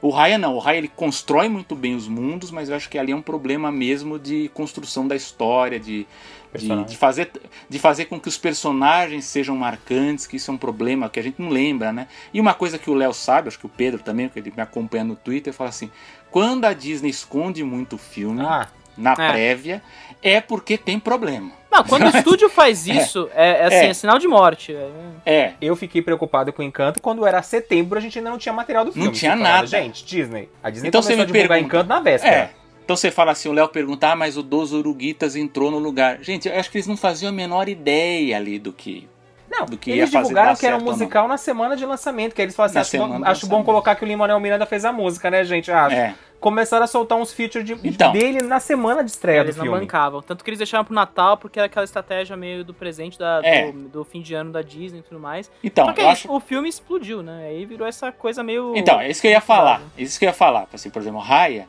O 0.04 0.10
Raya 0.10 0.36
não, 0.36 0.54
o 0.54 0.58
Raya 0.58 0.76
ele 0.76 0.88
constrói 0.88 1.48
muito 1.48 1.74
bem 1.74 1.96
os 1.96 2.06
mundos, 2.06 2.50
mas 2.50 2.68
eu 2.68 2.76
acho 2.76 2.90
que 2.90 2.98
ali 2.98 3.12
é 3.12 3.16
um 3.16 3.22
problema 3.22 3.72
mesmo 3.72 4.18
de 4.18 4.50
construção 4.52 5.08
da 5.08 5.16
história, 5.16 5.80
de, 5.80 6.06
de, 6.54 6.84
de 6.84 6.94
fazer, 6.94 7.30
de 7.70 7.78
fazer 7.78 8.04
com 8.04 8.20
que 8.20 8.28
os 8.28 8.36
personagens 8.36 9.24
sejam 9.24 9.56
marcantes, 9.56 10.26
que 10.26 10.36
isso 10.36 10.50
é 10.50 10.54
um 10.54 10.58
problema 10.58 11.08
que 11.08 11.18
a 11.18 11.22
gente 11.22 11.40
não 11.40 11.48
lembra, 11.48 11.90
né? 11.90 12.06
E 12.34 12.38
uma 12.38 12.52
coisa 12.52 12.78
que 12.78 12.90
o 12.90 12.94
Léo 12.94 13.14
sabe, 13.14 13.48
acho 13.48 13.58
que 13.58 13.64
o 13.64 13.70
Pedro 13.70 14.02
também, 14.02 14.28
porque 14.28 14.40
ele 14.40 14.52
me 14.54 14.62
acompanha 14.62 15.04
no 15.04 15.16
Twitter, 15.16 15.54
fala 15.54 15.70
assim: 15.70 15.90
quando 16.30 16.66
a 16.66 16.74
Disney 16.74 17.08
esconde 17.08 17.64
muito 17.64 17.96
filme 17.96 18.42
Ah, 18.42 18.68
na 18.96 19.12
É. 19.12 19.30
prévia, 19.32 19.82
é 20.22 20.40
porque 20.40 20.76
tem 20.78 20.98
problema. 20.98 21.50
Não, 21.70 21.82
quando 21.84 22.04
o 22.04 22.08
estúdio 22.16 22.48
faz 22.48 22.86
isso, 22.86 23.28
é, 23.34 23.48
é 23.62 23.64
assim, 23.66 23.76
É. 23.76 23.86
é. 23.90 23.94
sinal 23.94 24.18
de 24.18 24.28
morte. 24.28 24.74
É, 24.74 24.90
É, 25.26 25.52
eu 25.60 25.74
fiquei 25.74 26.00
preocupado 26.02 26.52
com 26.52 26.62
o 26.62 26.64
Encanto 26.64 27.00
quando 27.02 27.26
era 27.26 27.42
setembro 27.42 27.98
a 27.98 28.00
gente 28.00 28.18
ainda 28.18 28.30
não 28.30 28.38
tinha 28.38 28.52
material 28.52 28.84
do 28.84 28.92
filme. 28.92 29.10
tinha 29.10 29.32
Você 29.32 29.36
falava, 29.38 29.54
nada. 29.56 29.66
Gente, 29.66 30.04
Disney. 30.04 30.48
A 30.62 30.70
Disney 30.70 30.88
Então 30.88 31.00
começou 31.02 31.16
você 31.16 31.22
a 31.22 31.26
me 31.26 31.32
divulgar 31.32 31.48
pergunta- 31.58 31.76
Encanto 31.76 31.88
na 31.88 32.00
véspera. 32.00 32.34
é. 32.34 32.50
Então 32.84 32.94
você 32.96 33.10
fala 33.10 33.32
assim, 33.32 33.48
o 33.48 33.52
Léo 33.52 33.66
pergunta, 33.68 34.08
ah, 34.10 34.14
mas 34.16 34.36
o 34.36 34.42
Dos 34.42 34.72
Uruguitas 34.74 35.34
entrou 35.36 35.70
no 35.70 35.78
lugar. 35.78 36.18
Gente, 36.20 36.48
eu 36.48 36.60
acho 36.60 36.70
que 36.70 36.76
eles 36.76 36.86
não 36.86 36.98
faziam 36.98 37.30
a 37.30 37.32
menor 37.32 37.66
ideia 37.66 38.36
ali 38.36 38.58
do 38.58 38.72
que. 38.74 39.08
Não, 39.50 39.64
do 39.66 39.78
que 39.78 39.90
eles 39.90 40.00
ia 40.00 40.06
fazer 40.08 40.18
divulgaram 40.24 40.52
dar 40.52 40.58
que 40.58 40.66
era 40.66 40.76
um 40.76 40.80
não. 40.80 40.86
musical 40.86 41.26
na 41.26 41.38
semana 41.38 41.76
de 41.76 41.86
lançamento, 41.86 42.34
que 42.34 42.42
aí 42.42 42.44
eles 42.44 42.54
falaram 42.54 42.78
assim, 42.80 42.98
Na 42.98 43.04
acho, 43.04 43.18
bom, 43.18 43.24
acho 43.24 43.46
bom 43.46 43.64
colocar 43.64 43.94
que 43.94 44.04
o 44.04 44.06
Lin-Manuel 44.06 44.38
Miranda 44.40 44.66
fez 44.66 44.84
a 44.84 44.92
música, 44.92 45.30
né, 45.30 45.44
gente? 45.44 45.70
Acho. 45.72 45.96
É. 45.96 46.14
Começaram 46.44 46.84
a 46.84 46.86
soltar 46.86 47.16
uns 47.16 47.32
features 47.32 47.64
de- 47.64 47.88
Então. 47.88 48.12
dele 48.12 48.42
na 48.42 48.60
semana 48.60 49.02
de 49.02 49.10
estreia 49.10 49.40
eles 49.40 49.54
do 49.56 49.60
não 49.60 49.64
filme. 49.64 49.80
bancavam. 49.80 50.20
Tanto 50.20 50.44
que 50.44 50.50
eles 50.50 50.58
deixaram 50.58 50.84
pro 50.84 50.92
Natal, 50.94 51.38
porque 51.38 51.58
era 51.58 51.64
aquela 51.64 51.84
estratégia 51.86 52.36
meio 52.36 52.62
do 52.62 52.74
presente 52.74 53.18
da, 53.18 53.40
É. 53.42 53.72
do, 53.72 53.88
do 53.88 54.04
fim 54.04 54.20
de 54.20 54.34
ano 54.34 54.52
da 54.52 54.60
Disney 54.60 54.98
e 54.98 55.02
tudo 55.02 55.18
mais. 55.18 55.50
Então, 55.64 55.86
Só 55.86 55.92
que 55.94 56.02
aí, 56.02 56.06
acho 56.06 56.30
o 56.30 56.38
filme 56.38 56.68
explodiu, 56.68 57.22
né? 57.22 57.46
Aí 57.48 57.64
virou 57.64 57.88
essa 57.88 58.12
coisa 58.12 58.42
meio. 58.42 58.74
Então, 58.76 59.00
é 59.00 59.08
isso 59.10 59.22
que 59.22 59.26
eu 59.26 59.30
ia 59.30 59.40
falar. 59.40 59.76
Bizarro. 59.78 59.92
Isso 59.96 60.18
que 60.18 60.26
eu 60.26 60.28
ia 60.28 60.34
falar. 60.34 60.68
Assim, 60.70 60.90
por 60.90 61.00
exemplo, 61.00 61.18
Raya, 61.20 61.66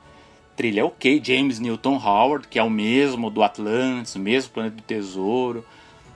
trilha 0.57 0.81
é 0.81 0.83
ok. 0.83 1.21
James 1.23 1.57
Newton 1.57 1.95
Howard, 1.95 2.45
que 2.49 2.59
é 2.59 2.63
o 2.63 2.69
mesmo 2.69 3.29
do 3.29 3.43
Atlantis, 3.43 4.13
o 4.15 4.19
mesmo 4.19 4.51
Planeta 4.51 4.75
do 4.75 4.81
Tesouro. 4.83 5.65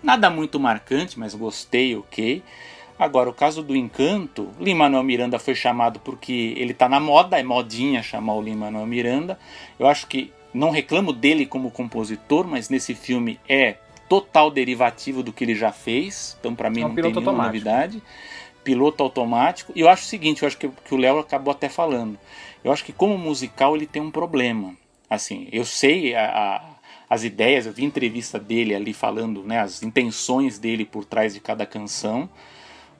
Nada 0.04 0.30
muito 0.30 0.60
marcante, 0.60 1.18
mas 1.18 1.34
gostei, 1.34 1.96
ok. 1.96 2.44
Agora, 3.00 3.30
o 3.30 3.34
caso 3.34 3.64
do 3.64 3.74
Encanto, 3.76 4.50
Lin-Manuel 4.60 5.04
Miranda 5.04 5.40
foi 5.40 5.56
chamado 5.56 6.02
porque 6.02 6.54
ele 6.58 6.74
tá 6.74 6.90
na 6.90 7.00
moda, 7.00 7.40
é 7.40 7.44
modinha 7.44 8.04
chamar 8.04 8.34
o 8.34 8.42
Lin-Manuel 8.42 8.86
Miranda. 8.86 9.40
Eu 9.80 9.88
acho 9.88 10.06
que 10.06 10.34
não 10.54 10.70
reclamo 10.70 11.14
dele 11.14 11.46
como 11.46 11.72
compositor, 11.72 12.46
mas 12.46 12.68
nesse 12.70 12.94
filme 12.94 13.40
é 13.48 13.78
total 14.10 14.52
derivativo 14.52 15.24
do 15.24 15.32
que 15.32 15.46
ele 15.46 15.56
já 15.56 15.72
fez. 15.72 16.36
Então, 16.42 16.54
pra 16.54 16.70
mim, 16.70 16.82
É 16.82 16.86
um 16.86 16.90
não 16.90 16.96
tem 16.96 17.04
nenhuma 17.06 17.20
automático. 17.22 17.46
novidade. 17.54 18.04
Piloto 18.66 19.02
automático. 19.02 19.72
E 19.74 19.80
eu 19.80 19.88
acho 19.88 20.04
o 20.04 20.08
seguinte, 20.08 20.42
eu 20.44 20.48
acho 20.48 20.58
que, 20.58 20.68
que 20.68 20.94
o 20.94 20.98
Léo 20.98 21.20
acabou 21.20 21.52
até 21.52 21.70
falando. 21.70 22.20
Eu 22.64 22.72
acho 22.74 22.84
que 22.84 22.92
como 22.92 23.18
musical 23.18 23.76
ele 23.78 23.86
tem 23.88 24.02
um 24.02 24.12
problema. 24.12 24.74
Assim, 25.10 25.48
eu 25.54 25.64
sei 25.64 26.14
a- 26.16 26.26
a- 26.26 26.62
as 27.10 27.24
ideias, 27.24 27.66
eu 27.66 27.72
vi 27.72 27.86
entrevista 27.86 28.38
dele 28.38 28.76
ali 28.76 28.94
falando, 28.94 29.42
né, 29.44 29.60
as 29.60 29.82
intenções 29.82 30.60
dele 30.60 30.84
por 30.86 31.06
trás 31.06 31.34
de 31.34 31.40
cada 31.40 31.66
canção, 31.66 32.30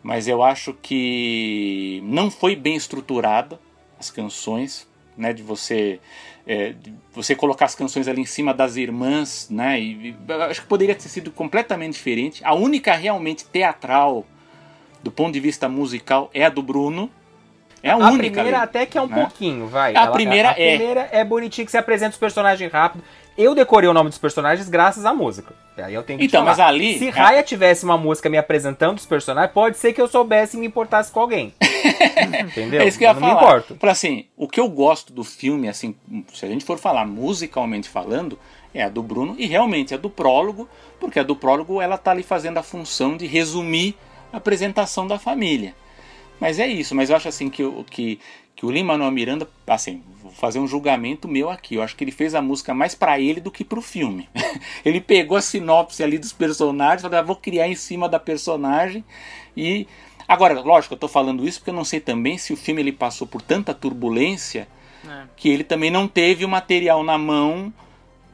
mas 0.02 0.28
eu 0.28 0.42
acho 0.42 0.74
que 0.74 2.02
não 2.06 2.32
foi 2.32 2.56
bem 2.56 2.76
estruturada 2.76 3.60
as 4.00 4.10
canções, 4.10 4.88
né, 5.18 5.34
de 5.34 5.44
você 5.44 6.00
é, 6.48 6.72
de 6.72 6.94
você 7.14 7.36
colocar 7.36 7.66
as 7.66 7.76
canções 7.76 8.08
ali 8.08 8.22
em 8.22 8.26
cima 8.26 8.54
das 8.54 8.76
irmãs, 8.76 9.48
né, 9.52 9.80
e, 9.80 10.16
e 10.30 10.34
acho 10.50 10.62
que 10.62 10.68
poderia 10.68 10.96
ter 10.96 11.10
sido 11.10 11.32
completamente 11.32 11.94
diferente. 11.94 12.44
A 12.44 12.54
única 12.56 12.96
realmente 12.96 13.46
teatral 13.46 14.26
do 15.04 15.12
ponto 15.12 15.32
de 15.32 15.40
vista 15.40 15.70
musical 15.70 16.30
é 16.34 16.46
a 16.46 16.50
do 16.50 16.62
Bruno. 16.62 17.10
É 17.82 17.90
a, 17.90 17.94
A 17.94 17.98
única. 17.98 18.18
primeira 18.18 18.58
ali. 18.58 18.64
até 18.66 18.86
que 18.86 18.98
é 18.98 19.02
um 19.02 19.08
né? 19.08 19.22
pouquinho, 19.22 19.68
vai. 19.68 19.96
A 19.96 20.08
primeira 20.08 20.50
a 20.50 20.60
é. 20.60 20.76
primeira 20.76 21.10
é 21.12 21.24
bonitinha, 21.24 21.66
que 21.66 21.72
você 21.72 21.78
apresenta 21.78 22.12
os 22.12 22.18
personagens 22.18 22.72
rápido. 22.72 23.04
Eu 23.42 23.56
decorei 23.56 23.90
o 23.90 23.94
nome 23.94 24.10
dos 24.10 24.18
personagens 24.18 24.68
graças 24.68 25.06
à 25.06 25.14
música. 25.14 25.54
Aí 25.78 25.94
eu 25.94 26.04
tenho 26.04 26.20
que 26.20 26.26
Então, 26.26 26.44
mas 26.44 26.60
ali- 26.60 26.98
Se 27.00 27.08
é- 27.08 27.10
Raya 27.12 27.42
tivesse 27.42 27.86
uma 27.86 27.98
música 27.98 28.30
me 28.30 28.38
apresentando 28.38 28.98
os 28.98 29.06
personagens, 29.06 29.54
pode 29.54 29.78
ser 29.78 29.94
que 29.94 30.02
eu 30.02 30.08
soubesse 30.10 30.58
e 30.58 30.60
me 30.60 30.68
importasse 30.68 31.10
com 31.12 31.22
alguém. 31.22 31.54
Entendeu? 32.42 32.82
É 32.82 32.88
isso 32.88 32.98
que 32.98 33.06
eu 33.06 33.08
ia 33.08 33.14
não 33.14 33.22
falar. 33.22 33.34
me 33.34 33.38
importo. 33.48 33.76
Pra, 33.76 33.92
assim, 33.92 34.26
o 34.36 34.48
que 34.48 34.60
eu 34.60 34.68
gosto 34.70 35.14
do 35.14 35.24
filme, 35.24 35.70
assim, 35.70 35.96
se 36.34 36.46
a 36.46 36.50
gente 36.50 36.66
for 36.66 36.78
falar 36.78 37.06
musicalmente 37.06 37.88
falando, 37.88 38.38
é 38.74 38.84
a 38.84 38.90
do 38.90 39.02
Bruno 39.02 39.36
e 39.38 39.46
realmente 39.46 39.94
a 39.94 39.98
do 39.98 40.10
prólogo, 40.10 40.68
porque 41.00 41.20
a 41.20 41.24
do 41.24 41.36
prólogo 41.36 41.82
ela 41.82 41.98
tá 41.98 42.12
ali 42.12 42.24
fazendo 42.24 42.58
a 42.58 42.64
função 42.64 43.16
de 43.16 43.26
resumir 43.26 43.96
a 44.34 44.38
apresentação 44.38 45.08
da 45.08 45.18
família. 45.18 45.74
Mas 46.40 46.60
é 46.60 46.68
isso, 46.68 46.94
mas 46.96 47.10
eu 47.10 47.16
acho 47.16 47.28
assim 47.28 47.50
que, 47.50 47.64
o- 47.64 47.84
que, 47.90 48.20
que 48.60 48.66
o 48.66 48.70
Lin-Manuel 48.72 49.10
Miranda, 49.12 49.48
assim, 49.66 50.04
vou 50.22 50.34
fazer 50.34 50.60
um 50.60 50.68
julgamento 50.68 51.30
meu 51.30 51.50
aqui, 51.50 51.76
eu 51.76 51.82
acho 51.82 51.96
que 51.96 52.04
ele 52.04 52.12
fez 52.12 52.36
a 52.36 52.42
música 52.42 52.74
mais 52.74 52.94
pra 52.94 53.18
ele 53.18 53.40
do 53.40 53.50
que 53.50 53.64
pro 53.64 53.82
filme. 53.82 54.28
ele 54.84 55.00
pegou 55.00 55.38
a 55.38 55.42
sinopse 55.42 56.04
ali 56.04 56.18
dos 56.18 56.34
personagens, 56.34 57.02
falou, 57.02 57.18
ah, 57.20 57.22
vou 57.22 57.38
criar 57.38 57.70
em 57.70 57.76
cima 57.76 58.10
da 58.10 58.20
personagem 58.20 59.02
e 59.56 59.88
Agora, 60.28 60.60
lógico, 60.60 60.94
eu 60.94 60.98
tô 61.00 61.08
falando 61.08 61.48
isso 61.48 61.60
porque 61.60 61.72
eu 61.72 61.74
não 61.74 61.86
sei 61.86 62.00
também 62.02 62.38
se 62.38 62.52
o 62.54 62.58
filme 62.58 62.82
ele 62.82 62.92
passou 62.92 63.26
por 63.26 63.42
tanta 63.42 63.74
turbulência 63.74 64.68
É. 65.10 65.24
que 65.38 65.48
ele 65.50 65.64
também 65.64 65.90
não 65.90 66.06
teve 66.08 66.44
o 66.46 66.48
material 66.50 67.02
na 67.04 67.18
mão 67.18 67.74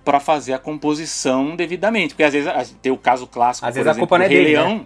para 0.03 0.19
fazer 0.19 0.51
a 0.53 0.59
composição 0.59 1.55
devidamente. 1.55 2.09
Porque 2.13 2.23
às 2.23 2.33
vezes 2.33 2.49
a- 2.49 2.65
tem 2.81 2.91
o 2.91 2.97
caso 2.97 3.25
clássico, 3.27 3.65
Às 3.65 3.71
por 3.71 3.75
vezes 3.75 3.87
a 3.87 3.91
exemplo, 3.91 4.07
culpa 4.07 4.17
não 4.17 4.25
é 4.25 4.27
dele, 4.27 4.57
né? 4.57 4.85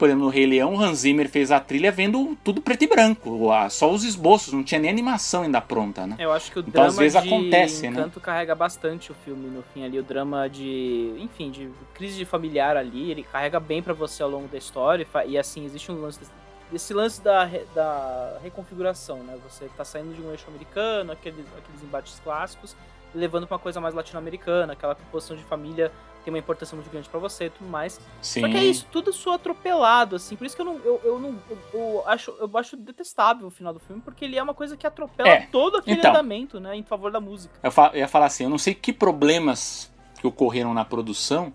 Por 0.00 0.08
exemplo, 0.08 0.24
no 0.24 0.30
Rei 0.30 0.46
Leão, 0.46 0.76
o 0.76 0.80
Hans 0.80 1.00
Zimmer 1.00 1.28
fez 1.28 1.52
a 1.52 1.60
trilha 1.60 1.92
vendo 1.92 2.34
tudo 2.42 2.62
preto 2.62 2.84
e 2.84 2.86
branco, 2.86 3.50
só 3.68 3.92
os 3.92 4.02
esboços, 4.02 4.50
não 4.50 4.64
tinha 4.64 4.80
nem 4.80 4.90
animação 4.90 5.42
ainda 5.42 5.60
pronta, 5.60 6.06
né? 6.06 6.16
Eu 6.18 6.32
acho 6.32 6.50
que 6.50 6.58
o 6.58 6.60
Então, 6.60 6.72
drama 6.72 6.88
às 6.88 6.96
vezes, 6.96 7.20
de 7.20 7.28
acontece, 7.28 7.82
né? 7.90 8.00
Encanto 8.00 8.18
carrega 8.18 8.54
bastante 8.54 9.12
o 9.12 9.14
filme 9.14 9.50
no 9.50 9.62
fim 9.62 9.84
ali, 9.84 9.98
o 9.98 10.02
drama 10.02 10.48
de, 10.48 11.14
enfim, 11.18 11.50
de 11.50 11.68
crise 11.92 12.24
familiar 12.24 12.78
ali, 12.78 13.10
ele 13.10 13.22
carrega 13.22 13.60
bem 13.60 13.82
pra 13.82 13.92
você 13.92 14.22
ao 14.22 14.30
longo 14.30 14.48
da 14.48 14.56
história 14.56 15.06
e 15.26 15.36
assim, 15.36 15.66
existe 15.66 15.92
um 15.92 16.00
lance 16.00 16.18
desse, 16.18 16.32
desse 16.72 16.94
lance 16.94 17.20
da, 17.22 17.50
da 17.74 18.38
reconfiguração, 18.42 19.18
né? 19.18 19.36
Você 19.50 19.66
tá 19.76 19.84
saindo 19.84 20.14
de 20.14 20.22
um 20.22 20.30
eixo 20.30 20.46
americano, 20.48 21.12
aqueles, 21.12 21.44
aqueles 21.58 21.82
embates 21.82 22.18
clássicos, 22.24 22.74
levando 23.14 23.46
pra 23.46 23.56
uma 23.56 23.62
coisa 23.62 23.80
mais 23.80 23.94
latino-americana, 23.94 24.72
aquela 24.72 24.94
composição 24.94 25.36
de 25.36 25.42
família 25.44 25.90
tem 26.24 26.32
uma 26.32 26.38
importância 26.38 26.76
muito 26.76 26.90
grande 26.90 27.08
pra 27.08 27.18
você 27.18 27.46
e 27.46 27.50
tudo 27.50 27.68
mais. 27.68 27.98
Sim. 28.20 28.42
Só 28.42 28.48
que 28.48 28.56
é 28.56 28.62
isso, 28.64 28.86
tudo 28.92 29.10
isso 29.10 29.30
atropelado, 29.30 30.16
assim. 30.16 30.36
Por 30.36 30.46
isso 30.46 30.54
que 30.54 30.60
eu 30.60 30.66
não. 30.66 30.76
Eu, 30.84 31.00
eu 31.02 31.18
não. 31.18 31.38
Eu, 31.48 31.58
eu 31.72 32.02
acho, 32.06 32.30
eu 32.38 32.50
acho 32.58 32.76
detestável 32.76 33.46
o 33.46 33.50
final 33.50 33.72
do 33.72 33.80
filme, 33.80 34.02
porque 34.02 34.24
ele 34.26 34.36
é 34.36 34.42
uma 34.42 34.52
coisa 34.54 34.76
que 34.76 34.86
atropela 34.86 35.28
É, 35.30 35.46
todo 35.50 35.78
aquele 35.78 35.98
então. 35.98 36.10
andamento, 36.10 36.60
né? 36.60 36.76
Em 36.76 36.82
favor 36.82 37.10
da 37.10 37.20
música. 37.20 37.58
Eu, 37.62 37.70
fa- 37.70 37.90
eu 37.94 38.00
ia 38.00 38.08
falar 38.08 38.26
assim, 38.26 38.44
eu 38.44 38.50
não 38.50 38.58
sei 38.58 38.74
que 38.74 38.92
problemas 38.92 39.90
que 40.20 40.26
ocorreram 40.26 40.74
na 40.74 40.84
produção 40.84 41.52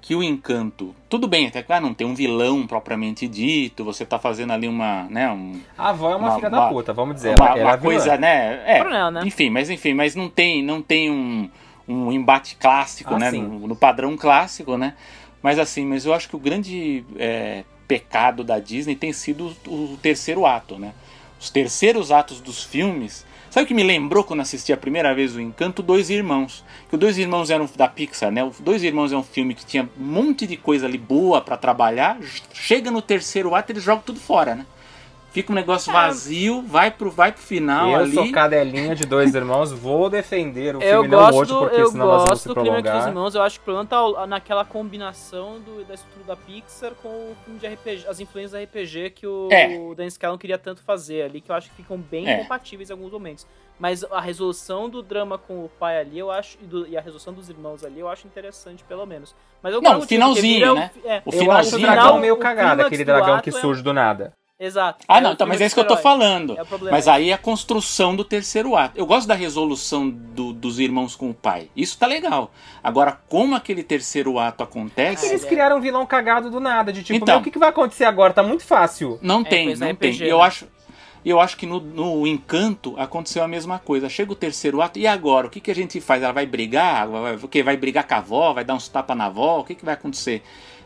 que 0.00 0.14
o 0.14 0.22
encanto. 0.22 0.94
Tudo 1.08 1.26
bem, 1.28 1.46
até 1.48 1.62
que 1.62 1.72
ah, 1.72 1.80
não 1.80 1.92
tem 1.92 2.06
um 2.06 2.14
vilão 2.14 2.66
propriamente 2.66 3.26
dito, 3.28 3.84
você 3.84 4.06
tá 4.06 4.18
fazendo 4.18 4.52
ali 4.52 4.66
uma, 4.68 5.04
né, 5.10 5.30
um, 5.30 5.60
A 5.76 5.90
avó 5.90 6.12
é 6.12 6.16
uma, 6.16 6.28
Uma- 6.28 6.34
filha 6.36 6.48
uma- 6.48 6.60
da 6.60 6.68
puta, 6.68 6.92
vamos 6.92 7.16
dizer. 7.16 7.34
uma, 7.38 7.46
ela, 7.48 7.58
ela 7.58 7.68
uma 7.68 7.74
é 7.74 7.76
vilã. 7.76 7.92
coisa, 7.94 8.16
né? 8.16 8.62
É, 8.66 8.78
Coronel, 8.78 9.10
né? 9.10 9.22
enfim, 9.24 9.50
mas 9.50 9.68
enfim, 9.70 9.94
mas 9.94 10.14
não 10.14 10.28
tem, 10.28 10.62
não 10.62 10.80
tem 10.80 11.10
um, 11.10 11.50
um 11.86 12.12
embate 12.12 12.56
clássico, 12.56 13.14
Ah, 13.14 13.18
né? 13.18 13.30
No, 13.30 13.66
no 13.68 13.76
padrão 13.76 14.16
clássico, 14.16 14.76
né? 14.78 14.94
Mas 15.42 15.58
assim, 15.58 15.84
mas 15.84 16.04
eu 16.06 16.14
acho 16.14 16.28
que 16.28 16.36
o 16.36 16.38
grande 16.38 17.04
é, 17.16 17.64
pecado 17.86 18.42
da 18.42 18.58
Disney 18.58 18.94
tem 18.96 19.12
sido 19.12 19.54
o, 19.66 19.94
o 19.94 19.98
terceiro 20.00 20.46
ato, 20.46 20.78
né? 20.78 20.92
Os 21.40 21.50
terceiros 21.50 22.10
atos 22.10 22.40
dos 22.40 22.62
filmes. 22.64 23.24
Sabe 23.58 23.64
o 23.64 23.66
que 23.66 23.74
me 23.74 23.82
lembrou 23.82 24.22
quando 24.22 24.38
assisti 24.38 24.72
a 24.72 24.76
primeira 24.76 25.12
vez 25.12 25.34
o 25.34 25.40
Encanto? 25.40 25.82
Dois 25.82 26.10
Irmãos. 26.10 26.64
Que 26.88 26.94
o 26.94 26.98
Dois 26.98 27.18
Irmãos 27.18 27.50
eram 27.50 27.68
da 27.74 27.88
Pixar, 27.88 28.30
né? 28.30 28.44
O 28.44 28.52
Dois 28.60 28.84
Irmãos 28.84 29.10
é 29.10 29.16
um 29.16 29.22
filme 29.24 29.52
que 29.52 29.66
tinha 29.66 29.82
um 29.98 30.04
monte 30.04 30.46
de 30.46 30.56
coisa 30.56 30.86
ali 30.86 30.96
boa 30.96 31.40
pra 31.40 31.56
trabalhar. 31.56 32.20
Chega 32.52 32.88
no 32.88 33.02
terceiro 33.02 33.56
ato 33.56 33.72
eles 33.72 33.82
jogam 33.82 34.04
tudo 34.06 34.20
fora, 34.20 34.54
né? 34.54 34.64
Fica 35.38 35.52
um 35.52 35.54
negócio 35.54 35.92
vazio, 35.92 36.62
vai 36.62 36.90
pro, 36.90 37.10
vai 37.10 37.30
pro 37.32 37.40
final 37.40 37.90
eu 37.90 37.96
ali. 38.00 38.12
sou 38.12 38.32
cadelinha 38.32 38.94
de 38.94 39.06
dois 39.06 39.34
irmãos, 39.34 39.70
vou 39.72 40.10
defender 40.10 40.74
o 40.76 40.82
Eu 40.82 41.02
filme 41.02 41.08
não 41.08 41.18
gosto, 41.18 41.38
hoje, 41.38 41.52
do, 41.52 41.58
porque 41.60 41.80
eu 41.80 41.86
senão 41.90 42.06
nós 42.06 42.14
vamos 42.16 42.28
gosto 42.30 42.42
se 42.42 42.48
do 42.48 42.54
Clima 42.54 42.82
prolongar. 42.82 43.08
Irmãos, 43.08 43.34
eu 43.34 43.42
acho 43.42 43.58
que 43.58 43.62
o 43.62 43.64
problema 43.64 43.86
tá 44.14 44.26
naquela 44.26 44.64
combinação 44.64 45.60
do, 45.60 45.84
da 45.84 45.94
estrutura 45.94 46.24
da 46.26 46.36
Pixar 46.36 46.92
com 47.02 47.08
o 47.08 47.36
filme 47.44 47.60
de 47.60 47.66
RPG, 47.66 48.06
as 48.08 48.18
influências 48.20 48.52
da 48.52 48.60
RPG 48.62 49.10
que 49.10 49.26
o, 49.26 49.48
É. 49.52 49.78
o 49.78 49.94
Dan 49.94 50.10
Scallon 50.10 50.36
queria 50.38 50.58
tanto 50.58 50.82
fazer 50.82 51.22
ali, 51.22 51.40
que 51.40 51.50
eu 51.50 51.54
acho 51.54 51.70
que 51.70 51.76
ficam 51.76 51.96
bem 51.98 52.28
É. 52.28 52.38
compatíveis 52.38 52.90
em 52.90 52.92
alguns 52.92 53.12
momentos. 53.12 53.46
Mas 53.78 54.02
a 54.10 54.20
resolução 54.20 54.88
do 54.90 55.02
drama 55.04 55.38
com 55.38 55.64
o 55.64 55.68
pai 55.78 56.00
ali, 56.00 56.18
eu 56.18 56.32
acho, 56.32 56.58
e, 56.60 56.66
do- 56.66 56.86
e 56.88 56.96
a 56.96 57.00
resolução 57.00 57.32
dos 57.32 57.48
irmãos 57.48 57.84
ali, 57.84 58.00
eu 58.00 58.08
acho 58.08 58.26
interessante, 58.26 58.82
pelo 58.82 59.06
menos. 59.06 59.36
Mas 59.62 59.72
eu 59.72 59.80
Não, 59.80 59.92
o 59.92 59.98
porque 59.98 60.14
finalzinho, 60.16 60.74
né? 60.74 60.90
o- 61.04 61.08
é, 61.08 61.22
O 61.24 61.30
Eu 61.32 61.52
acho 61.52 61.68
o 61.68 61.78
finalzinho, 61.78 61.82
dragão 61.82 62.18
meio 62.18 62.36
cagado, 62.38 62.82
aquele 62.82 63.04
dragão 63.04 63.40
que 63.40 63.50
é- 63.50 63.52
surge 63.52 63.80
do 63.82 63.92
nada. 63.92 64.32
Exato. 64.60 65.04
Ah, 65.06 65.18
É 65.18 65.20
não, 65.20 65.32
então, 65.34 65.46
mas 65.46 65.60
é 65.60 65.66
isso 65.66 65.74
que 65.76 65.80
eu 65.80 65.86
tô 65.86 65.96
falando. 65.96 66.56
É 66.58 66.62
o 66.62 66.66
problema. 66.66 66.96
Mas 66.96 67.06
aí 67.06 67.30
é 67.30 67.32
a 67.32 67.38
construção 67.38 68.16
do 68.16 68.24
terceiro 68.24 68.74
ato. 68.74 68.98
Eu 68.98 69.06
gosto 69.06 69.28
da 69.28 69.34
resolução 69.34 70.10
do- 70.10 70.52
dos 70.52 70.80
irmãos 70.80 71.14
com 71.14 71.30
o 71.30 71.34
pai. 71.34 71.70
Isso 71.76 71.96
tá 71.96 72.06
legal. 72.08 72.50
Agora, 72.82 73.12
como 73.28 73.54
aquele 73.54 73.84
terceiro 73.84 74.36
ato 74.38 74.64
acontece, 74.64 75.26
Eles 75.26 75.44
é. 75.44 75.48
criaram 75.48 75.76
um 75.78 75.80
vilão 75.80 76.04
cagado 76.04 76.50
do 76.50 76.58
nada, 76.58 76.92
de 76.92 77.04
tipo, 77.04 77.16
Então. 77.16 77.34
meu, 77.36 77.40
o 77.40 77.44
que, 77.44 77.52
que 77.52 77.58
vai 77.58 77.68
acontecer 77.68 78.04
agora? 78.04 78.32
Tá 78.32 78.42
muito 78.42 78.64
fácil. 78.64 79.16
não 79.22 79.42
É, 79.42 79.44
tem, 79.44 79.72
é, 79.72 79.76
não 79.76 79.88
RPG, 79.90 80.18
tem. 80.18 80.28
Eu 80.28 80.38
né? 80.38 80.44
acho, 80.44 80.66
eu 81.24 81.38
acho 81.40 81.56
que 81.56 81.64
no, 81.64 81.78
no 81.78 82.26
encanto 82.26 82.94
aconteceu 82.98 83.44
a 83.44 83.48
mesma 83.48 83.78
coisa. 83.78 84.08
Chega 84.08 84.32
o 84.32 84.36
terceiro 84.36 84.82
ato, 84.82 84.98
e 84.98 85.06
agora? 85.06 85.46
O 85.46 85.50
que, 85.50 85.60
que 85.60 85.70
a 85.70 85.74
gente 85.74 86.00
faz? 86.00 86.20
Ela 86.20 86.32
vai 86.32 86.46
brigar? 86.46 87.06
Vai, 87.06 87.36
o 87.36 87.46
quê? 87.46 87.62
vai 87.62 87.76
brigar 87.76 88.04
com 88.08 88.14
a 88.14 88.18
avó? 88.18 88.52
Vai 88.54 88.64
dar 88.64 88.74
uns 88.74 88.88
tapas 88.88 89.16
na 89.16 89.26
avó? 89.26 89.60
O 89.60 89.64
que, 89.64 89.76
que 89.76 89.84
vai 89.84 89.94
acontecer? 89.94 90.42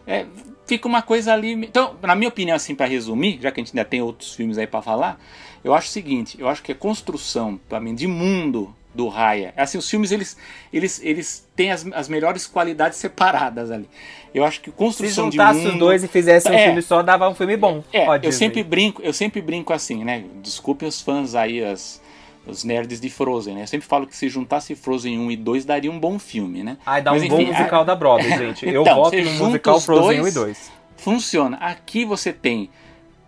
É, 0.06 0.26
fica 0.66 0.88
uma 0.88 1.02
coisa 1.02 1.32
ali. 1.32 1.52
Então, 1.52 1.94
na 2.02 2.14
minha 2.14 2.28
opinião, 2.28 2.56
assim, 2.56 2.74
para 2.74 2.86
resumir, 2.86 3.38
já 3.40 3.50
que 3.50 3.60
a 3.60 3.64
gente 3.64 3.76
ainda 3.76 3.88
tem 3.88 4.00
outros 4.02 4.34
filmes 4.34 4.58
aí 4.58 4.66
para 4.66 4.82
falar, 4.82 5.20
eu 5.62 5.72
acho 5.74 5.88
o 5.88 5.90
seguinte: 5.90 6.36
eu 6.40 6.48
acho 6.48 6.62
que 6.62 6.72
a 6.72 6.74
construção, 6.74 7.58
para 7.68 7.80
mim, 7.80 7.94
de 7.94 8.06
mundo 8.06 8.74
do 8.94 9.08
Raya, 9.08 9.54
assim, 9.56 9.78
os 9.78 9.88
filmes 9.88 10.12
eles, 10.12 10.36
eles, 10.70 11.00
eles 11.02 11.48
têm 11.56 11.70
as, 11.72 11.86
as 11.94 12.08
melhores 12.10 12.46
qualidades 12.46 12.98
separadas 12.98 13.70
ali. 13.70 13.88
Eu 14.34 14.44
acho 14.44 14.60
que 14.60 14.70
Se 14.70 14.76
construção 14.76 15.30
de 15.30 15.36
juntasse 15.36 15.60
mundo. 15.60 15.72
os 15.72 15.78
dois 15.78 16.04
e 16.04 16.08
fizesse 16.08 16.48
um 16.50 16.52
É. 16.52 16.64
filme 16.66 16.82
só, 16.82 17.02
dava 17.02 17.26
um 17.28 17.34
filme 17.34 17.56
bom. 17.56 17.82
É, 17.92 18.06
eu 18.06 18.18
Disney. 18.18 18.32
sempre 18.32 18.62
brinco, 18.62 19.00
eu 19.02 19.12
sempre 19.14 19.40
brinco 19.40 19.72
assim, 19.72 20.04
né? 20.04 20.24
Desculpem 20.42 20.86
os 20.86 21.00
fãs 21.00 21.34
aí, 21.34 21.64
as, 21.64 22.02
os 22.46 22.64
nerds 22.64 23.00
de 23.00 23.08
Frozen, 23.08 23.54
né? 23.54 23.62
Eu 23.62 23.66
sempre 23.66 23.86
falo 23.86 24.06
que 24.06 24.16
se 24.16 24.28
juntasse 24.28 24.74
Frozen 24.74 25.18
1 25.18 25.30
e 25.30 25.36
2 25.36 25.64
daria 25.64 25.90
um 25.90 25.98
bom 25.98 26.18
filme, 26.18 26.62
né? 26.62 26.76
Ai, 26.84 27.00
dá 27.00 27.12
um 27.12 27.18
Mas, 27.18 27.28
bom 27.28 27.40
enfim, 27.40 27.52
musical 27.52 27.84
da 27.84 27.94
Broadway, 27.94 28.30
gente. 28.38 28.66
Eu 28.68 28.82
Então, 28.82 28.96
voto 28.96 29.10
você 29.10 29.22
no 29.22 29.32
musical 29.32 29.80
Frozen 29.80 30.20
1 30.20 30.22
dois, 30.22 30.34
e 30.34 30.38
2. 30.38 30.72
Funciona. 30.96 31.56
Aqui 31.58 32.04
você 32.04 32.32
tem 32.32 32.70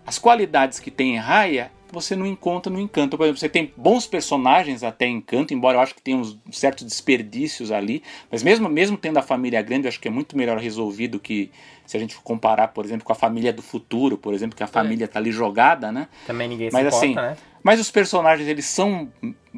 as 0.07 0.19
qualidades 0.19 0.79
que 0.79 0.91
tem 0.91 1.15
em 1.15 1.19
Raya, 1.19 1.71
você 1.91 2.17
não 2.17 2.27
encontra 2.27 2.73
no 2.73 2.81
Encanto. 2.81 3.17
Por 3.17 3.23
exemplo, 3.25 3.39
você 3.39 3.49
tem 3.49 3.73
bons 3.77 4.07
personagens 4.07 4.83
até 4.83 5.07
em 5.07 5.17
Encanto, 5.17 5.55
embora 5.55 5.79
eu 5.79 5.81
acho 5.81 5.95
que 5.95 6.03
tenha 6.03 6.17
uns 6.17 6.37
certos 6.51 6.85
desperdícios 6.85 7.71
ali, 7.71 8.03
mas 8.31 8.43
mesmo, 8.43 8.69
mesmo 8.69 8.97
tendo 8.97 9.19
a 9.19 9.23
família 9.23 9.63
grande, 9.63 9.87
eu 9.87 9.89
acho 9.89 10.01
que 10.01 10.09
é 10.09 10.11
muito 10.11 10.37
melhor 10.37 10.59
resolvido 10.59 11.21
que 11.21 11.51
se 11.87 11.97
a 11.97 12.01
gente 12.01 12.15
for 12.15 12.23
comparar, 12.23 12.69
por 12.69 12.85
exemplo, 12.85 13.05
com 13.05 13.13
a 13.13 13.17
família 13.17 13.53
do 13.53 13.63
futuro, 13.63 14.17
por 14.17 14.33
exemplo, 14.33 14.57
que 14.57 14.63
a 14.63 14.67
família 14.67 15.07
tá 15.07 15.19
ali 15.19 15.31
jogada, 15.31 15.93
né? 15.93 16.09
Também 16.27 16.49
ninguém 16.49 16.71
se 16.71 16.75
Mas 16.75 16.87
importa, 16.87 17.05
assim, 17.05 17.15
né? 17.15 17.37
Mas 17.63 17.81
os 17.81 17.91
personagens 17.91 18.49
eles 18.49 18.65
são, 18.67 19.11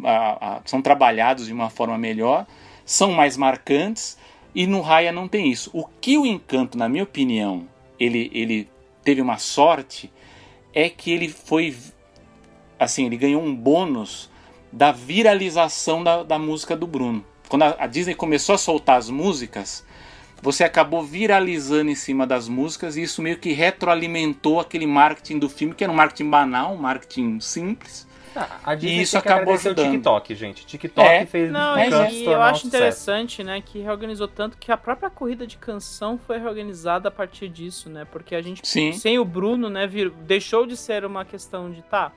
ah, 0.04 0.38
ah, 0.40 0.60
são 0.64 0.80
trabalhados 0.80 1.46
de 1.46 1.52
uma 1.52 1.70
forma 1.70 1.96
melhor, 1.98 2.46
são 2.84 3.12
mais 3.12 3.36
marcantes 3.36 4.16
e 4.54 4.66
no 4.66 4.80
Raya 4.80 5.12
não 5.12 5.28
tem 5.28 5.50
isso. 5.50 5.70
O 5.72 5.84
que 6.00 6.16
o 6.16 6.24
Encanto, 6.26 6.78
na 6.78 6.88
minha 6.88 7.04
opinião, 7.04 7.66
ele, 7.98 8.30
ele 8.32 8.68
teve 9.02 9.20
uma 9.20 9.38
sorte 9.38 10.12
é 10.74 10.88
que 10.88 11.10
ele 11.10 11.28
foi 11.28 11.74
assim, 12.78 13.06
ele 13.06 13.16
ganhou 13.16 13.42
um 13.42 13.54
bônus 13.54 14.30
da 14.70 14.92
viralização 14.92 16.04
da, 16.04 16.22
da 16.22 16.38
música 16.38 16.76
do 16.76 16.86
Bruno. 16.86 17.24
Quando 17.48 17.62
a, 17.62 17.76
a 17.78 17.86
Disney 17.86 18.14
começou 18.14 18.54
a 18.54 18.58
soltar 18.58 18.98
as 18.98 19.08
músicas, 19.08 19.85
você 20.42 20.64
acabou 20.64 21.02
viralizando 21.02 21.90
em 21.90 21.94
cima 21.94 22.26
das 22.26 22.48
músicas 22.48 22.96
e 22.96 23.02
isso 23.02 23.20
meio 23.22 23.38
que 23.38 23.52
retroalimentou 23.52 24.60
aquele 24.60 24.86
marketing 24.86 25.38
do 25.38 25.48
filme, 25.48 25.74
que 25.74 25.82
era 25.84 25.92
um 25.92 25.96
marketing 25.96 26.30
banal, 26.30 26.72
um 26.74 26.76
marketing 26.76 27.40
simples. 27.40 28.06
Ah, 28.38 28.48
a 28.64 28.74
Disney 28.74 28.98
E 28.98 29.02
isso 29.02 29.16
acabou 29.16 29.54
ajudando. 29.54 29.78
o 29.86 29.90
TikTok, 29.92 30.34
gente. 30.34 30.66
TikTok 30.66 31.08
É. 31.08 31.24
fez 31.24 31.50
Não, 31.50 31.78
Encanto 31.78 32.12
e 32.12 32.24
eu 32.26 32.42
acho 32.42 32.60
sucesso. 32.60 32.66
interessante, 32.76 33.42
né, 33.42 33.62
que 33.64 33.78
reorganizou 33.78 34.28
tanto 34.28 34.58
que 34.58 34.70
a 34.70 34.76
própria 34.76 35.08
corrida 35.08 35.46
de 35.46 35.56
canção 35.56 36.18
foi 36.18 36.38
reorganizada 36.38 37.08
a 37.08 37.10
partir 37.10 37.48
disso, 37.48 37.88
né? 37.88 38.06
Porque 38.12 38.34
a 38.34 38.42
gente, 38.42 38.60
Sim. 38.68 38.92
sem 38.92 39.18
o 39.18 39.24
Bruno, 39.24 39.70
né, 39.70 39.86
vir, 39.86 40.10
deixou 40.10 40.66
de 40.66 40.76
ser 40.76 41.06
uma 41.06 41.24
questão 41.24 41.70
de, 41.70 41.80
tá, 41.80 42.12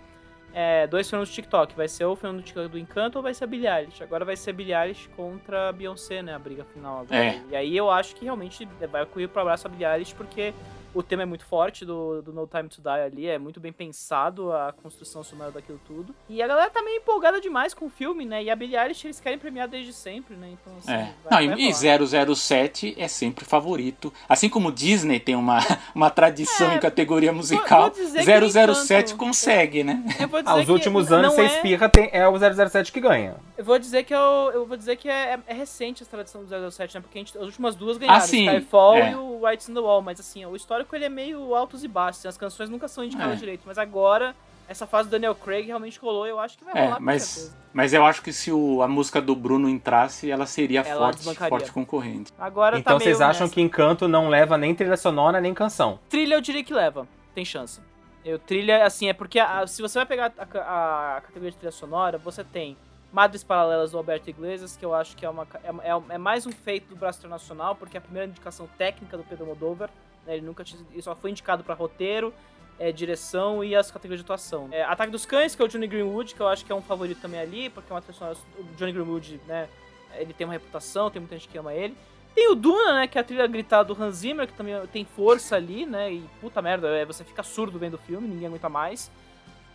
é, 0.53 0.87
dois 0.87 1.09
fenômenos 1.09 1.29
do 1.29 1.33
TikTok, 1.33 1.75
vai 1.75 1.87
ser 1.87 2.05
o 2.05 2.15
fenômeno 2.15 2.41
do 2.41 2.45
TikTok 2.45 2.69
do 2.69 2.79
Encanto 2.79 3.17
ou 3.17 3.23
vai 3.23 3.33
ser 3.33 3.43
a 3.43 3.47
Billie 3.47 3.67
Eilish? 3.67 4.01
Agora 4.01 4.25
vai 4.25 4.35
ser 4.35 4.49
a 4.49 4.53
Billie 4.53 4.73
Eilish 4.73 5.07
contra 5.15 5.69
a 5.69 5.71
Beyoncé, 5.71 6.21
né, 6.21 6.33
a 6.33 6.39
briga 6.39 6.63
final 6.65 7.01
agora. 7.01 7.23
É. 7.23 7.41
E 7.51 7.55
aí 7.55 7.77
eu 7.77 7.89
acho 7.89 8.15
que 8.15 8.25
realmente 8.25 8.67
vai 8.91 9.05
correr 9.05 9.27
pro 9.27 9.41
abraço 9.41 9.67
a 9.67 9.69
Billie 9.69 9.85
Eilish 9.85 10.13
porque 10.13 10.53
o 10.93 11.03
tema 11.03 11.23
é 11.23 11.25
muito 11.25 11.45
forte 11.45 11.85
do, 11.85 12.21
do 12.21 12.33
No 12.33 12.47
Time 12.47 12.67
to 12.69 12.81
Die 12.81 12.89
ali, 12.89 13.27
é 13.27 13.37
muito 13.37 13.59
bem 13.59 13.71
pensado 13.71 14.51
a 14.51 14.71
construção 14.73 15.23
sonora 15.23 15.51
daquilo 15.51 15.79
tudo. 15.85 16.13
E 16.27 16.41
a 16.41 16.47
galera 16.47 16.69
tá 16.69 16.81
meio 16.81 16.97
empolgada 16.97 17.39
demais 17.39 17.73
com 17.73 17.85
o 17.85 17.89
filme, 17.89 18.25
né? 18.25 18.43
E 18.43 18.49
a 18.49 18.55
Billie 18.55 18.75
Eilish 18.77 19.05
eles 19.05 19.19
querem 19.19 19.37
premiar 19.39 19.67
desde 19.67 19.93
sempre, 19.93 20.35
né? 20.35 20.49
Então, 20.53 20.73
assim, 20.77 20.91
É. 20.91 21.13
vai, 21.29 21.47
Não, 21.47 21.55
vai 21.55 21.59
e, 21.61 21.71
rolar. 21.71 22.01
e 22.01 22.35
007 22.35 22.95
é 22.97 23.07
sempre 23.07 23.45
favorito. 23.45 24.11
Assim 24.27 24.49
como 24.49 24.71
Disney 24.71 25.19
tem 25.19 25.35
uma, 25.35 25.59
uma 25.93 26.09
tradição 26.09 26.71
É, 26.71 26.75
em 26.75 26.79
categoria 26.79 27.31
musical, 27.31 27.91
vou 27.91 28.09
nem 28.11 28.23
007 28.23 29.11
tanto. 29.11 29.17
consegue, 29.19 29.83
né? 29.83 30.03
Eu 30.19 30.27
vou 30.27 30.41
dizer 30.41 30.53
Ah, 30.53 30.73
últimos 30.73 31.11
anos, 31.11 31.33
você 31.33 31.41
é- 31.41 31.45
espirra, 31.45 31.89
tem, 31.89 32.09
é 32.11 32.27
o 32.27 32.37
007 32.37 32.91
que 32.91 32.99
ganha. 32.99 33.35
Eu 33.59 33.65
vou 33.65 33.77
dizer 33.77 34.03
que 34.05 34.15
eu, 34.15 34.51
eu 34.53 34.65
vou 34.65 34.77
dizer 34.77 34.95
que 34.95 35.09
é, 35.09 35.33
é- 35.33 35.39
é 35.47 35.53
recente 35.53 36.01
essa 36.01 36.09
tradição 36.09 36.41
do 36.41 36.71
007, 36.71 36.95
né? 36.95 37.01
Porque 37.01 37.17
a 37.17 37.21
gente, 37.21 37.37
as 37.37 37.43
últimas 37.43 37.75
duas 37.75 37.97
ganharam, 37.97 38.17
Ah, 38.19 38.21
sim, 38.21 38.45
Skyfall 38.47 38.95
é. 38.95 39.11
e 39.11 39.15
o 39.15 39.45
Rights 39.45 39.67
in 39.67 39.73
the 39.73 39.81
Wall, 39.81 40.01
mas 40.01 40.17
assim, 40.17 40.45
o 40.45 40.55
histórico 40.55 40.95
ele 40.95 41.03
é 41.03 41.09
meio 41.09 41.53
altos 41.53 41.83
e 41.83 41.87
baixos, 41.89 42.19
assim, 42.21 42.29
as 42.29 42.37
canções 42.37 42.69
nunca 42.69 42.87
são 42.87 43.03
indicadas 43.03 43.33
É. 43.33 43.35
direito, 43.35 43.63
mas 43.65 43.77
agora 43.77 44.33
essa 44.65 44.87
fase 44.87 45.09
do 45.09 45.11
Daniel 45.11 45.35
Craig 45.35 45.65
realmente 45.67 45.99
rolou 45.99 46.25
e 46.25 46.29
eu 46.29 46.39
acho 46.39 46.57
que 46.57 46.63
vai 46.63 46.73
rolar 46.73 46.93
É, 46.93 46.95
com 46.99 47.03
mas, 47.03 47.23
certeza. 47.23 47.57
mas 47.73 47.91
eu 47.93 48.05
acho 48.05 48.21
que 48.21 48.31
se 48.31 48.49
o- 48.49 48.81
a 48.81 48.87
música 48.87 49.19
do 49.21 49.35
Bruno 49.35 49.67
entrasse, 49.67 50.31
ela 50.31 50.45
seria 50.45 50.79
Ela 50.79 51.11
forte, 51.11 51.35
forte 51.49 51.71
concorrente. 51.73 52.31
Agora 52.39 52.77
tá 52.77 52.79
Então 52.79 52.93
meio 52.97 53.03
vocês 53.09 53.19
acham 53.19 53.41
nessa. 53.47 53.53
que 53.55 53.59
Encanto 53.59 54.07
não 54.07 54.29
leva 54.29 54.57
nem 54.57 54.73
trilha 54.73 54.95
sonora, 54.95 55.41
nem 55.41 55.53
canção. 55.53 55.99
Trilha 56.07 56.35
eu 56.35 56.39
diria 56.39 56.63
que 56.63 56.73
leva, 56.73 57.05
tem 57.35 57.43
chance. 57.43 57.81
Eu, 58.23 58.39
trilha, 58.39 58.85
assim, 58.85 59.09
é 59.09 59.13
porque 59.13 59.37
a- 59.37 59.67
se 59.67 59.81
você 59.81 59.99
vai 59.99 60.05
pegar 60.05 60.31
a, 60.37 60.43
a- 60.59 61.17
a 61.17 61.21
categoria 61.21 61.51
de 61.51 61.57
trilha 61.57 61.71
sonora, 61.73 62.17
você 62.17 62.41
tem 62.41 62.77
Madres 63.11 63.43
Paralelas 63.43 63.91
do 63.91 63.97
Alberto 63.97 64.29
Iglesias, 64.29 64.77
que 64.77 64.85
eu 64.85 64.93
acho 64.93 65.15
que 65.15 65.25
é, 65.25 65.29
uma, 65.29 65.47
é, 65.63 65.89
é- 65.89 66.15
é 66.15 66.17
mais 66.17 66.45
um 66.45 66.51
feito 66.51 66.89
do 66.89 66.95
braço 66.95 67.19
internacional, 67.19 67.75
porque 67.75 67.97
é 67.97 67.99
a 67.99 68.01
primeira 68.01 68.27
indicação 68.27 68.67
técnica 68.77 69.17
do 69.17 69.23
Pedro 69.23 69.45
Moldover, 69.47 69.89
né, 70.25 70.35
ele 70.37 70.45
nunca 70.45 70.63
tinha, 70.63 70.79
ele 70.91 71.01
só 71.01 71.15
foi 71.15 71.31
indicado 71.31 71.63
para 71.63 71.73
roteiro, 71.73 72.33
é, 72.77 72.91
direção 72.91 73.63
e 73.63 73.75
as 73.75 73.89
categorias 73.91 74.19
de 74.21 74.25
atuação. 74.25 74.69
É, 74.71 74.83
Ataque 74.83 75.11
dos 75.11 75.25
Cães, 75.25 75.55
que 75.55 75.61
é 75.61 75.65
o 75.65 75.67
Johnny 75.67 75.87
Greenwood, 75.87 76.35
que 76.35 76.39
eu 76.41 76.47
acho 76.47 76.63
que 76.63 76.71
é 76.71 76.75
um 76.75 76.81
favorito 76.81 77.19
também 77.19 77.39
ali, 77.39 77.69
porque 77.69 77.91
é 77.91 77.95
uma 77.95 78.01
trilha 78.01 78.33
o 78.57 78.63
Johnny 78.77 78.91
Greenwood, 78.93 79.41
né, 79.47 79.67
ele 80.15 80.33
tem 80.33 80.45
uma 80.45 80.53
reputação, 80.53 81.09
tem 81.09 81.19
muita 81.19 81.35
gente 81.35 81.47
que 81.47 81.57
ama 81.57 81.73
ele. 81.73 81.95
Tem 82.35 82.47
o 82.51 82.55
Duna, 82.55 82.93
né, 82.93 83.07
que 83.07 83.17
é 83.17 83.21
a 83.21 83.23
trilha 83.23 83.47
gritada 83.47 83.91
do 83.91 84.01
Hans 84.01 84.17
Zimmer, 84.17 84.45
que 84.47 84.53
também 84.53 84.75
tem 84.93 85.03
força 85.03 85.55
ali, 85.55 85.85
né, 85.85 86.13
e 86.13 86.23
puta 86.39 86.61
merda, 86.61 86.87
é, 86.89 87.03
você 87.05 87.23
fica 87.23 87.41
surdo 87.41 87.79
vendo 87.79 87.95
o 87.95 87.97
filme, 87.97 88.27
ninguém 88.27 88.47
aguenta 88.47 88.69
mais. 88.69 89.11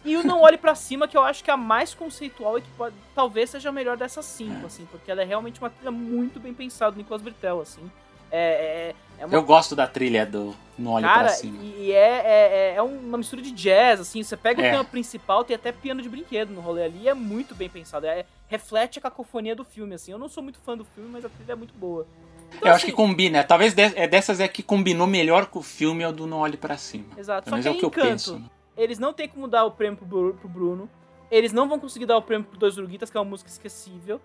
E 0.04 0.16
o 0.16 0.22
Não 0.24 0.42
Olhe 0.42 0.58
Pra 0.58 0.74
Cima, 0.74 1.08
que 1.08 1.16
eu 1.16 1.22
acho 1.22 1.42
que 1.42 1.50
é 1.50 1.54
a 1.54 1.56
mais 1.56 1.94
conceitual 1.94 2.58
e 2.58 2.62
que 2.62 2.68
pode, 2.76 2.94
talvez 3.14 3.50
seja 3.50 3.70
a 3.70 3.72
melhor 3.72 3.96
dessas 3.96 4.24
cinco, 4.26 4.66
assim, 4.66 4.86
porque 4.90 5.10
ela 5.10 5.22
é 5.22 5.24
realmente 5.24 5.58
uma 5.60 5.70
trilha 5.70 5.90
muito 5.90 6.38
bem 6.38 6.52
pensada 6.52 6.92
do 6.92 6.98
Nicolas 6.98 7.22
Britel, 7.22 7.60
assim. 7.60 7.90
É, 8.30 8.92
é, 9.18 9.22
é 9.22 9.26
uma 9.26 9.34
Eu 9.34 9.42
gosto 9.42 9.74
da 9.76 9.86
trilha 9.86 10.26
do 10.26 10.54
No 10.76 10.90
Olho 10.92 11.04
Cara, 11.06 11.20
Pra 11.24 11.28
Cima. 11.30 11.62
e 11.62 11.92
é, 11.92 11.96
é, 11.96 12.72
é- 12.72 12.74
é 12.76 12.82
uma 12.82 13.16
mistura 13.16 13.40
de 13.40 13.50
jazz, 13.52 14.00
assim, 14.00 14.22
você 14.22 14.36
pega 14.36 14.60
o 14.60 14.64
É. 14.64 14.70
tema 14.72 14.84
principal, 14.84 15.42
tem 15.44 15.54
até 15.56 15.70
piano 15.72 16.02
de 16.02 16.08
brinquedo 16.08 16.50
no 16.50 16.60
rolê 16.60 16.84
ali, 16.84 17.02
e 17.04 17.08
é 17.08 17.14
muito 17.14 17.54
bem 17.54 17.68
pensado, 17.70 18.06
é, 18.06 18.26
reflete 18.48 18.98
a 18.98 19.02
cacofonia 19.02 19.54
do 19.56 19.64
filme, 19.64 19.94
assim, 19.94 20.12
eu 20.12 20.18
não 20.18 20.28
sou 20.28 20.42
muito 20.42 20.58
fã 20.58 20.76
do 20.76 20.84
filme, 20.84 21.08
mas 21.10 21.24
a 21.24 21.28
trilha 21.28 21.52
é 21.52 21.56
muito 21.56 21.72
boa. 21.74 22.06
Então, 22.56 22.68
eu 22.68 22.74
acho 22.74 22.84
assim, 22.84 22.86
que 22.86 22.92
combina. 22.92 23.42
Talvez 23.42 23.72
de- 23.72 23.82
é 23.96 24.06
dessas 24.06 24.38
é 24.38 24.46
que 24.48 24.62
combinou 24.62 25.06
melhor 25.06 25.46
com 25.46 25.60
o 25.60 25.62
filme 25.62 26.02
é 26.04 26.08
o 26.08 26.12
do 26.12 26.26
No 26.26 26.36
Olhe 26.38 26.56
Pra 26.56 26.76
Cima. 26.76 27.06
Exato, 27.16 27.44
Pelo 27.50 27.56
só 27.56 27.62
que 27.62 27.68
é 27.68 27.70
é 27.70 27.74
o 27.74 27.78
que 27.78 27.84
eu 27.84 27.88
Encanto, 27.88 28.08
penso. 28.10 28.38
né? 28.38 28.44
Eles 28.76 28.98
não 28.98 29.12
tem 29.12 29.28
como 29.28 29.46
dar 29.48 29.64
o 29.64 29.70
prêmio 29.70 29.96
pro, 29.98 30.34
pro 30.34 30.48
Bruno, 30.48 30.88
eles 31.30 31.52
não 31.52 31.68
vão 31.68 31.78
conseguir 31.78 32.06
dar 32.06 32.16
o 32.16 32.22
prêmio 32.22 32.46
pro 32.46 32.58
Dois 32.58 32.76
Uruguitas, 32.78 33.10
que 33.10 33.16
é 33.16 33.20
uma 33.20 33.28
música 33.30 33.50
esquecível, 33.50 34.20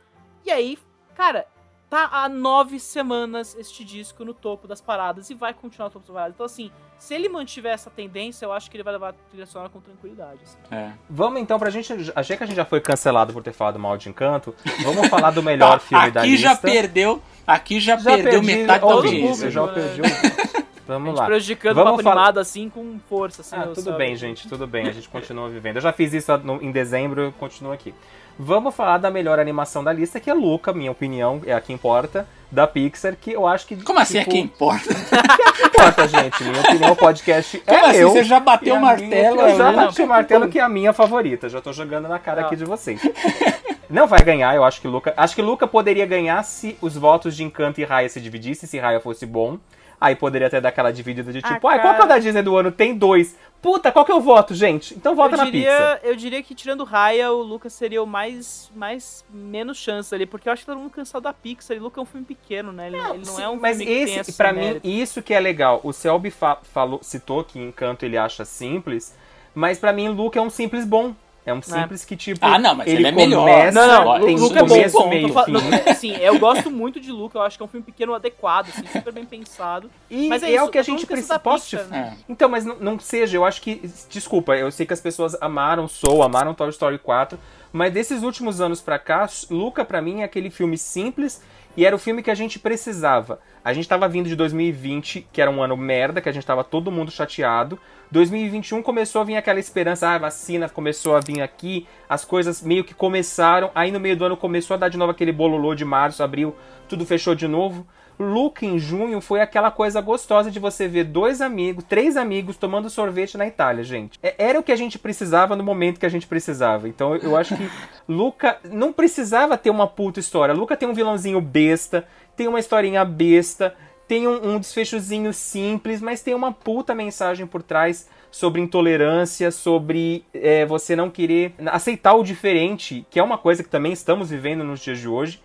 e 0.46 0.52
aí, 0.52 0.78
cara, 1.16 1.46
tá 1.90 2.08
há 2.12 2.30
nove 2.30 2.80
semanas 2.80 3.56
este 3.58 3.84
disco 3.84 4.24
no 4.24 4.34
topo 4.34 4.68
das 4.68 4.80
paradas 4.80 5.30
e 5.30 5.34
vai 5.34 5.54
continuar 5.56 5.88
no 5.88 5.94
topo 5.94 6.06
das 6.06 6.14
paradas. 6.14 6.36
Então, 6.36 6.46
assim, 6.46 6.70
se 7.00 7.16
ele 7.16 7.28
mantiver 7.28 7.74
essa 7.74 7.90
tendência, 7.90 8.46
eu 8.46 8.54
acho 8.54 8.70
que 8.70 8.78
ele 8.78 8.84
vai 8.84 8.94
levar 8.94 9.10
a 9.10 9.14
trilha 9.14 9.46
sonora 9.48 9.70
com 9.72 9.80
tranquilidade. 9.82 10.40
assim. 10.44 10.58
É. 10.70 10.92
Vamos 11.10 11.42
então, 11.42 11.58
pra 11.58 11.70
gente. 11.72 11.92
Achei 12.16 12.38
que 12.38 12.44
a 12.44 12.46
gente 12.46 12.56
já 12.56 12.66
foi 12.66 12.80
cancelado 12.80 13.34
por 13.34 13.42
ter 13.42 13.54
falado 13.54 13.80
mal 13.80 13.98
de 13.98 14.08
Encanto. 14.08 14.54
Vamos 14.84 15.08
falar 15.08 15.32
do 15.32 15.42
melhor 15.42 15.80
filme 15.82 16.04
aqui 16.04 16.12
da 16.14 16.22
lista. 16.24 16.50
já 16.50 16.56
perdeu, 16.56 17.22
aqui 17.48 17.80
já, 17.80 17.98
Já 17.98 18.14
perdeu 18.16 18.44
metade 18.44 18.68
da 18.68 18.80
todo 18.80 19.06
audiência. 19.08 19.46
mundo, 19.46 19.52
já 19.52 19.68
perdi 19.68 20.02
o- 20.02 20.06
A 20.06 20.62
Vamos 20.90 21.16
lá. 21.20 21.26
prejudicando 21.26 21.76
Vamos 21.76 21.92
o 21.92 21.96
papo 21.98 22.04
falar- 22.04 22.16
animado 22.22 22.40
assim 22.40 22.70
com 22.70 23.00
força. 23.08 23.42
Assim, 23.42 23.56
Ah, 23.56 23.68
tudo 23.74 23.92
só- 23.92 23.98
bem, 23.98 24.16
gente, 24.16 24.48
tudo 24.48 24.66
bem. 24.68 24.88
A 24.88 24.92
gente 24.92 25.08
continua 25.08 25.48
vivendo. 25.50 25.76
Eu 25.78 25.82
já 25.82 25.94
fiz 25.94 26.14
isso 26.14 26.36
no- 26.40 26.62
em 26.62 26.72
dezembro, 26.72 27.22
eu 27.22 27.32
continuo 27.32 27.72
aqui. 27.72 27.94
Vamos 28.42 28.74
falar 28.74 28.98
da 29.00 29.12
melhor 29.12 29.38
animação 29.38 29.84
da 29.84 29.92
lista, 29.92 30.18
que 30.18 30.30
é 30.30 30.34
Luca, 30.34 30.72
minha 30.72 30.90
opinião, 30.92 31.42
é 31.46 31.54
a 31.54 31.60
que 31.60 31.74
importa, 31.74 32.26
da 32.50 32.66
Pixar, 32.66 33.14
que 33.20 33.34
eu 33.34 33.46
acho 33.46 33.68
que. 33.68 33.76
Como 33.84 34.00
assim 34.00 34.20
tipo, 34.20 34.30
é 34.30 34.34
que 34.34 34.40
importa? 34.40 34.88
que 35.60 35.66
importa, 35.68 36.08
gente? 36.08 36.44
Minha 36.46 36.62
opinião, 36.62 36.92
o 36.94 36.96
podcast 36.96 37.62
é 37.68 37.74
Como 37.76 37.86
assim? 37.88 37.98
meu. 38.00 38.10
Você 38.12 38.24
já 38.24 38.40
bateu 38.40 38.76
o 38.76 38.82
martelo? 38.82 39.10
minha- 39.36 39.50
eu 39.52 39.58
já 39.58 39.70
é 39.72 39.76
bati 39.76 40.02
o 40.02 40.08
martelo 40.08 40.48
que 40.48 40.58
é 40.58 40.62
a 40.62 40.70
minha 40.70 40.94
favorita. 40.94 41.50
Já 41.50 41.60
tô 41.60 41.74
jogando 41.74 42.08
na 42.08 42.18
cara 42.18 42.44
Ah. 42.44 42.46
aqui 42.46 42.56
de 42.56 42.64
vocês. 42.64 43.02
Não 43.90 44.08
vai 44.08 44.22
ganhar, 44.22 44.56
eu 44.56 44.64
acho 44.64 44.80
que 44.80 44.88
Luca. 44.88 45.14
Acho 45.18 45.36
que 45.36 45.42
Luca 45.42 45.68
poderia 45.68 46.06
ganhar 46.06 46.42
se 46.44 46.78
os 46.80 46.96
votos 46.96 47.36
de 47.36 47.44
Encanto 47.44 47.82
e 47.82 47.84
Raya 47.84 48.08
se 48.08 48.22
dividissem, 48.22 48.70
se 48.70 48.78
Raya 48.80 49.00
fosse 49.02 49.26
bom. 49.26 49.58
Aí 50.02 50.16
poderia 50.16 50.48
até 50.48 50.62
dar 50.62 50.70
aquela 50.70 50.92
dividida 50.92 51.32
de 51.34 51.40
Ah, 51.44 51.56
tipo, 51.56 51.68
ai, 51.68 51.82
qual 51.82 51.94
que 51.96 52.02
é 52.02 52.06
o 52.06 52.08
da 52.08 52.18
Disney 52.20 52.42
do 52.42 52.56
ano? 52.56 52.72
Tem 52.72 52.96
dois. 52.96 53.36
Puta, 53.62 53.92
qual 53.92 54.06
que 54.06 54.12
eu 54.14 54.22
voto, 54.22 54.56
gente? 54.56 54.96
Então 54.96 55.14
vota 55.14 55.34
eu 55.36 55.38
na 55.40 55.52
Pixar. 55.52 56.00
Eu 56.04 56.16
diria 56.16 56.42
que 56.42 56.56
tirando 56.56 56.86
Raya, 56.86 57.30
o 57.34 57.42
Lucas 57.42 57.74
seria 57.74 58.02
o 58.02 58.08
mais, 58.08 58.72
mais 58.74 59.26
menos 59.30 59.78
chance 59.78 60.16
ali, 60.16 60.26
porque 60.26 60.48
eu 60.48 60.54
acho 60.54 60.62
que 60.62 60.66
todo 60.68 60.78
mundo 60.80 60.90
cansado 60.92 61.24
da 61.24 61.34
Pixar. 61.34 61.76
E 61.76 61.80
Luca 61.82 62.00
é 62.00 62.04
um 62.04 62.06
filme 62.06 62.26
pequeno, 62.26 62.72
né? 62.72 62.88
Ele 62.88 62.98
não, 62.98 63.14
ele 63.16 63.26
não 63.26 63.36
Sim, 63.36 63.42
é 63.42 63.50
um 63.50 63.60
mas 63.60 63.78
filme 63.78 63.92
que 63.92 64.06
tem 64.06 64.16
esse, 64.20 64.30
esse 64.32 64.38
pra 64.38 64.54
mim, 64.54 64.80
isso 64.82 65.22
que 65.22 65.34
é 65.34 65.40
legal. 65.42 65.82
O 65.84 65.92
Selby 65.92 66.32
fa- 66.32 66.60
falou, 66.64 67.00
citou 67.04 67.44
que 67.44 67.60
Encanto 67.60 68.06
ele 68.06 68.18
acha 68.18 68.46
simples, 68.46 69.14
mas 69.54 69.78
pra 69.80 69.92
mim 69.92 70.08
Luca 70.08 70.40
é 70.40 70.42
um 70.42 70.50
simples 70.50 70.86
bom. 70.86 71.14
É 71.46 71.54
um 71.54 71.62
simples 71.62 72.06
que, 72.06 72.16
tipo. 72.16 72.46
Ah, 72.46 72.60
não, 72.60 72.76
mas 72.76 72.88
ele 72.88 73.08
é 73.08 73.12
melhor. 73.12 73.40
começa- 73.48 73.88
Não, 73.88 74.06
não, 74.06 74.26
tem 74.26 74.36
um 74.36 74.40
Luca 74.40 74.60
é 74.60 74.64
bom, 74.64 74.68
começo, 74.68 75.08
meio. 75.08 75.28
Luca- 75.28 75.90
assim, 75.90 76.16
eu 76.18 76.38
gosto 76.38 76.70
muito 76.70 77.00
de 77.00 77.12
Luca, 77.12 77.38
eu 77.40 77.42
acho 77.42 77.58
que 77.58 77.64
é 77.64 77.66
um 77.66 77.70
filme 77.70 77.86
pequeno 77.86 78.14
adequado, 78.14 78.70
assim, 78.70 78.86
super 78.86 79.12
bem 79.12 79.26
pensado. 79.26 79.90
E 80.12 80.28
Mas 80.28 80.44
é 80.44 80.52
é, 80.52 80.56
isso, 80.56 80.66
o 80.66 80.70
que 80.70 80.78
a 80.78 80.84
gente 80.84 81.06
precisa. 81.08 81.40
Posso 81.40 81.70
te 81.70 81.76
né? 81.90 82.16
É. 82.18 82.24
Então, 82.30 82.48
mas 82.50 82.66
não, 82.66 82.76
não 82.80 83.00
seja, 83.00 83.36
eu 83.38 83.46
acho 83.46 83.62
que. 83.62 83.82
Desculpa, 84.10 84.56
eu 84.56 84.70
sei 84.72 84.86
que 84.86 84.94
as 84.94 85.02
pessoas 85.02 85.36
amaram 85.42 85.88
Soul, 85.88 86.22
amaram 86.22 86.54
Toy 86.54 86.70
Story 86.70 87.00
4, 87.00 87.40
mas 87.72 87.92
desses 87.94 88.22
últimos 88.22 88.62
anos 88.62 88.82
pra 88.82 89.00
cá, 89.00 89.28
Luca 89.50 89.84
pra 89.84 90.02
mim 90.02 90.22
é 90.22 90.26
aquele 90.26 90.50
filme 90.50 90.78
simples 90.78 91.42
e 91.78 91.86
era 91.86 91.96
o 91.96 92.00
filme 92.00 92.22
que 92.22 92.30
a 92.30 92.36
gente 92.36 92.60
precisava. 92.60 93.40
A 93.64 93.74
gente 93.74 93.88
tava 93.88 94.08
vindo 94.08 94.28
de 94.28 94.36
2020, 94.36 95.28
que 95.32 95.42
era 95.42 95.50
um 95.50 95.62
ano 95.64 95.76
merda, 95.78 96.22
que 96.22 96.30
a 96.30 96.32
gente 96.32 96.46
tava 96.46 96.64
todo 96.64 96.92
mundo 96.92 97.12
chateado. 97.12 97.80
2021 98.12 98.82
começou 98.82 99.22
a 99.22 99.24
vir 99.24 99.36
aquela 99.38 99.60
esperança, 99.60 100.08
ah, 100.08 100.16
a 100.16 100.18
vacina 100.18 100.68
começou 100.68 101.16
a 101.16 101.20
vir 101.20 101.42
aqui, 101.42 101.88
as 102.08 102.26
coisas 102.26 102.62
meio 102.62 102.84
que 102.84 102.94
começaram, 102.94 103.70
aí 103.76 103.92
no 103.92 104.00
meio 104.00 104.18
do 104.18 104.26
ano 104.26 104.36
começou 104.38 104.74
a 104.74 104.78
dar 104.78 104.90
de 104.90 104.98
novo 104.98 105.12
aquele 105.12 105.32
bololô 105.32 105.76
de 105.76 105.86
março, 105.86 106.24
abril, 106.24 106.56
tudo 106.88 107.06
fechou 107.06 107.36
de 107.36 107.48
novo. 107.48 107.86
Luca 108.22 108.66
em 108.66 108.78
junho 108.78 109.22
foi 109.22 109.40
aquela 109.40 109.72
coisa 109.72 110.02
gostosa 110.02 110.52
de 110.52 110.60
você 110.60 110.90
ver 110.90 111.06
dois 111.06 111.40
amigos, 111.40 111.86
três 111.88 112.18
amigos 112.18 112.58
tomando 112.58 112.90
sorvete 112.90 113.38
na 113.38 113.48
Itália, 113.48 113.82
gente. 113.82 114.20
É- 114.22 114.36
Era 114.38 114.60
o 114.60 114.64
que 114.64 114.74
a 114.74 114.76
gente 114.76 115.00
precisava 115.00 115.56
no 115.56 115.64
momento 115.64 116.00
que 116.02 116.06
a 116.06 116.10
gente 116.10 116.28
precisava. 116.28 116.90
Então 116.90 117.16
eu 117.16 117.38
acho 117.38 117.56
que 117.56 117.70
Luca 118.10 118.58
não 118.66 118.92
precisava 118.92 119.58
ter 119.58 119.70
uma 119.70 119.88
puta 119.88 120.20
história. 120.20 120.54
Luca 120.54 120.76
tem 120.76 120.90
um 120.90 120.94
vilãozinho 120.94 121.40
besta, 121.40 122.06
tem 122.36 122.46
uma 122.48 122.60
historinha 122.60 123.06
besta, 123.06 123.74
tem 124.10 124.28
um, 124.28 124.56
um 124.56 124.60
desfechozinho 124.60 125.32
simples, 125.32 126.02
mas 126.02 126.24
tem 126.24 126.34
uma 126.34 126.52
puta 126.52 126.96
mensagem 126.96 127.46
por 127.46 127.62
trás 127.62 128.10
sobre 128.32 128.60
intolerância, 128.60 129.52
sobre 129.52 130.26
é, 130.34 130.66
você 130.66 130.96
não 130.96 131.12
querer 131.12 131.54
aceitar 131.68 132.16
o 132.16 132.24
diferente, 132.24 133.06
que 133.12 133.20
é 133.20 133.24
uma 133.24 133.38
coisa 133.38 133.64
que 133.64 133.70
também 133.70 133.94
estamos 133.94 134.32
vivendo 134.32 134.64
nos 134.64 134.80
dias 134.80 134.98
de 134.98 135.08
hoje. 135.08 135.40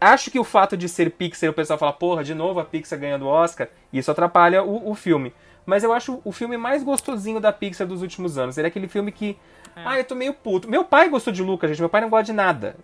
Acho 0.00 0.30
que 0.30 0.38
o 0.38 0.44
fato 0.44 0.76
de 0.76 0.88
ser 0.88 1.10
Pixar, 1.10 1.50
o 1.50 1.52
pessoal 1.52 1.80
fala, 1.80 1.92
porra, 1.92 2.22
de 2.22 2.32
novo 2.32 2.60
a 2.60 2.64
Pixar 2.64 2.96
ganhando 2.96 3.24
o 3.24 3.28
Oscar, 3.28 3.68
isso 3.92 4.08
atrapalha 4.08 4.62
o, 4.62 4.88
o 4.88 4.94
filme. 4.94 5.34
Mas 5.64 5.82
eu 5.82 5.92
acho 5.92 6.20
o 6.24 6.30
filme 6.30 6.56
mais 6.56 6.84
gostosinho 6.84 7.40
da 7.40 7.52
Pixar 7.52 7.88
dos 7.88 8.02
últimos 8.02 8.38
anos. 8.38 8.56
Ele 8.56 8.68
é 8.68 8.70
aquele 8.70 8.86
filme 8.86 9.10
que. 9.10 9.36
Ah, 9.74 9.98
eu 9.98 10.04
tô 10.04 10.14
meio 10.14 10.32
puto. 10.32 10.70
Meu 10.70 10.84
pai 10.84 11.08
gostou 11.08 11.32
de 11.32 11.42
Luca, 11.42 11.66
gente. 11.66 11.80
Meu 11.80 11.88
pai 11.88 12.02
não 12.02 12.08
gosta 12.08 12.26
de 12.26 12.32
nada. 12.32 12.76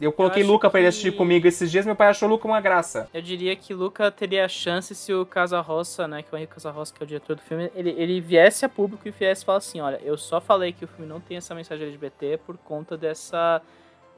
Eu 0.00 0.12
coloquei 0.12 0.42
acho 0.42 0.50
Luca 0.52 0.70
pra 0.70 0.78
ele 0.80 0.84
que- 0.84 0.88
assistir 0.90 1.12
comigo 1.12 1.46
esses 1.46 1.70
dias, 1.70 1.84
meu 1.84 1.96
pai 1.96 2.08
achou 2.08 2.28
Luca 2.28 2.46
uma 2.46 2.60
graça. 2.60 3.08
Eu 3.12 3.20
diria 3.22 3.54
que 3.56 3.74
Luca 3.74 4.10
teria 4.10 4.48
chance 4.48 4.94
se 4.94 5.12
o 5.12 5.26
Casa 5.26 5.60
Roça, 5.60 6.06
né, 6.06 6.22
que 6.22 6.28
é 6.30 6.34
o 6.34 6.36
Henrique 6.38 6.54
Casa 6.54 6.70
Roça, 6.70 6.94
que 6.94 7.02
é 7.02 7.04
o 7.04 7.06
diretor 7.06 7.34
do 7.36 7.42
filme, 7.42 7.70
ele, 7.74 7.90
ele 7.98 8.20
viesse 8.20 8.64
a 8.64 8.68
público 8.68 9.06
e 9.08 9.10
viesse 9.10 9.44
falar 9.44 9.58
assim, 9.58 9.80
olha, 9.80 10.00
eu 10.04 10.16
só 10.16 10.40
falei 10.40 10.72
que 10.72 10.84
o 10.84 10.88
filme 10.88 11.06
não 11.06 11.20
tem 11.20 11.36
essa 11.36 11.54
mensagem 11.54 11.86
LGBT 11.86 12.38
por 12.46 12.56
conta 12.58 12.96
dessa... 12.96 13.60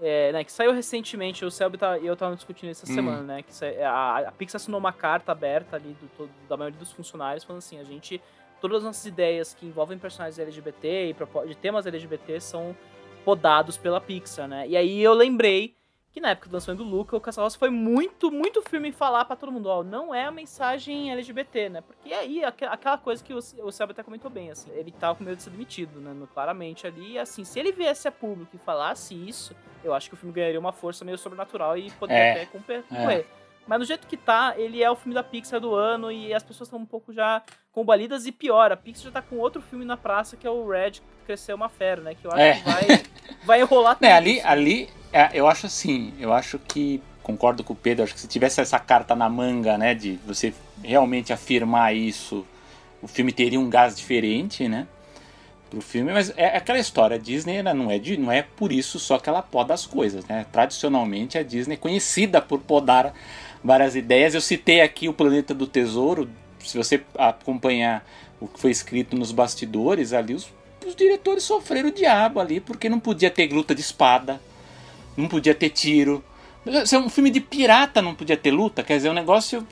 é, 0.02 0.32
né, 0.32 0.44
que 0.44 0.52
saiu 0.52 0.72
recentemente, 0.72 1.44
o 1.44 1.50
Selby 1.50 1.76
tá, 1.78 1.98
e 1.98 2.06
eu 2.06 2.16
tava 2.16 2.34
discutindo 2.34 2.70
isso 2.70 2.84
essa 2.84 2.92
Hum. 2.92 2.96
semana, 2.96 3.22
né, 3.22 3.42
que 3.42 3.52
a, 3.82 4.28
a 4.28 4.32
Pixar 4.32 4.56
assinou 4.60 4.78
uma 4.80 4.92
carta 4.92 5.32
aberta 5.32 5.76
ali 5.76 5.96
do, 6.00 6.08
todo- 6.16 6.30
da 6.48 6.56
maioria 6.56 6.78
dos 6.78 6.90
funcionários, 6.92 7.44
falando 7.44 7.58
assim, 7.58 7.78
a 7.78 7.84
gente, 7.84 8.20
todas 8.60 8.78
as 8.78 8.84
nossas 8.84 9.04
ideias 9.06 9.52
que 9.54 9.66
envolvem 9.66 9.98
personagens 9.98 10.38
LGBT 10.38 11.10
e 11.10 11.48
de 11.48 11.54
temas 11.54 11.86
LGBT 11.86 12.40
são 12.40 12.74
podados 13.24 13.76
pela 13.76 14.00
Pixar, 14.00 14.48
né, 14.48 14.66
e 14.68 14.76
aí 14.76 15.00
eu 15.00 15.12
lembrei 15.14 15.74
que 16.12 16.20
na 16.20 16.30
época 16.30 16.48
do 16.48 16.54
lançamento 16.54 16.82
do 16.82 16.90
Luca, 16.90 17.16
o 17.16 17.20
Casal 17.20 17.48
foi 17.52 17.70
muito, 17.70 18.32
muito 18.32 18.60
firme 18.62 18.88
em 18.88 18.92
falar 18.92 19.24
pra 19.24 19.36
todo 19.36 19.52
mundo, 19.52 19.68
ó, 19.68 19.84
não 19.84 20.12
é 20.12 20.24
a 20.24 20.30
mensagem 20.32 21.12
LGBT, 21.12 21.68
né? 21.68 21.80
Porque 21.82 22.12
aí, 22.12 22.42
aqu- 22.44 22.64
aquela 22.64 22.98
coisa 22.98 23.22
que 23.22 23.32
o, 23.32 23.36
o 23.38 23.70
Selby 23.70 23.92
até 23.92 24.02
comentou 24.02 24.28
bem, 24.28 24.50
assim, 24.50 24.72
ele 24.72 24.90
tava 24.90 25.14
com 25.16 25.22
medo 25.22 25.36
de 25.36 25.44
ser 25.44 25.50
demitido, 25.50 26.00
né? 26.00 26.12
Claramente 26.34 26.84
ali, 26.84 27.12
e 27.12 27.18
assim, 27.20 27.44
se 27.44 27.60
ele 27.60 27.70
viesse 27.70 28.08
a 28.08 28.10
público 28.10 28.56
e 28.56 28.58
falasse 28.58 29.14
isso, 29.14 29.54
eu 29.84 29.94
acho 29.94 30.08
que 30.08 30.14
o 30.14 30.16
filme 30.16 30.34
ganharia 30.34 30.58
uma 30.58 30.72
força 30.72 31.04
meio 31.04 31.16
sobrenatural 31.16 31.78
e 31.78 31.92
poderia 31.92 32.24
É, 32.24 32.32
até 32.32 32.46
concorrer. 32.46 32.82
concorrer. 32.88 33.26
Mas 33.66 33.78
do 33.78 33.84
jeito 33.84 34.06
que 34.06 34.16
tá, 34.16 34.54
ele 34.56 34.82
é 34.82 34.90
o 34.90 34.96
filme 34.96 35.14
da 35.14 35.22
Pixar 35.22 35.60
do 35.60 35.74
ano 35.74 36.10
e 36.10 36.34
as 36.34 36.42
pessoas 36.42 36.66
estão 36.68 36.78
um 36.80 36.86
pouco 36.86 37.12
já 37.12 37.42
combalidas 37.72 38.26
e 38.26 38.32
pior, 38.32 38.72
a 38.72 38.76
Pixar 38.76 39.04
já 39.04 39.10
tá 39.12 39.22
com 39.22 39.36
outro 39.36 39.62
filme 39.62 39.84
na 39.84 39.96
praça 39.96 40.36
que 40.36 40.46
é 40.46 40.50
o 40.50 40.68
Red, 40.68 40.94
cresceu 41.24 41.54
uma 41.54 41.68
fera, 41.68 42.00
né? 42.02 42.14
Que 42.14 42.26
eu 42.26 42.32
acho 42.32 42.40
É. 42.40 42.54
que 42.54 42.64
vai, 42.64 43.02
vai 43.44 43.60
enrolar 43.60 43.94
tudo. 43.96 44.02
Né, 44.06 44.12
ali, 44.12 44.40
ali 44.40 44.88
é, 45.12 45.30
eu 45.32 45.46
acho 45.46 45.66
assim, 45.66 46.12
eu 46.18 46.32
acho 46.32 46.58
que 46.58 47.00
concordo 47.22 47.62
com 47.62 47.72
o 47.72 47.76
Pedro, 47.76 48.02
acho 48.02 48.14
que 48.14 48.20
se 48.20 48.26
tivesse 48.26 48.60
essa 48.60 48.78
carta 48.80 49.14
na 49.14 49.28
manga, 49.28 49.78
né, 49.78 49.94
de 49.94 50.14
você 50.26 50.52
realmente 50.82 51.32
afirmar 51.32 51.94
isso, 51.94 52.44
o 53.00 53.06
filme 53.06 53.30
teria 53.32 53.60
um 53.60 53.70
gás 53.70 53.96
diferente, 53.96 54.66
né, 54.68 54.88
pro 55.70 55.80
filme, 55.80 56.12
mas 56.12 56.32
é 56.36 56.56
aquela 56.56 56.78
história, 56.78 57.14
a 57.14 57.18
Disney 57.18 57.56
ela 57.56 57.72
não 57.72 57.90
é 57.90 57.98
de, 57.98 58.16
não 58.16 58.30
é 58.32 58.42
por 58.42 58.72
isso 58.72 58.98
só 58.98 59.18
que 59.18 59.28
ela 59.28 59.40
poda 59.40 59.72
as 59.72 59.86
coisas, 59.86 60.26
né? 60.26 60.44
Tradicionalmente 60.50 61.38
a 61.38 61.42
Disney 61.44 61.74
é 61.74 61.78
conhecida 61.78 62.42
por 62.42 62.58
podar 62.58 63.14
várias 63.62 63.94
ideias. 63.94 64.34
Eu 64.34 64.40
citei 64.40 64.80
aqui 64.80 65.08
o 65.08 65.12
Planeta 65.12 65.54
do 65.54 65.66
Tesouro, 65.66 66.28
se 66.58 66.76
você 66.76 67.02
acompanhar 67.16 68.04
o 68.40 68.48
que 68.48 68.58
foi 68.58 68.70
escrito 68.70 69.16
nos 69.16 69.32
bastidores 69.32 70.12
ali, 70.12 70.34
os, 70.34 70.50
os 70.84 70.96
diretores 70.96 71.44
sofreram 71.44 71.90
o 71.90 71.92
diabo 71.92 72.40
ali, 72.40 72.58
porque 72.58 72.88
não 72.88 72.98
podia 72.98 73.30
ter 73.30 73.52
luta 73.52 73.74
de 73.74 73.80
espada, 73.80 74.40
não 75.16 75.28
podia 75.28 75.54
ter 75.54 75.70
tiro. 75.70 76.24
Se 76.84 76.94
é 76.94 76.98
um 76.98 77.08
filme 77.08 77.30
de 77.30 77.40
pirata, 77.40 78.02
não 78.02 78.14
podia 78.14 78.36
ter 78.36 78.50
luta, 78.50 78.82
quer 78.82 78.96
dizer, 78.96 79.10
um 79.10 79.14
negócio. 79.14 79.66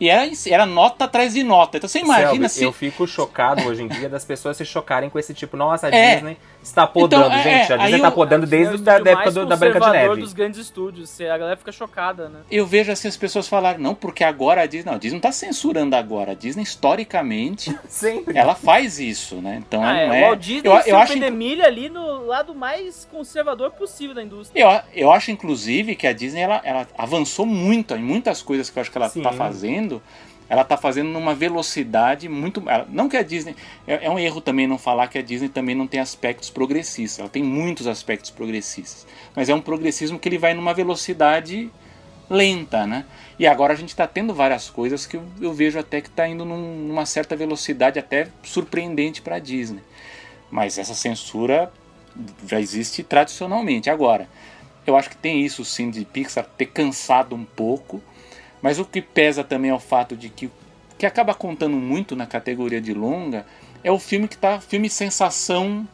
E 0.00 0.08
era, 0.08 0.28
era 0.48 0.66
nota 0.66 1.04
atrás 1.04 1.34
de 1.34 1.42
nota. 1.42 1.76
Então 1.76 1.88
você 1.88 2.00
imagina 2.00 2.48
Selby, 2.48 2.48
se. 2.48 2.64
Eu 2.64 2.72
fico 2.72 3.06
chocado 3.06 3.62
hoje 3.64 3.82
em 3.82 3.88
dia 3.88 4.08
das 4.08 4.24
pessoas 4.24 4.56
se 4.56 4.64
chocarem 4.64 5.08
com 5.08 5.18
esse 5.18 5.32
tipo, 5.32 5.56
nossa, 5.56 5.86
a 5.86 5.90
É. 5.94 6.14
Disney 6.16 6.36
está 6.64 6.86
podando, 6.86 7.26
Então, 7.26 7.36
é, 7.38 7.42
gente. 7.42 7.72
A 7.72 7.76
é, 7.76 7.78
Disney 7.80 7.96
está 7.96 8.10
podando 8.10 8.44
É 8.44 8.48
desde 8.48 8.90
a 8.90 8.94
época 8.94 9.30
do- 9.30 9.46
da 9.46 9.56
Branca 9.56 9.80
de 9.80 9.90
Neve. 9.90 10.20
dos 10.20 10.32
grandes 10.32 10.58
estúdios. 10.60 11.20
A 11.20 11.38
galera 11.38 11.56
fica 11.56 11.72
chocada, 11.72 12.28
né? 12.28 12.40
Eu 12.50 12.66
vejo 12.66 12.90
assim 12.90 13.08
as 13.08 13.16
pessoas 13.16 13.46
falarem, 13.48 13.80
não, 13.80 13.94
porque 13.94 14.24
agora 14.24 14.62
a 14.62 14.66
Disney. 14.66 14.86
Não, 14.90 14.94
a 14.96 14.98
Disney 14.98 15.16
não 15.16 15.20
tá 15.20 15.32
censurando 15.32 15.94
agora. 15.96 16.32
A 16.32 16.34
Disney, 16.34 16.62
historicamente, 16.62 17.76
Sempre. 17.88 18.36
ela 18.36 18.54
faz 18.54 18.98
isso, 18.98 19.36
né? 19.36 19.62
Então 19.66 19.82
Ah, 19.82 19.96
ela 19.98 20.06
não 20.08 20.14
é, 20.14 20.20
é. 20.20 20.22
o 20.24 20.26
Walt 20.28 20.40
Disney 20.40 20.68
eu, 20.68 20.76
eu 20.86 20.96
acho, 20.98 21.18
milha 21.32 21.64
ali 21.66 21.88
no 21.88 22.26
lado 22.26 22.54
mais 22.54 23.06
conservador 23.10 23.70
possível 23.72 24.14
da 24.14 24.22
indústria. 24.22 24.60
eu, 24.94 25.02
eu 25.02 25.12
acho, 25.12 25.30
inclusive, 25.30 25.94
que 25.96 26.06
a 26.06 26.12
Disney 26.12 26.40
ela, 26.42 26.60
ela 26.64 26.86
avançou 26.96 27.44
muito 27.46 27.94
em 27.94 28.02
muitas 28.02 28.40
coisas 28.42 28.70
que 28.70 28.78
eu 28.78 28.80
acho 28.80 28.90
que 28.90 28.98
ela 28.98 29.08
Sim. 29.08 29.22
tá 29.22 29.32
fazendo. 29.32 30.02
Ela 30.54 30.64
tá 30.64 30.76
fazendo 30.76 31.08
numa 31.08 31.34
velocidade 31.34 32.28
muito. 32.28 32.62
ela- 32.68 32.86
não 32.88 33.08
que 33.08 33.16
a 33.16 33.22
Disney. 33.22 33.56
É, 33.86 34.06
é 34.06 34.10
um 34.10 34.18
erro 34.18 34.40
também 34.40 34.66
não 34.66 34.78
falar 34.78 35.08
que 35.08 35.18
a 35.18 35.22
Disney 35.22 35.48
também 35.48 35.74
não 35.74 35.86
tem 35.86 35.98
aspectos 36.00 36.48
progressistas. 36.48 37.18
Ela 37.18 37.28
tem 37.28 37.42
muitos 37.42 37.86
aspectos 37.88 38.30
progressistas. 38.30 39.06
Mas 39.34 39.48
é 39.48 39.54
um 39.54 39.60
progressismo 39.60 40.18
que 40.18 40.28
ele 40.28 40.38
vai 40.38 40.54
numa 40.54 40.72
velocidade 40.72 41.70
lenta, 42.30 42.86
né? 42.86 43.04
E 43.38 43.46
agora 43.46 43.72
a 43.72 43.76
gente 43.76 43.88
está 43.88 44.06
tendo 44.06 44.32
várias 44.32 44.70
coisas 44.70 45.06
que 45.06 45.16
eu, 45.16 45.24
eu 45.40 45.52
vejo 45.52 45.78
até 45.78 46.00
que 46.00 46.08
está 46.08 46.26
indo 46.28 46.44
num- 46.44 46.86
numa 46.86 47.04
certa 47.04 47.34
velocidade 47.34 47.98
até 47.98 48.28
surpreendente 48.42 49.20
para 49.20 49.36
a 49.36 49.38
Disney. 49.40 49.82
Mas 50.50 50.78
essa 50.78 50.94
censura 50.94 51.72
já 52.46 52.60
existe 52.60 53.02
tradicionalmente. 53.02 53.90
Agora, 53.90 54.28
eu 54.86 54.96
acho 54.96 55.10
que 55.10 55.16
tem 55.16 55.40
isso 55.44 55.64
sim 55.64 55.90
de 55.90 56.04
Pixar 56.04 56.46
ter 56.56 56.66
cansado 56.66 57.34
um 57.34 57.44
pouco, 57.44 58.00
mas 58.64 58.78
o 58.78 58.84
que 58.86 59.02
pesa 59.02 59.44
também 59.44 59.70
é 59.70 59.74
o 59.74 59.78
fato 59.78 60.16
de 60.16 60.30
que 60.30 60.50
que 60.96 61.04
acaba 61.04 61.34
contando 61.34 61.76
muito 61.76 62.14
na 62.16 62.24
categoria 62.24 62.80
de 62.80 62.94
longa 62.94 63.44
é 63.82 63.90
o 63.92 63.98
filme 63.98 64.26
que 64.28 64.38
tá 64.38 64.58
filme 64.60 64.88
sensação 64.88 65.86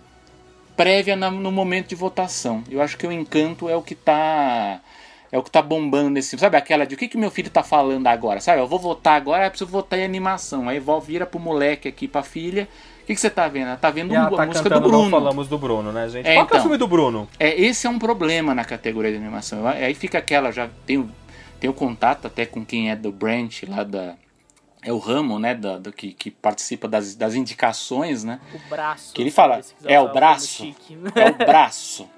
prévia 0.76 1.16
na- 1.16 1.30
no 1.30 1.50
momento 1.50 1.88
de 1.88 1.94
votação. 1.94 2.62
Eu 2.70 2.80
acho 2.80 2.96
que 2.96 3.06
o 3.06 3.10
Encanto 3.12 3.68
é 3.68 3.74
o 3.76 3.82
que 3.82 3.94
tá 3.94 4.80
É 5.32 5.38
o 5.38 5.44
que 5.44 5.50
tá 5.50 5.62
bombando 5.62 6.10
nesse 6.10 6.30
filme. 6.30 6.40
Sabe 6.40 6.56
aquela 6.56 6.84
de 6.84 6.96
o 6.96 6.98
que, 6.98 7.06
que 7.06 7.16
meu 7.16 7.30
filho 7.30 7.48
tá 7.48 7.62
falando 7.62 8.04
agora? 8.08 8.40
Sabe, 8.40 8.60
eu 8.60 8.66
vou 8.66 8.80
votar 8.80 9.14
agora, 9.16 9.46
eu 9.46 9.50
preciso 9.50 9.70
votar 9.70 9.96
em 9.96 10.04
animação. 10.04 10.68
Aí 10.68 10.80
vó 10.80 10.98
vira 10.98 11.24
pro 11.24 11.38
moleque 11.38 11.86
aqui, 11.86 12.08
pra 12.08 12.24
filha. 12.24 12.66
O 13.02 13.06
que, 13.06 13.14
que 13.14 13.20
você 13.20 13.30
tá 13.30 13.46
vendo? 13.46 13.68
Ela 13.68 13.76
tá 13.76 13.90
vendo 13.90 14.12
E 14.12 14.16
ela 14.16 14.26
a 14.26 14.30
tá 14.30 14.44
música 14.46 14.68
do 14.68 14.80
Bruno. 14.80 15.02
Não 15.04 15.10
Falamos 15.10 15.46
do 15.46 15.56
Bruno, 15.56 15.92
né, 15.92 16.08
gente? 16.08 16.26
É, 16.26 16.34
Qual 16.34 16.46
que 16.46 16.52
é 16.52 16.56
o 16.56 16.58
então. 16.58 16.62
filme 16.62 16.76
do 16.76 16.88
Bruno? 16.88 17.28
É, 17.38 17.60
esse 17.60 17.86
é 17.86 17.90
um 17.90 17.98
problema 17.98 18.56
na 18.56 18.64
categoria 18.64 19.12
de 19.12 19.18
animação. 19.18 19.64
Aí 19.68 19.94
fica 19.94 20.18
aquela, 20.18 20.50
já 20.50 20.68
tenho, 20.84 21.08
tenho 21.60 21.74
contato 21.74 22.26
até 22.26 22.46
com 22.46 22.64
quem 22.64 22.90
é 22.90 22.96
do 22.96 23.12
Branch 23.12 23.64
lá 23.68 23.84
da. 23.84 24.16
É 24.82 24.92
o 24.92 24.98
ramo, 24.98 25.38
né? 25.38 25.54
Da, 25.54 25.78
do, 25.78 25.92
que, 25.92 26.12
que 26.12 26.30
participa 26.30 26.88
das, 26.88 27.14
das 27.14 27.34
indicações, 27.34 28.24
né? 28.24 28.40
O 28.54 28.68
braço. 28.70 29.12
Que 29.12 29.20
ele 29.20 29.30
fala, 29.30 29.60
é 29.84 30.00
o 30.00 30.12
braço? 30.12 30.74
É 31.14 31.30
o 31.30 31.34
braço. 31.34 32.08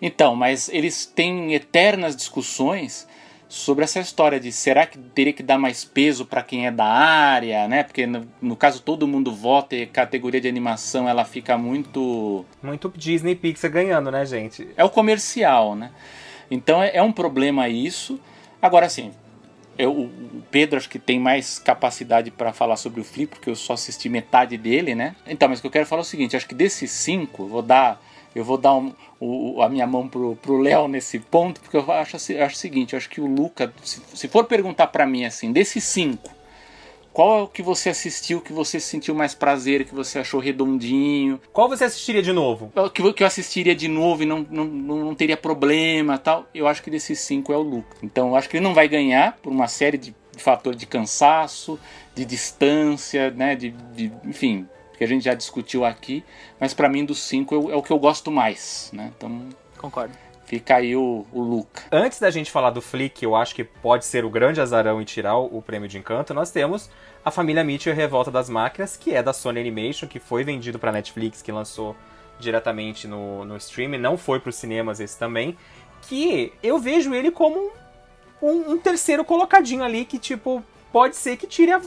Então, 0.00 0.36
mas 0.36 0.68
eles 0.68 1.06
têm 1.06 1.54
eternas 1.54 2.14
discussões 2.14 3.06
sobre 3.48 3.84
essa 3.84 4.00
história 4.00 4.40
de 4.40 4.50
será 4.50 4.86
que 4.86 4.98
teria 4.98 5.32
que 5.32 5.42
dar 5.42 5.58
mais 5.58 5.84
peso 5.84 6.24
para 6.24 6.42
quem 6.42 6.66
é 6.66 6.70
da 6.70 6.84
área, 6.84 7.68
né? 7.68 7.82
Porque 7.82 8.06
no, 8.06 8.26
no 8.40 8.56
caso 8.56 8.82
todo 8.82 9.06
mundo 9.06 9.32
vota 9.32 9.76
e 9.76 9.82
a 9.82 9.86
categoria 9.86 10.40
de 10.40 10.48
animação 10.48 11.08
ela 11.08 11.24
fica 11.24 11.56
muito 11.56 12.44
Muito 12.62 12.92
Disney 12.96 13.34
Pixar 13.34 13.70
ganhando, 13.70 14.10
né, 14.10 14.24
gente? 14.26 14.68
é 14.76 14.84
o 14.84 14.90
comercial, 14.90 15.74
né? 15.74 15.90
Então 16.50 16.82
é, 16.82 16.96
é 16.96 17.02
um 17.02 17.12
problema 17.12 17.68
isso. 17.68 18.20
Agora 18.64 18.88
sim, 18.88 19.12
eu, 19.76 19.92
o 19.92 20.42
Pedro 20.50 20.78
acho 20.78 20.88
que 20.88 20.98
tem 20.98 21.20
mais 21.20 21.58
capacidade 21.58 22.30
para 22.30 22.50
falar 22.50 22.76
sobre 22.76 22.98
o 22.98 23.04
Flip, 23.04 23.34
porque 23.34 23.50
eu 23.50 23.54
só 23.54 23.74
assisti 23.74 24.08
metade 24.08 24.56
dele, 24.56 24.94
né? 24.94 25.14
Então, 25.26 25.50
mas 25.50 25.58
o 25.58 25.60
que 25.60 25.66
eu 25.66 25.70
quero 25.70 25.84
falar 25.84 26.00
é 26.00 26.02
o 26.02 26.06
seguinte, 26.06 26.34
acho 26.34 26.48
que 26.48 26.54
desses 26.54 26.90
cinco, 26.90 27.46
vou 27.46 27.60
dar, 27.60 28.00
eu 28.34 28.42
vou 28.42 28.56
dar 28.56 28.72
um- 28.74 28.94
o- 29.20 29.60
a 29.60 29.68
minha 29.68 29.86
mão 29.86 30.08
pro 30.08 30.34
pro 30.36 30.56
Léo 30.56 30.88
nesse 30.88 31.18
ponto, 31.18 31.60
porque 31.60 31.76
eu 31.76 31.92
acho, 31.92 32.16
eu 32.32 32.42
acho 32.42 32.54
o 32.56 32.58
seguinte, 32.58 32.96
acho 32.96 33.10
que 33.10 33.20
o 33.20 33.26
Luca, 33.26 33.70
se, 33.84 34.00
se 34.14 34.28
for 34.28 34.44
perguntar 34.46 34.86
para 34.86 35.04
mim 35.04 35.26
assim, 35.26 35.52
desses 35.52 35.84
cinco, 35.84 36.30
qual 37.14 37.38
é 37.38 37.42
o 37.42 37.48
que 37.48 37.62
você 37.62 37.88
assistiu, 37.90 38.40
que 38.40 38.52
você 38.52 38.78
sentiu 38.80 39.14
mais 39.14 39.34
prazer, 39.34 39.84
que 39.86 39.94
você 39.94 40.18
achou 40.18 40.40
redondinho, 40.40 41.40
Qual 41.52 41.68
você 41.68 41.84
assistiria 41.84 42.20
de 42.22 42.32
novo? 42.32 42.72
que 42.92 43.00
eu, 43.00 43.14
que 43.14 43.22
eu 43.22 43.26
assistiria 43.26 43.74
de 43.74 43.86
novo 43.88 44.24
e 44.24 44.26
não, 44.26 44.44
não, 44.50 44.64
não, 44.64 45.14
teria 45.14 45.36
problema 45.36 46.18
tal. 46.18 46.46
Eu 46.52 46.66
acho 46.66 46.82
que 46.82 46.90
desses 46.90 47.20
cinco 47.20 47.52
é 47.52 47.56
o 47.56 47.62
Luca. 47.62 47.96
Então 48.02 48.28
eu 48.28 48.36
acho 48.36 48.48
que 48.50 48.56
ele 48.56 48.64
não 48.64 48.74
vai 48.74 48.88
ganhar 48.88 49.38
por 49.40 49.50
uma 49.52 49.68
série 49.68 49.96
de 49.96 50.14
fatores 50.36 50.78
de 50.78 50.86
cansaço, 50.86 51.78
de 52.16 52.24
distância, 52.24 53.30
né? 53.30 53.54
De, 53.54 53.70
de- 53.70 54.12
enfim, 54.24 54.68
que 54.98 55.04
a 55.04 55.06
gente 55.06 55.24
já 55.24 55.34
discutiu 55.34 55.84
aqui. 55.84 56.24
Mas 56.58 56.74
pra 56.74 56.88
mim, 56.88 57.04
dos 57.04 57.22
cinco, 57.22 57.54
eu- 57.54 57.70
é 57.70 57.76
o 57.76 57.82
que 57.82 57.92
eu 57.92 57.98
gosto 57.98 58.30
mais, 58.30 58.90
né? 58.92 59.12
Então 59.16 59.48
Concordo. 59.78 60.14
Fica 60.44 60.76
aí 60.76 60.96
o, 60.96 61.26
o 61.32 61.40
Luca. 61.40 61.82
Antes 61.90 62.20
da 62.20 62.30
gente 62.30 62.50
falar 62.50 62.70
do 62.70 62.80
Flick, 62.80 63.24
eu 63.24 63.34
acho 63.34 63.54
que 63.54 63.64
pode 63.64 64.04
ser 64.04 64.24
o 64.24 64.30
grande 64.30 64.60
azarão 64.60 65.00
e 65.00 65.04
tirar 65.04 65.36
o 65.36 65.62
prêmio 65.62 65.88
de 65.88 65.98
encanto, 65.98 66.34
nós 66.34 66.50
temos 66.50 66.90
a 67.24 67.30
família 67.30 67.64
Mitchell 67.64 67.92
e 67.92 67.96
Revolta 67.96 68.30
das 68.30 68.50
Máquinas, 68.50 68.96
que 68.96 69.14
é 69.14 69.22
da 69.22 69.32
Sony 69.32 69.60
Animation, 69.60 70.06
que 70.06 70.20
foi 70.20 70.44
vendido 70.44 70.78
pra 70.78 70.92
Netflix, 70.92 71.40
que 71.40 71.50
lançou 71.50 71.96
diretamente 72.38 73.08
no, 73.08 73.44
no 73.44 73.56
streaming, 73.56 73.98
não 73.98 74.18
foi 74.18 74.40
pros 74.40 74.56
cinemas 74.56 75.00
esse 75.00 75.18
também, 75.18 75.56
que 76.02 76.52
eu 76.62 76.78
vejo 76.78 77.14
ele 77.14 77.30
como 77.30 77.70
um, 78.42 78.72
um 78.72 78.78
terceiro 78.78 79.24
colocadinho 79.24 79.82
ali, 79.82 80.04
que 80.04 80.18
tipo, 80.18 80.62
pode 80.92 81.16
ser 81.16 81.36
que 81.36 81.46
tire 81.46 81.72
a, 81.72 81.80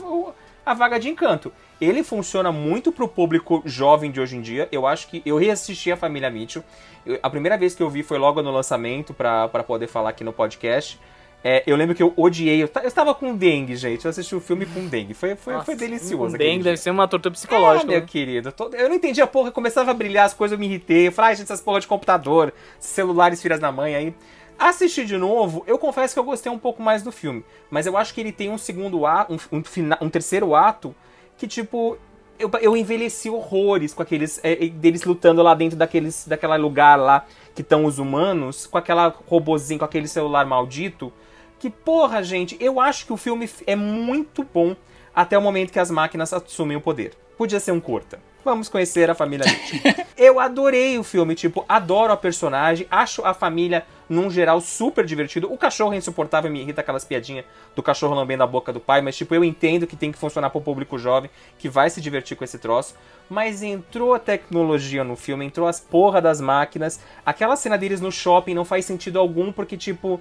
a 0.66 0.74
vaga 0.74 0.98
de 0.98 1.08
encanto. 1.08 1.52
Ele 1.80 2.02
funciona 2.02 2.50
muito 2.50 2.90
pro 2.90 3.06
público 3.06 3.62
jovem 3.64 4.10
de 4.10 4.20
hoje 4.20 4.36
em 4.36 4.40
dia. 4.40 4.68
Eu 4.72 4.86
acho 4.86 5.06
que 5.08 5.22
eu 5.24 5.36
reassisti 5.36 5.92
a 5.92 5.96
Família 5.96 6.28
Mitchell. 6.30 6.64
Eu- 7.06 7.18
a 7.22 7.30
primeira 7.30 7.56
vez 7.56 7.74
que 7.74 7.82
eu 7.82 7.88
vi 7.88 8.02
foi 8.02 8.18
logo 8.18 8.42
no 8.42 8.50
lançamento, 8.50 9.14
pra 9.14 9.48
poder 9.66 9.86
falar 9.86 10.10
aqui 10.10 10.24
no 10.24 10.32
podcast. 10.32 10.98
É, 11.44 11.62
eu 11.68 11.76
lembro 11.76 11.94
que 11.94 12.02
eu 12.02 12.12
odiei. 12.16 12.60
Eu, 12.60 12.66
ta- 12.68 12.80
eu 12.82 12.88
estava 12.88 13.14
com 13.14 13.32
dengue, 13.36 13.76
gente. 13.76 14.04
Eu 14.04 14.10
assisti 14.10 14.34
o 14.34 14.40
filme 14.40 14.66
com 14.66 14.86
dengue. 14.88 15.14
Foi, 15.14 15.36
foi, 15.36 15.52
Nossa, 15.52 15.66
foi 15.66 15.76
delicioso. 15.76 16.32
Um 16.32 16.34
aquele 16.34 16.50
dengue 16.50 16.64
deve 16.64 16.76
ser 16.78 16.90
uma 16.90 17.06
tortura 17.06 17.32
Ah, 17.32 17.36
psicológica. 17.36 17.86
meu 17.86 18.00
né? 18.00 18.06
querido. 18.06 18.52
Eu 18.72 18.88
não 18.88 18.96
entendi 18.96 19.22
a 19.22 19.26
porra. 19.26 19.52
Começava 19.52 19.92
a 19.92 19.94
brilhar 19.94 20.26
as 20.26 20.34
coisas, 20.34 20.54
eu 20.54 20.58
me 20.58 20.66
irritei. 20.66 21.06
Eu 21.06 21.12
falei, 21.12 21.30
ai, 21.30 21.36
gente, 21.36 21.44
essas 21.44 21.60
porra 21.60 21.78
de 21.78 21.86
computador, 21.86 22.52
celulares, 22.80 23.40
filhas 23.40 23.60
da 23.60 23.70
mãe 23.70 23.94
aí. 23.94 24.14
Assisti 24.58 25.04
de 25.04 25.16
novo, 25.16 25.62
eu 25.68 25.78
confesso 25.78 26.12
que 26.12 26.18
eu 26.18 26.24
gostei 26.24 26.50
um 26.50 26.58
pouco 26.58 26.82
mais 26.82 27.04
do 27.04 27.12
filme. 27.12 27.44
Mas 27.70 27.86
eu 27.86 27.96
acho 27.96 28.12
que 28.12 28.20
ele 28.20 28.32
tem 28.32 28.50
um 28.50 28.58
segundo 28.58 29.06
ato, 29.06 29.32
um, 29.52 29.58
um, 29.58 29.62
um 30.06 30.08
terceiro 30.10 30.56
ato, 30.56 30.92
que 31.38 31.46
tipo. 31.46 31.96
Eu, 32.38 32.50
eu 32.60 32.76
envelheci 32.76 33.30
horrores 33.30 33.94
com 33.94 34.02
aqueles. 34.02 34.38
é, 34.42 34.54
deles 34.68 35.04
lutando 35.04 35.42
lá 35.42 35.54
dentro 35.54 35.78
daqueles, 35.78 36.26
daquela 36.26 36.56
lugar 36.56 36.96
lá 36.96 37.24
que 37.54 37.62
estão 37.62 37.84
os 37.84 37.98
humanos, 37.98 38.66
com 38.66 38.78
aquela 38.78 39.08
robozinho, 39.26 39.78
com 39.78 39.84
aquele 39.84 40.06
celular 40.06 40.44
maldito. 40.44 41.12
Que 41.58 41.70
porra, 41.70 42.22
gente, 42.22 42.56
eu 42.60 42.78
acho 42.78 43.06
que 43.06 43.12
o 43.12 43.16
filme 43.16 43.50
é 43.66 43.74
muito 43.74 44.44
bom 44.44 44.76
até 45.14 45.36
o 45.36 45.42
momento 45.42 45.72
que 45.72 45.80
as 45.80 45.90
máquinas 45.90 46.32
assumem 46.32 46.76
o 46.76 46.80
poder. 46.80 47.14
Podia 47.36 47.58
ser 47.58 47.72
um 47.72 47.80
curta. 47.80 48.20
Vamos 48.48 48.70
conhecer 48.70 49.10
a 49.10 49.14
família 49.14 49.44
Mitchell. 49.44 50.06
eu 50.16 50.40
adorei 50.40 50.98
o 50.98 51.04
filme, 51.04 51.34
tipo, 51.34 51.66
adoro 51.68 52.14
a 52.14 52.16
personagem, 52.16 52.86
acho 52.90 53.22
a 53.22 53.34
família, 53.34 53.84
num 54.08 54.30
geral, 54.30 54.58
super 54.58 55.04
divertido. 55.04 55.52
O 55.52 55.58
cachorro 55.58 55.92
é 55.92 55.98
insuportável, 55.98 56.50
me 56.50 56.62
irrita 56.62 56.80
aquelas 56.80 57.04
piadinhas 57.04 57.44
do 57.76 57.82
cachorro 57.82 58.14
lambendo 58.14 58.42
a 58.42 58.46
boca 58.46 58.72
do 58.72 58.80
pai, 58.80 59.02
mas, 59.02 59.18
tipo, 59.18 59.34
eu 59.34 59.44
entendo 59.44 59.86
que 59.86 59.96
tem 59.96 60.10
que 60.10 60.16
funcionar 60.16 60.48
pro 60.48 60.62
público 60.62 60.98
jovem, 60.98 61.30
que 61.58 61.68
vai 61.68 61.90
se 61.90 62.00
divertir 62.00 62.38
com 62.38 62.42
esse 62.42 62.58
troço. 62.58 62.94
Mas 63.28 63.62
entrou 63.62 64.14
a 64.14 64.18
tecnologia 64.18 65.04
no 65.04 65.14
filme, 65.14 65.44
entrou 65.44 65.68
as 65.68 65.78
porra 65.78 66.18
das 66.18 66.40
máquinas. 66.40 66.98
Aquela 67.26 67.54
cena 67.54 67.76
deles 67.76 68.00
no 68.00 68.10
shopping 68.10 68.54
não 68.54 68.64
faz 68.64 68.86
sentido 68.86 69.18
algum, 69.18 69.52
porque, 69.52 69.76
tipo, 69.76 70.18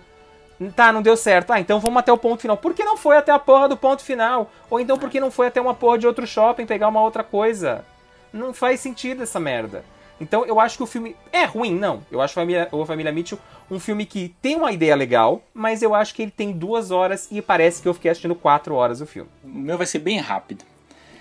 Tá, 0.76 0.92
não 0.92 1.02
deu 1.02 1.16
certo. 1.16 1.54
Ah, 1.54 1.62
então 1.62 1.80
vamos 1.80 2.00
até 2.00 2.12
o 2.12 2.18
ponto 2.18 2.42
final. 2.42 2.58
Por 2.58 2.74
que 2.74 2.84
não 2.84 2.98
foi 2.98 3.16
até 3.16 3.32
a 3.32 3.40
porra 3.40 3.70
do 3.70 3.78
ponto 3.78 4.04
final? 4.04 4.52
Ou 4.70 4.82
então 4.82 4.98
por 4.98 5.10
que 5.10 5.20
não 5.20 5.32
foi 5.32 5.48
até 5.48 5.62
uma 5.62 5.74
porra 5.76 5.98
de 6.00 6.08
outro 6.08 6.28
shopping 6.28 6.66
pegar 6.66 6.88
uma 6.88 7.02
outra 7.02 7.24
coisa? 7.24 7.86
Não 8.34 8.54
faz 8.54 8.80
sentido 8.80 9.24
essa 9.24 9.40
merda. 9.40 9.84
Então 10.20 10.46
eu 10.46 10.60
acho 10.60 10.78
que 10.78 10.84
o 10.84 10.88
filme 10.88 11.16
é 11.32 11.46
ruim, 11.46 11.74
não. 11.76 12.02
Eu 12.12 12.22
acho 12.22 12.34
Família, 12.34 12.68
o 12.72 12.86
Família 12.86 13.12
Mitchell 13.12 13.38
um 13.70 13.80
filme 13.80 14.06
que 14.06 14.34
tem 14.42 14.56
uma 14.56 14.72
ideia 14.72 14.96
legal, 14.96 15.42
mas 15.54 15.82
eu 15.82 15.94
acho 15.94 16.16
que 16.16 16.22
ele 16.22 16.32
tem 16.32 16.52
duas 16.54 16.90
horas 16.90 17.28
e 17.30 17.42
parece 17.42 17.82
que 17.82 17.88
eu 17.88 17.94
fiquei 17.94 18.10
assistindo 18.10 18.34
quatro 18.34 18.74
horas 18.74 19.02
o 19.02 19.06
filme. 19.06 19.30
O 19.44 19.48
meu 19.50 19.78
vai 19.78 19.86
ser 19.86 20.00
bem 20.00 20.20
rápido. 20.20 20.64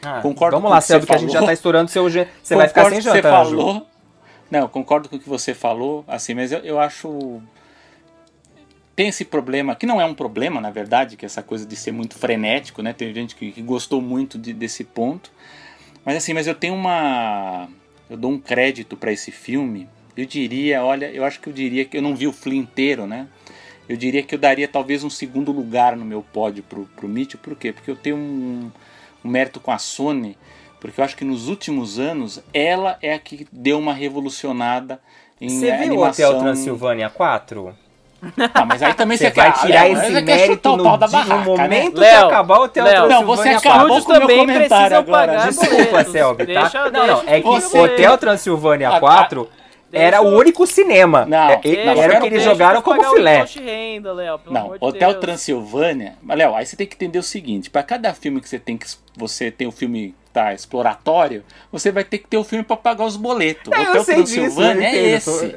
Ah, 0.03 0.21
Concordo 0.23 0.57
Vamos 0.57 0.69
com 0.69 0.73
lá, 0.73 0.79
o 0.79 0.81
que 0.81 0.87
Celso, 0.87 1.03
você 1.03 1.07
que 1.09 1.15
a 1.15 1.19
gente 1.19 1.33
já 1.33 1.45
tá 1.45 1.53
estourando 1.53 1.91
seu... 1.91 2.05
Você 2.09 2.27
vai 2.55 2.69
ficar 2.69 2.85
Concordo 2.85 3.03
sem 3.03 3.03
com 3.03 3.11
o 3.11 3.13
que 3.13 3.23
jantar, 3.23 3.45
você 3.45 3.51
Ju. 3.51 3.57
falou. 3.57 3.87
Não, 4.51 4.61
eu 4.61 4.69
concordo 4.69 5.09
com 5.09 5.17
o 5.17 5.19
que 5.19 5.29
você 5.29 5.53
falou, 5.53 6.05
assim, 6.07 6.35
mas 6.35 6.53
eu, 6.53 6.61
eu 6.61 6.79
acho. 6.79 7.43
Tem 8.95 9.09
esse 9.09 9.25
problema, 9.25 9.75
que 9.75 9.85
não 9.85 10.01
é 10.01 10.05
um 10.05 10.15
problema, 10.15 10.61
na 10.61 10.71
verdade, 10.71 11.17
que 11.17 11.25
é 11.25 11.27
essa 11.27 11.43
coisa 11.43 11.67
de 11.67 11.75
ser 11.77 11.91
muito 11.93 12.17
frenético, 12.17 12.81
né? 12.81 12.93
Tem 12.93 13.13
gente 13.13 13.35
que, 13.35 13.51
que 13.53 13.61
gostou 13.61 14.01
muito 14.01 14.39
de- 14.39 14.53
desse 14.55 14.85
ponto. 14.85 15.31
Mas 16.07 16.19
assim, 16.19 16.33
mas 16.33 16.47
eu 16.47 16.55
tenho 16.55 16.73
uma. 16.73 17.69
Eu 18.09 18.17
dou 18.17 18.31
um 18.31 18.39
crédito 18.39 18.97
para 18.97 19.11
esse 19.11 19.33
filme. 19.33 19.89
Eu 20.17 20.25
diria, 20.25 20.85
olha, 20.85 21.11
eu 21.11 21.25
acho 21.25 21.41
que 21.41 21.49
eu 21.49 21.53
diria 21.53 21.85
que 21.85 21.97
eu 21.97 22.01
não 22.01 22.15
vi 22.15 22.29
o 22.29 22.33
Flea 22.33 22.57
inteiro, 22.57 23.09
né? 23.09 23.27
Eu 23.89 23.97
diria 23.97 24.23
que 24.23 24.35
eu 24.35 24.39
daria 24.39 24.69
talvez 24.69 25.03
um 25.03 25.11
segundo 25.11 25.51
lugar 25.51 25.97
no 25.97 26.05
meu 26.05 26.23
pódio 26.23 26.63
pro, 26.63 26.85
pro 26.97 27.09
Mitchell. 27.09 27.41
Por 27.43 27.57
quê? 27.57 27.73
Porque 27.73 27.91
eu 27.91 27.97
tenho 27.97 28.17
um, 28.17 28.71
um 29.25 29.29
mérito 29.29 29.59
com 29.59 29.73
a 29.73 29.79
Sony, 29.79 30.39
porque 30.81 31.01
eu 31.01 31.05
acho 31.05 31.17
que 31.17 31.25
nos 31.25 31.49
últimos 31.49 31.99
anos 31.99 32.41
ela 32.55 32.97
é 33.03 33.13
a 33.13 33.19
que 33.19 33.47
deu 33.51 33.79
uma 33.79 33.93
revolucionada 33.93 35.01
em 35.41 35.49
Você 35.49 35.73
viu 35.73 35.87
animação. 35.87 36.31
Hotel 36.31 36.41
Transilvânia 36.41 37.11
4? 37.11 37.77
Ah, 38.55 38.65
mas 38.65 38.83
aí 38.83 38.95
também 38.95 39.17
você, 39.17 39.29
Você 39.31 39.35
vai 39.37 39.53
quer- 39.53 39.61
tirar 39.61 39.89
esse 39.91 40.01
você 40.07 40.13
quer 40.13 40.23
mérito 40.23 40.53
chutar 40.55 40.71
o 40.73 40.77
no, 40.79 40.85
pau 40.85 40.97
da 40.97 41.07
di- 41.07 41.13
no 41.17 41.19
barraca, 41.25 41.37
né? 41.39 41.45
momento 41.45 41.93
que 41.95 42.01
Léo, 42.01 42.27
acabar 42.27 42.59
o 42.59 42.63
Hotel 42.65 42.85
Léo. 42.85 43.09
Não, 43.09 43.27
você 43.27 43.49
acabou 43.51 43.89
4. 43.89 43.99
Estúdios 43.99 44.05
com 44.05 44.13
o 44.13 44.19
meu 44.19 44.21
também 44.29 44.47
comentário 44.47 44.97
agora. 44.99 45.37
Desculpa. 45.47 46.05
Selby, 46.05 46.47
tá? 46.55 46.61
Deixa- 46.63 46.91
não, 46.91 47.07
não, 47.07 47.17
deixa 47.21 47.31
é 47.31 47.41
que 47.41 47.49
o 47.49 47.53
Você- 47.61 47.79
Hotel 47.79 48.19
Transilvânia 48.19 48.89
Ah, 48.89 49.01
4 49.01 49.49
era 49.93 50.21
o 50.21 50.25
deixa- 50.25 50.39
único 50.39 50.67
cinema. 50.67 51.27
Não, 51.27 51.37
É, 51.51 51.85
não, 51.85 52.03
era 52.03 52.17
o 52.17 52.21
que 52.21 52.27
eles 52.27 52.31
Deixa 52.39 52.51
jogaram 52.51 52.83
como 52.83 53.05
filé. 53.15 53.45
renda, 53.63 54.13
Léo, 54.13 54.39
pelo 54.39 54.55
Não, 54.55 54.75
Hotel 54.81 55.11
Deus. 55.11 55.21
Transilvânia. 55.21 56.15
Mas, 56.23 56.39
Léo, 56.39 56.55
aí 56.55 56.65
você 56.67 56.75
tem 56.77 56.87
que 56.87 56.95
entender 56.95 57.19
o 57.19 57.23
seguinte: 57.23 57.69
para 57.71 57.83
cada 57.83 58.13
filme 58.15 58.41
que 58.41 58.49
você 58.49 58.59
tem 58.59 58.77
que. 58.77 58.87
Você 59.17 59.51
tem 59.51 59.67
o 59.67 59.73
filme 59.73 60.15
tá, 60.33 60.53
exploratório, 60.53 61.43
você 61.73 61.91
vai 61.91 62.05
ter 62.05 62.19
que 62.19 62.27
ter 62.29 62.37
o 62.37 62.45
filme 62.45 62.63
para 62.63 62.77
pagar 62.77 63.05
os 63.07 63.17
boletos. 63.17 63.73
É, 63.73 63.81
Hotel 63.81 63.93
disso, 63.93 64.05
Transilvânia 64.05 64.83
eu 64.83 64.83
é 64.85 65.17
entendo, 65.17 65.25
tô- 65.25 65.31
esse. 65.45 65.57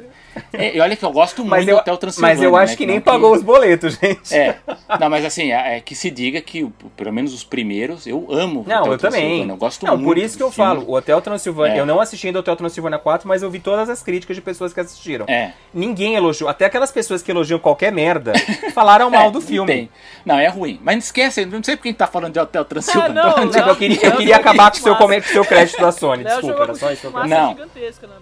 É, 0.54 0.76
e 0.76 0.80
olha 0.80 0.96
que 0.96 1.04
eu 1.04 1.12
gosto 1.12 1.38
muito 1.40 1.50
Mas 1.52 1.66
do 1.66 1.72
eu, 1.72 1.78
Hotel 1.78 1.98
Transilvânia. 1.98 2.36
mas 2.36 2.44
eu 2.44 2.56
acho 2.56 2.74
né, 2.74 2.78
que 2.78 2.86
nem 2.86 2.96
não 2.98 3.02
pagou 3.04 3.34
os 3.34 3.42
boletos, 3.42 3.98
gente. 4.02 4.34
É, 4.36 4.58
não, 5.00 5.10
mas 5.10 5.24
assim, 5.26 5.52
é, 5.52 5.78
é 5.78 5.80
que 5.82 5.96
se 5.96 6.10
diga 6.12 6.42
que, 6.42 6.66
pelo 6.96 7.12
menos 7.14 7.34
os 7.34 7.44
primeiros, 7.44 8.06
eu 8.08 8.28
amo 8.30 8.64
Não, 8.68 8.80
Hotel 8.82 8.92
eu 8.94 8.98
também. 8.98 9.50
Eu 9.50 9.58
gosto 9.58 9.86
não, 9.86 9.94
muito 9.96 10.06
por 10.08 10.18
isso 10.18 10.38
que 10.38 10.44
eu 10.44 10.52
filme. 10.52 10.70
falo, 10.70 10.86
o 10.90 10.96
Hotel 10.96 11.22
Transilvânia. 11.22 11.78
É. 11.78 11.80
Eu 11.80 11.86
não 11.86 12.00
assisti 12.00 12.28
ainda 12.28 12.40
o 12.40 12.42
Hotel 12.42 12.56
Transilvânia 12.56 13.00
4, 13.00 13.28
mas 13.28 13.42
eu 13.44 13.50
vi 13.50 13.60
todas 13.60 13.90
as 13.90 14.02
críticas 14.04 14.36
de 14.36 14.42
pessoas 14.42 14.74
que 14.74 14.80
assistiram. 14.80 15.26
É. 15.28 15.52
Ninguém 15.74 16.16
elogiou. 16.16 16.50
Até 16.50 16.66
aquelas 16.66 16.92
pessoas 16.92 17.22
que 17.22 17.32
elogiam 17.32 17.60
qualquer 17.60 17.92
merda 17.92 18.34
falaram 18.74 19.10
mal 19.10 19.28
É, 19.30 19.32
do 19.32 19.40
não 19.40 19.42
filme. 19.42 19.72
tem. 19.72 19.90
Não, 20.26 20.40
é 20.40 20.48
ruim. 20.48 20.80
Mas 20.84 20.96
não 20.96 21.00
esquece, 21.00 21.46
não 21.46 21.64
sei 21.64 21.76
por 21.76 21.84
que 21.84 21.90
a 21.90 21.92
gente 21.92 21.98
tá 22.00 22.08
falando 22.08 22.34
de 22.34 22.40
Hotel 22.40 22.66
Transilvânia. 22.66 23.14
não, 23.14 23.24
Tô 23.30 23.36
falando 23.36 23.52
de- 23.52 23.58
Tipo, 23.60 23.70
eu 23.70 23.76
queria, 23.76 24.06
eu 24.06 24.18
queria 24.18 24.36
acabar 24.38 24.72
com 24.72 24.78
o 24.78 24.82
seu, 24.82 24.96
seu 25.24 25.46
crédito 25.46 25.80
da 25.82 25.92
Sony. 25.92 26.24
Desculpa, 26.24 26.64
era 26.64 26.76
só 26.76 26.92
isso 26.92 27.02
que 27.02 27.08
eu. 27.18 27.28
Não. 27.28 27.50
gigantesca, 27.52 28.08
né? 28.08 28.14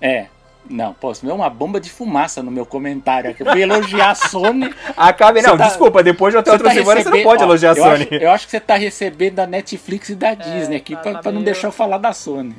É. 0.00 0.26
Não, 0.70 0.94
pô, 0.94 1.10
isso 1.12 1.28
é 1.28 1.32
uma 1.32 1.50
bomba 1.50 1.80
de 1.80 1.90
fumaça 1.90 2.42
no 2.42 2.50
meu 2.50 2.64
comentário 2.64 3.30
aqui. 3.30 3.42
Eu 3.42 3.50
fui 3.52 3.62
elogiar 3.62 4.10
a 4.10 4.14
Sony. 4.14 4.72
Acabe, 4.96 5.40
Você 5.40 5.46
não, 5.48 5.56
tá- 5.58 5.66
desculpa, 5.66 6.02
depois 6.02 6.32
de 6.32 6.36
outra 6.38 6.52
Você 6.52 6.56
outra 6.56 6.68
tá 6.68 6.74
semana 6.74 7.02
você 7.02 7.10
não 7.10 7.22
pode 7.22 7.42
ó, 7.42 7.46
elogiar 7.46 7.70
a 7.72 7.74
eu 7.76 7.82
Sony. 7.82 8.02
Acho, 8.04 8.14
eu 8.14 8.30
acho 8.30 8.44
que 8.46 8.50
você 8.52 8.60
tá 8.60 8.76
recebendo 8.76 9.34
da 9.34 9.46
Netflix 9.46 10.08
e 10.10 10.14
da 10.14 10.34
Disney 10.34 10.76
aqui 10.76 10.94
tá- 10.94 11.00
pra, 11.02 11.12
tá 11.14 11.18
pra 11.20 11.32
não 11.32 11.42
deixar 11.42 11.68
eu 11.68 11.72
falar 11.72 11.98
da 11.98 12.12
Sony. 12.12 12.54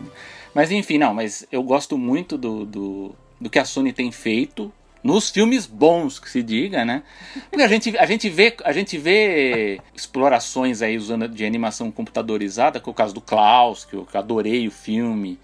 Mas 0.53 0.69
enfim, 0.71 0.97
não, 0.97 1.13
mas 1.13 1.47
eu 1.51 1.63
gosto 1.63 1.97
muito 1.97 2.37
do, 2.37 2.65
do, 2.65 3.15
do 3.41 3.49
que 3.49 3.57
a 3.57 3.65
Sony 3.65 3.91
tem 3.93 4.11
feito. 4.11 4.71
Nos 5.03 5.29
filmes 5.29 5.65
bons, 5.65 6.17
que 6.17 6.29
se 6.29 6.41
diga, 6.41 6.85
né? 6.85 7.03
Porque 7.51 7.61
a 7.61 7.67
gente, 7.67 7.97
a 7.97 8.05
gente, 8.05 8.29
vê, 8.29 8.55
a 8.63 8.71
gente 8.71 8.97
vê 8.97 9.81
explorações 9.93 10.81
aí 10.81 10.95
usando 10.95 11.27
de 11.27 11.43
animação 11.45 11.91
computadorizada, 11.91 12.79
que 12.79 12.87
é 12.87 12.91
o 12.91 12.93
caso 12.93 13.13
do 13.13 13.19
Klaus, 13.19 13.83
que 13.83 13.95
eu 13.95 14.05
que 14.05 14.15
eu 14.15 14.19
adorei 14.21 14.65
o 14.65 14.71
filme. 14.71 15.37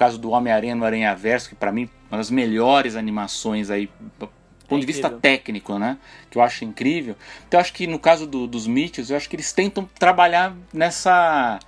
Caso 0.00 0.16
do 0.18 0.30
Homem-Aranha 0.30 0.74
no 0.74 0.82
Aranha 0.84 1.14
Verso, 1.14 1.50
que 1.50 1.54
pra 1.54 1.70
mim 1.70 1.84
é 2.10 2.14
uma 2.14 2.16
das 2.18 2.30
melhores 2.30 2.96
animações 2.96 3.68
aí, 3.68 3.90
do 4.18 4.26
ponto 4.66 4.80
de 4.80 4.86
vista 4.86 5.08
incrível. 5.08 5.20
técnico, 5.20 5.78
né? 5.78 5.98
Que 6.30 6.38
eu 6.38 6.42
acho 6.42 6.64
incrível. 6.64 7.14
Então 7.46 7.58
eu 7.58 7.60
acho 7.60 7.72
que 7.74 7.86
no 7.86 7.98
caso 7.98 8.26
do- 8.26 8.46
dos 8.46 8.66
Mitchells, 8.66 9.10
eu 9.12 9.16
acho 9.18 9.28
que 9.28 9.36
eles 9.36 9.52
tentam 9.52 9.86
trabalhar 9.98 10.54
nessa 10.72 11.58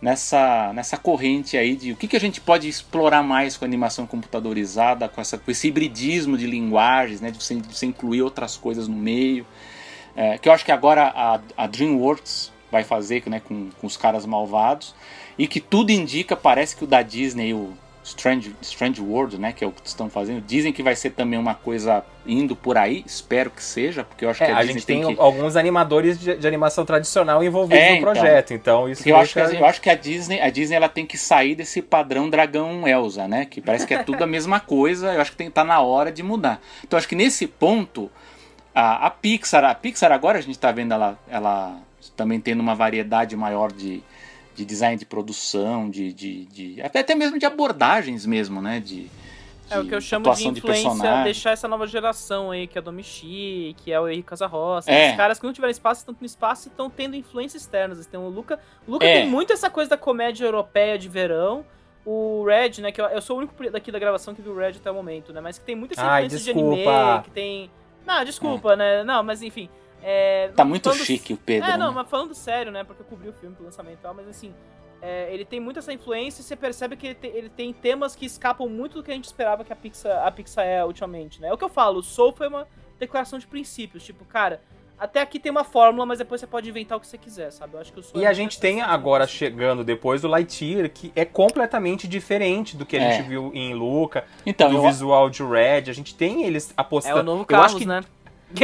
nessa 0.00 0.72
nessa 0.74 0.96
corrente 0.96 1.56
aí 1.56 1.74
de 1.76 1.92
o 1.92 1.96
que, 1.96 2.06
que 2.08 2.16
a 2.16 2.20
gente 2.20 2.40
pode 2.40 2.68
explorar 2.68 3.22
mais 3.22 3.56
com 3.56 3.64
a 3.64 3.68
animação 3.68 4.06
computadorizada, 4.06 5.08
com, 5.08 5.20
essa, 5.20 5.36
com 5.38 5.50
esse 5.50 5.68
hibridismo 5.68 6.36
de 6.38 6.46
linguagens, 6.46 7.20
né? 7.20 7.30
De 7.30 7.42
você, 7.42 7.56
de 7.56 7.74
você 7.74 7.86
incluir 7.86 8.22
outras 8.22 8.56
coisas 8.56 8.88
no 8.88 8.96
meio. 8.96 9.46
É, 10.14 10.38
que 10.38 10.48
eu 10.48 10.52
acho 10.52 10.64
que 10.64 10.72
agora 10.72 11.12
a, 11.14 11.40
a 11.56 11.66
DreamWorks 11.66 12.50
vai 12.72 12.84
fazer 12.84 13.22
né, 13.28 13.38
com, 13.40 13.68
com 13.78 13.86
os 13.86 13.96
caras 13.98 14.24
malvados. 14.24 14.94
E 15.38 15.46
que 15.46 15.60
tudo 15.60 15.90
indica, 15.90 16.36
parece 16.36 16.74
que 16.76 16.84
o 16.84 16.86
da 16.86 17.02
Disney, 17.02 17.52
o 17.52 17.72
Strange, 18.02 18.54
Strange 18.62 19.00
World, 19.02 19.36
né, 19.36 19.52
que 19.52 19.64
é 19.64 19.66
o 19.66 19.72
que 19.72 19.86
estão 19.86 20.08
fazendo, 20.08 20.40
dizem 20.40 20.72
que 20.72 20.80
vai 20.82 20.94
ser 20.94 21.10
também 21.10 21.38
uma 21.38 21.54
coisa 21.56 22.04
indo 22.24 22.54
por 22.54 22.78
aí, 22.78 23.02
espero 23.04 23.50
que 23.50 23.62
seja, 23.62 24.04
porque 24.04 24.24
eu 24.24 24.30
acho 24.30 24.42
É, 24.44 24.46
que 24.46 24.52
a, 24.52 24.58
a 24.58 24.60
Disney 24.60 24.72
gente 24.74 24.86
tem 24.86 25.14
que... 25.14 25.20
alguns 25.20 25.56
animadores 25.56 26.18
de, 26.18 26.36
de 26.36 26.46
animação 26.46 26.84
tradicional 26.84 27.42
envolvidos 27.42 27.82
É, 27.82 27.90
no 27.90 27.96
então. 27.96 28.12
projeto, 28.12 28.54
então, 28.54 28.88
isso 28.88 29.08
eu 29.08 29.16
acho, 29.16 29.34
que, 29.34 29.40
eu 29.40 29.66
acho 29.66 29.80
que 29.80 29.90
a 29.90 29.94
Disney, 29.96 30.40
a 30.40 30.48
Disney 30.50 30.76
ela 30.76 30.88
tem 30.88 31.04
que 31.04 31.18
sair 31.18 31.56
desse 31.56 31.82
padrão 31.82 32.30
dragão 32.30 32.86
Elsa, 32.86 33.26
né? 33.26 33.44
Que 33.44 33.60
parece 33.60 33.84
que 33.86 33.92
é 33.94 34.02
tudo 34.04 34.22
a 34.22 34.26
mesma 34.28 34.60
coisa. 34.60 35.12
Eu 35.12 35.20
acho 35.20 35.32
que 35.32 35.36
tem, 35.36 35.50
tá 35.50 35.64
na 35.64 35.80
hora 35.80 36.10
de 36.12 36.22
mudar. 36.22 36.60
Então 36.84 36.96
eu 36.96 36.98
acho 36.98 37.08
que 37.08 37.16
nesse 37.16 37.46
ponto 37.48 38.08
a, 38.74 39.06
a 39.06 39.10
Pixar, 39.10 39.64
a 39.64 39.74
Pixar 39.74 40.12
agora 40.12 40.38
a 40.38 40.40
gente 40.40 40.54
está 40.54 40.70
vendo 40.70 40.92
ela, 40.94 41.18
ela 41.28 41.76
também 42.16 42.40
tendo 42.40 42.60
uma 42.60 42.74
variedade 42.74 43.34
maior 43.36 43.72
de, 43.72 44.00
de 44.56 44.64
design 44.64 44.96
de 44.96 45.04
produção, 45.06 45.88
de, 45.90 46.12
de, 46.12 46.44
de- 46.46 46.82
até 46.82 47.00
até 47.00 47.14
mesmo 47.14 47.38
de 47.38 47.44
abordagens 47.46 48.24
mesmo, 48.26 48.60
né? 48.62 48.80
De, 48.80 49.10
É 49.70 49.78
o 49.78 49.82
de 49.82 49.88
que 49.90 49.94
eu 49.94 50.00
chamo 50.00 50.24
de 50.34 50.48
influência, 50.48 50.88
personagem. 50.90 51.24
deixar 51.24 51.50
essa 51.50 51.68
nova 51.68 51.86
geração 51.86 52.50
aí, 52.50 52.66
que 52.66 52.78
é 52.78 52.80
a 52.80 52.82
Domichi, 52.82 53.74
que 53.78 53.92
é 53.92 54.00
o 54.00 54.08
Henrique 54.08 54.28
Casarroça. 54.28 54.90
É. 54.90 55.06
Esses 55.06 55.16
caras 55.16 55.38
que 55.38 55.44
não 55.44 55.52
tiveram 55.52 55.70
espaço, 55.70 56.00
estão 56.00 56.16
no 56.18 56.26
espaço 56.26 56.68
e 56.68 56.70
estão 56.70 56.88
tendo 56.88 57.14
influências 57.16 57.62
externas. 57.62 58.04
Então 58.06 58.24
o 58.26 58.30
Luca, 58.30 58.58
o 58.88 58.92
Luca 58.92 59.04
É. 59.06 59.20
tem 59.20 59.28
muito 59.28 59.52
essa 59.52 59.68
coisa 59.68 59.90
da 59.90 59.96
comédia 59.96 60.44
europeia 60.46 60.98
de 60.98 61.08
verão. 61.08 61.64
O 62.04 62.44
Red, 62.46 62.80
né, 62.80 62.92
que 62.92 63.00
eu, 63.00 63.06
eu 63.06 63.20
sou 63.20 63.34
o 63.36 63.38
único 63.40 63.70
daqui 63.70 63.90
da 63.90 63.98
gravação 63.98 64.32
que 64.32 64.40
viu 64.40 64.52
o 64.52 64.56
Red 64.56 64.74
até 64.76 64.88
o 64.90 64.94
momento, 64.94 65.32
né, 65.32 65.40
mas 65.40 65.58
que 65.58 65.64
tem 65.64 65.74
muita 65.74 65.94
essa 65.94 66.04
Ai, 66.06 66.26
influência 66.26 66.54
desculpa. 66.54 66.76
de 66.76 66.88
anime, 66.88 67.22
que 67.24 67.30
tem... 67.30 67.70
Não, 68.06 68.24
desculpa, 68.24 68.76
né, 68.76 69.02
não, 69.04 69.22
mas 69.24 69.42
enfim... 69.42 69.68
é, 70.08 70.48
Tá 70.54 70.64
muito 70.64 70.84
falando- 70.84 71.04
chique 71.04 71.32
o 71.32 71.36
Pedro. 71.36 71.68
É, 71.68 71.76
não, 71.76 71.88
né? 71.88 71.94
mas 71.96 72.08
falando 72.08 72.32
sério, 72.32 72.70
né? 72.70 72.84
Porque 72.84 73.02
eu 73.02 73.06
cobri 73.06 73.28
o 73.28 73.32
filme 73.32 73.56
pro 73.56 73.64
lançamento 73.64 73.94
e 73.98 74.02
tal, 74.02 74.14
mas 74.14 74.28
assim, 74.28 74.54
é, 75.02 75.28
ele 75.34 75.44
tem 75.44 75.58
muito 75.58 75.78
essa 75.80 75.92
influência 75.92 76.40
e 76.40 76.44
você 76.44 76.54
percebe 76.54 76.96
que 76.96 77.08
ele, 77.08 77.14
te- 77.16 77.26
ele 77.26 77.48
tem 77.48 77.72
temas 77.72 78.14
que 78.14 78.24
escapam 78.24 78.68
muito 78.68 78.94
do 78.94 79.02
que 79.02 79.10
a 79.10 79.14
gente 79.14 79.24
esperava 79.24 79.64
que 79.64 79.72
a 79.72 79.76
Pixar, 79.76 80.24
a 80.24 80.30
Pixar 80.30 80.64
é 80.64 80.84
ultimamente, 80.84 81.40
né? 81.40 81.48
É 81.48 81.52
o 81.52 81.58
que 81.58 81.64
eu 81.64 81.68
falo, 81.68 81.98
o 81.98 82.02
Soul 82.02 82.32
foi 82.32 82.46
uma 82.48 82.68
declaração 83.00 83.38
de 83.38 83.46
princípios, 83.48 84.04
tipo, 84.04 84.24
cara, 84.24 84.60
até 84.98 85.20
aqui 85.20 85.38
tem 85.38 85.50
uma 85.52 85.64
fórmula, 85.64 86.06
mas 86.06 86.18
depois 86.18 86.40
você 86.40 86.46
pode 86.46 86.70
inventar 86.70 86.96
o 86.96 87.00
que 87.00 87.06
você 87.06 87.18
quiser, 87.18 87.50
sabe? 87.50 87.74
Eu 87.74 87.80
acho 87.80 87.92
que 87.92 88.00
o 88.00 88.02
Soul 88.02 88.22
E 88.22 88.24
é 88.24 88.28
a 88.28 88.32
gente 88.32 88.58
tem 88.58 88.80
agora 88.80 89.26
de- 89.26 89.32
chegando 89.32 89.84
depois 89.84 90.24
o 90.24 90.28
Lightyear, 90.28 90.88
que 90.88 91.12
é 91.14 91.24
completamente 91.26 92.08
diferente 92.08 92.74
do 92.78 92.86
que 92.86 92.96
a 92.96 93.02
É. 93.02 93.12
gente 93.12 93.28
viu 93.28 93.50
em 93.54 93.74
Luca, 93.74 94.24
Então, 94.46 94.70
do 94.70 94.76
eu, 94.76 94.82
visual 94.82 95.28
de 95.28 95.42
Red. 95.42 95.90
A 95.90 95.92
gente 95.92 96.14
tem 96.14 96.44
eles 96.44 96.70
É 96.70 96.74
apostando. 96.78 97.20
o 97.20 97.22
novo 97.22 97.42
eu 97.42 97.44
Carlos, 97.46 97.72
acho 97.72 97.78
que 97.80 97.84
né? 97.86 98.02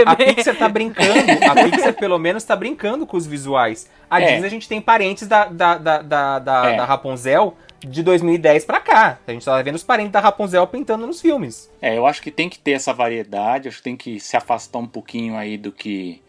A 0.06 0.14
Pixar 0.16 0.56
tá 0.56 0.68
brincando, 0.68 1.10
a 1.50 1.54
Pixar 1.64 1.92
pelo 1.94 2.18
menos 2.18 2.44
tá 2.44 2.54
brincando 2.56 3.06
com 3.06 3.16
os 3.16 3.26
visuais. 3.26 3.88
A 4.08 4.20
É. 4.20 4.26
Disney 4.32 4.46
a 4.46 4.50
gente 4.50 4.68
tem 4.68 4.80
parentes 4.80 5.26
da, 5.26 5.46
da, 5.46 5.76
da, 5.76 6.02
da, 6.02 6.38
da- 6.38 6.70
É. 6.70 6.76
da 6.76 6.84
Rapunzel 6.84 7.56
de 7.80 8.02
2010 8.02 8.64
pra 8.64 8.78
cá. 8.80 9.18
A 9.26 9.32
gente 9.32 9.44
tá 9.44 9.60
vendo 9.60 9.74
os 9.74 9.82
parentes 9.82 10.12
da 10.12 10.20
Rapunzel 10.20 10.64
pintando 10.68 11.06
nos 11.06 11.20
filmes. 11.20 11.68
É, 11.80 11.98
eu 11.98 12.06
acho 12.06 12.22
que 12.22 12.30
tem 12.30 12.48
que 12.48 12.58
ter 12.58 12.72
essa 12.72 12.92
variedade, 12.92 13.68
acho 13.68 13.78
que 13.78 13.82
tem 13.82 13.96
que 13.96 14.20
se 14.20 14.36
afastar 14.36 14.78
um 14.78 14.86
pouquinho 14.86 15.36
aí 15.36 15.58
do 15.58 15.72
que, 15.72 16.22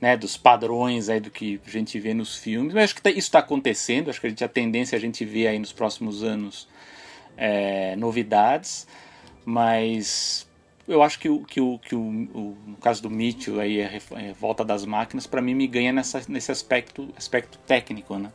né, 0.00 0.16
dos 0.16 0.36
padrões 0.36 1.08
aí 1.08 1.20
do 1.20 1.30
que 1.30 1.60
a 1.64 1.70
gente 1.70 1.98
vê 2.00 2.12
nos 2.12 2.36
filmes. 2.36 2.74
Mas 2.74 2.84
acho 2.84 2.96
que 2.96 3.02
tá- 3.02 3.10
isso 3.10 3.20
está 3.20 3.38
acontecendo, 3.38 4.10
acho 4.10 4.20
que 4.20 4.26
a, 4.26 4.30
gente, 4.30 4.42
a 4.44 4.48
tendência 4.48 4.96
é 4.96 4.98
a 4.98 5.00
gente 5.00 5.24
ver 5.24 5.46
aí 5.46 5.58
nos 5.60 5.72
próximos 5.72 6.24
anos 6.24 6.68
é, 7.38 7.94
novidades, 7.96 8.86
mas 9.44 10.46
eu 10.88 11.02
acho 11.02 11.18
que, 11.18 11.28
o, 11.28 11.44
que, 11.44 11.60
o, 11.60 11.78
que 11.78 11.94
o, 11.94 12.00
o- 12.00 12.56
no 12.66 12.76
caso 12.76 13.02
do 13.02 13.10
Mitchell 13.10 13.60
aí, 13.60 13.82
a 13.82 13.88
ref- 13.88 14.12
a 14.12 14.32
volta 14.32 14.64
das 14.64 14.84
máquinas, 14.84 15.26
para 15.26 15.42
mim 15.42 15.54
me 15.54 15.66
ganha 15.66 15.92
nessa, 15.92 16.22
nesse 16.28 16.52
aspecto, 16.52 17.08
aspecto 17.16 17.58
técnico, 17.66 18.16
né? 18.18 18.32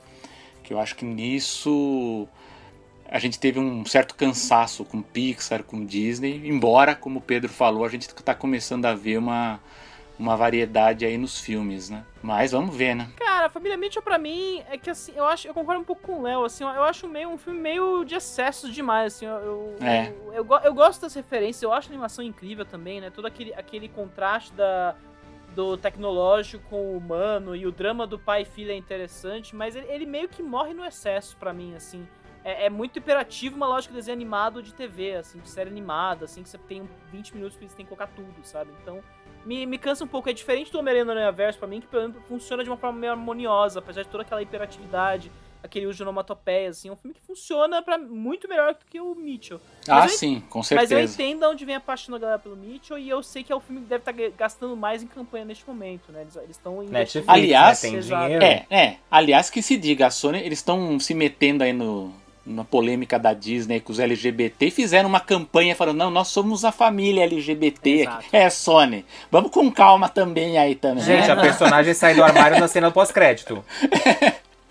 Que 0.64 0.73
eu 0.73 0.80
acho 0.80 0.95
que 0.95 1.06
nisso 1.06 2.28
a 3.10 3.19
gente 3.19 3.40
teve 3.40 3.60
um 3.60 3.86
certo 3.86 4.15
cansaço 4.15 4.86
com 4.86 5.02
Pixar, 5.02 5.64
com 5.64 5.86
Disney, 5.86 6.41
embora, 6.48 6.95
como 6.95 7.19
o 7.19 7.22
Pedro 7.22 7.49
falou, 7.52 7.84
a 7.86 7.90
gente 7.90 8.03
está 8.07 8.34
começando 8.34 8.86
a 8.86 8.94
ver 8.95 9.18
uma, 9.18 9.60
uma 10.22 10.38
variedade 10.38 11.03
aí 11.03 11.18
nos 11.18 11.41
filmes, 11.41 11.89
né? 11.89 12.06
Mas 12.22 12.52
vamos 12.52 12.76
ver, 12.76 12.95
né? 12.95 13.10
Cara, 13.18 13.49
Família 13.49 13.76
Mitchell 13.76 14.03
pra 14.03 14.19
mim 14.19 14.64
é 14.69 14.77
que 14.77 14.89
assim, 14.89 15.14
eu 15.15 15.26
acho, 15.26 15.48
eu 15.48 15.53
concordo 15.53 15.81
um 15.81 15.84
pouco 15.84 16.03
com 16.03 16.19
o 16.19 16.22
Léo, 16.22 16.43
assim, 16.45 16.64
eu 16.64 16.84
acho 16.84 17.07
meio 17.07 17.30
um 17.30 17.38
filme 17.39 17.60
meio 17.60 18.03
de 18.06 18.14
excessos 18.14 18.72
demais, 18.72 19.15
assim, 19.15 19.26
eu 19.26 19.76
É. 19.81 20.14
eu, 20.27 20.45
eu, 20.45 20.60
eu 20.64 20.73
gosto 20.73 21.02
das 21.02 21.15
referências, 21.15 21.64
eu 21.64 21.73
acho 21.73 21.89
a 21.89 21.91
animação 21.91 22.23
incrível 22.23 22.64
também, 22.64 23.02
né? 23.02 23.10
Todo 23.10 23.26
aquele, 23.26 23.52
aquele 23.56 23.89
contraste 23.89 24.53
da 24.53 24.95
do 25.56 25.76
tecnológico 25.76 26.64
com 26.69 26.93
o 26.93 26.98
humano 26.98 27.53
e 27.53 27.68
o 27.68 27.73
drama 27.73 28.07
do 28.07 28.18
pai 28.18 28.43
e 28.43 28.45
filha 28.45 28.72
é 28.72 28.76
interessante, 28.77 29.53
mas 29.53 29.76
ele, 29.76 29.85
ele 29.89 30.06
meio 30.06 30.30
que 30.30 30.41
morre 30.41 30.73
no 30.73 30.85
excesso 30.85 31.35
pra 31.35 31.52
mim, 31.52 31.76
assim. 31.76 32.07
É, 32.41 32.68
é 32.68 32.69
muito 32.69 32.98
imperativo 32.98 33.57
uma 33.57 33.68
lógica 33.68 33.93
de 33.93 33.99
desenho 33.99 34.15
animado 34.15 34.64
de 34.64 34.73
TV, 34.73 35.15
assim, 35.15 35.39
de 35.39 35.49
série 35.49 35.69
animada, 35.69 36.23
assim, 36.23 36.41
que 36.41 36.48
você 36.48 36.57
tem 36.57 36.88
20 37.11 37.35
minutos 37.35 37.57
que 37.57 37.68
você 37.68 37.76
tem 37.76 37.85
que 37.85 37.89
colocar 37.89 38.07
tudo, 38.15 38.34
sabe? 38.43 38.72
Então, 38.81 39.03
me, 39.45 39.65
me 39.65 39.77
cansa 39.77 40.03
um 40.03 40.07
pouco. 40.07 40.30
É 40.30 40.34
diferente 40.34 40.72
do 40.72 40.80
Homem-Aranha 40.80 41.05
no 41.05 41.11
Universo 41.13 41.59
pra 41.59 41.68
mim, 41.68 41.81
que 41.81 41.88
pelo 41.88 42.09
menos 42.09 42.23
funciona 42.27 42.63
de 42.63 42.69
uma 42.69 42.77
forma 42.77 42.97
meio 42.99 43.11
harmoniosa, 43.13 43.80
apesar 43.80 44.03
de 44.03 44.09
toda 44.09 44.23
aquela 44.23 44.41
hiperatividade, 44.41 45.31
aquele 45.63 45.85
uso 45.85 45.97
de 45.97 46.03
onomatopeia, 46.03 46.69
assim. 46.69 46.89
É 46.89 46.91
um 46.91 46.95
filme 46.95 47.13
que 47.13 47.22
funciona 47.22 47.81
para 47.81 47.97
muito 47.97 48.47
melhor 48.49 48.73
do 48.73 48.80
que 48.89 48.99
o 48.99 49.13
Mitchell. 49.15 49.59
Ah, 49.88 49.99
Mas 50.01 50.13
eu- 50.13 50.18
sim, 50.18 50.43
com 50.49 50.59
Mas 50.59 50.72
eu 50.72 50.97
certeza. 50.97 51.13
entendo 51.22 51.39
de 51.41 51.45
onde 51.45 51.65
vem 51.65 51.76
a 51.76 51.80
paixão 51.80 52.13
da 52.13 52.19
galera 52.19 52.39
pelo 52.39 52.55
Mitchell 52.55 52.97
e 52.97 53.07
eu 53.09 53.22
sei 53.22 53.43
que 53.43 53.51
é 53.51 53.55
o 53.55 53.59
filme 53.59 53.81
que 53.81 53.88
deve 53.88 54.01
estar 54.01 54.11
gastando 54.38 54.76
mais 54.76 55.03
em 55.03 55.07
campanha 55.07 55.45
neste 55.45 55.68
momento, 55.68 56.11
né? 56.11 56.22
Eles 56.22 56.35
estão 56.57 56.81
Netflix, 56.84 57.30
Aliás, 57.30 57.84
né, 57.84 57.89
tem 57.89 57.99
dinheiro. 57.99 58.43
É, 58.43 58.65
é. 58.69 58.97
Aliás, 59.09 59.49
que 59.49 59.61
se 59.61 59.77
diga, 59.77 60.07
a 60.07 60.11
Sony, 60.11 60.39
eles 60.39 60.59
estão 60.59 60.99
se 60.99 61.13
metendo 61.13 61.63
aí 61.63 61.73
no, 61.73 62.11
na 62.45 62.63
polêmica 62.63 63.19
da 63.19 63.34
Disney 63.34 63.80
com 63.80 63.91
os 63.91 63.99
LGBT 63.99 64.72
fizeram 64.72 65.07
uma 65.07 65.19
campanha 65.19 65.76
falando, 65.76 65.97
não, 65.97 66.09
nós 66.09 66.30
somos 66.30 66.65
a 66.65 66.72
família 66.72 67.23
LGBT 67.23 67.89
Exato. 68.01 68.26
É, 68.31 68.49
Sony, 68.49 69.05
vamos 69.30 69.51
com 69.51 69.72
calma 69.72 70.09
também 70.09 70.57
aí 70.57 70.76
também. 70.76 71.03
Gente, 71.03 71.27
né? 71.27 71.34
a 71.34 71.35
personagem 71.35 71.93
sai 71.93 72.15
do 72.15 72.23
armário 72.23 72.59
na 72.59 72.68
cena 72.68 72.89
pós-crédito. 72.89 73.63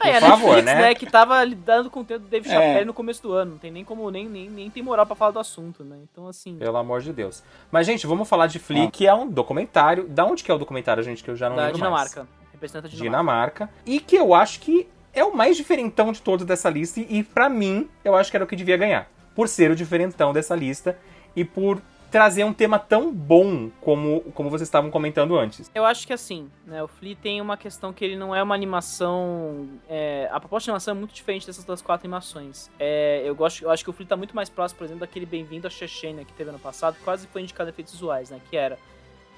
Ah, 0.03 0.09
é, 0.09 0.13
Por 0.15 0.25
a 0.25 0.31
favor, 0.31 0.57
Netflix, 0.57 0.65
né? 0.65 0.81
né? 0.81 0.95
Que 0.95 1.05
tava 1.07 1.45
lidando 1.45 1.91
com 1.91 2.01
o 2.01 2.05
tempo 2.05 2.21
do 2.21 2.29
David 2.29 2.51
É. 2.51 2.55
Chappelle 2.55 2.87
no 2.87 2.95
começo 2.95 3.23
do 3.23 3.33
ano. 3.35 3.53
Não 3.53 3.59
tem 3.59 3.71
nem 3.71 3.85
como, 3.85 4.11
nem, 4.11 4.27
nem, 4.27 4.49
nem 4.49 4.71
tem 4.71 4.83
moral 4.83 5.05
pra 5.05 5.15
falar 5.15 5.33
do 5.33 5.39
assunto, 5.39 5.85
né? 5.85 5.99
Então, 6.11 6.27
assim. 6.27 6.57
Pelo 6.57 6.79
amor 6.79 7.03
de 7.03 7.13
Deus. 7.13 7.43
Mas, 7.71 7.87
gente, 7.87 8.07
vamos 8.07 8.27
falar 8.27 8.47
de 8.47 8.59
Flea, 8.59 8.91
que 8.91 9.07
é 9.07 9.13
um 9.13 9.29
documentário. 9.29 10.09
Da 10.09 10.25
onde 10.25 10.43
que 10.43 10.51
é 10.51 10.55
o 10.55 10.59
documentário, 10.59 11.03
gente? 11.03 11.23
Que 11.23 11.31
eu 11.31 11.37
já 11.37 11.51
não 11.51 11.57
da 11.57 11.67
lembro 11.67 11.79
mais. 11.81 12.09
Dinamarca. 12.09 12.29
Representante 12.51 12.97
da 12.97 13.03
Dinamarca. 13.03 13.67
Dinamarca. 13.67 13.71
E 13.85 14.01
que 14.01 14.17
eu 14.17 14.33
acho 14.33 14.61
que 14.61 14.89
é 15.13 15.25
o 15.25 15.35
mais 15.35 15.57
diferentão 15.57 16.13
de 16.13 16.23
todos 16.23 16.45
dessa 16.45 16.71
lista. 16.71 17.01
E 17.01 17.23
pra 17.23 17.49
mim, 17.49 17.89
eu 18.05 18.15
acho 18.15 18.31
que 18.31 18.37
era 18.37 18.45
o 18.45 18.49
que 18.49 18.57
devia 18.57 18.77
ganhar. 18.77 19.11
Por 19.35 19.49
ser 19.49 19.71
o 19.71 19.77
diferentão 19.77 20.33
dessa 20.33 20.55
lista 20.55 20.99
e 21.35 21.45
por 21.45 21.81
trazer 22.11 22.43
um 22.43 22.53
tema 22.53 22.79
tão 22.79 23.13
bom 23.13 23.71
como, 23.81 24.21
como 24.35 24.51
vocês 24.51 24.67
estavam 24.67 24.91
comentando 24.91 25.39
antes. 25.39 25.71
Eu 25.73 25.85
acho 25.85 26.07
que 26.07 26.13
assim, 26.13 26.51
né? 26.67 26.83
O 26.83 26.89
Flea 26.89 27.15
tem 27.15 27.41
uma 27.41 27.57
questão 27.57 27.93
que 27.93 28.05
ele 28.05 28.17
não 28.17 28.35
é 28.35 28.43
uma 28.43 28.55
animação. 28.55 29.69
é, 29.89 30.29
a 30.33 30.41
proposta 30.41 30.65
de 30.65 30.71
animação 30.71 30.93
é 30.93 30.99
muito 30.99 31.15
diferente 31.15 31.47
dessas 31.47 31.65
das 31.65 31.81
quatro 31.81 32.07
animações. 32.07 32.69
É, 32.79 33.23
eu, 33.25 33.35
gosto, 33.35 33.63
eu 33.63 33.71
acho 33.71 33.85
que 33.85 33.91
o 33.91 33.93
Flea 33.93 34.09
tá 34.09 34.17
muito 34.17 34.35
mais 34.35 34.51
próximo, 34.51 34.79
por 34.79 34.85
exemplo, 34.85 35.01
daquele 35.01 35.25
Bem-vindo 35.25 35.69
a 35.69 35.71
Chechênia 35.71 36.25
que 36.25 36.33
teve 36.33 36.51
ano 36.51 36.59
passado, 36.59 36.97
quase 37.05 37.29
foi 37.29 37.43
indicado 37.43 37.69
a 37.69 37.73
efeitos 37.73 37.93
visuais, 37.93 38.31
né? 38.31 38.41
Que 38.51 38.57
era 38.57 38.77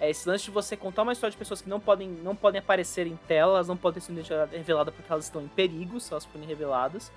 é, 0.03 0.11
esse 0.11 0.29
lance 0.29 0.47
de 0.47 0.51
você 0.51 0.77
contar 0.77 1.03
uma 1.03 1.13
história 1.13 1.31
de 1.31 1.37
pessoas 1.37 1.63
que 1.63 1.71
não 1.71 1.79
podem, 1.79 2.09
não 2.09 2.35
podem 2.35 2.59
aparecer 2.59 3.07
em 3.07 3.15
tela, 3.29 3.53
elas 3.59 3.69
não 3.69 3.77
podem 3.77 4.03
ser 4.03 4.11
identidade 4.11 4.57
revelada 4.57 4.91
porque 4.91 5.11
elas 5.13 5.27
estão 5.27 5.41
em 5.41 5.47
perigo 5.47 6.01
se 6.01 6.13
elas 6.13 6.25
forem 6.25 6.45
reveladas. 6.45 7.13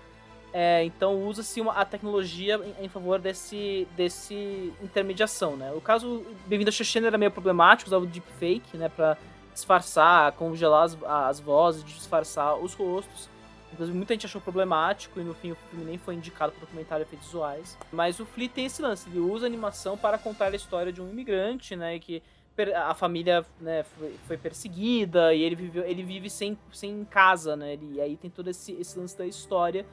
É, 0.53 0.83
então 0.83 1.19
usa-se 1.25 1.59
a 1.61 1.83
tecnologia 1.83 2.61
em, 2.79 2.85
em, 2.85 2.87
favor 2.87 3.17
desse, 3.17 3.87
desse 3.97 4.71
intermediação, 4.83 5.57
né? 5.57 5.73
O 5.73 5.81
caso 5.81 6.23
Bem-vindo 6.45 6.69
a 6.69 6.71
Chechena 6.71 7.07
era 7.07 7.17
meio 7.17 7.31
problemático, 7.31 7.89
usava 7.89 8.03
o 8.03 8.07
deepfake, 8.07 8.77
né? 8.77 8.87
Pra 8.87 9.17
disfarçar, 9.51 10.33
congelar 10.33 10.83
as, 10.83 10.97
as 11.03 11.39
vozes, 11.39 11.83
disfarçar 11.83 12.55
os 12.55 12.75
rostos. 12.75 13.27
Inclusive, 13.73 13.97
muita 13.97 14.13
gente 14.13 14.27
achou 14.27 14.39
problemático 14.39 15.19
e 15.19 15.23
no 15.23 15.33
fim 15.33 15.51
o 15.51 15.55
filme 15.55 15.85
nem 15.85 15.97
foi 15.97 16.13
indicado 16.13 16.51
para 16.51 16.61
documentário 16.61 17.01
efeitos 17.01 17.25
visuais. 17.25 17.75
Mas 17.91 18.19
o 18.19 18.27
Flea 18.27 18.47
tem 18.47 18.67
esse 18.67 18.79
lance, 18.79 19.09
ele 19.09 19.19
usa 19.19 19.47
animação 19.47 19.97
para 19.97 20.19
contar 20.19 20.53
a 20.53 20.55
história 20.55 20.93
de 20.93 21.01
um 21.01 21.09
imigrante, 21.09 21.75
né? 21.75 21.97
Que 21.97 22.21
a 22.75 22.93
família 22.93 23.45
né, 23.59 23.83
foi, 24.27 24.37
perseguida 24.37 25.33
e 25.33 25.41
ele, 25.41 25.55
viveu, 25.55 25.83
ele 25.83 26.03
vive 26.03 26.29
sem, 26.29 26.57
sem 26.71 27.03
casa, 27.05 27.55
né? 27.55 27.73
Ele, 27.73 27.95
e 27.95 28.01
aí 28.01 28.15
tem 28.15 28.29
todo 28.29 28.49
esse, 28.49 28.71
esse 28.73 28.97
lance 28.97 29.17
da 29.17 29.25
história. 29.25 29.85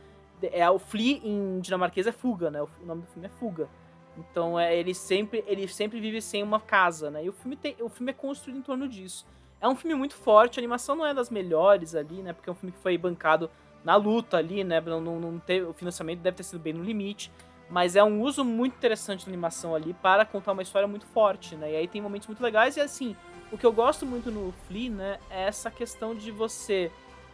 É, 0.53 0.69
o 0.71 0.79
Flea 0.79 1.21
em 1.25 1.61
dinamarquês 1.61 2.07
é 2.07 2.13
fuga, 2.13 2.51
né? 2.51 2.63
O, 2.63 2.69
o 2.83 2.87
nome 2.87 3.03
do 3.03 3.09
filme 3.09 3.27
é 3.27 3.31
Fuga. 3.31 3.69
Então 4.17 4.59
é, 4.59 4.77
ele, 4.77 4.95
sempre, 4.95 5.43
ele 5.47 5.67
sempre 5.69 6.01
vive 6.01 6.21
sem 6.21 6.43
uma 6.43 6.61
casa, 6.61 7.11
né? 7.11 7.25
E 7.25 7.29
o 7.29 7.33
filme, 7.33 7.57
tem, 7.57 7.77
o 7.81 7.89
filme 7.89 8.11
é 8.11 8.15
construído 8.15 8.59
em 8.59 8.63
torno 8.63 8.89
disso. 8.89 9.27
É 9.61 9.69
um 9.69 9.77
filme 9.77 9.95
muito 9.95 10.15
forte, 10.15 10.59
a 10.59 10.61
animação 10.61 10.97
não 10.97 11.07
é 11.07 11.15
das 11.15 11.31
melhores 11.31 11.95
ali, 11.95 12.23
né? 12.23 12.33
Porque 12.33 12.49
é 12.49 12.53
um 12.53 12.57
filme 12.57 12.73
que 12.73 12.79
foi 12.79 12.99
bancado 12.99 13.51
na 13.85 13.97
luta 13.97 14.37
ali, 14.37 14.63
né? 14.65 14.81
Não, 14.81 15.01
não, 15.01 15.21
não 15.21 15.39
teve, 15.39 15.67
o 15.67 15.73
financiamento 15.73 16.21
deve 16.21 16.37
ter 16.37 16.43
sido 16.43 16.59
bem 16.59 16.73
no 16.73 16.83
limite. 16.83 17.31
Mas 17.73 17.97
é 17.97 18.05
um 18.05 18.21
uso 18.21 18.45
muito 18.45 18.75
interessante 18.75 19.25
da 19.25 19.31
animação 19.31 19.75
ali 19.75 19.95
para 19.95 20.27
contar 20.27 20.53
uma 20.53 20.61
história 20.61 20.87
muito 20.87 21.07
forte, 21.07 21.57
né? 21.57 21.73
E 21.73 21.77
aí 21.77 21.89
tem 21.89 22.03
momentos 22.03 22.29
muito 22.29 22.43
legais 22.43 22.77
e 22.77 22.83
assim, 22.83 23.17
o 23.51 23.57
que 23.57 23.65
eu 23.65 23.73
gosto 23.73 24.05
muito 24.05 24.31
no 24.31 24.53
Flea, 24.69 24.91
né, 24.91 25.19
é 25.31 25.45
essa 25.45 25.71
questão 25.71 26.15
de 26.15 26.31
você 26.31 26.93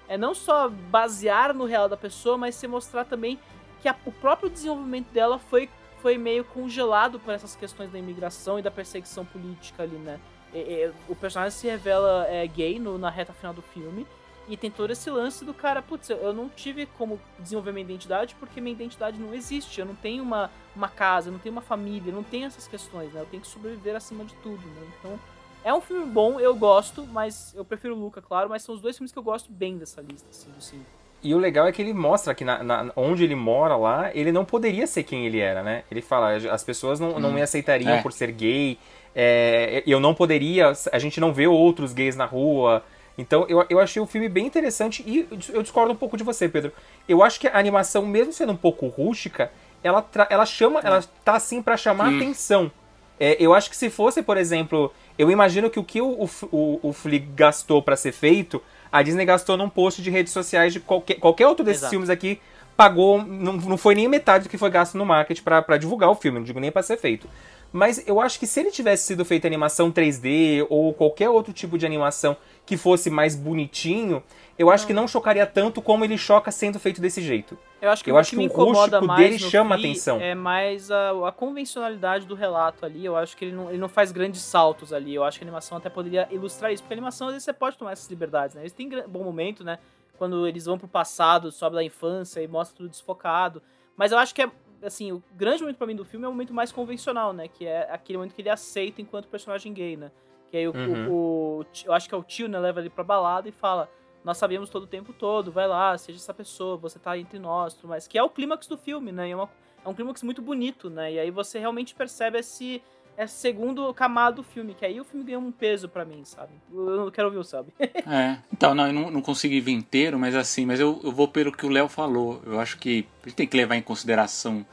é 0.08 0.16
não 0.16 0.36
só 0.36 0.68
basear 0.68 1.52
no 1.52 1.64
real 1.64 1.88
da 1.88 1.96
pessoa, 1.96 2.38
mas 2.38 2.54
se 2.54 2.68
mostrar 2.68 3.04
também 3.04 3.36
que 3.82 3.88
a, 3.88 3.96
o 4.06 4.12
próprio 4.12 4.48
desenvolvimento 4.48 5.10
dela 5.10 5.40
foi, 5.40 5.68
foi 6.00 6.16
meio 6.16 6.44
congelado 6.44 7.18
por 7.18 7.34
essas 7.34 7.56
questões 7.56 7.90
da 7.90 7.98
imigração 7.98 8.60
e 8.60 8.62
da 8.62 8.70
perseguição 8.70 9.24
política 9.24 9.82
ali, 9.82 9.96
né? 9.96 10.20
E, 10.54 10.58
e, 10.58 10.92
o 11.08 11.16
personagem 11.16 11.58
se 11.58 11.66
revela 11.66 12.26
é, 12.28 12.46
gay 12.46 12.78
no, 12.78 12.96
na 12.96 13.10
reta 13.10 13.32
final 13.32 13.52
do 13.52 13.60
filme 13.60 14.06
e 14.48 14.56
tem 14.56 14.70
todo 14.70 14.90
esse 14.90 15.10
lance 15.10 15.44
do 15.44 15.52
cara, 15.52 15.82
putz, 15.82 16.08
eu 16.08 16.32
não 16.32 16.48
tive 16.48 16.86
como 16.86 17.20
desenvolver 17.38 17.72
minha 17.72 17.84
identidade 17.84 18.34
porque 18.40 18.60
minha 18.60 18.74
identidade 18.74 19.18
não 19.18 19.34
existe. 19.34 19.80
Eu 19.80 19.86
não 19.86 19.94
tenho 19.94 20.22
uma, 20.22 20.50
uma 20.74 20.88
casa, 20.88 21.28
eu 21.28 21.32
não 21.32 21.38
tenho 21.38 21.54
uma 21.54 21.60
família, 21.60 22.10
eu 22.10 22.14
não 22.14 22.22
tenho 22.22 22.46
essas 22.46 22.66
questões, 22.66 23.12
né? 23.12 23.20
Eu 23.20 23.26
tenho 23.26 23.42
que 23.42 23.48
sobreviver 23.48 23.94
acima 23.94 24.24
de 24.24 24.34
tudo, 24.36 24.66
né? 24.66 24.86
Então, 24.98 25.18
é 25.62 25.74
um 25.74 25.80
filme 25.80 26.06
bom, 26.06 26.40
eu 26.40 26.54
gosto, 26.54 27.06
mas 27.06 27.52
eu 27.54 27.64
prefiro 27.64 27.94
o 27.94 27.98
Luca, 27.98 28.22
claro, 28.22 28.48
mas 28.48 28.62
são 28.62 28.74
os 28.74 28.80
dois 28.80 28.96
filmes 28.96 29.12
que 29.12 29.18
eu 29.18 29.22
gosto 29.22 29.52
bem 29.52 29.76
dessa 29.76 30.00
lista, 30.00 30.26
assim, 30.30 30.50
do 30.50 30.62
cinco. 30.62 30.84
E 31.22 31.34
o 31.34 31.38
legal 31.38 31.66
é 31.66 31.72
que 31.72 31.82
ele 31.82 31.92
mostra 31.92 32.32
que 32.34 32.44
na, 32.44 32.62
na, 32.62 32.92
onde 32.94 33.24
ele 33.24 33.34
mora 33.34 33.76
lá, 33.76 34.10
ele 34.14 34.30
não 34.30 34.44
poderia 34.44 34.86
ser 34.86 35.02
quem 35.02 35.26
ele 35.26 35.40
era, 35.40 35.62
né? 35.62 35.82
Ele 35.90 36.00
fala, 36.00 36.36
as 36.36 36.62
pessoas 36.62 37.00
não, 37.00 37.16
hum, 37.16 37.18
não 37.18 37.32
me 37.32 37.42
aceitariam 37.42 37.94
é. 37.94 38.02
por 38.02 38.12
ser 38.12 38.30
gay, 38.30 38.78
é, 39.14 39.82
eu 39.84 39.98
não 39.98 40.14
poderia, 40.14 40.72
a 40.92 40.98
gente 40.98 41.20
não 41.20 41.32
vê 41.32 41.46
outros 41.46 41.92
gays 41.92 42.14
na 42.14 42.24
rua, 42.24 42.84
então 43.18 43.44
eu, 43.48 43.66
eu 43.68 43.80
achei 43.80 44.00
o 44.00 44.06
filme 44.06 44.28
bem 44.28 44.46
interessante 44.46 45.02
e 45.04 45.28
eu 45.52 45.62
discordo 45.62 45.92
um 45.92 45.96
pouco 45.96 46.16
de 46.16 46.22
você, 46.22 46.48
Pedro. 46.48 46.72
Eu 47.08 47.22
acho 47.22 47.40
que 47.40 47.48
a 47.48 47.58
animação, 47.58 48.06
mesmo 48.06 48.32
sendo 48.32 48.52
um 48.52 48.56
pouco 48.56 48.86
rústica, 48.86 49.50
ela, 49.82 50.08
ela 50.30 50.46
chama, 50.46 50.80
ela 50.80 51.02
tá 51.24 51.34
assim 51.34 51.60
para 51.60 51.76
chamar 51.76 52.08
hum. 52.08 52.16
atenção. 52.16 52.70
É, 53.18 53.36
eu 53.40 53.52
acho 53.52 53.68
que 53.68 53.76
se 53.76 53.90
fosse, 53.90 54.22
por 54.22 54.36
exemplo, 54.36 54.92
eu 55.18 55.30
imagino 55.30 55.68
que 55.68 55.80
o 55.80 55.84
que 55.84 56.00
o, 56.00 56.28
o, 56.52 56.80
o 56.80 56.92
Flea 56.92 57.24
gastou 57.34 57.82
para 57.82 57.96
ser 57.96 58.12
feito, 58.12 58.62
a 58.92 59.02
Disney 59.02 59.24
gastou 59.24 59.56
num 59.56 59.68
post 59.68 60.00
de 60.00 60.08
redes 60.08 60.32
sociais 60.32 60.72
de 60.72 60.78
qualquer, 60.78 61.16
qualquer 61.16 61.48
outro 61.48 61.64
desses 61.64 61.82
Exato. 61.82 61.90
filmes 61.90 62.10
aqui 62.10 62.40
pagou, 62.76 63.20
não, 63.24 63.54
não 63.54 63.76
foi 63.76 63.96
nem 63.96 64.06
metade 64.06 64.44
do 64.44 64.48
que 64.48 64.56
foi 64.56 64.70
gasto 64.70 64.96
no 64.96 65.04
marketing 65.04 65.42
para 65.42 65.76
divulgar 65.76 66.10
o 66.10 66.14
filme, 66.14 66.38
não 66.38 66.44
digo 66.44 66.60
nem 66.60 66.70
para 66.70 66.80
ser 66.80 66.96
feito. 66.96 67.28
Mas 67.72 68.06
eu 68.08 68.20
acho 68.20 68.38
que 68.38 68.46
se 68.46 68.60
ele 68.60 68.70
tivesse 68.70 69.06
sido 69.06 69.24
feito 69.24 69.46
animação 69.46 69.92
3D 69.92 70.66
ou 70.70 70.94
qualquer 70.94 71.28
outro 71.28 71.52
tipo 71.52 71.76
de 71.76 71.84
animação 71.84 72.36
que 72.64 72.76
fosse 72.76 73.10
mais 73.10 73.36
bonitinho, 73.36 74.22
eu 74.58 74.70
acho 74.70 74.84
não. 74.84 74.86
que 74.88 74.92
não 74.94 75.08
chocaria 75.08 75.46
tanto 75.46 75.80
como 75.80 76.04
ele 76.04 76.18
choca 76.18 76.50
sendo 76.50 76.78
feito 76.80 77.00
desse 77.00 77.22
jeito. 77.22 77.58
Eu 77.80 77.90
acho 77.90 78.02
que 78.02 78.10
eu 78.10 78.14
o 78.14 78.18
acho 78.18 78.30
que, 78.30 78.36
que 78.36 78.42
o 78.42 78.64
rústico 78.64 79.06
dele 79.14 79.38
chama 79.38 79.76
atenção. 79.76 80.20
É 80.20 80.34
mais 80.34 80.90
a, 80.90 81.28
a, 81.28 81.32
convencionalidade 81.32 82.26
do 82.26 82.34
relato 82.34 82.84
ali. 82.84 83.04
Eu 83.04 83.16
acho 83.16 83.36
que 83.36 83.44
ele 83.44 83.54
não, 83.54 83.68
ele 83.68 83.78
não 83.78 83.88
faz 83.88 84.10
grandes 84.10 84.40
saltos 84.42 84.92
ali. 84.92 85.14
Eu 85.14 85.22
acho 85.22 85.38
que 85.38 85.44
a 85.44 85.46
animação 85.46 85.78
até 85.78 85.88
poderia 85.88 86.26
ilustrar 86.30 86.72
isso. 86.72 86.82
Porque 86.82 86.94
a 86.94 86.96
animação, 86.96 87.28
às 87.28 87.34
vezes, 87.34 87.44
você 87.44 87.52
pode 87.52 87.76
tomar 87.76 87.92
essas 87.92 88.08
liberdades, 88.08 88.56
né? 88.56 88.62
Eles 88.62 88.72
têm 88.72 88.88
bom 89.06 89.22
momento, 89.22 89.62
né? 89.62 89.78
Quando 90.16 90.48
eles 90.48 90.64
vão 90.64 90.76
pro 90.76 90.88
passado, 90.88 91.52
sobe 91.52 91.76
da 91.76 91.84
infância 91.84 92.42
e 92.42 92.48
mostra 92.48 92.76
tudo 92.76 92.88
desfocado. 92.88 93.62
Mas 93.96 94.10
eu 94.10 94.18
acho 94.18 94.34
que 94.34 94.42
é, 94.42 94.50
assim, 94.82 95.12
o 95.12 95.22
grande 95.32 95.62
momento 95.62 95.76
para 95.76 95.86
mim 95.86 95.96
do 95.96 96.04
filme 96.04 96.24
é 96.24 96.28
o 96.28 96.32
momento 96.32 96.54
mais 96.54 96.72
convencional, 96.72 97.32
né? 97.32 97.48
Que 97.48 97.66
é 97.66 97.88
aquele 97.90 98.18
momento 98.18 98.34
que 98.34 98.42
ele 98.42 98.50
aceita 98.50 99.00
enquanto 99.00 99.28
personagem 99.28 99.72
gay, 99.72 99.96
né? 99.96 100.10
Que 100.50 100.56
aí 100.56 100.68
o, 100.68 100.74
uhum. 100.74 101.10
o, 101.10 101.60
o, 101.60 101.66
eu 101.84 101.92
acho 101.92 102.08
que 102.08 102.14
é 102.14 102.18
o 102.18 102.22
tio, 102.22 102.48
né, 102.48 102.58
leva 102.58 102.80
ele 102.80 102.90
pra 102.90 103.04
balada 103.04 103.48
e 103.48 103.52
fala: 103.52 103.88
Nós 104.24 104.38
sabemos 104.38 104.70
todo 104.70 104.84
o 104.84 104.86
tempo 104.86 105.12
todo, 105.12 105.52
vai 105.52 105.66
lá, 105.66 105.96
seja 105.98 106.18
essa 106.18 106.32
pessoa, 106.32 106.76
você 106.76 106.98
tá 106.98 107.16
entre 107.18 107.38
nós, 107.38 107.74
tudo 107.74 107.88
mais. 107.88 108.06
Que 108.06 108.18
é 108.18 108.22
o 108.22 108.30
clímax 108.30 108.66
do 108.66 108.76
filme, 108.76 109.12
né? 109.12 109.28
E 109.28 109.32
é, 109.32 109.36
uma, 109.36 109.50
é 109.84 109.88
um 109.88 109.94
clímax 109.94 110.22
muito 110.22 110.40
bonito, 110.40 110.88
né? 110.88 111.12
E 111.12 111.18
aí 111.18 111.30
você 111.30 111.58
realmente 111.58 111.94
percebe 111.94 112.38
esse, 112.38 112.82
esse 113.24 113.34
segundo 113.34 113.92
camada 113.92 114.36
do 114.36 114.42
filme, 114.44 114.74
que 114.74 114.84
aí 114.84 115.00
o 115.00 115.04
filme 115.04 115.24
ganha 115.24 115.38
um 115.38 115.50
peso 115.50 115.88
para 115.88 116.04
mim, 116.04 116.24
sabe? 116.24 116.52
Eu 116.72 116.96
não 116.96 117.10
quero 117.10 117.26
ouvir 117.26 117.38
o 117.38 117.44
sabe. 117.44 117.72
é, 117.80 118.38
então, 118.52 118.74
não, 118.74 118.86
eu 118.86 118.92
não, 118.92 119.10
não 119.10 119.20
consegui 119.20 119.60
vir 119.60 119.72
inteiro, 119.72 120.18
mas 120.18 120.36
assim, 120.36 120.64
mas 120.64 120.78
eu, 120.78 121.00
eu 121.02 121.10
vou 121.10 121.26
pelo 121.26 121.50
que 121.50 121.66
o 121.66 121.68
Léo 121.68 121.88
falou. 121.88 122.40
Eu 122.46 122.60
acho 122.60 122.78
que 122.78 123.06
a 123.24 123.28
gente 123.28 123.36
tem 123.36 123.46
que 123.46 123.56
levar 123.56 123.76
em 123.76 123.82
consideração 123.82 124.64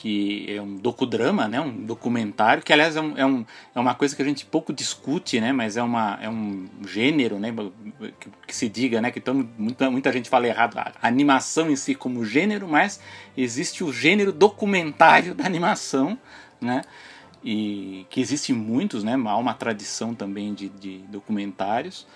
que 0.00 0.46
é 0.48 0.62
um 0.62 0.76
docudrama, 0.76 1.46
né, 1.46 1.60
um 1.60 1.84
documentário, 1.84 2.62
que 2.62 2.72
aliás 2.72 2.96
é, 2.96 3.00
um, 3.02 3.18
é, 3.18 3.26
um, 3.26 3.44
é 3.74 3.78
uma 3.78 3.94
coisa 3.94 4.16
que 4.16 4.22
a 4.22 4.24
gente 4.24 4.46
pouco 4.46 4.72
discute, 4.72 5.38
né, 5.42 5.52
mas 5.52 5.76
é, 5.76 5.82
uma, 5.82 6.18
é 6.22 6.28
um 6.28 6.66
gênero, 6.86 7.38
né, 7.38 7.54
que, 8.18 8.30
que 8.46 8.56
se 8.56 8.66
diga, 8.66 9.02
né, 9.02 9.10
que 9.10 9.18
então, 9.18 9.46
muita, 9.58 9.90
muita 9.90 10.10
gente 10.10 10.30
fala 10.30 10.46
errado 10.46 10.78
a 10.78 10.94
animação 11.02 11.70
em 11.70 11.76
si 11.76 11.94
como 11.94 12.24
gênero, 12.24 12.66
mas 12.66 12.98
existe 13.36 13.84
o 13.84 13.92
gênero 13.92 14.32
documentário 14.32 15.34
da 15.34 15.44
animação, 15.44 16.18
né, 16.58 16.80
e 17.42 18.06
que 18.10 18.20
existe 18.20 18.52
muitos, 18.52 19.02
né, 19.02 19.14
há 19.14 19.36
uma 19.36 19.54
tradição 19.54 20.14
também 20.14 20.52
de, 20.52 20.68
de 20.68 20.98
documentários, 21.08 22.06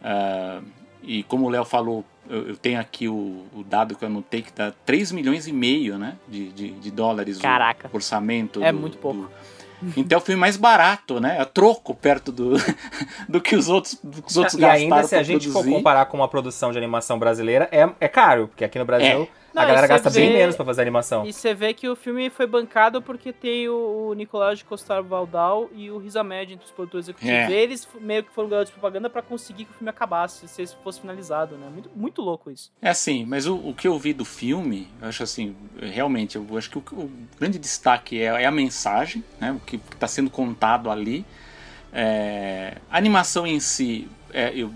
uh, 0.00 0.64
e 1.02 1.22
como 1.22 1.46
o 1.46 1.48
Léo 1.48 1.64
falou, 1.64 2.04
eu, 2.28 2.48
eu 2.48 2.56
tenho 2.56 2.80
aqui 2.80 3.08
o, 3.08 3.44
o, 3.54 3.64
dado 3.64 3.94
que 3.94 4.04
eu 4.04 4.08
anotei 4.08 4.42
que 4.42 4.52
dá 4.52 4.72
3 4.84 5.12
milhões 5.12 5.46
e 5.46 5.52
meio 5.52 5.98
né, 5.98 6.16
de, 6.28 6.50
de, 6.52 6.70
de 6.72 6.90
dólares 6.90 7.38
Caraca. 7.38 7.88
o 7.92 7.96
orçamento. 7.96 8.62
É 8.62 8.72
do, 8.72 8.78
muito 8.78 8.98
pouco. 8.98 9.20
Do, 9.20 9.30
então 9.96 10.18
é 10.18 10.20
o 10.20 10.24
filme 10.24 10.40
mais 10.40 10.56
barato, 10.56 11.20
né? 11.20 11.40
É 11.40 11.44
troco 11.44 11.94
perto 11.94 12.32
do, 12.32 12.54
do 13.28 13.40
que 13.40 13.54
os 13.54 13.68
outros, 13.68 13.98
do 14.02 14.22
que 14.22 14.28
os 14.28 14.36
outros 14.36 14.54
e 14.54 14.60
gastaram. 14.60 14.80
E 14.80 14.84
ainda 14.84 15.02
se 15.04 15.14
a 15.14 15.22
gente 15.22 15.48
produzir. 15.48 15.70
for 15.70 15.76
comparar 15.76 16.06
com 16.06 16.16
uma 16.16 16.28
produção 16.28 16.72
de 16.72 16.78
animação 16.78 17.18
brasileira, 17.18 17.68
é, 17.70 17.88
é 18.00 18.08
caro, 18.08 18.48
porque 18.48 18.64
aqui 18.64 18.78
no 18.78 18.84
Brasil 18.84 19.22
é. 19.22 19.28
Não, 19.56 19.62
a 19.62 19.66
galera 19.66 19.86
gasta 19.86 20.10
vê, 20.10 20.20
bem 20.20 20.32
menos 20.34 20.54
pra 20.54 20.66
fazer 20.66 20.82
animação. 20.82 21.24
E 21.24 21.32
você 21.32 21.54
vê 21.54 21.72
que 21.72 21.88
o 21.88 21.96
filme 21.96 22.28
foi 22.28 22.46
bancado 22.46 23.00
porque 23.00 23.32
tem 23.32 23.68
o, 23.70 24.08
o 24.10 24.14
Nicolás 24.14 24.58
de 24.58 24.66
Costar 24.66 25.02
Valdal 25.02 25.70
e 25.74 25.90
o 25.90 25.96
Riz 25.96 26.14
Ahmed 26.14 26.52
entre 26.52 26.66
os 26.66 26.70
produtores 26.70 27.06
executivos. 27.06 27.34
É. 27.34 27.50
Eles 27.50 27.88
meio 27.98 28.22
que 28.22 28.30
foram 28.30 28.50
garotos 28.50 28.68
de 28.68 28.78
propaganda 28.78 29.08
para 29.08 29.22
conseguir 29.22 29.64
que 29.64 29.70
o 29.70 29.74
filme 29.74 29.88
acabasse, 29.88 30.46
se 30.46 30.66
fosse 30.84 31.00
finalizado, 31.00 31.56
né? 31.56 31.68
Muito, 31.72 31.90
muito 31.96 32.20
louco 32.20 32.50
isso. 32.50 32.70
É 32.82 32.90
assim, 32.90 33.24
mas 33.24 33.46
o, 33.46 33.56
o 33.56 33.74
que 33.74 33.88
eu 33.88 33.98
vi 33.98 34.12
do 34.12 34.26
filme, 34.26 34.88
eu 35.00 35.08
acho 35.08 35.22
assim, 35.22 35.56
realmente, 35.80 36.36
eu 36.36 36.46
acho 36.58 36.68
que 36.68 36.76
o, 36.76 36.82
o 36.92 37.10
grande 37.40 37.58
destaque 37.58 38.20
é, 38.20 38.26
é, 38.42 38.44
a 38.44 38.50
mensagem, 38.50 39.24
né? 39.40 39.52
O 39.52 39.60
que 39.60 39.76
está 39.76 40.06
sendo 40.06 40.28
contado 40.28 40.90
ali. 40.90 41.24
É, 41.94 42.76
a 42.90 42.98
animação 42.98 43.46
em 43.46 43.58
si, 43.58 44.06
é, 44.34 44.52
eu 44.54 44.70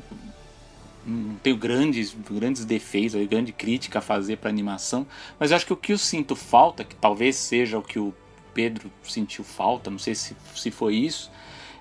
não 1.10 1.34
tenho 1.36 1.56
grandes, 1.56 2.16
grandes 2.30 2.64
defeitos, 2.64 3.20
grande 3.26 3.52
crítica 3.52 3.98
a 3.98 4.02
fazer 4.02 4.36
para 4.36 4.48
animação, 4.48 5.06
mas 5.38 5.50
eu 5.50 5.56
acho 5.56 5.66
que 5.66 5.72
o 5.72 5.76
que 5.76 5.92
eu 5.92 5.98
sinto 5.98 6.36
falta, 6.36 6.84
que 6.84 6.94
talvez 6.94 7.36
seja 7.36 7.78
o 7.78 7.82
que 7.82 7.98
o 7.98 8.14
Pedro 8.54 8.90
sentiu 9.02 9.44
falta, 9.44 9.90
não 9.90 9.98
sei 9.98 10.14
se, 10.14 10.36
se 10.54 10.70
foi 10.70 10.94
isso, 10.94 11.30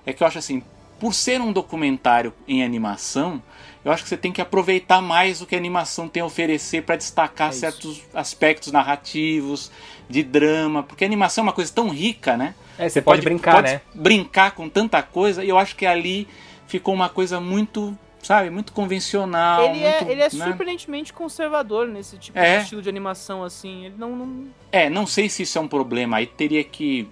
é 0.04 0.12
que 0.12 0.22
eu 0.22 0.26
acho 0.26 0.38
assim, 0.38 0.62
por 0.98 1.14
ser 1.14 1.40
um 1.40 1.52
documentário 1.52 2.32
em 2.46 2.62
animação, 2.62 3.42
eu 3.84 3.90
acho 3.90 4.02
que 4.02 4.08
você 4.08 4.16
tem 4.16 4.32
que 4.32 4.42
aproveitar 4.42 5.00
mais 5.00 5.40
o 5.40 5.46
que 5.46 5.54
a 5.54 5.58
animação 5.58 6.08
tem 6.08 6.22
a 6.22 6.26
oferecer 6.26 6.82
para 6.82 6.96
destacar 6.96 7.48
é 7.48 7.52
certos 7.52 8.02
aspectos 8.12 8.70
narrativos, 8.70 9.70
de 10.08 10.22
drama, 10.22 10.82
porque 10.82 11.04
a 11.04 11.06
animação 11.06 11.42
é 11.42 11.46
uma 11.46 11.52
coisa 11.52 11.72
tão 11.72 11.88
rica, 11.88 12.36
né? 12.36 12.54
É, 12.76 12.88
você, 12.88 12.94
você 12.94 13.02
pode, 13.02 13.22
pode, 13.22 13.24
brincar, 13.24 13.54
pode 13.54 13.72
né? 13.72 13.80
Brincar 13.94 14.50
com 14.50 14.68
tanta 14.68 15.02
coisa, 15.02 15.44
e 15.44 15.48
eu 15.48 15.56
acho 15.56 15.76
que 15.76 15.86
ali 15.86 16.28
ficou 16.66 16.92
uma 16.92 17.08
coisa 17.08 17.40
muito 17.40 17.96
sabe, 18.22 18.50
muito 18.50 18.72
convencional. 18.72 19.64
Ele 19.64 19.82
é, 19.82 19.90
muito, 19.90 20.08
é, 20.08 20.12
ele 20.12 20.20
é 20.20 20.24
né? 20.24 20.30
surpreendentemente 20.30 21.12
conservador 21.12 21.88
nesse 21.88 22.18
tipo 22.18 22.38
é. 22.38 22.58
de 22.58 22.62
estilo 22.64 22.82
de 22.82 22.88
animação, 22.88 23.42
assim. 23.42 23.86
Ele 23.86 23.94
não, 23.98 24.16
não. 24.16 24.46
É, 24.70 24.88
não 24.88 25.06
sei 25.06 25.28
se 25.28 25.42
isso 25.42 25.58
é 25.58 25.60
um 25.60 25.68
problema. 25.68 26.18
Aí 26.18 26.26
teria 26.26 26.62
que 26.64 27.08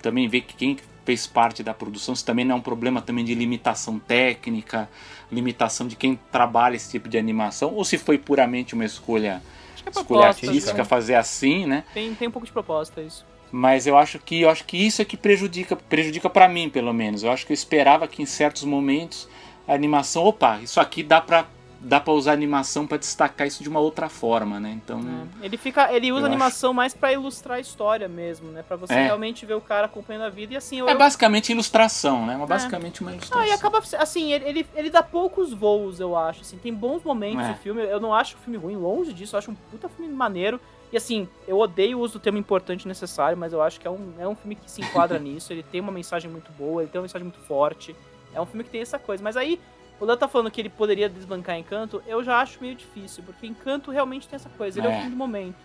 também 0.00 0.28
ver 0.28 0.42
que 0.42 0.54
quem 0.54 0.76
fez 1.04 1.26
parte 1.26 1.62
da 1.62 1.74
produção, 1.74 2.14
se 2.14 2.24
também 2.24 2.44
não 2.44 2.56
é 2.56 2.58
um 2.58 2.62
problema 2.62 3.02
também 3.02 3.24
de 3.24 3.34
limitação 3.34 3.98
técnica, 3.98 4.88
limitação 5.30 5.86
de 5.86 5.96
quem 5.96 6.18
trabalha 6.32 6.76
esse 6.76 6.90
tipo 6.90 7.08
de 7.08 7.18
animação, 7.18 7.74
ou 7.74 7.84
se 7.84 7.98
foi 7.98 8.16
puramente 8.16 8.74
uma 8.74 8.84
escolha 8.84 9.42
é 9.84 9.90
escolha 9.90 10.28
artística 10.28 10.78
né? 10.78 10.84
fazer 10.84 11.14
assim, 11.14 11.66
né? 11.66 11.84
Tem, 11.92 12.14
tem 12.14 12.28
um 12.28 12.30
pouco 12.30 12.46
de 12.46 12.52
proposta 12.52 13.02
isso. 13.02 13.24
Mas 13.52 13.86
eu 13.86 13.96
acho 13.96 14.18
que 14.18 14.40
eu 14.40 14.50
acho 14.50 14.64
que 14.64 14.76
isso 14.76 15.00
é 15.00 15.04
que 15.04 15.16
prejudica, 15.16 15.76
prejudica 15.76 16.28
para 16.28 16.48
mim, 16.48 16.68
pelo 16.68 16.92
menos. 16.92 17.22
Eu 17.22 17.30
acho 17.30 17.46
que 17.46 17.52
eu 17.52 17.54
esperava 17.54 18.08
que 18.08 18.22
em 18.22 18.26
certos 18.26 18.64
momentos 18.64 19.28
a 19.66 19.74
animação, 19.74 20.24
opa, 20.24 20.58
isso 20.60 20.80
aqui 20.80 21.02
dá 21.02 21.20
pra 21.20 21.46
dá 21.86 22.00
para 22.00 22.14
usar 22.14 22.32
animação 22.32 22.86
para 22.86 22.96
destacar 22.96 23.46
isso 23.46 23.62
de 23.62 23.68
uma 23.68 23.78
outra 23.78 24.08
forma, 24.08 24.58
né? 24.58 24.70
Então, 24.82 25.00
É. 25.42 25.44
Ele 25.44 25.58
fica, 25.58 25.92
ele 25.92 26.10
usa 26.12 26.24
animação 26.24 26.72
mais 26.72 26.94
pra 26.94 27.12
ilustrar 27.12 27.58
a 27.58 27.60
história 27.60 28.08
mesmo, 28.08 28.50
né? 28.50 28.62
Pra 28.66 28.74
você 28.74 28.94
É. 28.94 29.04
realmente 29.04 29.44
ver 29.44 29.52
o 29.52 29.60
cara 29.60 29.84
acompanhando 29.84 30.22
a 30.22 30.30
vida 30.30 30.54
e 30.54 30.56
assim 30.56 30.78
eu, 30.80 30.88
é 30.88 30.94
basicamente 30.94 31.52
ilustração, 31.52 32.24
né? 32.24 32.36
Uma, 32.36 32.46
basicamente 32.46 33.02
uma 33.02 33.12
ilustração. 33.12 33.42
Ah, 33.42 33.46
e 33.46 33.52
acaba 33.52 33.82
assim, 33.98 34.32
ele, 34.32 34.48
ele, 34.48 34.66
ele 34.74 34.88
dá 34.88 35.02
poucos 35.02 35.52
voos, 35.52 36.00
eu 36.00 36.16
acho. 36.16 36.40
Assim, 36.40 36.56
tem 36.56 36.72
bons 36.72 37.02
momentos 37.04 37.44
É. 37.44 37.48
no 37.50 37.54
filme. 37.56 37.82
Eu 37.82 38.00
não 38.00 38.14
acho 38.14 38.36
o 38.36 38.38
filme 38.38 38.58
ruim, 38.58 38.76
longe 38.76 39.12
disso. 39.12 39.34
Eu 39.36 39.38
acho 39.40 39.50
um 39.50 39.54
puta 39.70 39.86
filme 39.86 40.10
maneiro. 40.10 40.58
E 40.90 40.96
assim, 40.96 41.28
eu 41.46 41.58
odeio 41.58 41.98
o 41.98 42.00
uso 42.00 42.14
do 42.14 42.20
termo 42.20 42.38
importante 42.38 42.84
e 42.84 42.88
necessário, 42.88 43.36
mas 43.36 43.52
eu 43.52 43.60
acho 43.60 43.78
que 43.78 43.86
é 43.86 43.90
um, 43.90 44.14
é 44.18 44.26
um 44.26 44.34
filme 44.34 44.54
que 44.54 44.70
se 44.70 44.80
enquadra 44.80 45.18
nisso. 45.20 45.52
Ele 45.52 45.62
tem 45.62 45.82
uma 45.82 45.92
mensagem 45.92 46.30
muito 46.30 46.50
boa, 46.52 46.80
ele 46.82 46.90
tem 46.90 46.98
uma 46.98 47.02
mensagem 47.02 47.26
muito 47.28 47.40
forte. 47.46 47.94
É 48.34 48.40
um 48.40 48.46
filme 48.46 48.64
que 48.64 48.70
tem 48.70 48.80
essa 48.80 48.98
coisa. 48.98 49.22
Mas 49.22 49.36
aí, 49.36 49.60
o 50.00 50.04
Léo 50.04 50.16
tá 50.16 50.26
falando 50.28 50.50
que 50.50 50.60
ele 50.60 50.68
poderia 50.68 51.08
desbancar 51.08 51.56
Encanto, 51.58 52.02
eu 52.06 52.22
já 52.24 52.40
acho 52.40 52.58
meio 52.60 52.74
difícil, 52.74 53.22
porque 53.24 53.46
Encanto 53.46 53.90
realmente 53.90 54.26
tem 54.28 54.36
essa 54.36 54.48
coisa. 54.50 54.78
Ele 54.78 54.86
é, 54.88 54.90
É. 54.90 54.92
o 54.92 54.96
filme 54.96 55.10
do 55.10 55.16
momento. 55.16 55.56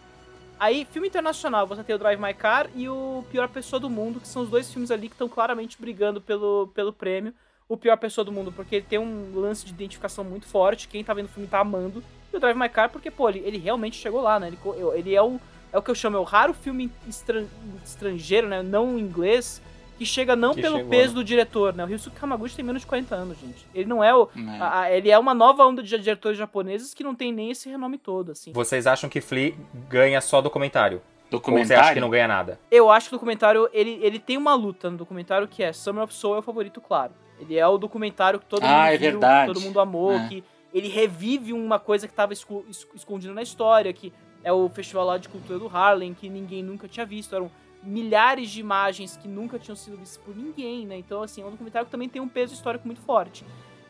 Aí, 0.60 0.86
filme 0.92 1.08
internacional, 1.08 1.66
você 1.66 1.84
tem 1.84 1.96
o 1.96 2.00
Drive 2.00 2.20
My 2.22 2.34
Car 2.34 2.70
e 2.76 2.90
o 2.90 3.24
Pior 3.32 3.48
Pessoa 3.48 3.80
do 3.80 3.90
Mundo, 3.90 4.20
que 4.20 4.28
são 4.28 4.42
os 4.42 4.50
dois 4.50 4.72
filmes 4.72 4.92
ali 4.92 5.08
que 5.08 5.16
estão 5.16 5.30
claramente 5.30 5.78
brigando 5.80 6.20
pelo, 6.20 6.68
pelo 6.74 6.92
prêmio. 6.92 7.34
O 7.68 7.78
Pior 7.78 7.96
Pessoa 7.98 8.26
do 8.26 8.32
Mundo, 8.32 8.52
porque 8.52 8.76
ele 8.78 8.86
tem 8.90 9.00
um 9.00 9.32
lance 9.40 9.64
de 9.66 9.72
identificação 9.72 10.24
muito 10.24 10.48
forte, 10.48 10.88
quem 10.88 11.04
tá 11.04 11.14
vendo 11.14 11.26
o 11.28 11.30
filme 11.30 11.48
tá 11.48 11.60
amando. 11.60 12.04
E 12.34 12.36
o 12.36 12.40
Drive 12.40 12.58
My 12.58 12.68
Car, 12.68 12.90
porque, 12.90 13.10
pô, 13.10 13.30
ele, 13.30 13.40
ele 13.46 13.58
realmente 13.58 13.96
chegou 13.96 14.22
lá, 14.22 14.40
né? 14.40 14.48
Ele, 14.48 14.58
ele 14.96 15.16
é 15.16 15.22
o, 15.22 15.40
é 15.72 15.78
o 15.78 15.82
que 15.82 15.90
eu 15.92 15.96
chamo, 15.96 16.18
é 16.18 16.20
o 16.20 16.24
raro 16.24 16.54
filme 16.54 16.92
estran- 17.08 17.46
estrangeiro, 17.86 18.48
né? 18.48 18.62
Não 18.62 18.98
inglês, 19.00 19.62
que 20.00 20.06
chega 20.06 20.36
não 20.36 20.56
Que 20.56 20.62
pelo 20.62 20.78
chegou, 20.78 20.90
peso 20.90 21.10
né? 21.10 21.14
do 21.16 21.24
diretor, 21.24 21.74
né? 21.76 21.84
O 21.84 21.88
Ryusuke 21.88 22.18
Hamaguchi 22.20 22.56
tem 22.56 22.66
menos 22.66 22.82
de 22.82 22.88
40 22.88 23.14
anos, 23.16 23.38
gente. 23.38 23.68
Ele 23.76 23.86
não 23.86 24.04
é 24.04 24.16
o... 24.16 24.30
É. 24.36 24.58
a- 24.60 24.80
a- 24.80 24.92
ele 24.92 25.12
é 25.12 25.20
uma 25.20 25.34
nova 25.34 25.66
onda 25.68 25.84
de 25.84 25.90
diretores 26.00 26.38
japoneses 26.38 26.94
que 26.94 27.04
não 27.04 27.14
tem 27.14 27.32
nem 27.32 27.52
esse 27.52 27.70
renome 27.70 27.98
todo, 27.98 28.32
assim. 28.32 28.52
Vocês 28.54 28.88
acham 28.88 29.10
que 29.10 29.20
Flea 29.22 29.54
ganha 29.90 30.22
só 30.22 30.42
documentário? 30.42 30.98
Ou 30.98 31.02
você 31.02 31.30
Documentário. 31.32 31.84
acha 31.84 31.94
que 31.94 32.00
não 32.00 32.10
ganha 32.10 32.28
nada? 32.28 32.60
Eu 32.72 32.90
acho 32.90 33.10
que 33.10 33.14
o 33.16 33.18
documentário, 33.18 33.70
ele, 33.72 34.00
ele 34.02 34.18
tem 34.18 34.36
uma 34.38 34.56
luta 34.56 34.90
no 34.90 34.98
documentário 34.98 35.48
que 35.48 35.62
é 35.62 35.72
Summer 35.72 36.04
of 36.06 36.14
Soul 36.14 36.36
é 36.38 36.40
o 36.40 36.42
favorito, 36.42 36.82
claro. 36.82 37.12
Ele 37.40 37.56
é 37.58 37.68
o 37.68 37.78
documentário 37.78 38.40
que 38.40 38.46
todo 38.48 38.64
Ah, 38.64 38.68
mundo 38.68 38.86
é 38.88 38.98
viu, 38.98 39.12
verdade. 39.12 39.48
que 39.48 39.54
todo 39.54 39.64
mundo 39.64 39.80
amou, 39.80 40.14
É. 40.14 40.28
que 40.28 40.44
ele 40.74 40.88
revive 40.88 41.54
uma 41.54 41.78
coisa 41.78 42.08
que 42.08 42.14
estava 42.14 42.34
escondida 42.34 43.34
na 43.34 43.42
história, 43.44 43.92
que 43.94 44.12
é 44.44 44.52
o 44.54 44.70
festival 44.70 45.06
lá 45.06 45.18
de 45.18 45.30
cultura 45.30 45.60
do 45.60 45.68
Harlem, 45.68 46.14
que 46.14 46.30
ninguém 46.30 46.64
nunca 46.64 46.88
tinha 46.88 47.06
visto. 47.06 47.36
Eram 47.36 47.52
milhares 47.82 48.50
de 48.50 48.60
imagens 48.60 49.18
que 49.18 49.28
nunca 49.28 49.58
tinham 49.58 49.76
sido 49.76 49.98
vistas 49.98 50.18
por 50.18 50.36
ninguém, 50.36 50.86
né? 50.86 50.98
Então, 50.98 51.24
assim, 51.24 51.42
é 51.42 51.46
um 51.46 51.52
documentário 51.52 51.86
que 51.86 51.92
também 51.92 52.10
tem 52.10 52.22
um 52.22 52.28
peso 52.28 52.54
histórico 52.54 52.86
muito 52.86 53.02
forte. 53.02 53.46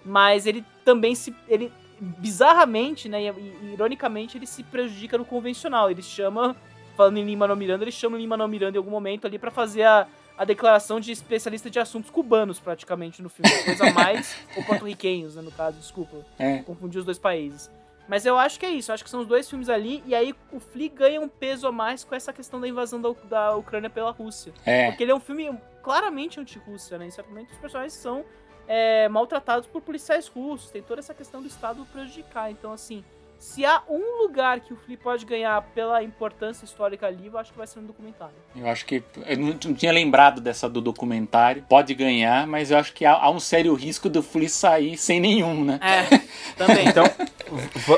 Mas 0.05 0.45
ele 0.45 0.63
também 0.85 1.15
se... 1.15 1.35
Ele, 1.47 1.71
bizarramente, 1.99 3.09
né, 3.09 3.23
e, 3.23 3.27
e 3.27 3.73
ironicamente, 3.73 4.37
ele 4.37 4.45
se 4.45 4.63
prejudica 4.63 5.17
no 5.17 5.25
convencional. 5.25 5.91
Ele 5.91 6.01
chama 6.01 6.55
falando 6.95 7.17
em 7.17 7.25
Lima 7.25 7.55
Miranda, 7.55 7.83
eles 7.83 7.93
chamam 7.93 8.19
Lima 8.19 8.47
Miranda 8.47 8.77
em 8.77 8.79
algum 8.79 8.91
momento 8.91 9.25
ali 9.25 9.39
pra 9.39 9.49
fazer 9.49 9.83
a, 9.83 10.05
a 10.37 10.43
declaração 10.43 10.99
de 10.99 11.11
especialista 11.11 11.69
de 11.69 11.79
assuntos 11.79 12.09
cubanos, 12.09 12.59
praticamente, 12.59 13.21
no 13.21 13.29
filme. 13.29 13.49
Coisa 13.63 13.91
mais, 13.91 14.35
ou 14.55 14.63
porto-riquenhos, 14.63 15.35
né, 15.35 15.41
no 15.41 15.51
caso, 15.51 15.77
desculpa. 15.77 16.17
É. 16.37 16.57
Confundi 16.59 16.97
os 16.97 17.05
dois 17.05 17.17
países. 17.17 17.71
Mas 18.09 18.25
eu 18.25 18.39
acho 18.39 18.59
que 18.59 18.65
é 18.65 18.71
isso, 18.71 18.89
eu 18.89 18.95
acho 18.95 19.03
que 19.03 19.09
são 19.09 19.21
os 19.21 19.27
dois 19.27 19.47
filmes 19.47 19.69
ali, 19.69 20.03
e 20.03 20.15
aí 20.15 20.35
o 20.51 20.59
Flea 20.59 20.89
ganha 20.89 21.21
um 21.21 21.29
peso 21.29 21.67
a 21.67 21.71
mais 21.71 22.03
com 22.03 22.15
essa 22.15 22.33
questão 22.33 22.59
da 22.59 22.67
invasão 22.67 22.99
da, 22.99 23.11
da 23.25 23.55
Ucrânia 23.55 23.87
pela 23.87 24.09
Rússia. 24.09 24.51
É. 24.65 24.87
Porque 24.87 25.03
ele 25.03 25.11
é 25.11 25.15
um 25.15 25.19
filme 25.19 25.55
claramente 25.83 26.39
anti-Rússia, 26.39 26.97
né? 26.97 27.05
Em 27.05 27.11
certo 27.11 27.27
momento 27.29 27.51
os 27.51 27.57
personagens 27.59 27.93
são 27.93 28.25
é, 28.67 29.07
maltratados 29.09 29.67
por 29.67 29.83
policiais 29.83 30.27
russos, 30.27 30.71
tem 30.71 30.81
toda 30.81 30.99
essa 30.99 31.13
questão 31.13 31.39
do 31.39 31.47
Estado 31.47 31.85
prejudicar. 31.93 32.49
Então, 32.49 32.73
assim, 32.73 33.05
se 33.39 33.65
há 33.65 33.81
um 33.89 34.21
lugar 34.21 34.59
que 34.59 34.73
o 34.73 34.75
Flea 34.75 34.97
pode 35.01 35.25
ganhar 35.25 35.61
pela 35.73 36.03
importância 36.03 36.65
histórica 36.65 37.07
ali, 37.07 37.27
eu 37.27 37.37
acho 37.37 37.53
que 37.53 37.57
vai 37.57 37.65
ser 37.65 37.79
no 37.79 37.87
documentário. 37.87 38.35
Eu 38.53 38.67
acho 38.67 38.85
que. 38.85 39.01
Eu 39.25 39.37
não, 39.37 39.47
não 39.47 39.73
tinha 39.73 39.93
lembrado 39.93 40.41
dessa 40.41 40.67
do 40.69 40.81
documentário. 40.81 41.63
Pode 41.69 41.93
ganhar, 41.93 42.45
mas 42.45 42.69
eu 42.69 42.77
acho 42.77 42.91
que 42.93 43.05
há, 43.05 43.13
há 43.13 43.29
um 43.29 43.39
sério 43.39 43.73
risco 43.73 44.09
do 44.09 44.21
Flea 44.21 44.49
sair 44.49 44.97
sem 44.97 45.21
nenhum, 45.21 45.63
né? 45.63 45.79
É, 45.81 46.17
também. 46.55 46.89
Então, 46.89 47.03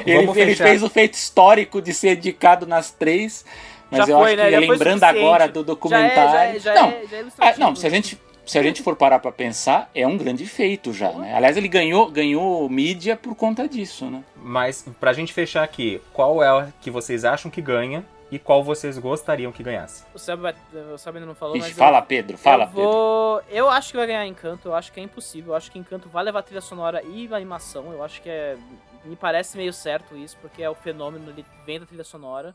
Ele, 0.05 0.25
vamos 0.25 0.37
ele 0.37 0.55
fez 0.55 0.83
o 0.83 0.89
feito 0.89 1.15
histórico 1.15 1.81
de 1.81 1.93
ser 1.93 2.17
indicado 2.17 2.67
nas 2.67 2.91
três. 2.91 3.43
Mas 3.89 4.05
Já 4.05 4.13
eu 4.13 4.19
foi, 4.19 4.27
acho 4.33 4.37
né? 4.37 4.45
que 4.45 4.51
Já 4.51 4.57
foi 4.59 4.67
lembrando 4.67 5.03
agora 5.03 5.47
do 5.47 5.53
já 5.53 5.61
é, 5.61 5.65
documentário. 5.65 6.59
já 6.59 6.71
é, 6.71 6.75
já 6.75 6.75
não, 6.75 6.89
é, 6.89 6.91
já 6.91 7.15
é 7.15 7.19
ah, 7.19 7.21
ilustrativo. 7.21 7.59
não, 7.59 7.75
se 7.75 7.87
a 7.87 7.89
gente. 7.89 8.21
Se 8.45 8.57
a 8.59 8.63
gente 8.63 8.81
for 8.83 8.95
parar 8.95 9.19
pra 9.19 9.31
pensar, 9.31 9.89
é 9.95 10.05
um 10.05 10.17
grande 10.17 10.45
feito 10.45 10.91
já, 10.91 11.11
né? 11.13 11.33
Aliás, 11.33 11.55
ele 11.55 11.67
ganhou, 11.67 12.09
ganhou 12.11 12.67
mídia 12.69 13.15
por 13.15 13.35
conta 13.35 13.67
disso, 13.67 14.05
né? 14.05 14.23
Mas 14.35 14.85
pra 14.99 15.13
gente 15.13 15.31
fechar 15.31 15.63
aqui, 15.63 16.01
qual 16.11 16.43
é 16.43 16.51
o 16.51 16.67
que 16.81 16.89
vocês 16.91 17.23
acham 17.23 17.49
que 17.51 17.61
ganha 17.61 18.03
e 18.31 18.39
qual 18.39 18.63
vocês 18.63 18.97
gostariam 18.97 19.51
que 19.51 19.61
ganhasse? 19.61 20.03
O 20.13 20.19
Seb, 20.19 20.39
vai- 20.41 20.55
o 20.93 20.97
Seb 20.97 21.15
ainda 21.15 21.27
não 21.27 21.35
falou, 21.35 21.55
Ixi, 21.55 21.67
mas 21.69 21.77
fala, 21.77 21.99
eu, 21.99 22.03
Pedro, 22.03 22.37
fala, 22.37 22.63
eu 22.63 22.67
Pedro. 22.67 22.83
vou... 22.83 23.41
Eu 23.49 23.69
acho 23.69 23.91
que 23.91 23.97
vai 23.97 24.07
ganhar 24.07 24.25
Encanto, 24.25 24.67
eu 24.69 24.75
acho 24.75 24.91
que 24.91 24.99
é 24.99 25.03
impossível. 25.03 25.51
Eu 25.53 25.57
acho 25.57 25.71
que 25.71 25.77
Encanto 25.79 26.09
vai 26.09 26.23
levar 26.23 26.41
trilha 26.41 26.61
sonora 26.61 27.01
e 27.03 27.29
animação. 27.33 27.91
Eu 27.91 28.03
acho 28.03 28.21
que 28.21 28.29
é... 28.29 28.57
Me 29.03 29.15
parece 29.15 29.57
meio 29.57 29.73
certo 29.73 30.15
isso, 30.15 30.37
porque 30.41 30.61
é 30.61 30.69
o 30.69 30.75
fenômeno, 30.75 31.29
ele 31.31 31.45
vem 31.65 31.79
da 31.79 31.85
trilha 31.85 32.03
sonora. 32.03 32.53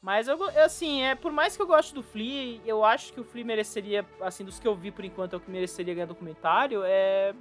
Mas 0.00 0.28
eu, 0.28 0.38
assim, 0.60 1.02
é, 1.02 1.14
por 1.14 1.32
mais 1.32 1.56
que 1.56 1.62
eu 1.62 1.66
goste 1.66 1.94
do 1.94 2.02
Flea, 2.02 2.60
eu 2.64 2.84
acho 2.84 3.12
que 3.12 3.20
o 3.20 3.24
Flea 3.24 3.44
mereceria, 3.44 4.06
assim, 4.20 4.44
dos 4.44 4.58
que 4.58 4.68
eu 4.68 4.74
vi 4.74 4.90
por 4.90 5.04
enquanto, 5.04 5.32
é 5.32 5.36
o 5.36 5.40
que 5.40 5.50
mereceria 5.50 5.94
ganhar 5.94 6.06
documentário. 6.06 6.82
É... 6.84 7.34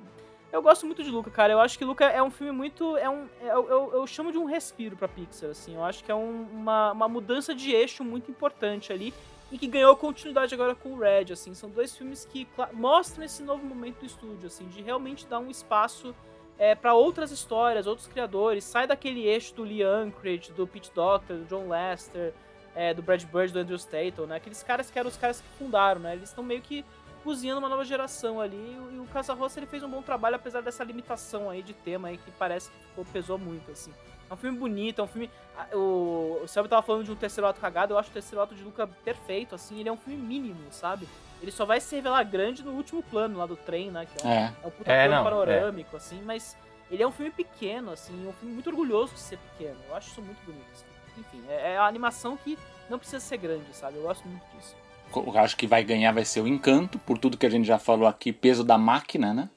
Eu 0.51 0.61
gosto 0.61 0.85
muito 0.85 1.03
de 1.03 1.11
Luca, 1.11 1.29
cara. 1.29 1.51
Eu 1.51 1.59
acho 1.59 1.77
que 1.77 1.83
Luca 1.83 2.05
é 2.05 2.23
um 2.23 2.31
filme 2.31 2.53
muito. 2.53 2.95
É 2.95 3.09
um, 3.09 3.27
é- 3.41 3.51
eu, 3.51 3.91
eu, 3.93 4.07
chamo 4.07 4.31
de 4.31 4.37
um 4.37 4.45
respiro 4.45 4.95
pra 4.95 5.07
Pixar, 5.07 5.49
assim. 5.49 5.75
Eu 5.75 5.83
acho 5.83 6.01
que 6.03 6.09
é 6.09 6.15
um- 6.15 6.43
uma, 6.43 6.93
uma 6.93 7.07
mudança 7.09 7.53
de 7.53 7.71
eixo 7.71 8.03
muito 8.05 8.31
importante 8.31 8.93
ali. 8.93 9.13
E 9.51 9.57
que 9.57 9.67
ganhou 9.67 9.95
continuidade 9.95 10.53
agora 10.53 10.73
com 10.73 10.93
o 10.93 10.97
Red, 10.97 11.33
assim. 11.33 11.53
São 11.53 11.69
dois 11.69 11.95
filmes 11.95 12.25
que 12.25 12.47
mostram 12.71 13.25
esse 13.25 13.43
novo 13.43 13.65
momento 13.65 13.99
do 13.99 14.05
estúdio, 14.05 14.47
assim, 14.47 14.67
de 14.69 14.81
realmente 14.81 15.27
dar 15.27 15.39
um 15.39 15.51
espaço 15.51 16.15
é, 16.57 16.73
para 16.73 16.93
outras 16.93 17.31
histórias, 17.31 17.85
outros 17.85 18.07
criadores. 18.07 18.63
Sai 18.63 18.87
daquele 18.87 19.27
eixo 19.27 19.53
do 19.53 19.63
Lee 19.63 19.83
Anchorage, 19.83 20.51
do 20.53 20.65
Pete 20.65 20.91
Doctor, 20.93 21.37
do 21.37 21.45
John 21.45 21.67
Lester, 21.67 22.33
é, 22.75 22.93
do 22.93 23.01
Brad 23.01 23.23
Bird, 23.23 23.53
do 23.53 23.59
Andrew 23.59 23.77
Staton, 23.77 24.25
né? 24.25 24.35
Aqueles 24.35 24.61
caras 24.61 24.91
que 24.91 24.99
eram 24.99 25.09
os 25.09 25.17
caras 25.17 25.39
que 25.41 25.47
fundaram, 25.57 26.01
né? 26.01 26.13
Eles 26.13 26.29
estão 26.29 26.43
meio 26.43 26.61
que 26.61 26.83
cozinhando 27.23 27.59
uma 27.59 27.69
nova 27.69 27.83
geração 27.85 28.39
ali. 28.39 28.77
E 28.93 28.99
o 28.99 29.05
Casa 29.11 29.33
Roça 29.33 29.59
ele 29.59 29.65
fez 29.65 29.81
um 29.81 29.89
bom 29.89 30.01
trabalho, 30.01 30.35
apesar 30.35 30.61
dessa 30.61 30.83
limitação 30.83 31.49
aí 31.49 31.63
de 31.63 31.73
tema 31.73 32.09
aí 32.09 32.17
que 32.17 32.29
parece 32.31 32.69
que 32.69 32.77
ficou, 32.87 33.05
pesou 33.05 33.37
muito, 33.37 33.71
assim. 33.71 33.91
É 34.29 34.33
um 34.33 34.37
filme 34.37 34.57
bonito, 34.57 34.99
é 35.01 35.03
um 35.03 35.07
filme. 35.07 35.29
O, 35.73 36.39
o 36.43 36.47
Selby 36.47 36.67
tava 36.69 36.81
falando 36.81 37.03
de 37.05 37.11
um 37.11 37.15
terceiro 37.15 37.47
ato 37.47 37.59
cagado, 37.61 37.93
eu 37.93 37.97
acho 37.97 38.09
o 38.09 38.13
terceiro 38.13 38.41
ato 38.41 38.53
de 38.55 38.63
Luca 38.63 38.87
perfeito, 38.87 39.55
assim, 39.55 39.79
ele 39.79 39.87
é 39.89 39.91
um 39.91 39.97
filme 39.97 40.19
mínimo, 40.21 40.59
sabe? 40.71 41.07
Ele 41.41 41.51
só 41.51 41.63
vai 41.65 41.79
se 41.79 41.95
revelar 41.95 42.23
grande 42.23 42.63
no 42.63 42.71
último 42.71 43.03
plano 43.03 43.37
lá 43.37 43.45
do 43.45 43.55
trem, 43.55 43.91
né? 43.91 44.05
Que 44.05 44.25
é 44.25 44.27
um, 44.27 44.31
É. 44.31 44.53
é 44.63 44.67
um 44.67 44.71
puta 44.71 44.91
É, 44.91 45.05
plano 45.07 45.15
não, 45.17 45.23
panorâmico, 45.23 45.95
assim, 45.97 46.21
mas 46.23 46.57
ele 46.89 47.03
é 47.03 47.07
um 47.07 47.11
filme 47.11 47.31
pequeno, 47.31 47.91
assim, 47.91 48.27
um 48.27 48.33
filme 48.33 48.53
muito 48.55 48.69
orgulhoso 48.69 49.13
de 49.13 49.19
ser 49.19 49.37
pequeno. 49.37 49.77
Eu 49.87 49.95
acho 49.95 50.09
isso 50.09 50.21
muito 50.21 50.43
bonito. 50.43 50.65
assim. 50.73 50.85
Enfim, 51.17 51.43
é, 51.49 51.73
é 51.73 51.77
a 51.77 51.85
animação 51.85 52.37
que 52.37 52.57
não 52.89 52.99
precisa 52.99 53.19
ser 53.19 53.37
grande, 53.37 53.65
sabe? 53.73 53.97
Eu 53.97 54.03
gosto 54.03 54.27
muito 54.27 54.43
disso. 54.55 54.75
Eu 55.15 55.37
acho 55.39 55.55
que 55.55 55.67
vai 55.67 55.83
ganhar 55.83 56.11
vai 56.11 56.25
ser 56.25 56.41
o 56.41 56.47
Encanto, 56.47 56.99
por 56.99 57.17
tudo 57.17 57.37
que 57.37 57.45
a 57.45 57.49
gente 57.49 57.65
já 57.65 57.79
falou 57.79 58.07
aqui, 58.07 58.33
peso 58.33 58.63
da 58.63 58.77
máquina, 58.77 59.33
né? 59.33 59.49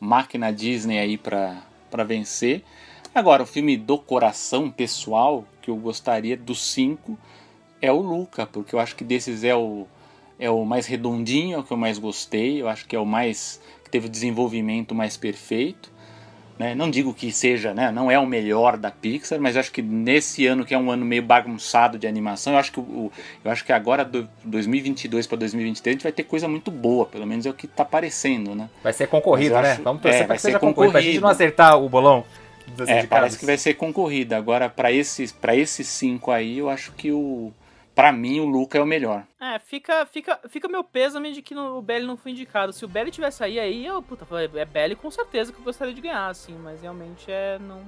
Máquina 0.00 0.52
Disney 0.52 0.98
aí 0.98 1.18
pra, 1.18 1.62
pra 1.90 2.04
vencer. 2.04 2.64
Agora, 3.14 3.42
o 3.42 3.46
filme 3.46 3.76
do 3.76 3.98
coração 3.98 4.70
pessoal, 4.70 5.44
que 5.62 5.70
eu 5.70 5.76
gostaria 5.76 6.36
dos 6.36 6.62
cinco, 6.62 7.18
é 7.80 7.90
o 7.90 8.00
Luca, 8.00 8.46
porque 8.46 8.74
eu 8.74 8.78
acho 8.78 8.94
que 8.94 9.04
desses 9.04 9.44
é 9.44 9.54
o, 9.54 9.86
é 10.38 10.50
o 10.50 10.64
mais 10.64 10.86
redondinho, 10.86 11.56
é 11.56 11.58
o 11.58 11.64
que 11.64 11.72
eu 11.72 11.76
mais 11.76 11.98
gostei, 11.98 12.60
eu 12.60 12.68
acho 12.68 12.86
que 12.86 12.94
é 12.94 12.98
o 12.98 13.06
mais. 13.06 13.60
que 13.82 13.90
teve 13.90 14.06
o 14.06 14.10
desenvolvimento 14.10 14.94
mais 14.94 15.16
perfeito. 15.16 15.90
Né? 16.58 16.74
Não 16.74 16.90
digo 16.90 17.12
que 17.12 17.30
seja, 17.30 17.74
né? 17.74 17.90
não 17.90 18.10
é 18.10 18.18
o 18.18 18.24
melhor 18.24 18.78
da 18.78 18.90
Pixar, 18.90 19.38
mas 19.38 19.56
acho 19.58 19.70
que 19.70 19.82
nesse 19.82 20.46
ano 20.46 20.64
que 20.64 20.72
é 20.74 20.78
um 20.78 20.90
ano 20.90 21.04
meio 21.04 21.22
bagunçado 21.22 21.98
de 21.98 22.06
animação, 22.06 22.54
eu 22.54 22.58
acho 22.58 22.72
que, 22.72 22.80
o, 22.80 23.12
eu 23.44 23.50
acho 23.50 23.62
que 23.62 23.72
agora, 23.72 24.04
do 24.04 24.26
2022 24.42 25.26
para 25.26 25.36
2023, 25.38 25.92
a 25.92 25.94
gente 25.96 26.02
vai 26.02 26.12
ter 26.12 26.22
coisa 26.22 26.48
muito 26.48 26.70
boa, 26.70 27.04
pelo 27.04 27.26
menos 27.26 27.44
é 27.44 27.50
o 27.50 27.54
que 27.54 27.66
tá 27.66 27.84
parecendo, 27.84 28.54
né? 28.54 28.70
Vai 28.82 28.92
ser 28.94 29.06
concorrido, 29.06 29.54
né? 29.60 29.72
acho- 29.72 29.82
Vamos 29.82 30.00
torcer 30.00 30.22
é, 30.22 30.26
vai 30.26 30.38
ser 30.38 30.48
seja 30.48 30.58
concorrido. 30.58 30.92
Pra 30.92 31.00
gente 31.02 31.08
concorrido. 31.10 31.22
não 31.22 31.30
acertar 31.30 31.78
o 31.78 31.88
bolão 31.90 32.24
É, 32.86 33.06
parece 33.06 33.38
que 33.38 33.44
vai 33.46 33.58
ser 33.58 33.74
concorrida. 33.74 34.36
Agora, 34.36 34.68
para 34.68 34.90
esses, 34.90 35.32
pra 35.32 35.54
esses 35.54 35.86
cinco 35.86 36.30
aí, 36.30 36.58
eu 36.58 36.68
acho 36.70 36.92
que 36.92 37.12
o 37.12 37.52
Pra 37.96 38.12
mim, 38.12 38.40
o 38.40 38.44
Luca 38.44 38.76
é 38.76 38.80
o 38.82 38.86
melhor. 38.86 39.24
É, 39.40 39.58
fica, 39.58 40.04
fica, 40.06 40.38
fica 40.50 40.68
meu 40.68 40.84
pêsame 40.84 41.32
de 41.32 41.40
que 41.40 41.54
no- 41.54 41.78
o 41.78 41.82
Belly 41.82 42.06
não 42.06 42.16
foi 42.16 42.32
indicado. 42.32 42.70
Se 42.72 42.84
o 42.84 42.88
Belly 42.88 43.10
tivesse 43.10 43.42
aí, 43.42 43.58
aí 43.58 43.86
eu, 43.86 44.02
puta, 44.02 44.26
falei, 44.26 44.50
é 44.54 44.64
Belly 44.66 44.94
com 44.94 45.10
certeza 45.10 45.50
que 45.50 45.58
eu 45.58 45.64
gostaria 45.64 45.94
de 45.94 46.00
ganhar, 46.02 46.28
assim, 46.28 46.54
mas 46.62 46.82
realmente 46.82 47.24
é, 47.30 47.58
não, 47.58 47.80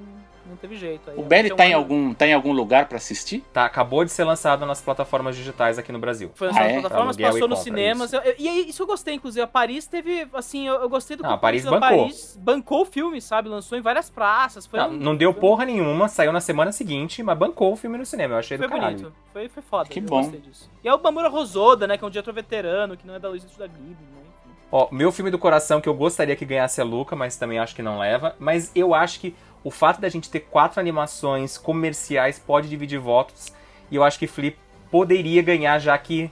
não 0.46 0.56
teve 0.56 0.76
jeito. 0.76 1.10
Aí, 1.10 1.18
O 1.18 1.22
Belly 1.22 1.54
tá 1.54 1.66
em, 1.66 1.74
um- 1.74 1.76
algum, 1.78 2.14
tá 2.14 2.26
em 2.26 2.32
algum 2.32 2.52
lugar 2.52 2.86
pra 2.88 2.96
assistir? 2.96 3.44
Tá, 3.52 3.66
acabou 3.66 4.02
de 4.02 4.10
ser 4.10 4.24
lançado 4.24 4.64
nas 4.64 4.80
plataformas 4.80 5.36
digitais 5.36 5.78
aqui 5.78 5.92
no 5.92 5.98
Brasil. 5.98 6.30
Foi 6.34 6.48
lançado 6.48 6.62
Ah, 6.62 6.68
nas 6.68 6.76
é? 6.76 6.80
plataformas, 6.80 7.16
e 7.18 7.22
passou 7.22 7.48
nos 7.48 7.58
compra, 7.58 7.64
cinemas. 7.64 8.12
eu- 8.14 8.20
eu- 8.22 8.34
e 8.38 8.48
aí, 8.48 8.68
isso 8.68 8.82
eu 8.82 8.86
gostei, 8.86 9.14
inclusive. 9.14 9.42
A 9.42 9.46
Paris 9.46 9.86
teve, 9.86 10.26
assim, 10.32 10.66
eu, 10.68 10.74
eu 10.76 10.88
gostei 10.88 11.16
do 11.18 11.22
Não, 11.22 11.32
a 11.32 11.38
Paris 11.38 11.64
da 11.64 11.70
bancou. 11.72 11.88
Paris 11.98 12.38
bancou 12.42 12.82
o 12.82 12.86
filme, 12.86 13.20
sabe? 13.20 13.48
Lançou 13.50 13.76
em 13.76 13.82
várias 13.82 14.08
praças. 14.08 14.66
Foi 14.66 14.78
Não, 14.80 14.88
um- 14.90 14.92
não 14.92 15.16
deu 15.16 15.34
porra 15.34 15.66
nenhuma, 15.66 16.08
saiu 16.08 16.32
na 16.32 16.40
semana 16.40 16.72
seguinte, 16.72 17.22
mas 17.22 17.36
bancou 17.36 17.72
o 17.72 17.76
filme 17.76 17.98
no 17.98 18.06
cinema. 18.06 18.34
Eu 18.34 18.38
achei 18.38 18.56
Foi 18.56 18.66
do 18.66 18.72
caralho. 18.72 18.96
bonito. 18.96 19.12
Foi, 19.32 19.48
foi 19.48 19.62
foda. 19.62 19.88
Que 20.00 20.06
bom. 20.08 20.22
gostei 20.22 20.40
disso. 20.40 20.70
E 20.82 20.88
é 20.88 20.94
o 20.94 20.98
Bamura 20.98 21.28
Rosoda, 21.28 21.86
né? 21.86 21.96
Que 21.98 22.04
é 22.04 22.06
um 22.06 22.10
diretor 22.10 22.34
veterano, 22.34 22.96
que 22.96 23.06
não 23.06 23.14
é 23.14 23.18
da 23.18 23.28
Luiz 23.28 23.44
da 23.44 23.66
Ghibli, 23.66 23.88
né? 23.90 24.22
Ó, 24.70 24.88
meu 24.92 25.10
filme 25.10 25.30
do 25.30 25.38
coração 25.38 25.80
que 25.80 25.88
eu 25.88 25.94
gostaria 25.94 26.36
que 26.36 26.44
ganhasse 26.44 26.80
é 26.80 26.84
Luca, 26.84 27.16
mas 27.16 27.36
também 27.36 27.58
acho 27.58 27.74
que 27.74 27.82
não 27.82 27.98
leva. 27.98 28.34
Mas 28.38 28.70
eu 28.74 28.94
acho 28.94 29.18
que 29.20 29.34
o 29.64 29.70
fato 29.70 30.00
da 30.00 30.08
gente 30.08 30.30
ter 30.30 30.40
quatro 30.40 30.78
animações 30.78 31.56
comerciais 31.56 32.38
pode 32.38 32.68
dividir 32.68 32.98
votos. 32.98 33.52
E 33.90 33.96
eu 33.96 34.04
acho 34.04 34.18
que 34.18 34.26
Flip 34.26 34.58
poderia 34.90 35.42
ganhar, 35.42 35.78
já 35.78 35.96
que 35.96 36.30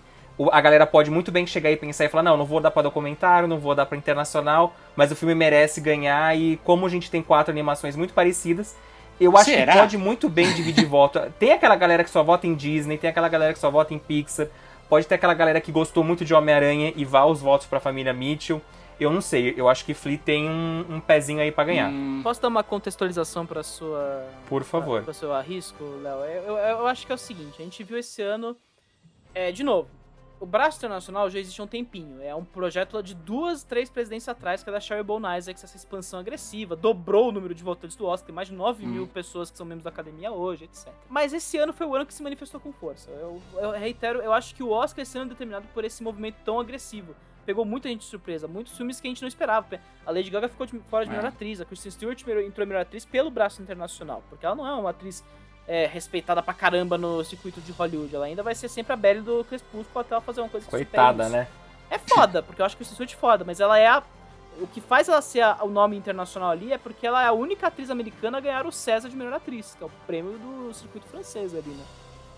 a 0.53 0.61
galera 0.61 0.87
pode 0.87 1.11
muito 1.11 1.33
bem 1.33 1.47
chegar 1.47 1.71
e 1.71 1.77
pensar 1.77 2.05
e 2.05 2.09
falar: 2.09 2.23
não, 2.23 2.37
não 2.37 2.45
vou 2.45 2.61
dar 2.61 2.71
pra 2.71 2.83
documentário, 2.83 3.49
não 3.49 3.59
vou 3.59 3.75
dar 3.75 3.87
pra 3.87 3.97
internacional, 3.97 4.75
mas 4.95 5.11
o 5.11 5.17
filme 5.17 5.35
merece 5.35 5.81
ganhar. 5.81 6.37
E 6.37 6.59
como 6.59 6.85
a 6.85 6.89
gente 6.91 7.11
tem 7.11 7.23
quatro 7.23 7.51
animações 7.51 7.97
muito 7.97 8.13
parecidas, 8.13 8.77
eu 9.21 9.37
acho 9.37 9.47
Será? 9.51 9.73
que 9.73 9.79
pode 9.79 9.97
muito 9.99 10.29
bem 10.29 10.53
dividir 10.55 10.87
voto. 10.87 11.21
Tem 11.39 11.53
aquela 11.53 11.77
galera 11.77 12.05
que 12.05 12.11
só 12.11 12.23
vota 12.23 12.47
em 12.47 12.55
Disney, 12.55 12.99
tem 12.99 13.09
aquela 13.11 13.29
galera 13.29 13.53
que 13.53 13.59
só 13.59 13.71
vota 13.71 13.93
em 13.95 13.99
Pixar. 13.99 14.49
Pode 14.89 15.07
ter 15.07 15.17
aquela 15.17 15.35
galera 15.35 15.61
que 15.61 15.73
gostou 15.73 16.05
muito 16.05 16.25
de 16.25 16.33
Homem-Aranha 16.33 16.93
e 16.95 17.05
vá 17.05 17.25
os 17.25 17.41
votos 17.41 17.67
pra 17.67 17.81
família 17.81 18.13
Mitchell. 18.13 18.61
Eu 18.99 19.11
não 19.11 19.21
sei, 19.21 19.53
eu 19.57 19.69
acho 19.69 19.85
que 19.85 19.93
Flea 19.93 20.17
tem 20.17 20.49
um, 20.49 20.85
um 20.89 21.01
pezinho 21.01 21.41
aí 21.41 21.51
pra 21.53 21.65
ganhar. 21.65 21.91
Hum, 21.91 22.21
Posso 22.23 22.41
dar 22.41 22.49
uma 22.49 22.63
contextualização 22.63 23.45
pra 23.45 23.63
sua. 23.63 24.25
Por 24.49 24.63
favor. 24.65 25.03
Para 25.03 25.11
o 25.11 25.15
seu 25.15 25.35
arrisco, 25.35 25.85
Léo? 26.03 26.19
Eu, 26.21 26.57
eu, 26.57 26.57
eu 26.57 26.87
acho 26.87 27.05
que 27.05 27.13
é 27.13 27.15
o 27.15 27.19
seguinte: 27.19 27.57
a 27.59 27.63
gente 27.63 27.83
viu 27.85 27.99
esse 27.99 28.23
ano. 28.23 28.57
É, 29.35 29.53
de 29.53 29.63
novo, 29.63 29.89
o 30.39 30.45
Braço 30.47 30.79
Internacional 30.79 31.31
já 31.31 31.39
existe 31.39 31.61
há 31.61 31.65
um 31.65 31.67
tempinho. 31.67 32.21
É 32.23 32.35
um 32.35 32.45
projeto 32.45 33.03
de 33.03 33.15
duas, 33.15 33.63
três 33.63 33.89
presidências 33.89 34.29
atrás, 34.29 34.63
que 34.63 34.69
é 34.69 34.73
da 34.73 34.79
Sherry 34.81 35.03
Bone 35.03 35.25
Isaacs, 35.39 35.65
essa 35.65 35.77
expansão 35.77 36.21
agressiva. 36.21 36.77
Dobrou 36.77 37.29
o 37.29 37.33
número 37.33 37.55
de 37.55 37.63
votantes 37.65 37.97
do 37.97 38.05
Oscar, 38.07 38.27
tem 38.27 38.35
mais 38.35 38.49
de 38.49 38.55
9 38.55 38.85
Hum. 38.85 38.89
mil 38.89 39.07
pessoas 39.07 39.51
que 39.51 39.57
são 39.57 39.65
membros 39.67 39.85
da 39.85 39.91
academia 39.91 40.31
hoje, 40.31 40.65
etc. 40.65 40.93
Mas 41.09 41.33
esse 41.33 41.57
ano 41.57 41.73
foi 41.73 41.87
o 41.87 41.95
ano 41.95 42.05
que 42.05 42.13
se 42.13 42.23
manifestou 42.23 42.61
com 42.61 42.73
força. 42.73 43.11
Eu, 43.11 43.41
eu 43.55 43.71
reitero, 43.73 44.21
eu 44.21 44.33
acho 44.33 44.55
que 44.55 44.63
o 44.63 44.71
Oscar 44.71 45.03
esse 45.03 45.17
ano 45.17 45.27
é 45.27 45.29
determinado 45.31 45.67
por 45.73 45.85
esse 45.85 46.03
movimento 46.03 46.37
tão 46.45 46.61
agressivo. 46.61 47.15
Pegou 47.47 47.65
muita 47.65 47.89
gente 47.89 48.01
de 48.01 48.07
surpresa, 48.07 48.49
muitos 48.49 48.77
filmes 48.77 49.01
que 49.01 49.07
a 49.07 49.11
gente 49.11 49.23
não 49.23 49.29
esperava. 49.29 49.81
A 50.05 50.11
Lady 50.11 50.29
Gaga 50.31 50.49
ficou 50.49 50.67
de- 50.67 50.79
fora 50.91 51.05
de 51.07 51.13
É. 51.13 51.15
melhor 51.17 51.29
atriz, 51.29 51.61
a 51.61 51.65
Kristen 51.65 51.93
Stewart 51.93 52.21
entrou 52.45 52.67
melhor 52.67 52.83
atriz 52.83 53.05
pelo 53.05 53.31
braço 53.31 53.63
internacional, 53.63 54.23
porque 54.29 54.45
ela 54.45 54.55
não 54.57 54.67
é 54.67 54.75
uma 54.75 54.91
atriz 54.91 55.25
é, 55.69 55.87
respeitada 55.87 56.43
pra 56.43 56.55
caramba 56.55 56.97
no 56.97 57.25
circuito 57.25 57.61
de 57.61 57.73
Hollywood. 57.73 58.15
Ela 58.15 58.27
ainda 58.27 58.43
vai 58.43 58.55
ser 58.55 58.69
sempre 58.69 58.93
a 58.93 58.97
Belle 58.97 59.21
do 59.21 59.45
Crepúsculo 59.45 60.01
até 60.01 60.15
ela 60.15 60.21
fazer 60.21 60.41
uma 60.41 60.49
coisa 60.49 60.65
que 60.67 60.71
Coitada, 60.71 61.29
né? 61.29 61.49
É 61.91 61.99
foda, 61.99 62.43
porque 62.43 62.61
eu 62.61 62.67
acho 62.67 62.77
que 62.77 62.83
o 62.83 62.87
Stewart 62.87 63.13
é 63.13 63.17
foda, 63.17 63.45
mas 63.45 63.61
ela 63.61 63.79
é 63.79 63.87
a. 63.87 64.03
O 64.59 64.67
que 64.67 64.81
faz 64.81 65.09
ela 65.09 65.21
ser 65.21 65.43
a- 65.43 65.59
o 65.63 65.69
nome 65.69 65.97
internacional 65.97 66.51
ali 66.51 66.73
é 66.73 66.79
porque 66.79 67.07
ela 67.07 67.23
é 67.23 67.27
a 67.27 67.33
única 67.33 67.67
atriz 67.67 67.91
americana 67.91 68.39
a 68.39 68.41
ganhar 68.41 68.67
o 68.67 68.73
César 68.73 69.09
de 69.09 69.15
melhor 69.17 69.35
atriz, 69.35 69.75
que 69.77 69.85
é 69.85 69.87
o 69.87 69.91
prêmio 70.07 70.39
do 70.39 70.73
circuito 70.73 71.07
francês 71.09 71.55
ali, 71.55 71.69
né? 71.71 71.85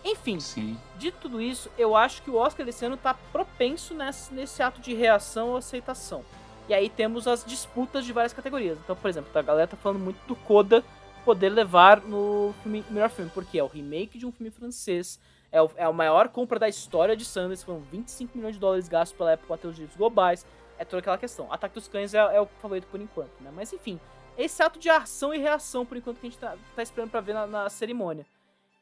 Enfim, 0.05 0.41
sim. 0.41 0.79
de 0.97 1.11
tudo 1.13 1.41
isso, 1.41 1.71
eu 1.77 1.97
acho 1.97 2.23
que 2.23 2.31
o 2.31 2.37
Oscar 2.37 2.65
desse 2.65 2.85
ano 2.85 2.97
tá 2.97 3.15
propenso 3.33 3.95
nesse, 3.95 4.33
nesse 4.33 4.63
ato 4.63 4.81
de 4.81 4.95
reação 4.95 5.51
ou 5.51 5.57
aceitação. 5.57 6.25
E 6.69 6.75
aí 6.75 6.89
temos 6.89 7.27
as 7.27 7.45
disputas 7.45 8.05
de 8.05 8.13
várias 8.13 8.33
categorias. 8.33 8.79
Então, 8.83 8.95
por 8.95 9.09
exemplo, 9.09 9.31
a 9.35 9.43
galera 9.43 9.67
tá 9.67 9.77
falando 9.77 10.01
muito 10.01 10.19
do 10.27 10.37
Coda 10.37 10.85
poder 11.29 11.51
levar 11.51 12.01
no 12.01 12.55
filme, 12.63 12.83
melhor 12.89 13.11
filme, 13.11 13.31
porque 13.35 13.59
é 13.59 13.63
o 13.63 13.67
remake 13.67 14.17
de 14.19 14.25
um 14.25 14.33
filme 14.33 14.51
francês, 14.51 15.21
é, 15.53 15.61
o- 15.61 15.71
é 15.77 15.85
a 15.85 15.93
maior 15.93 16.31
compra 16.31 16.59
da 16.59 16.67
história 16.67 17.15
de 17.15 17.23
Sundance, 17.23 17.67
foram 17.67 17.81
25 17.81 18.35
milhões 18.35 18.55
de 18.55 18.61
dólares 18.61 18.89
gastos 18.89 19.15
pela 19.19 19.33
época 19.33 19.53
até 19.53 19.69
os 19.69 19.75
direitos 19.75 19.95
globais, 19.95 20.47
é 20.79 20.87
toda 20.87 21.01
aquela 21.01 21.19
questão. 21.19 21.53
Ataque 21.53 21.75
dos 21.75 21.87
Cães 21.87 22.15
é, 22.15 22.19
é 22.19 22.41
o 22.41 22.47
favorito 22.63 22.87
por 22.91 22.99
enquanto, 22.99 23.31
né? 23.43 23.51
Mas 23.55 23.71
enfim, 23.75 24.01
esse 24.39 24.63
ato 24.63 24.79
de 24.79 24.89
ação 24.89 25.35
e 25.35 25.39
reação 25.39 25.85
por 25.85 25.99
enquanto 25.99 26.19
que 26.19 26.27
a 26.29 26.31
gente 26.31 26.39
tá, 26.41 26.57
tá 26.75 26.83
esperando 26.83 27.11
pra 27.11 27.21
ver 27.21 27.35
na- 27.35 27.47
na 27.47 27.69
cerimônia. 27.69 28.25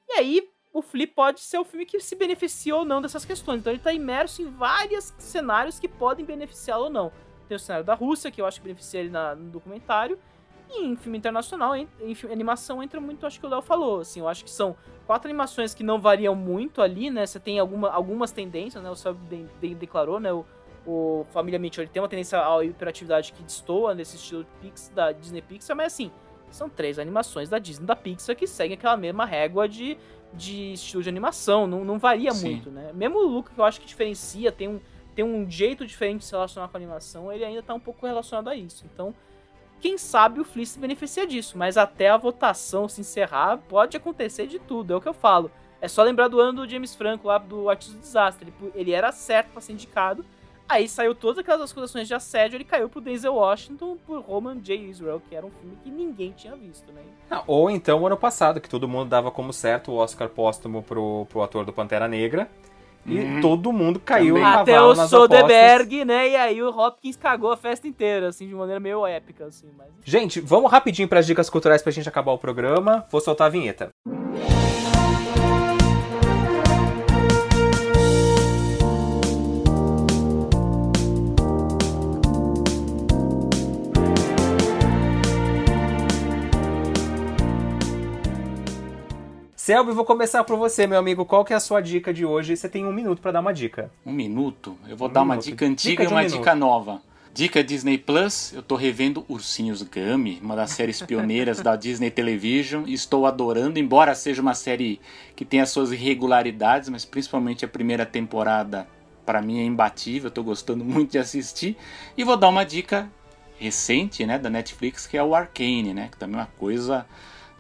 E 0.09 0.13
aí, 0.13 0.49
o 0.73 0.83
Flip 0.83 1.13
pode 1.15 1.41
ser 1.41 1.59
o 1.59 1.65
filme 1.65 1.85
que 1.85 1.99
se 1.99 2.15
beneficia 2.15 2.77
ou 2.77 2.85
não 2.85 3.03
dessas 3.03 3.25
questões. 3.25 3.59
Então 3.59 3.73
ele 3.73 3.83
tá 3.83 3.93
imerso 3.93 4.41
em 4.41 4.49
vários 4.53 5.13
cenários 5.19 5.81
que 5.81 5.89
podem 5.89 6.25
beneficiá-lo 6.25 6.85
ou 6.85 6.91
não. 6.91 7.11
Tem 7.49 7.57
o 7.57 7.59
cenário 7.59 7.85
da 7.85 7.95
Rússia, 7.95 8.31
que 8.31 8.41
eu 8.41 8.47
acho 8.47 8.61
que 8.61 8.65
beneficia 8.69 9.01
ele 9.01 9.11
na- 9.11 9.35
no 9.35 9.51
documentário. 9.51 10.17
E 10.69 10.85
em 10.85 10.97
filme 10.97 11.17
internacional, 11.17 11.77
em, 11.77 11.89
em 12.01 12.17
animação, 12.33 12.83
entra 12.83 13.01
muito, 13.01 13.25
acho 13.27 13.39
que 13.39 13.47
o 13.47 13.49
Léo 13.49 13.63
falou. 13.63 14.01
Assim, 14.01 14.21
eu 14.21 14.29
acho 14.29 14.45
que 14.45 14.51
são 14.51 14.77
quatro 15.07 15.29
animações 15.29 15.75
que 15.75 15.85
não 15.85 16.01
variam 16.01 16.35
muito 16.35 16.83
ali, 16.83 17.09
né? 17.11 17.25
Você 17.25 17.39
tem 17.39 17.59
alguma, 17.59 17.91
algumas 17.91 18.33
tendências, 18.33 18.83
né? 18.83 18.91
O 18.91 18.97
Sérgio 18.97 19.21
de, 19.31 19.45
de- 19.61 19.75
declarou, 19.75 20.19
né? 20.19 20.33
O, 20.33 20.45
o 20.87 21.27
Família 21.31 21.59
Mitchell 21.59 21.83
ele 21.85 21.91
tem 21.91 22.01
uma 22.03 22.09
tendência 22.09 22.39
à 22.39 22.65
hiperatividade 22.65 23.33
que 23.33 23.43
destoa 23.43 23.95
nesse 23.95 24.17
estilo 24.17 24.47
Pix, 24.61 24.91
da 24.95 25.13
Disney 25.13 25.43
Pixar, 25.43 25.77
mas 25.77 25.93
assim, 25.93 26.11
são 26.51 26.69
três 26.69 26.99
animações 26.99 27.49
da 27.49 27.59
Disney 27.59 27.87
da 27.87 27.97
Pixar 27.97 28.37
que 28.37 28.47
seguem 28.47 28.77
aquela 28.77 28.97
mesma 28.97 29.25
régua 29.25 29.69
de, 29.69 29.99
de 30.33 30.73
estilo 30.75 31.03
de 31.03 31.09
animação, 31.09 31.67
não, 31.67 31.85
não 31.85 31.99
varia 31.99 32.33
Sim. 32.33 32.51
muito, 32.53 32.71
né? 32.71 32.93
Mesmo 32.95 33.19
o 33.19 33.27
Luca, 33.27 33.53
que 33.53 33.61
eu 33.61 33.65
acho 33.65 33.81
que 33.81 33.87
diferencia, 33.87 34.53
tem 34.53 34.69
um, 34.69 34.81
tem 35.15 35.25
um 35.25 35.51
jeito 35.51 35.85
diferente 35.85 36.21
de 36.21 36.27
se 36.27 36.33
relacionar 36.33 36.69
com 36.69 36.77
a 36.77 36.79
animação, 36.79 37.33
ele 37.33 37.45
ainda 37.45 37.63
tá 37.63 37.75
um 37.75 37.81
pouco 37.81 38.07
relacionado 38.07 38.49
a 38.49 38.55
isso. 38.55 38.85
Então, 38.93 39.13
quem 39.81 39.99
sabe 39.99 40.41
o 40.41 40.45
Flea 40.45 40.67
se 40.67 40.79
beneficia 40.79 41.27
disso, 41.27 41.57
mas 41.59 41.77
até 41.77 42.09
a 42.09 42.17
votação 42.17 42.89
se 42.89 43.01
encerrar, 43.01 43.59
pode 43.69 43.97
acontecer 43.97 44.47
de 44.47 44.59
tudo, 44.59 44.93
é 44.93 44.97
o 44.97 45.01
que 45.01 45.09
eu 45.09 45.15
falo. 45.15 45.51
É 45.81 45.89
só 45.89 46.03
lembrar 46.03 46.29
do 46.29 46.41
ano 46.41 46.65
do 46.65 46.69
James 46.69 46.95
Franco 46.95 47.29
lá 47.29 47.39
do 47.39 47.69
Artista 47.69 47.95
do 47.95 48.01
Desastre. 48.01 48.53
Ele, 48.61 48.73
ele 48.75 48.93
era 48.93 49.13
certo 49.13 49.51
pra 49.53 49.61
ser 49.61 49.73
indicado, 49.73 50.25
aí 50.69 50.89
saiu 50.89 51.15
todas 51.15 51.39
aquelas 51.39 51.71
acusações 51.71 52.09
de 52.09 52.15
assédio, 52.15 52.57
ele 52.57 52.65
caiu 52.65 52.89
pro 52.89 53.01
Denzel 53.01 53.35
Washington 53.35 53.97
por 54.07 54.21
Roman 54.21 54.59
J. 54.61 54.75
Israel, 54.89 55.23
que 55.29 55.35
era 55.35 55.47
um 55.47 55.51
filme 55.51 55.77
que 55.85 55.91
ninguém 55.91 56.33
tinha 56.33 56.57
visto, 56.57 56.91
né? 56.93 57.03
Ah, 57.31 57.45
Ou 57.47 57.71
então 57.71 58.01
o 58.01 58.07
ano 58.07 58.17
passado, 58.17 58.61
que 58.61 58.69
todo 58.69 58.89
mundo 58.89 59.09
dava 59.09 59.31
como 59.31 59.53
certo 59.53 59.93
o 59.93 59.97
Oscar 59.97 60.29
póstumo 60.29 60.83
pro, 60.83 61.27
pro 61.29 61.43
ator 61.43 61.65
do 61.65 61.73
Pantera 61.73 62.09
Negra. 62.09 62.51
E 63.07 63.21
Hum. 63.21 63.41
todo 63.41 63.73
mundo 63.73 64.01
caiu 64.01 64.35
Também. 64.35 64.51
em 64.51 64.55
Até 64.55 64.81
o 64.81 64.95
Soderbergh, 64.95 66.05
né? 66.05 66.31
E 66.31 66.37
aí 66.37 66.63
o 66.63 66.69
Hopkins 66.71 67.17
cagou 67.17 67.53
a 67.53 67.57
festa 67.57 67.87
inteira, 67.87 68.29
assim, 68.29 68.49
de 68.49 68.55
maneira 68.55 68.81
meio 68.81 69.07
épica, 69.07 69.47
assim. 69.47 69.69
Mas... 69.79 69.89
Gente, 70.05 70.41
vamos 70.41 70.71
rapidinho 70.71 71.07
para 71.09 71.21
as 71.21 71.27
dicas 71.27 71.49
culturais 71.49 71.83
pra 71.83 71.93
gente 71.93 72.09
acabar 72.09 72.33
o 72.33 72.39
programa. 72.39 73.07
Vou 73.11 73.21
soltar 73.21 73.47
a 73.47 73.51
vinheta. 73.51 73.91
Selby, 89.67 89.91
vou 89.91 90.05
começar 90.05 90.45
por 90.45 90.57
você, 90.57 90.87
meu 90.87 90.97
amigo. 90.97 91.25
Qual 91.25 91.45
que 91.45 91.53
é 91.53 91.57
a 91.57 91.59
sua 91.59 91.81
dica 91.81 92.15
de 92.15 92.25
hoje? 92.25 92.57
Você 92.57 92.69
tem 92.69 92.87
um 92.87 92.93
minuto 92.93 93.21
para 93.21 93.33
dar 93.33 93.41
uma 93.41 93.53
dica. 93.53 93.91
Um 94.07 94.13
minuto. 94.13 94.79
Eu 94.89 94.97
vou 94.97 95.09
Um 95.09 95.13
dar 95.13 95.23
uma 95.23 95.35
minuto. 95.35 95.45
dica 95.45 95.67
antiga 95.67 95.91
Dica 95.91 96.05
e 96.05 96.07
um 96.07 96.11
uma 96.11 96.23
minuto. 96.23 96.39
dica 96.39 96.55
nova. 96.55 97.03
Dica 97.35 97.65
Disney 97.65 97.99
Plus, 97.99 98.53
eu 98.53 98.63
tô 98.63 98.77
revendo 98.77 99.27
Ursinhos 99.29 99.83
Gummy, 99.83 100.39
uma 100.41 100.55
das 100.55 100.71
séries 100.71 101.03
pioneiras 101.03 101.61
da 101.61 101.75
Disney 101.75 102.13
Television. 102.13 102.85
Estou 102.87 103.27
adorando, 103.27 103.77
embora 103.81 104.15
seja 104.15 104.41
uma 104.41 104.55
série 104.55 105.01
que 105.35 105.45
tem 105.45 105.61
as 105.61 105.69
suas 105.71 105.91
irregularidades, 105.91 106.89
mas 106.89 107.05
principalmente 107.05 107.65
a 107.65 107.69
primeira 107.69 108.07
temporada 108.07 108.87
para 109.25 109.43
mim 109.43 109.59
é 109.59 109.65
imbatível, 109.65 110.29
eu 110.29 110.33
tô 110.33 110.45
gostando 110.45 110.85
muito 110.85 111.11
de 111.11 111.19
assistir. 111.19 111.77
E 112.17 112.23
vou 112.23 112.37
dar 112.37 112.51
uma 112.51 112.63
dica 112.63 113.11
recente, 113.59 114.25
né, 114.25 114.39
da 114.39 114.49
Netflix, 114.49 115.09
que 115.09 115.17
é 115.17 115.25
o 115.25 115.35
Arcane, 115.35 115.93
né, 115.93 116.09
que 116.09 116.17
também 116.17 116.37
é 116.37 116.43
uma 116.43 116.49
coisa 116.57 117.05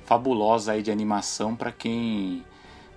fabulosa 0.06 0.72
aí 0.72 0.82
de 0.82 0.90
animação 0.90 1.54
para 1.54 1.70
quem 1.72 2.44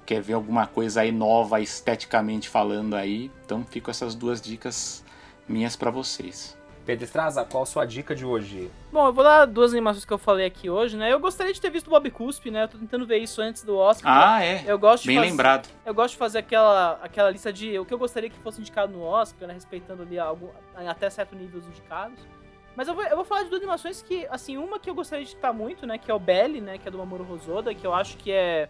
quer 0.06 0.22
ver 0.22 0.34
alguma 0.34 0.66
coisa 0.66 1.02
aí 1.02 1.12
nova 1.12 1.60
esteticamente 1.60 2.48
falando 2.48 2.96
aí. 2.96 3.30
Então 3.46 3.66
fico 3.66 3.90
essas 3.92 4.16
duas 4.16 4.40
dicas 4.42 5.04
minhas 5.48 5.76
para 5.76 5.92
vocês. 5.92 6.58
Pedro 6.86 7.06
Estraza, 7.06 7.46
qual 7.46 7.62
a 7.62 7.66
sua 7.68 7.86
dica 7.86 8.16
de 8.16 8.26
hoje? 8.26 8.72
Bom, 8.92 9.06
eu 9.06 9.14
vou 9.14 9.24
dar 9.24 9.46
duas 9.46 9.72
animações 9.74 10.06
que 10.06 10.14
eu 10.14 10.18
falei 10.18 10.48
aqui 10.48 10.72
hoje, 10.72 10.98
né? 10.98 11.12
Eu 11.14 11.20
gostaria 11.20 11.54
de 11.54 11.62
ter 11.62 11.70
visto 11.70 11.86
o 11.86 11.90
Bob 11.92 12.10
Cuspe, 12.10 12.50
né? 12.50 12.64
Eu 12.64 12.68
tô 12.68 12.80
tentando 12.80 13.06
ver 13.06 13.18
isso 13.20 13.42
antes 13.42 13.62
do 13.64 13.78
Oscar. 13.78 14.12
Ah, 14.12 14.44
é. 14.44 14.64
eu 14.66 14.80
gosto 14.80 15.04
de 15.04 15.10
Bem 15.10 15.18
fazer- 15.18 15.30
lembrado. 15.30 15.70
Eu 15.86 15.94
gosto 15.94 16.14
de 16.14 16.18
fazer 16.18 16.40
aquela, 16.40 17.00
aquela 17.04 17.30
lista 17.30 17.54
de 17.54 17.78
o 17.78 17.86
que 17.86 17.94
eu 17.94 18.00
gostaria 18.00 18.28
que 18.28 18.40
fosse 18.40 18.60
indicado 18.60 18.92
no 18.92 19.04
Oscar, 19.04 19.48
né? 19.48 19.54
Respeitando 19.54 20.02
ali 20.02 20.18
algum, 20.18 20.48
até 20.76 21.08
certo 21.12 21.36
nível 21.36 21.60
os 21.60 21.68
indicados. 21.68 22.18
Mas 22.80 22.88
eu 22.88 22.96
vou, 22.96 23.04
eu 23.04 23.16
vou 23.18 23.26
falar 23.26 23.44
de 23.44 23.50
duas 23.50 23.60
animações 23.60 24.02
que, 24.02 24.26
assim, 24.28 24.56
uma 24.56 24.80
que 24.80 24.90
eu 24.90 24.96
gostaria 24.96 25.26
de 25.26 25.32
citar 25.32 25.54
muito, 25.54 25.86
né? 25.86 25.98
Que 25.98 26.10
é 26.10 26.14
o 26.14 26.18
Belly, 26.18 26.62
né? 26.62 26.78
Que 26.78 26.88
é 26.88 26.92
do 26.92 26.98
Mamoru 26.98 27.30
Hosoda, 27.30 27.76
que 27.76 27.86
eu 27.86 27.94
acho 27.94 28.16
que 28.16 28.32
é. 28.32 28.70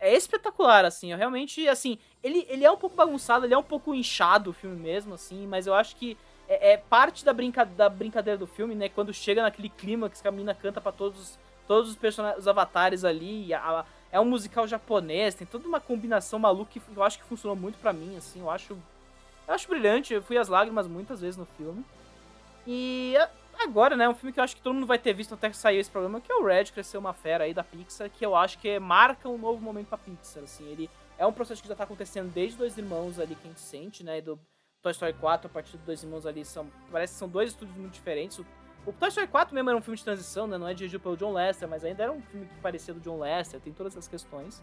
é 0.00 0.16
espetacular, 0.16 0.86
assim. 0.86 1.12
Eu 1.12 1.18
realmente, 1.18 1.68
assim, 1.68 1.98
ele, 2.22 2.46
ele 2.48 2.64
é 2.64 2.70
um 2.70 2.78
pouco 2.78 2.96
bagunçado, 2.96 3.44
ele 3.44 3.52
é 3.52 3.58
um 3.58 3.62
pouco 3.62 3.94
inchado 3.94 4.48
o 4.48 4.52
filme 4.54 4.74
mesmo, 4.74 5.12
assim, 5.12 5.46
mas 5.46 5.66
eu 5.66 5.74
acho 5.74 5.96
que 5.96 6.16
é, 6.48 6.72
é 6.72 6.76
parte 6.78 7.22
da, 7.22 7.34
brinca, 7.34 7.62
da 7.62 7.90
brincadeira 7.90 8.38
do 8.38 8.46
filme, 8.46 8.74
né? 8.74 8.88
Quando 8.88 9.12
chega 9.12 9.42
naquele 9.42 9.68
clima 9.68 10.08
que 10.08 10.26
a 10.26 10.30
mina 10.30 10.54
canta 10.54 10.80
para 10.80 10.90
todos, 10.90 11.38
todos 11.68 11.90
os 11.90 11.96
personagens, 11.96 12.40
os 12.40 12.48
avatares 12.48 13.04
ali, 13.04 13.52
a, 13.52 13.84
é 14.10 14.18
um 14.18 14.24
musical 14.24 14.66
japonês, 14.66 15.34
tem 15.34 15.46
toda 15.46 15.68
uma 15.68 15.78
combinação 15.78 16.38
maluca 16.38 16.70
que 16.72 16.80
eu 16.96 17.02
acho 17.02 17.18
que 17.18 17.24
funcionou 17.26 17.54
muito 17.54 17.78
para 17.80 17.92
mim, 17.92 18.16
assim, 18.16 18.40
eu 18.40 18.48
acho. 18.48 18.78
Eu 19.46 19.54
acho 19.54 19.68
brilhante, 19.68 20.14
eu 20.14 20.22
fui 20.22 20.38
às 20.38 20.48
lágrimas 20.48 20.86
muitas 20.86 21.20
vezes 21.20 21.36
no 21.36 21.44
filme. 21.44 21.84
E 22.66 23.14
agora, 23.58 23.96
né, 23.96 24.08
um 24.08 24.14
filme 24.14 24.32
que 24.32 24.40
eu 24.40 24.44
acho 24.44 24.56
que 24.56 24.62
todo 24.62 24.74
mundo 24.74 24.86
vai 24.86 24.98
ter 24.98 25.12
visto 25.12 25.34
até 25.34 25.50
que 25.50 25.56
saiu 25.56 25.80
esse 25.80 25.90
programa, 25.90 26.20
que 26.20 26.30
é 26.30 26.34
o 26.34 26.44
Red 26.44 26.66
Crescer 26.66 26.98
uma 26.98 27.12
Fera 27.12 27.44
aí 27.44 27.54
da 27.54 27.64
Pixar, 27.64 28.10
que 28.10 28.24
eu 28.24 28.34
acho 28.34 28.58
que 28.58 28.78
marca 28.78 29.28
um 29.28 29.38
novo 29.38 29.62
momento 29.62 29.88
pra 29.88 29.98
Pixar, 29.98 30.44
assim, 30.44 30.66
ele 30.68 30.90
é 31.18 31.26
um 31.26 31.32
processo 31.32 31.62
que 31.62 31.68
já 31.68 31.74
tá 31.74 31.84
acontecendo 31.84 32.32
desde 32.32 32.56
Dois 32.56 32.76
Irmãos 32.78 33.18
ali, 33.18 33.34
que 33.34 33.46
a 33.46 33.50
gente 33.50 33.60
sente, 33.60 34.02
né, 34.02 34.20
do 34.20 34.38
Toy 34.82 34.92
Story 34.92 35.12
4, 35.14 35.46
a 35.46 35.50
partir 35.50 35.76
dos 35.76 35.86
Dois 35.86 36.02
Irmãos 36.02 36.26
ali, 36.26 36.44
são, 36.44 36.66
parece 36.90 37.12
que 37.14 37.18
são 37.18 37.28
dois 37.28 37.50
estúdios 37.50 37.76
muito 37.76 37.92
diferentes, 37.92 38.38
o, 38.38 38.46
o 38.86 38.92
Toy 38.92 39.08
Story 39.08 39.28
4 39.28 39.54
mesmo 39.54 39.68
era 39.68 39.78
um 39.78 39.82
filme 39.82 39.96
de 39.96 40.04
transição, 40.04 40.46
né, 40.46 40.56
não 40.56 40.68
é 40.68 40.74
dirigido 40.74 41.02
pelo 41.02 41.16
John 41.16 41.32
Lester, 41.32 41.68
mas 41.68 41.84
ainda 41.84 42.04
era 42.04 42.12
um 42.12 42.22
filme 42.22 42.46
que 42.46 42.54
parecia 42.60 42.94
do 42.94 43.00
John 43.00 43.18
Lester, 43.18 43.60
tem 43.60 43.72
todas 43.72 43.92
essas 43.94 44.08
questões. 44.08 44.62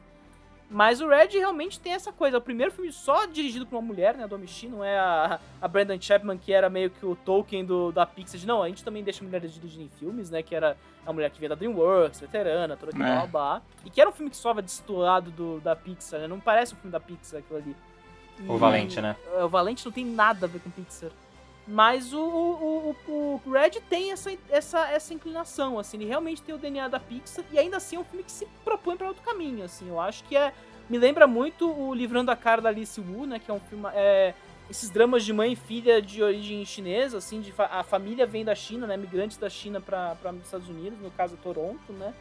Mas 0.69 0.99
o 0.99 1.07
Red 1.07 1.29
realmente 1.29 1.79
tem 1.79 1.93
essa 1.93 2.11
coisa. 2.11 2.35
É 2.35 2.39
o 2.39 2.41
primeiro 2.41 2.71
filme 2.71 2.91
só 2.91 3.25
dirigido 3.25 3.65
por 3.65 3.77
uma 3.77 3.81
mulher, 3.81 4.17
né? 4.17 4.25
A 4.25 4.27
Domichi, 4.27 4.67
não 4.67 4.83
é 4.83 4.99
a, 4.99 5.39
a 5.61 5.67
Brandon 5.67 5.99
Chapman, 5.99 6.37
que 6.37 6.51
era 6.51 6.69
meio 6.69 6.89
que 6.89 7.05
o 7.05 7.15
Tolkien 7.15 7.63
do, 7.63 7.91
da 7.91 8.05
Pixar. 8.05 8.39
Não, 8.45 8.61
a 8.61 8.67
gente 8.67 8.83
também 8.83 9.01
deixa 9.01 9.23
mulheres 9.23 9.53
dirigirem 9.53 9.89
filmes, 9.97 10.29
né? 10.29 10.43
Que 10.43 10.53
era 10.53 10.75
a 11.05 11.13
mulher 11.13 11.29
que 11.29 11.39
veio 11.39 11.49
da 11.49 11.55
DreamWorks, 11.55 12.19
veterana, 12.19 12.75
toda 12.75 12.91
aquela 12.91 13.09
é. 13.09 13.19
babá. 13.21 13.61
E 13.85 13.89
que 13.89 14.01
era 14.01 14.09
um 14.09 14.13
filme 14.13 14.29
que 14.29 14.35
só 14.35 14.51
era 14.51 14.61
destoado 14.61 15.31
do, 15.31 15.61
da 15.61 15.73
Pixar, 15.73 16.19
né? 16.19 16.27
Não 16.27 16.39
parece 16.39 16.73
um 16.73 16.77
filme 16.77 16.91
da 16.91 16.99
Pixar 16.99 17.39
aquilo 17.39 17.59
ali. 17.59 17.75
E, 18.37 18.49
o 18.49 18.57
Valente, 18.57 18.99
né? 18.99 19.15
O 19.41 19.47
Valente 19.47 19.85
não 19.85 19.91
tem 19.91 20.05
nada 20.05 20.47
a 20.47 20.49
ver 20.49 20.59
com 20.59 20.69
Pixar. 20.69 21.11
Mas 21.67 22.13
o, 22.13 22.19
o, 22.19 22.95
o, 23.07 23.41
o, 23.45 23.51
Red 23.51 23.81
tem 23.89 24.13
essa, 24.13 24.31
essa, 24.49 24.87
essa 24.89 25.13
inclinação, 25.13 25.77
assim, 25.77 25.97
ele 25.97 26.05
realmente 26.05 26.41
tem 26.41 26.55
o 26.55 26.57
DNA 26.57 26.87
da 26.87 26.97
Pixar 26.97 27.43
e 27.51 27.59
ainda 27.59 27.75
assim 27.75 27.97
é 27.97 27.99
um 27.99 28.05
filme 28.05 28.23
que 28.23 28.31
se 28.31 28.47
propõe 28.63 28.95
para 28.95 29.07
outro 29.07 29.21
caminho, 29.21 29.65
assim, 29.65 29.89
eu 29.89 29.99
acho 29.99 30.23
que 30.23 30.37
é... 30.37 30.53
Me 30.89 30.97
lembra 30.97 31.27
muito 31.27 31.69
o 31.69 31.93
Livrando 31.93 32.31
a 32.31 32.35
Cara 32.37 32.61
da 32.61 32.69
Alice 32.69 33.01
Wu, 33.01 33.25
né, 33.25 33.39
que 33.39 33.51
é 33.51 33.53
um 33.53 33.59
filme... 33.59 33.89
É, 33.93 34.33
esses 34.69 34.89
dramas 34.89 35.25
de 35.25 35.33
mãe 35.33 35.53
e 35.53 35.55
filha 35.55 36.01
de 36.01 36.23
origem 36.23 36.63
chinesa, 36.65 37.17
assim, 37.17 37.41
de 37.41 37.51
fa 37.51 37.65
a 37.65 37.83
família 37.83 38.25
vem 38.25 38.45
da 38.45 38.55
China, 38.55 38.87
né, 38.87 38.95
migrantes 38.95 39.37
da 39.37 39.49
China 39.49 39.81
para 39.81 40.15
os 40.33 40.45
Estados 40.45 40.69
Unidos, 40.69 40.99
no 40.99 41.11
caso 41.11 41.37
Toronto, 41.37 41.91
né, 41.91 42.13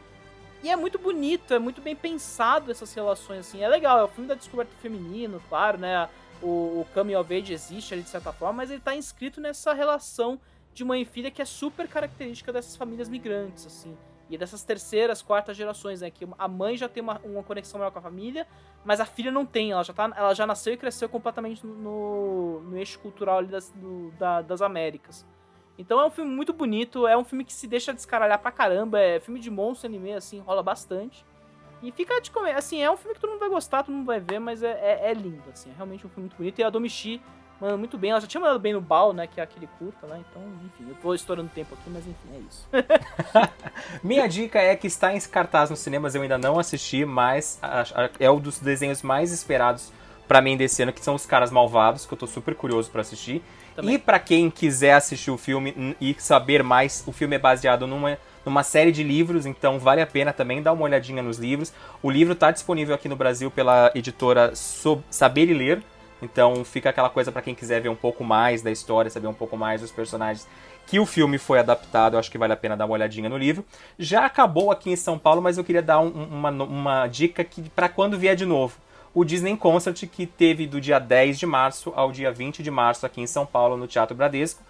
e 0.63 0.69
é 0.69 0.75
muito 0.75 0.97
bonito, 0.97 1.53
é 1.53 1.59
muito 1.59 1.81
bem 1.81 1.95
pensado 1.95 2.71
essas 2.71 2.93
relações, 2.93 3.39
assim, 3.39 3.63
é 3.63 3.67
legal, 3.67 3.99
é 3.99 4.03
o 4.03 4.07
filme 4.07 4.27
da 4.27 4.35
descoberta 4.35 4.71
feminino, 4.81 5.41
claro, 5.47 5.77
né, 5.77 6.09
o, 6.41 6.81
o 6.81 6.87
coming 6.93 7.15
of 7.15 7.33
age 7.33 7.53
existe 7.53 7.93
ali 7.93 8.03
de 8.03 8.09
certa 8.09 8.31
forma, 8.31 8.57
mas 8.57 8.69
ele 8.69 8.79
está 8.79 8.95
inscrito 8.95 9.41
nessa 9.41 9.73
relação 9.73 10.39
de 10.73 10.83
mãe 10.83 11.01
e 11.01 11.05
filha 11.05 11.31
que 11.31 11.41
é 11.41 11.45
super 11.45 11.87
característica 11.87 12.53
dessas 12.53 12.75
famílias 12.75 13.09
migrantes, 13.09 13.65
assim. 13.65 13.97
E 14.29 14.37
dessas 14.37 14.63
terceiras, 14.63 15.21
quartas 15.21 15.55
gerações, 15.55 16.01
né? 16.01 16.11
Que 16.11 16.27
a 16.37 16.47
mãe 16.47 16.75
já 16.75 16.89
tem 16.89 17.01
uma, 17.01 17.19
uma 17.23 17.41
conexão 17.43 17.79
maior 17.79 17.91
com 17.91 17.99
a 17.99 18.01
família, 18.01 18.45
mas 18.83 18.99
a 18.99 19.05
filha 19.05 19.31
não 19.31 19.45
tem. 19.45 19.71
Ela 19.71 19.83
já, 19.83 19.93
tá, 19.93 20.11
ela 20.15 20.33
já 20.33 20.45
nasceu 20.45 20.73
e 20.73 20.77
cresceu 20.77 21.07
completamente 21.07 21.65
no, 21.65 22.59
no 22.61 22.77
eixo 22.77 22.99
cultural 22.99 23.39
ali 23.39 23.47
das, 23.47 23.71
do, 23.71 24.11
da, 24.11 24.41
das 24.41 24.61
Américas. 24.61 25.25
Então 25.77 25.99
é 25.99 26.05
um 26.05 26.09
filme 26.09 26.29
muito 26.29 26.53
bonito, 26.53 27.07
é 27.07 27.15
um 27.15 27.23
filme 27.23 27.45
que 27.45 27.53
se 27.53 27.67
deixa 27.67 27.93
descaralhar 27.93 28.39
pra 28.39 28.51
caramba, 28.51 28.99
é 28.99 29.19
filme 29.19 29.39
de 29.39 29.49
monstro 29.49 29.87
anime, 29.87 30.13
assim, 30.13 30.39
rola 30.39 30.63
bastante. 30.63 31.25
E 31.81 31.91
fica 31.91 32.19
de 32.21 32.31
comer. 32.31 32.55
Assim, 32.55 32.81
é 32.81 32.89
um 32.89 32.97
filme 32.97 33.13
que 33.13 33.21
todo 33.21 33.31
mundo 33.31 33.39
vai 33.39 33.49
gostar, 33.49 33.83
todo 33.83 33.93
mundo 33.93 34.05
vai 34.05 34.19
ver, 34.19 34.39
mas 34.39 34.63
é, 34.63 34.71
é, 34.71 35.11
é 35.11 35.13
lindo, 35.13 35.43
assim. 35.51 35.69
É 35.69 35.73
realmente 35.75 36.05
um 36.05 36.09
filme 36.09 36.23
muito 36.27 36.37
bonito. 36.37 36.59
E 36.59 36.63
a 36.63 36.69
Domichi 36.69 37.21
manda 37.61 37.77
muito 37.77 37.97
bem. 37.97 38.11
Ela 38.11 38.21
já 38.21 38.27
tinha 38.27 38.41
mandado 38.41 38.59
bem 38.59 38.73
no 38.73 38.81
Bal, 38.81 39.13
né? 39.13 39.27
Que 39.27 39.39
é 39.39 39.43
aquele 39.43 39.67
curta 39.79 40.07
lá. 40.07 40.17
Então, 40.17 40.41
enfim, 40.65 40.89
eu 40.89 40.95
tô 40.95 41.13
estourando 41.13 41.49
tempo 41.49 41.75
aqui, 41.75 41.89
mas 41.89 42.05
enfim, 42.07 42.29
é 42.33 42.39
isso. 42.39 42.67
Minha 44.03 44.27
dica 44.27 44.59
é 44.59 44.75
que 44.75 44.87
está 44.87 45.13
em 45.13 45.19
cartaz 45.19 45.69
nos 45.69 45.79
cinemas, 45.79 46.15
eu 46.15 46.21
ainda 46.21 46.37
não 46.37 46.57
assisti, 46.59 47.05
mas 47.05 47.59
é 48.19 48.29
um 48.29 48.39
dos 48.39 48.59
desenhos 48.59 49.01
mais 49.01 49.31
esperados 49.31 49.91
para 50.27 50.41
mim 50.41 50.57
desse 50.57 50.83
ano, 50.83 50.91
que 50.91 51.03
são 51.03 51.15
os 51.15 51.25
Caras 51.25 51.51
Malvados, 51.51 52.05
que 52.05 52.13
eu 52.13 52.17
tô 52.17 52.27
super 52.27 52.53
curioso 52.53 52.91
para 52.91 53.01
assistir. 53.01 53.41
Também. 53.75 53.95
E 53.95 53.97
para 53.97 54.19
quem 54.19 54.49
quiser 54.49 54.93
assistir 54.93 55.31
o 55.31 55.37
filme 55.37 55.95
e 56.01 56.15
saber 56.19 56.63
mais, 56.63 57.03
o 57.07 57.11
filme 57.11 57.35
é 57.35 57.39
baseado 57.39 57.87
numa 57.87 58.17
numa 58.47 58.63
série 58.63 58.93
de 58.93 59.03
livros, 59.03 59.45
então 59.45 59.77
vale 59.77 60.01
a 60.01 60.07
pena 60.07 60.31
também 60.31 60.61
dar 60.61 60.71
uma 60.71 60.83
olhadinha 60.83 61.21
nos 61.21 61.37
livros. 61.37 61.73
O 62.01 62.09
livro 62.09 62.31
está 62.31 62.49
disponível 62.49 62.95
aqui 62.95 63.09
no 63.09 63.15
Brasil 63.17 63.51
pela 63.51 63.91
editora 63.93 64.53
Saber 64.55 65.49
e 65.49 65.53
Ler, 65.53 65.83
então 66.21 66.63
fica 66.63 66.89
aquela 66.89 67.09
coisa 67.09 67.29
para 67.29 67.41
quem 67.41 67.53
quiser 67.53 67.81
ver 67.81 67.89
um 67.89 67.95
pouco 67.95 68.23
mais 68.23 68.61
da 68.61 68.71
história, 68.71 69.11
saber 69.11 69.27
um 69.27 69.33
pouco 69.33 69.57
mais 69.57 69.81
dos 69.81 69.91
personagens 69.91 70.47
que 70.85 70.97
o 70.97 71.05
filme 71.05 71.37
foi 71.37 71.59
adaptado, 71.59 72.13
eu 72.13 72.19
acho 72.19 72.31
que 72.31 72.37
vale 72.37 72.53
a 72.53 72.55
pena 72.55 72.77
dar 72.77 72.85
uma 72.85 72.93
olhadinha 72.93 73.27
no 73.27 73.37
livro. 73.37 73.65
Já 73.99 74.25
acabou 74.25 74.71
aqui 74.71 74.89
em 74.89 74.95
São 74.95 75.19
Paulo, 75.19 75.41
mas 75.41 75.57
eu 75.57 75.63
queria 75.65 75.81
dar 75.81 75.99
um, 75.99 76.07
uma, 76.07 76.49
uma 76.49 77.07
dica 77.07 77.45
para 77.75 77.89
quando 77.89 78.17
vier 78.17 78.37
de 78.37 78.45
novo. 78.45 78.77
O 79.13 79.25
Disney 79.25 79.57
Concert, 79.57 80.07
que 80.07 80.25
teve 80.25 80.65
do 80.65 80.79
dia 80.79 80.99
10 80.99 81.37
de 81.37 81.45
março 81.45 81.91
ao 81.93 82.13
dia 82.13 82.31
20 82.31 82.63
de 82.63 82.71
março 82.71 83.05
aqui 83.05 83.19
em 83.19 83.27
São 83.27 83.45
Paulo, 83.45 83.75
no 83.75 83.87
Teatro 83.87 84.15
Bradesco 84.15 84.63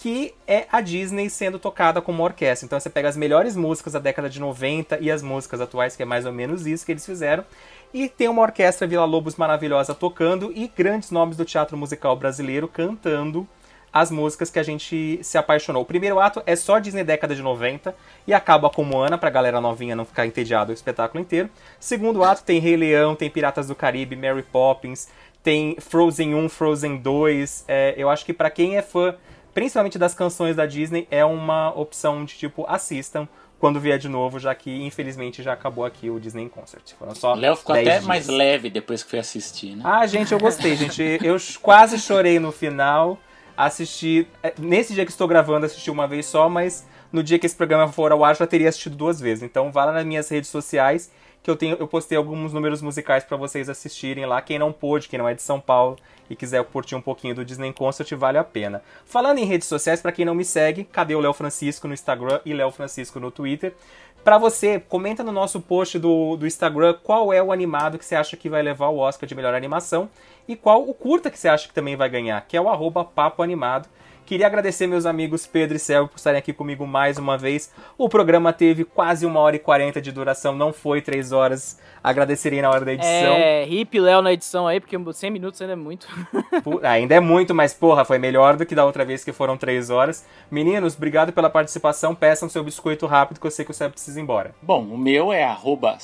que 0.00 0.32
é 0.46 0.66
a 0.72 0.80
Disney 0.80 1.28
sendo 1.28 1.58
tocada 1.58 2.00
como 2.00 2.22
orquestra. 2.22 2.64
Então 2.64 2.80
você 2.80 2.88
pega 2.88 3.06
as 3.06 3.18
melhores 3.18 3.54
músicas 3.54 3.92
da 3.92 3.98
década 3.98 4.30
de 4.30 4.40
90 4.40 4.98
e 4.98 5.10
as 5.10 5.22
músicas 5.22 5.60
atuais, 5.60 5.94
que 5.94 6.02
é 6.02 6.06
mais 6.06 6.24
ou 6.24 6.32
menos 6.32 6.66
isso 6.66 6.86
que 6.86 6.92
eles 6.92 7.04
fizeram, 7.04 7.44
e 7.92 8.08
tem 8.08 8.26
uma 8.26 8.40
orquestra 8.40 8.86
Vila 8.86 9.04
Lobos 9.04 9.36
maravilhosa 9.36 9.94
tocando 9.94 10.50
e 10.56 10.68
grandes 10.74 11.10
nomes 11.10 11.36
do 11.36 11.44
teatro 11.44 11.76
musical 11.76 12.16
brasileiro 12.16 12.66
cantando 12.66 13.46
as 13.92 14.10
músicas 14.10 14.50
que 14.50 14.58
a 14.58 14.62
gente 14.62 15.20
se 15.22 15.36
apaixonou. 15.36 15.82
O 15.82 15.86
primeiro 15.86 16.18
ato 16.18 16.42
é 16.46 16.56
só 16.56 16.78
Disney 16.78 17.04
década 17.04 17.34
de 17.34 17.42
90 17.42 17.94
e 18.26 18.32
acaba 18.32 18.70
com 18.70 18.82
Moana, 18.82 19.18
pra 19.18 19.28
galera 19.28 19.60
novinha 19.60 19.94
não 19.94 20.06
ficar 20.06 20.24
entediado 20.24 20.70
o 20.70 20.74
espetáculo 20.74 21.20
inteiro. 21.20 21.50
Segundo 21.78 22.24
ato 22.24 22.42
tem 22.42 22.58
Rei 22.58 22.76
Leão, 22.76 23.14
tem 23.14 23.28
Piratas 23.28 23.66
do 23.66 23.74
Caribe, 23.74 24.16
Mary 24.16 24.44
Poppins, 24.44 25.08
tem 25.42 25.76
Frozen 25.78 26.34
1, 26.34 26.48
Frozen 26.48 26.96
2. 26.96 27.64
É, 27.68 27.94
eu 27.98 28.08
acho 28.08 28.24
que 28.24 28.32
para 28.32 28.48
quem 28.48 28.78
é 28.78 28.82
fã 28.82 29.14
principalmente 29.60 29.98
das 29.98 30.14
canções 30.14 30.56
da 30.56 30.64
Disney, 30.64 31.06
é 31.10 31.22
uma 31.22 31.68
opção 31.78 32.24
de 32.24 32.34
tipo, 32.34 32.64
assistam 32.66 33.28
quando 33.58 33.78
vier 33.78 33.98
de 33.98 34.08
novo, 34.08 34.38
já 34.38 34.54
que 34.54 34.74
infelizmente 34.74 35.42
já 35.42 35.52
acabou 35.52 35.84
aqui 35.84 36.08
o 36.08 36.18
Disney 36.18 36.48
Concert. 36.48 36.94
Foram 36.98 37.14
só. 37.14 37.34
Léo 37.34 37.54
ficou 37.56 37.74
até 37.74 37.90
dias. 37.90 38.04
mais 38.06 38.26
leve 38.26 38.70
depois 38.70 39.02
que 39.02 39.10
foi 39.10 39.18
assistir, 39.18 39.76
né? 39.76 39.82
Ah, 39.84 40.06
gente, 40.06 40.32
eu 40.32 40.38
gostei, 40.38 40.74
gente. 40.76 41.02
Eu 41.22 41.36
quase 41.60 41.98
chorei 41.98 42.38
no 42.38 42.50
final. 42.50 43.18
Assisti. 43.54 44.26
É, 44.42 44.54
nesse 44.58 44.94
dia 44.94 45.04
que 45.04 45.10
estou 45.10 45.28
gravando, 45.28 45.66
assisti 45.66 45.90
uma 45.90 46.08
vez 46.08 46.24
só, 46.24 46.48
mas 46.48 46.86
no 47.12 47.22
dia 47.22 47.38
que 47.38 47.44
esse 47.44 47.54
programa 47.54 47.92
for 47.92 48.12
ao 48.12 48.24
ar, 48.24 48.34
já 48.34 48.46
teria 48.46 48.70
assistido 48.70 48.96
duas 48.96 49.20
vezes. 49.20 49.42
Então 49.42 49.70
vá 49.70 49.84
lá 49.84 49.92
nas 49.92 50.06
minhas 50.06 50.26
redes 50.30 50.48
sociais 50.48 51.10
que 51.42 51.50
eu 51.50 51.56
tenho, 51.56 51.76
eu 51.78 51.88
postei 51.88 52.18
alguns 52.18 52.52
números 52.52 52.82
musicais 52.82 53.24
para 53.24 53.36
vocês 53.36 53.68
assistirem 53.68 54.26
lá. 54.26 54.42
Quem 54.42 54.58
não 54.58 54.72
pôde, 54.72 55.08
quem 55.08 55.18
não 55.18 55.28
é 55.28 55.34
de 55.34 55.42
São 55.42 55.60
Paulo 55.60 55.96
e 56.28 56.36
quiser 56.36 56.62
curtir 56.64 56.94
um 56.94 57.00
pouquinho 57.00 57.34
do 57.34 57.44
Disney 57.44 57.72
Concert, 57.72 58.14
vale 58.16 58.38
a 58.38 58.44
pena. 58.44 58.82
Falando 59.04 59.38
em 59.38 59.44
redes 59.44 59.66
sociais, 59.66 60.00
para 60.00 60.12
quem 60.12 60.24
não 60.24 60.34
me 60.34 60.44
segue, 60.44 60.84
cadê 60.84 61.14
o 61.14 61.20
Léo 61.20 61.32
Francisco 61.32 61.88
no 61.88 61.94
Instagram 61.94 62.40
e 62.44 62.52
Léo 62.52 62.70
Francisco 62.70 63.18
no 63.18 63.30
Twitter? 63.30 63.74
Para 64.22 64.36
você, 64.36 64.78
comenta 64.78 65.24
no 65.24 65.32
nosso 65.32 65.60
post 65.60 65.98
do, 65.98 66.36
do 66.36 66.46
Instagram 66.46 66.94
qual 67.02 67.32
é 67.32 67.42
o 67.42 67.50
animado 67.50 67.98
que 67.98 68.04
você 68.04 68.14
acha 68.14 68.36
que 68.36 68.50
vai 68.50 68.60
levar 68.60 68.88
o 68.88 68.98
Oscar 68.98 69.26
de 69.26 69.34
melhor 69.34 69.54
animação 69.54 70.10
e 70.46 70.54
qual 70.54 70.86
o 70.86 70.92
curta 70.92 71.30
que 71.30 71.38
você 71.38 71.48
acha 71.48 71.66
que 71.66 71.72
também 71.72 71.96
vai 71.96 72.08
ganhar, 72.08 72.46
que 72.46 72.56
é 72.56 72.60
o 72.60 72.68
arroba 72.68 73.02
Papo 73.02 73.42
Animado. 73.42 73.88
Queria 74.30 74.46
agradecer 74.46 74.86
meus 74.86 75.06
amigos 75.06 75.44
Pedro 75.44 75.76
e 75.76 75.80
Céu 75.80 76.06
por 76.06 76.16
estarem 76.16 76.38
aqui 76.38 76.52
comigo 76.52 76.86
mais 76.86 77.18
uma 77.18 77.36
vez. 77.36 77.72
O 77.98 78.08
programa 78.08 78.52
teve 78.52 78.84
quase 78.84 79.26
uma 79.26 79.40
hora 79.40 79.56
e 79.56 79.58
quarenta 79.58 80.00
de 80.00 80.12
duração, 80.12 80.54
não 80.54 80.72
foi 80.72 81.02
três 81.02 81.32
horas. 81.32 81.80
Agradecerei 82.00 82.62
na 82.62 82.70
hora 82.70 82.84
da 82.84 82.92
edição. 82.92 83.10
É, 83.10 83.66
hip 83.68 83.98
Léo 83.98 84.22
na 84.22 84.32
edição 84.32 84.68
aí, 84.68 84.78
porque 84.78 84.96
100 85.12 85.30
minutos 85.32 85.60
ainda 85.60 85.72
é 85.72 85.76
muito. 85.76 86.06
ainda 86.84 87.16
é 87.16 87.18
muito, 87.18 87.52
mas 87.52 87.74
porra, 87.74 88.04
foi 88.04 88.18
melhor 88.18 88.56
do 88.56 88.64
que 88.64 88.72
da 88.72 88.84
outra 88.84 89.04
vez 89.04 89.24
que 89.24 89.32
foram 89.32 89.56
três 89.56 89.90
horas. 89.90 90.24
Meninos, 90.48 90.94
obrigado 90.94 91.32
pela 91.32 91.50
participação. 91.50 92.14
Peçam 92.14 92.48
seu 92.48 92.62
biscoito 92.62 93.06
rápido 93.06 93.40
que 93.40 93.46
eu 93.48 93.50
sei 93.50 93.64
que 93.64 93.72
o 93.72 93.74
Céu 93.74 93.90
precisa 93.90 94.20
ir 94.20 94.22
embora. 94.22 94.54
Bom, 94.62 94.84
o 94.84 94.96
meu 94.96 95.32
é 95.32 95.42
arroba 95.42 95.98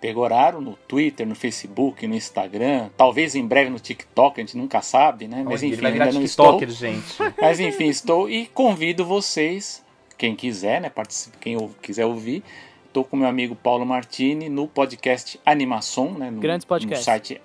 Pegoraro 0.00 0.60
no 0.60 0.78
Twitter, 0.86 1.26
no 1.26 1.34
Facebook, 1.34 2.06
no 2.06 2.14
Instagram. 2.14 2.90
Talvez 2.96 3.34
em 3.34 3.44
breve 3.44 3.70
no 3.70 3.80
TikTok, 3.80 4.40
a 4.40 4.44
gente 4.44 4.56
nunca 4.56 4.80
sabe, 4.82 5.26
né? 5.26 5.42
Mas 5.44 5.64
enfim, 5.64 5.84
ainda 5.84 6.12
não 6.12 6.22
estou. 6.22 6.60
gente. 6.68 7.16
Mas 7.40 7.58
enfim, 7.58 7.71
enfim, 7.72 7.88
estou 7.88 8.28
e 8.28 8.46
convido 8.46 9.04
vocês, 9.04 9.84
quem 10.18 10.36
quiser, 10.36 10.80
né, 10.80 10.90
participe, 10.90 11.38
quem 11.38 11.56
quiser 11.80 12.04
ouvir, 12.04 12.44
estou 12.86 13.02
com 13.02 13.16
meu 13.16 13.26
amigo 13.26 13.56
Paulo 13.56 13.86
Martini 13.86 14.50
no 14.50 14.68
podcast 14.68 15.40
Animação, 15.44 16.12
né, 16.12 16.30
no, 16.30 16.38
Grandes 16.38 16.66
podcast. 16.66 16.98
no 16.98 17.04
site 17.04 17.40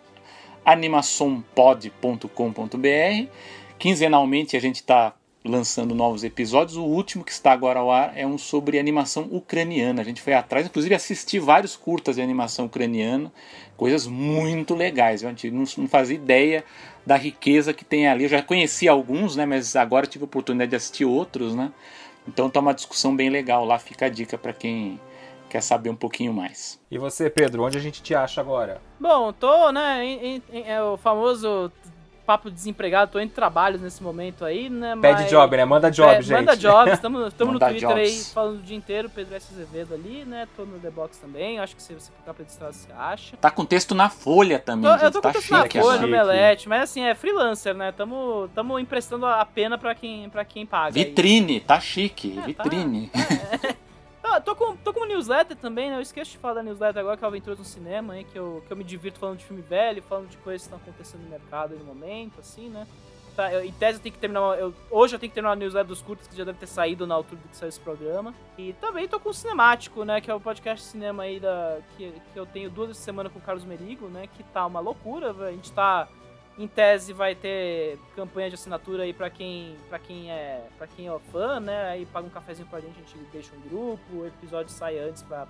animaçãopod.com.br. 0.65 3.29
Quinzenalmente 3.79 4.57
a 4.57 4.59
gente 4.59 4.75
está 4.75 5.15
lançando 5.47 5.95
novos 5.95 6.23
episódios. 6.23 6.77
O 6.77 6.83
último 6.83 7.23
que 7.23 7.31
está 7.31 7.51
agora 7.51 7.79
ao 7.79 7.91
ar 7.91 8.13
é 8.15 8.25
um 8.25 8.37
sobre 8.37 8.79
animação 8.79 9.27
ucraniana. 9.31 10.01
A 10.01 10.05
gente 10.05 10.21
foi 10.21 10.33
atrás, 10.33 10.65
inclusive 10.65 10.93
assisti 10.93 11.39
vários 11.39 11.75
curtas 11.75 12.15
de 12.15 12.21
animação 12.21 12.65
ucraniana, 12.65 13.31
coisas 13.75 14.07
muito 14.07 14.75
legais. 14.75 15.23
A 15.23 15.29
gente 15.29 15.49
não, 15.51 15.63
não 15.77 15.87
fazia 15.87 16.15
ideia 16.15 16.63
da 17.05 17.15
riqueza 17.15 17.73
que 17.73 17.85
tem 17.85 18.07
ali. 18.07 18.23
Eu 18.23 18.29
já 18.29 18.41
conheci 18.41 18.87
alguns, 18.87 19.35
né, 19.35 19.45
mas 19.45 19.75
agora 19.75 20.05
tive 20.05 20.23
a 20.23 20.25
oportunidade 20.25 20.71
de 20.71 20.75
assistir 20.75 21.05
outros, 21.05 21.55
né? 21.55 21.71
Então 22.27 22.49
tá 22.49 22.59
uma 22.59 22.73
discussão 22.73 23.15
bem 23.15 23.29
legal 23.29 23.63
lá, 23.63 23.79
fica 23.79 24.07
a 24.07 24.09
dica 24.09 24.37
para 24.37 24.51
quem 24.51 24.99
quer 25.49 25.61
saber 25.61 25.89
um 25.89 25.95
pouquinho 25.95 26.33
mais. 26.33 26.79
E 26.91 26.97
você, 26.97 27.29
Pedro, 27.29 27.63
onde 27.63 27.77
a 27.77 27.81
gente 27.81 28.01
te 28.01 28.13
acha 28.13 28.41
agora? 28.41 28.81
Bom, 28.99 29.31
tô, 29.31 29.71
né, 29.71 30.03
em, 30.03 30.35
em, 30.35 30.43
em, 30.51 30.69
é 30.69 30.81
o 30.83 30.97
famoso 30.97 31.71
papo 32.27 32.51
desempregado, 32.51 33.09
tô 33.13 33.19
em 33.19 33.27
trabalhos 33.29 33.81
nesse 33.81 34.03
momento 34.03 34.43
aí, 34.43 34.69
né? 34.69 34.95
Pede 35.01 35.21
mas- 35.21 35.31
job, 35.31 35.57
né? 35.57 35.63
Manda 35.65 35.89
job, 35.89 36.11
É, 36.13 36.21
gente. 36.21 36.37
Manda 36.45 36.55
jobs, 36.57 36.93
estamos 36.93 37.21
no 37.21 37.31
Twitter 37.31 37.87
aí 37.89 38.05
jobs. 38.05 38.33
falando 38.33 38.59
o 38.59 38.61
dia 38.61 38.75
inteiro, 38.75 39.09
Pedro 39.09 39.33
S. 39.35 39.47
Azevedo 39.53 39.93
ali, 39.93 40.25
né? 40.25 40.47
Tô 40.55 40.65
no 40.65 40.77
The 40.77 40.89
Box 40.91 41.17
também, 41.19 41.57
acho 41.59 41.75
que 41.75 41.81
se 41.81 41.93
você 41.93 42.11
procurar 42.11 42.33
Pedro 42.33 42.51
Estrada 42.51 42.73
você 42.73 42.91
acha. 42.91 43.37
Tá 43.37 43.49
com 43.49 43.65
texto 43.65 43.95
na 43.95 44.09
folha 44.09 44.59
também, 44.59 44.89
Tô- 44.89 44.95
eu 44.97 44.99
gente, 44.99 45.13
tô 45.13 45.21
tá 45.21 45.29
com 45.29 45.39
texto 45.39 45.51
na 45.51 45.65
folha, 45.69 46.01
no. 46.01 46.07
Melete, 46.09 46.67
mas 46.67 46.81
assim, 46.83 47.01
é 47.01 47.15
freelancer, 47.15 47.73
né? 47.73 47.91
Tamo, 47.93 48.49
tamo 48.53 48.77
emprestando 48.77 49.25
a 49.25 49.45
pena 49.45 49.77
pra 49.77 49.95
quem, 49.95 50.29
pra 50.29 50.43
quem 50.43 50.65
paga. 50.65 50.87
aí. 50.99 51.05
Vitrine, 51.05 51.61
tá 51.61 51.79
chique, 51.79 52.33
É, 52.37 52.41
tá. 52.53 52.63
vitrine. 52.63 53.09
Ah, 54.33 54.41
tô 54.41 54.55
com, 54.55 54.75
tô 54.77 54.93
com 54.93 55.05
newsletter 55.05 55.55
também, 55.57 55.89
né? 55.89 55.97
Eu 55.97 56.01
esqueço 56.01 56.31
de 56.31 56.37
falar 56.37 56.55
da 56.55 56.63
newsletter 56.63 56.99
agora, 57.01 57.15
que 57.17 57.23
é 57.23 57.27
o 57.27 57.29
Aventuras 57.29 57.59
no 57.59 57.65
Cinema, 57.65 58.13
aí, 58.13 58.23
que 58.23 58.37
eu, 58.37 58.63
que 58.65 58.71
eu 58.73 58.77
me 58.77 58.83
divirto 58.83 59.19
falando 59.19 59.37
de 59.37 59.45
filme 59.45 59.61
velho, 59.61 60.01
falando 60.03 60.27
de 60.29 60.37
coisas 60.37 60.67
que 60.67 60.73
estão 60.73 60.79
acontecendo 60.79 61.21
no 61.23 61.29
mercado 61.29 61.75
no 61.77 61.85
momento, 61.85 62.39
assim, 62.39 62.69
né? 62.69 62.85
Tá, 63.35 63.53
eu, 63.53 63.63
em 63.63 63.71
tese 63.71 63.99
eu 63.99 64.01
tenho 64.03 64.13
que 64.13 64.19
terminar. 64.19 64.57
eu- 64.59 64.73
hoje 64.89 65.15
eu 65.15 65.19
tenho 65.19 65.29
que 65.29 65.35
terminar 65.35 65.51
uma 65.51 65.55
newsletter 65.55 65.87
dos 65.87 66.01
curtos, 66.01 66.27
que 66.27 66.35
já 66.35 66.43
deve 66.43 66.57
ter 66.57 66.65
saído 66.65 67.05
na 67.05 67.13
altura 67.13 67.39
do 67.39 67.47
que 67.47 67.55
saiu 67.55 67.69
esse 67.69 67.79
programa. 67.79 68.33
E 68.57 68.73
também 68.73 69.07
tô 69.07 69.19
com 69.19 69.29
o 69.29 69.33
Cinemático, 69.33 70.03
né? 70.03 70.19
Que 70.19 70.31
é 70.31 70.33
o 70.33 70.39
podcast 70.41 70.83
de 70.83 70.91
cinema 70.91 71.21
aí 71.23 71.39
da. 71.39 71.77
Que, 71.95 72.11
que 72.33 72.39
eu 72.39 72.47
tenho 72.47 72.69
duas 72.71 72.87
vezes 72.87 72.99
por 73.01 73.05
semana 73.05 73.29
com 73.29 73.37
o 73.37 73.41
Carlos 73.41 73.63
Merigo, 73.63 74.07
né? 74.07 74.27
Que 74.35 74.43
tá 74.43 74.65
uma 74.65 74.79
loucura. 74.79 75.31
A 75.45 75.51
gente 75.51 75.71
tá. 75.71 76.07
Em 76.57 76.67
tese 76.67 77.13
vai 77.13 77.35
ter 77.35 77.99
campanha 78.15 78.49
de 78.49 78.55
assinatura 78.55 79.03
aí 79.03 79.13
pra 79.13 79.29
quem, 79.29 79.77
pra 79.89 79.99
quem 79.99 80.31
é 80.31 80.65
para 80.77 80.87
quem 80.87 81.07
é 81.07 81.19
fã, 81.31 81.59
né? 81.59 81.89
Aí 81.89 82.05
paga 82.07 82.25
um 82.25 82.31
cafezinho 82.31 82.67
pra 82.67 82.79
gente, 82.79 82.95
a 82.95 83.01
gente 83.01 83.17
deixa 83.31 83.51
um 83.55 83.69
grupo, 83.69 84.01
o 84.11 84.25
episódio 84.25 84.71
sai 84.71 84.97
antes 84.97 85.21
pra, 85.21 85.47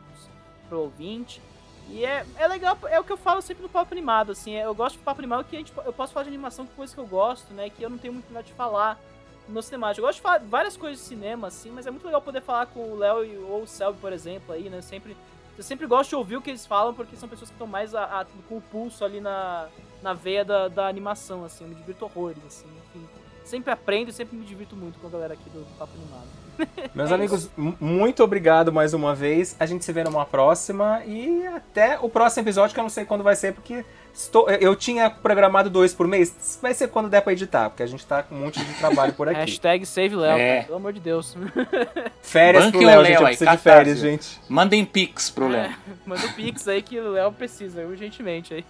pro 0.68 0.82
ouvinte. 0.82 1.42
E 1.90 2.04
é, 2.04 2.26
é 2.36 2.48
legal, 2.48 2.78
é 2.90 3.00
o 3.00 3.04
que 3.06 3.14
eu 3.14 3.18
falo 3.18 3.42
sempre 3.42 3.64
no 3.64 3.70
Papo 3.70 3.94
Animado, 3.94 4.34
assim, 4.34 4.54
eu 4.54 4.76
gosto 4.76 4.98
do 4.98 5.04
Papo 5.04 5.22
Animado 5.22 5.46
que 5.46 5.56
a 5.56 5.60
gente, 5.60 5.72
eu 5.86 5.94
posso 5.94 6.12
falar 6.12 6.26
de 6.26 6.30
animação 6.30 6.66
com 6.66 6.74
coisas 6.74 6.94
que 6.94 7.00
eu 7.00 7.08
gosto, 7.08 7.54
né, 7.54 7.70
que 7.70 7.82
eu 7.82 7.90
não 7.90 7.98
tenho 7.98 8.14
muito 8.14 8.32
nada 8.34 8.46
de 8.46 8.52
falar 8.52 9.00
no 9.48 9.64
cinema. 9.64 9.94
Eu 9.96 10.04
gosto 10.04 10.18
de 10.18 10.22
falar 10.22 10.40
várias 10.40 10.76
coisas 10.76 11.00
de 11.00 11.06
cinema, 11.06 11.48
assim, 11.48 11.72
mas 11.72 11.88
é 11.88 11.92
muito 11.92 12.04
legal 12.04 12.22
poder 12.22 12.42
falar 12.42 12.66
com 12.66 12.92
o 12.92 12.98
Léo 12.98 13.48
ou 13.48 13.62
o 13.62 13.68
Selby, 13.68 13.98
por 14.00 14.12
exemplo, 14.12 14.54
aí, 14.54 14.70
né, 14.70 14.82
sempre... 14.82 15.16
Eu 15.58 15.64
sempre 15.64 15.88
gosto 15.88 16.10
de 16.10 16.16
ouvir 16.16 16.38
o 16.38 16.42
que 16.42 16.50
eles 16.52 16.66
falam, 16.66 16.94
porque 16.94 17.16
são 17.16 17.28
pessoas 17.28 17.50
que 17.50 17.56
estão 17.56 17.66
mais 17.68 17.96
a- 17.96 18.04
a- 18.22 18.26
com 18.48 18.58
o 18.58 18.62
pulso 18.62 19.04
ali 19.04 19.20
na, 19.20 19.68
na 20.04 20.14
veia 20.14 20.46
da, 20.46 20.68
da 20.68 20.88
animação, 20.88 21.44
assim, 21.44 21.64
eu 21.64 21.70
me 21.70 21.76
divirto 21.76 22.06
horrores, 22.06 22.38
assim, 22.46 22.66
enfim. 22.94 23.08
Sempre 23.44 23.72
aprendo 23.72 24.10
e 24.10 24.14
sempre 24.14 24.36
me 24.38 24.46
divirto 24.46 24.76
muito 24.76 25.00
com 25.00 25.08
a 25.08 25.10
galera 25.10 25.34
aqui 25.34 25.50
do 25.50 25.66
Papo 25.78 25.94
Animado. 25.96 26.28
Meus 26.94 27.12
É 27.12 27.14
amigos, 27.16 27.50
muito 27.56 28.24
obrigado 28.24 28.72
mais 28.74 28.94
uma 28.94 29.16
vez. 29.16 29.56
A 29.60 29.66
gente 29.66 29.86
se 29.86 29.92
vê 29.94 30.04
numa 30.04 30.26
próxima 30.26 31.04
e 31.06 31.46
até 31.48 31.98
o 32.00 32.10
próximo 32.10 32.44
episódio, 32.44 32.74
que 32.74 32.80
eu 32.80 32.84
não 32.84 32.90
sei 32.90 33.06
quando 33.06 33.24
vai 33.24 33.36
ser, 33.36 33.54
porque 33.54 33.86
estou, 34.18 34.50
eu 34.50 34.76
tinha 34.76 35.10
programado 35.10 35.70
dois 35.70 35.94
por 35.94 36.08
mês. 36.08 36.58
Vai 36.62 36.74
ser 36.74 36.88
quando 36.88 37.10
der 37.10 37.22
pra 37.22 37.34
editar, 37.34 37.70
porque 37.70 37.84
a 37.84 37.88
gente 37.88 38.06
tá 38.06 38.24
com 38.24 38.36
um 38.36 38.40
monte 38.40 38.60
de 38.64 38.74
trabalho 38.74 39.14
por 39.14 39.30
aqui. 39.30 39.40
Hashtag 39.40 39.86
Save 39.86 40.16
Léo, 40.16 40.38
É. 40.38 40.64
pelo 40.64 40.78
amor 40.78 40.92
de 40.92 41.00
Deus. 41.00 41.38
Férias 42.22 42.66
Banque 42.66 42.78
pro 42.78 42.86
o 42.86 42.90
Léo, 42.90 43.02
Léo 43.02 43.06
gente. 43.06 43.22
Eu 43.22 43.28
aí, 43.28 43.38
preciso 43.38 43.52
de 43.52 43.58
férias, 43.58 44.00
gente. 44.00 44.42
Mandem 44.50 44.84
pix 44.84 45.30
pro 45.30 45.48
Léo. 45.48 45.72
Manda 46.06 46.26
o 46.26 46.34
Pix 46.34 46.68
aí 46.68 46.82
que 46.82 47.00
o 47.00 47.12
Léo 47.12 47.32
precisa, 47.32 47.82
urgentemente 47.86 48.54
aí. 48.54 48.66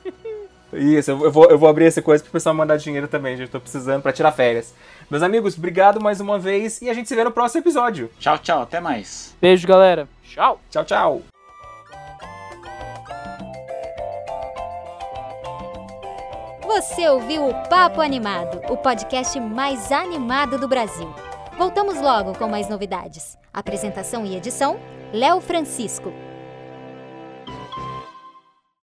Isso, 0.73 1.11
eu 1.11 1.23
eu 1.23 1.31
vou, 1.31 1.49
eu 1.49 1.57
vou 1.57 1.69
abrir 1.69 1.85
essa 1.85 2.01
coisa 2.01 2.21
pro 2.21 2.33
pessoal 2.33 2.53
mandar 2.53 2.77
dinheiro 2.77 3.07
também, 3.07 3.37
gente. 3.37 3.49
Tô 3.49 3.59
precisando 3.59 4.01
pra 4.01 4.11
tirar 4.11 4.31
férias. 4.33 4.73
Meus 5.09 5.23
amigos, 5.23 5.57
obrigado 5.57 6.01
mais 6.01 6.19
uma 6.19 6.37
vez 6.37 6.81
e 6.81 6.89
a 6.89 6.93
gente 6.93 7.07
se 7.07 7.15
vê 7.15 7.23
no 7.23 7.31
próximo 7.31 7.61
episódio. 7.61 8.11
Tchau, 8.19 8.37
tchau, 8.37 8.61
até 8.63 8.79
mais. 8.81 9.33
Beijo, 9.41 9.65
galera. 9.65 10.09
Tchau. 10.23 10.59
Tchau, 10.69 10.83
tchau. 10.83 11.36
Você 16.67 17.07
ouviu 17.07 17.47
o 17.47 17.53
Papo 17.69 18.01
Animado, 18.01 18.61
o 18.69 18.75
podcast 18.75 19.39
mais 19.39 19.89
animado 19.89 20.59
do 20.59 20.67
Brasil. 20.67 21.09
Voltamos 21.57 22.01
logo 22.01 22.37
com 22.37 22.45
mais 22.49 22.67
novidades. 22.67 23.37
Apresentação 23.53 24.25
e 24.25 24.35
edição: 24.35 24.77
Léo 25.13 25.39
Francisco. 25.39 26.11